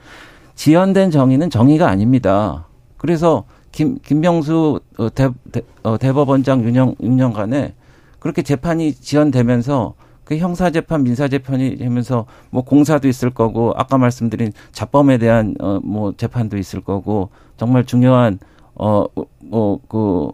지연된 0.56 1.12
정의는 1.12 1.48
정의가 1.48 1.88
아닙니다. 1.88 2.66
그래서 2.96 3.44
김, 3.70 4.00
김명수 4.00 4.80
어, 4.98 5.09
대, 5.14 5.28
대, 5.52 5.60
어, 5.84 5.96
대법원장 5.96 6.64
6년, 6.64 6.98
6년간에 6.98 7.70
그렇게 8.18 8.42
재판이 8.42 8.94
지연되면서 8.94 9.94
그 10.24 10.36
형사재판, 10.36 11.03
민사재판이 11.03 11.77
되면서 11.77 12.27
뭐 12.51 12.62
공사도 12.65 13.09
있을 13.09 13.31
거고 13.31 13.73
아까 13.77 13.99
말씀드린 13.99 14.53
자범에 14.73 15.19
대한 15.19 15.55
어, 15.61 15.81
뭐 15.82 16.12
재판도 16.16 16.57
있을 16.59 16.81
거고 16.81 17.31
정말 17.57 17.85
중요한 17.85 18.39
어, 18.74 19.05
뭐, 19.40 19.81
그 19.89 20.31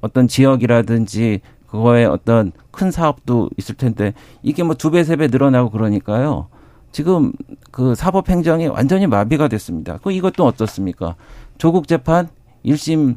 어떤 0.00 0.28
지역이라든지 0.28 1.40
그거에 1.66 2.04
어떤 2.04 2.52
큰 2.70 2.90
사업도 2.90 3.50
있을 3.56 3.74
텐데 3.74 4.14
이게 4.42 4.62
뭐 4.62 4.74
두 4.74 4.90
배, 4.90 5.02
세 5.04 5.16
배 5.16 5.26
늘어나고 5.26 5.70
그러니까요. 5.70 6.48
지금 6.92 7.32
그 7.70 7.94
사법 7.94 8.28
행정이 8.30 8.68
완전히 8.68 9.06
마비가 9.06 9.48
됐습니다. 9.48 9.98
그 10.02 10.12
이것도 10.12 10.44
어떻습니까? 10.46 11.16
조국 11.58 11.86
재판 11.88 12.28
1심 12.64 13.16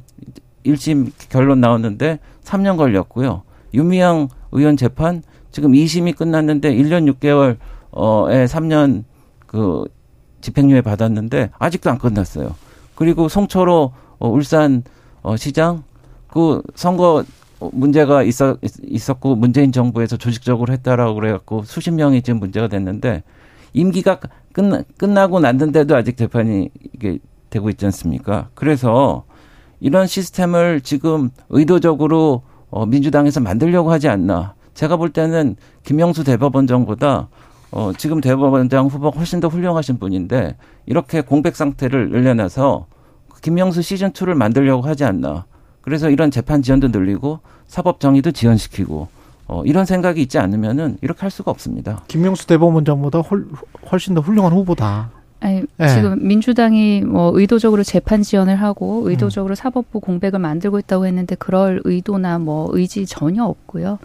1심 0.66 1.12
결론 1.30 1.62
나왔는데 1.62 2.20
3년 2.44 2.76
걸렸고요. 2.78 3.44
유미양 3.74 4.28
의원 4.52 4.76
재판 4.76 5.24
지금 5.52 5.72
2심이 5.74 6.16
끝났는데 6.16 6.74
1년 6.76 7.12
6개월 7.14 7.58
어에 7.92 8.46
3년 8.46 9.04
그 9.46 9.86
집행유예 10.42 10.82
받았는데 10.82 11.52
아직도 11.60 11.90
안 11.90 11.98
끝났어요. 11.98 12.56
그리고 12.96 13.30
송철호 13.30 13.92
어, 14.20 14.30
울산 14.30 14.84
어, 15.22 15.36
시장 15.36 15.84
그 16.28 16.62
선거 16.76 17.24
문제가 17.60 18.24
있어 18.24 18.58
있었고 18.84 19.36
문재인 19.36 19.72
정부에서 19.72 20.18
조직적으로 20.18 20.74
했다라고 20.74 21.16
그래갖고 21.16 21.64
수십 21.64 21.92
명이 21.92 22.22
지금 22.24 22.40
문제가 22.40 22.68
됐는데 22.68 23.24
임기가 23.74 24.20
끝나 24.52 24.84
끝나고 24.98 25.40
났는데도 25.40 25.96
아직 25.96 26.18
재판이 26.18 26.70
이게 26.94 27.20
되고 27.50 27.70
있지 27.70 27.86
않습니까? 27.86 28.50
그래서 28.56 29.26
이런 29.80 30.08
시스템을 30.08 30.82
지금 30.82 31.30
의도적으로 31.50 32.44
어, 32.70 32.86
민주당에서 32.86 33.42
만들려고 33.42 33.92
하지 33.92 34.08
않나. 34.08 34.56
제가 34.82 34.98
볼 34.98 35.12
때는 35.12 35.58
김영수 35.84 36.24
대법원장보다 36.24 37.28
어, 37.72 37.92
지금 38.00 38.20
대법원장 38.20 38.88
후보가 38.88 39.16
훨씬 39.16 39.40
더 39.40 39.48
훌륭하신 39.48 40.00
분인데 40.00 40.56
이렇게 40.88 41.22
공백 41.22 41.56
상태를 41.56 42.10
늘려놔서 42.10 42.88
김명수 43.44 43.84
시즌 43.84 44.12
2를 44.12 44.34
만들려고 44.34 44.82
하지 44.82 45.04
않나. 45.04 45.46
그래서 45.82 46.10
이런 46.10 46.32
재판 46.32 46.64
지연도 46.64 46.88
늘리고 46.88 47.42
사법 47.68 48.00
정의도 48.00 48.32
지연시키고 48.32 49.08
어, 49.50 49.62
이런 49.66 49.86
생각이 49.86 50.20
있지 50.20 50.40
않으면은 50.40 50.98
이렇게 51.02 51.22
할 51.22 51.30
수가 51.30 51.52
없습니다. 51.52 52.02
김명수 52.08 52.48
대법원장보다 52.48 53.20
홀, 53.20 53.50
훨씬 53.92 54.16
더 54.16 54.22
훌륭한 54.22 54.52
후보다. 54.52 55.12
아니, 55.42 55.64
네. 55.78 55.88
지금 55.90 56.28
민주당이 56.28 57.02
뭐 57.02 57.32
의도적으로 57.38 57.84
재판 57.84 58.24
지연을 58.24 58.56
하고 58.56 59.08
의도적으로 59.08 59.54
음. 59.54 59.56
사법부 59.56 60.00
공백을 60.00 60.40
만들고 60.40 60.80
있다고 60.80 61.06
했는데 61.06 61.36
그럴 61.36 61.82
의도나 61.84 62.40
뭐 62.40 62.70
의지 62.74 63.06
전혀 63.06 63.44
없고요. 63.44 64.00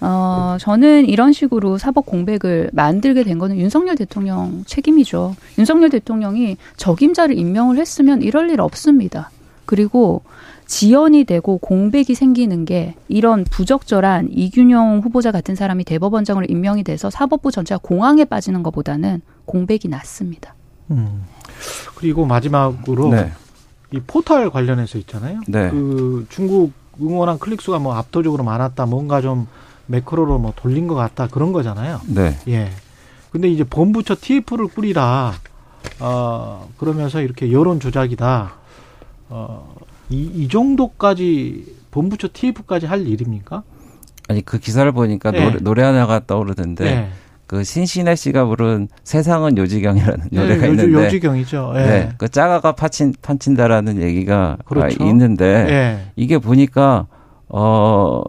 어, 0.00 0.56
저는 0.60 1.06
이런 1.06 1.32
식으로 1.32 1.78
사법 1.78 2.06
공백을 2.06 2.70
만들게 2.72 3.24
된 3.24 3.38
거는 3.38 3.58
윤석열 3.58 3.96
대통령 3.96 4.64
책임이죠. 4.66 5.36
윤석열 5.58 5.90
대통령이 5.90 6.56
적임자를 6.76 7.38
임명을 7.38 7.78
했으면 7.78 8.22
이럴 8.22 8.50
일 8.50 8.60
없습니다. 8.60 9.30
그리고 9.66 10.22
지연이 10.66 11.24
되고 11.24 11.58
공백이 11.58 12.14
생기는 12.14 12.64
게 12.64 12.94
이런 13.08 13.44
부적절한 13.44 14.28
이균용 14.32 15.00
후보자 15.00 15.30
같은 15.30 15.54
사람이 15.54 15.84
대법원장으로 15.84 16.46
임명이 16.48 16.84
돼서 16.84 17.10
사법부 17.10 17.50
전체가 17.50 17.80
공황에 17.82 18.24
빠지는 18.24 18.62
것보다는 18.62 19.20
공백이 19.44 19.88
낮습니다. 19.88 20.54
음. 20.90 21.24
그리고 21.94 22.26
마지막으로 22.26 23.10
네. 23.10 23.32
이 23.92 24.00
포털 24.06 24.50
관련해서 24.50 24.98
있잖아요. 24.98 25.40
네. 25.46 25.70
그 25.70 26.26
중국 26.28 26.72
응원한 27.00 27.38
클릭 27.38 27.60
수가 27.60 27.78
뭐 27.78 27.94
압도적으로 27.94 28.44
많았다. 28.44 28.86
뭔가 28.86 29.20
좀 29.20 29.46
매크로로 29.86 30.38
뭐 30.38 30.52
돌린 30.56 30.86
것 30.86 30.94
같다 30.94 31.26
그런 31.26 31.52
거잖아요. 31.52 32.00
네. 32.06 32.36
예. 32.48 32.70
근데 33.30 33.48
이제 33.48 33.64
본부처 33.64 34.16
TF를 34.20 34.68
꾸리라. 34.68 35.34
어, 36.00 36.68
그러면서 36.78 37.20
이렇게 37.20 37.52
여론 37.52 37.80
조작이다. 37.80 38.54
어, 39.28 39.76
이, 40.10 40.22
이 40.34 40.48
정도까지 40.48 41.74
본부처 41.90 42.28
TF까지 42.32 42.86
할 42.86 43.06
일입니까? 43.06 43.62
아니 44.28 44.40
그 44.40 44.58
기사를 44.58 44.90
보니까 44.92 45.30
네. 45.30 45.44
노래, 45.44 45.58
노래 45.58 45.82
하나가 45.82 46.20
떠오르던데 46.26 46.84
네. 46.84 47.10
그 47.46 47.62
신신혜 47.62 48.14
씨가 48.14 48.46
부른 48.46 48.88
세상은 49.04 49.58
요지경이라는 49.58 50.28
네, 50.30 50.40
노래가 50.40 50.66
있는데 50.66 50.92
요지경이죠. 50.92 51.72
네. 51.74 51.86
네. 51.86 52.08
그 52.16 52.28
짜가가 52.28 52.72
파친 52.72 53.14
판친다라는 53.20 54.00
얘기가 54.00 54.56
그렇죠. 54.64 55.04
있는데 55.04 55.64
네. 55.64 56.12
이게 56.16 56.38
보니까 56.38 57.06
어 57.48 58.22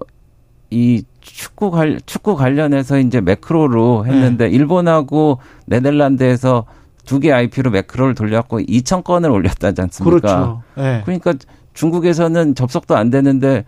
이 0.76 1.04
축구 1.26 1.72
관 1.72 2.00
축구 2.06 2.36
관련해서 2.36 3.00
이제 3.00 3.22
매크로로 3.22 4.06
했는데 4.06 4.48
네. 4.48 4.52
일본하고 4.56 5.40
네덜란드에서 5.66 6.66
두 7.06 7.20
개 7.20 7.32
IP로 7.32 7.70
매크로를 7.72 8.16
돌렸고 8.16 8.60
2천 8.62 9.04
건을 9.04 9.30
올렸다지 9.30 9.80
않습니까? 9.82 10.20
그렇죠. 10.20 10.62
네. 10.76 11.02
그러니까 11.06 11.34
중국에서는 11.74 12.56
접속도 12.56 12.96
안 12.96 13.10
되는데 13.10 13.66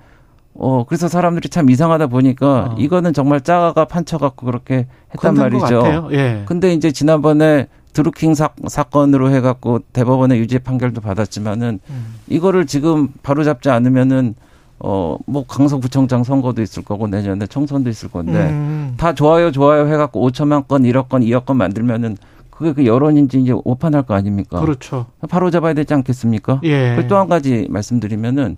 어 0.54 0.86
그래서 0.88 1.08
사람들이 1.08 1.50
참 1.50 1.70
이상하다 1.70 2.08
보니까 2.08 2.72
어. 2.72 2.76
이거는 2.80 3.14
정말 3.14 3.42
짜가 3.42 3.86
판쳐갖고 3.86 4.46
그렇게 4.48 4.88
했단 5.14 5.36
말이죠. 5.36 6.10
예. 6.14 6.44
근데 6.48 6.74
이제 6.74 6.92
지난번에 6.92 7.68
드루킹 7.94 8.34
사, 8.34 8.50
사건으로 8.68 9.30
해갖고 9.32 9.80
대법원의 9.94 10.40
유죄 10.40 10.58
판결도 10.60 11.02
받았지만은 11.02 11.80
음. 11.90 12.16
이거를 12.28 12.66
지금 12.66 13.10
바로 13.24 13.44
잡지 13.44 13.70
않으면은 13.70 14.36
어, 14.80 15.18
뭐, 15.26 15.46
강서구청장 15.48 16.24
선거도 16.24 16.62
있을 16.62 16.84
거고, 16.84 17.08
내년에 17.08 17.48
총선도 17.48 17.90
있을 17.90 18.10
건데, 18.10 18.50
음. 18.50 18.94
다 18.98 19.14
좋아요, 19.14 19.52
좋아요 19.52 19.88
해갖고 19.88 20.30
5천만 20.30 20.68
건, 20.68 20.84
1억 20.84 21.10
건, 21.10 21.22
2억 21.22 21.46
건 21.46 21.58
만들면은, 21.58 22.18
그게 22.52 22.74
그 22.74 22.86
여론인지 22.86 23.42
이제 23.42 23.54
오판할 23.54 24.04
거 24.04 24.14
아닙니까? 24.14 24.60
그렇죠. 24.60 25.08
바로 25.30 25.52
잡아야 25.52 25.74
되지 25.74 25.94
않겠습니까? 25.94 26.62
예. 26.64 27.06
또한 27.08 27.28
가지 27.28 27.68
말씀드리면은, 27.70 28.58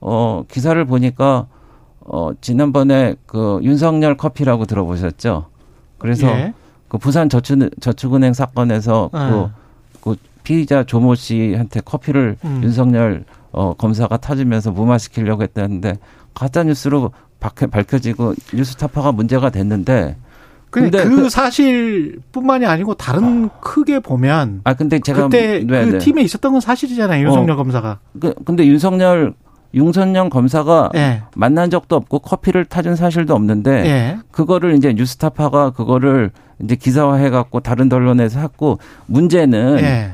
어, 0.00 0.44
기사를 0.48 0.82
보니까, 0.84 1.46
어, 2.00 2.30
지난번에 2.40 3.14
그 3.26 3.60
윤석열 3.62 4.16
커피라고 4.16 4.66
들어보셨죠? 4.66 5.46
그래서 5.98 6.26
예. 6.28 6.54
그 6.88 6.98
부산 6.98 7.28
저축, 7.28 7.58
저축은행 7.80 8.34
사건에서 8.34 9.10
아. 9.12 9.50
그, 10.00 10.10
그 10.10 10.16
피의자 10.42 10.84
조모 10.84 11.14
씨한테 11.14 11.80
커피를 11.80 12.36
음. 12.44 12.60
윤석열 12.62 13.24
어, 13.54 13.74
검사가 13.74 14.16
타주면서 14.16 14.72
무마시키려고 14.72 15.42
했다는데 15.42 15.98
가짜 16.34 16.62
뉴스로 16.64 17.12
밝혀지고 17.38 18.34
뉴스타파가 18.52 19.12
문제가 19.12 19.50
됐는데 19.50 20.16
근데 20.70 21.04
그, 21.04 21.16
그 21.16 21.28
사실뿐만이 21.30 22.66
아니고 22.66 22.94
다른 22.94 23.44
아, 23.44 23.60
크게 23.60 24.00
보면 24.00 24.62
아 24.64 24.74
근데 24.74 24.98
제가 24.98 25.24
그때 25.24 25.60
네, 25.64 25.84
그 25.84 25.90
네. 25.92 25.98
팀에 25.98 26.22
있었던 26.22 26.50
건 26.52 26.60
사실이잖아요 26.60 27.26
윤석열 27.26 27.52
어, 27.52 27.56
검사가. 27.56 27.98
그 28.18 28.34
근데 28.44 28.66
윤석열 28.66 29.34
윤선영 29.72 30.30
검사가 30.30 30.90
네. 30.94 31.22
만난 31.36 31.70
적도 31.70 31.96
없고 31.96 32.20
커피를 32.20 32.64
타준 32.64 32.96
사실도 32.96 33.34
없는데 33.34 33.82
네. 33.82 34.18
그거를 34.30 34.74
이제 34.76 34.92
뉴스타파가 34.92 35.70
그거를 35.70 36.30
이제 36.62 36.76
기사화해 36.76 37.30
갖고 37.30 37.60
다른 37.60 37.92
언론에서 37.92 38.40
했고 38.40 38.78
문제는 39.06 39.76
네. 39.76 40.12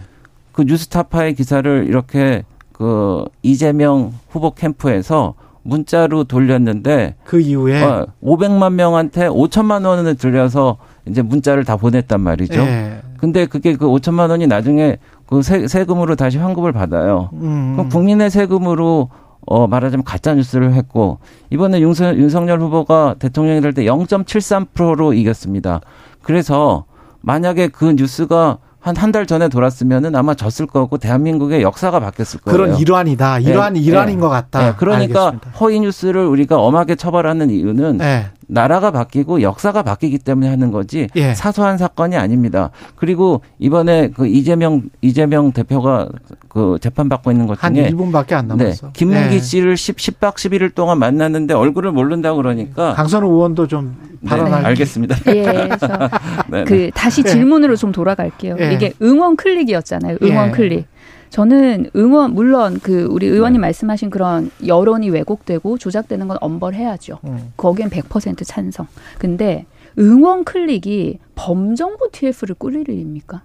그 0.52 0.62
뉴스타파의 0.62 1.34
기사를 1.34 1.86
이렇게 1.88 2.42
그 2.80 3.26
이재명 3.42 4.14
후보 4.30 4.52
캠프에서 4.52 5.34
문자로 5.64 6.24
돌렸는데 6.24 7.16
그 7.24 7.38
이후에 7.38 7.82
어, 7.82 8.06
500만 8.24 8.72
명한테 8.72 9.28
5천만 9.28 9.84
원을 9.84 10.14
들여서 10.14 10.78
이제 11.06 11.20
문자를 11.20 11.64
다 11.66 11.76
보냈단 11.76 12.18
말이죠. 12.22 12.58
예. 12.58 13.02
근데 13.18 13.44
그게 13.44 13.76
그 13.76 13.86
5천만 13.86 14.30
원이 14.30 14.46
나중에 14.46 14.96
그 15.26 15.42
세, 15.42 15.68
세금으로 15.68 16.16
다시 16.16 16.38
환급을 16.38 16.72
받아요. 16.72 17.28
음. 17.34 17.74
그럼 17.76 17.90
국민의 17.90 18.30
세금으로 18.30 19.10
어 19.46 19.66
말하자면 19.66 20.04
가짜 20.04 20.32
뉴스를 20.34 20.72
했고 20.72 21.18
이번에 21.50 21.80
윤석, 21.80 22.16
윤석열 22.16 22.60
후보가 22.62 23.16
대통령이 23.18 23.60
될 23.60 23.74
때 23.74 23.84
0.73%로 23.84 25.12
이겼습니다. 25.12 25.82
그래서 26.22 26.86
만약에 27.20 27.68
그 27.68 27.92
뉴스가 27.92 28.56
한 28.80 28.94
한 28.96 29.12
달 29.12 29.26
전에 29.26 29.48
돌았으면은 29.48 30.16
아마 30.16 30.34
졌을 30.34 30.66
거고 30.66 30.96
대한민국의 30.98 31.62
역사가 31.62 32.00
바뀌었을 32.00 32.40
거예요. 32.40 32.56
그런 32.56 32.78
일환이다. 32.78 33.40
일환 33.40 33.74
네. 33.74 33.80
일환인 33.80 34.16
네. 34.16 34.20
것 34.20 34.28
같다. 34.28 34.62
네. 34.70 34.72
그러니까 34.76 35.26
알겠습니다. 35.26 35.50
허위 35.60 35.80
뉴스를 35.80 36.24
우리가 36.26 36.58
엄하게 36.58 36.94
처벌하는 36.94 37.50
이유는 37.50 37.98
네. 37.98 38.26
나라가 38.50 38.90
바뀌고 38.90 39.42
역사가 39.42 39.82
바뀌기 39.82 40.18
때문에 40.18 40.48
하는 40.48 40.70
거지 40.70 41.08
예. 41.16 41.34
사소한 41.34 41.78
사건이 41.78 42.16
아닙니다. 42.16 42.70
그리고 42.96 43.42
이번에 43.58 44.10
그 44.10 44.26
이재명 44.26 44.82
이재명 45.00 45.52
대표가 45.52 46.08
그 46.48 46.78
재판 46.80 47.08
받고 47.08 47.30
있는 47.30 47.46
것 47.46 47.60
중에 47.60 47.84
한 47.84 47.94
1분밖에 47.94 48.32
안 48.32 48.48
남았어. 48.48 48.86
네. 48.88 48.92
김문기 48.92 49.36
네. 49.36 49.40
씨를 49.40 49.76
10, 49.76 49.96
10박 49.96 50.34
11일 50.34 50.74
동안 50.74 50.98
만났는데 50.98 51.54
얼굴을 51.54 51.92
모른다 51.92 52.34
그러니까 52.34 52.94
강선우 52.94 53.26
의원도 53.26 53.68
좀 53.68 53.96
발언할 54.26 54.62
네, 54.62 54.68
알겠습니다. 54.68 55.16
예, 55.28 55.42
그래서 55.42 55.86
네, 56.48 56.58
네. 56.58 56.64
그 56.64 56.90
다시 56.92 57.22
예. 57.24 57.30
질문으로 57.30 57.76
좀 57.76 57.92
돌아갈게요. 57.92 58.56
예. 58.60 58.72
이게 58.72 58.92
응원 59.00 59.36
클릭이었잖아요. 59.36 60.18
응원 60.22 60.48
예. 60.48 60.52
클릭. 60.52 60.86
저는 61.30 61.90
응원 61.96 62.34
물론 62.34 62.80
그 62.82 63.04
우리 63.04 63.26
의원님 63.26 63.60
네. 63.60 63.68
말씀하신 63.68 64.10
그런 64.10 64.50
여론이 64.66 65.10
왜곡되고 65.10 65.78
조작되는 65.78 66.28
건 66.28 66.36
엄벌해야죠. 66.40 67.20
음. 67.24 67.52
거기엔 67.56 67.88
100% 67.88 68.44
찬성. 68.44 68.86
근데 69.18 69.66
응원 69.98 70.44
클릭이 70.44 71.18
범정부 71.36 72.10
TF를 72.12 72.56
꾸릴 72.56 72.88
일입니까? 72.88 73.42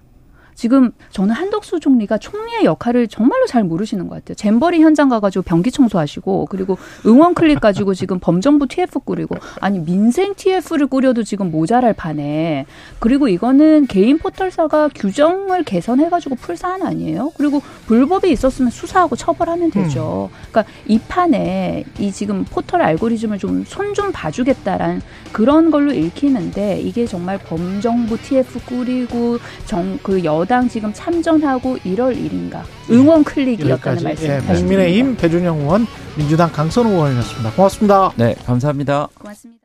지금 0.56 0.92
저는 1.12 1.36
한덕수 1.36 1.80
총리가 1.80 2.18
총리의 2.18 2.64
역할을 2.64 3.08
정말로 3.08 3.46
잘 3.46 3.64
모르시는 3.64 4.08
것 4.08 4.16
같아요. 4.16 4.36
잼버리 4.36 4.82
현장 4.82 5.10
가가지고 5.10 5.44
변기 5.44 5.70
청소하시고 5.70 6.48
그리고 6.50 6.78
응원 7.06 7.34
클릭 7.34 7.60
가지고 7.60 7.94
지금 7.94 8.20
범정부 8.20 8.68
TF 8.68 9.00
꾸리고 9.00 9.36
아니 9.60 9.80
민생 9.80 10.34
TF를 10.34 10.88
꾸려도 10.88 11.24
지금 11.24 11.52
모자랄 11.52 11.94
판에 11.94 12.66
그리고 13.00 13.28
이거는 13.28 13.88
개인 13.88 14.18
포털사가 14.18 14.90
규정을 14.96 15.64
개선해가지고 15.64 16.36
풀 16.36 16.56
사안 16.56 16.84
아니에요? 16.84 17.32
그리고 17.38 17.62
불법이 17.88 18.32
있었으면 18.32 18.72
수사하고 18.72 19.16
처벌하면 19.16 19.72
되죠. 19.72 20.30
음. 20.32 20.48
그러니까 20.50 20.74
이 20.88 21.00
판에 21.00 21.84
이 22.00 22.12
지금 22.12 22.46
포털 22.46 22.82
알고리즘을 22.82 23.38
좀 23.38 23.66
손좀 23.66 24.12
봐주겠다란 24.14 25.02
그런 25.36 25.70
걸로 25.70 25.92
읽히는데 25.92 26.80
이게 26.80 27.06
정말 27.06 27.38
범정부 27.38 28.18
TF 28.18 28.58
꾸리고 28.62 29.38
정 29.66 30.00
그여 30.02 30.40
여당 30.40 30.70
지금 30.70 30.94
참전하고 30.94 31.76
1월 31.80 32.16
1일인가 32.16 32.62
응원 32.90 33.26
클릭이었다는 33.26 34.02
말씀. 34.02 34.30
예, 34.30 34.40
국민의힘 34.40 35.18
배준영 35.18 35.60
의원, 35.60 35.88
민주당 36.18 36.50
강선우 36.54 36.90
의원이었습니다. 36.90 37.52
고맙습니다. 37.52 38.14
네, 38.16 38.34
감사합니다. 38.46 39.10
고맙습니다. 39.20 39.65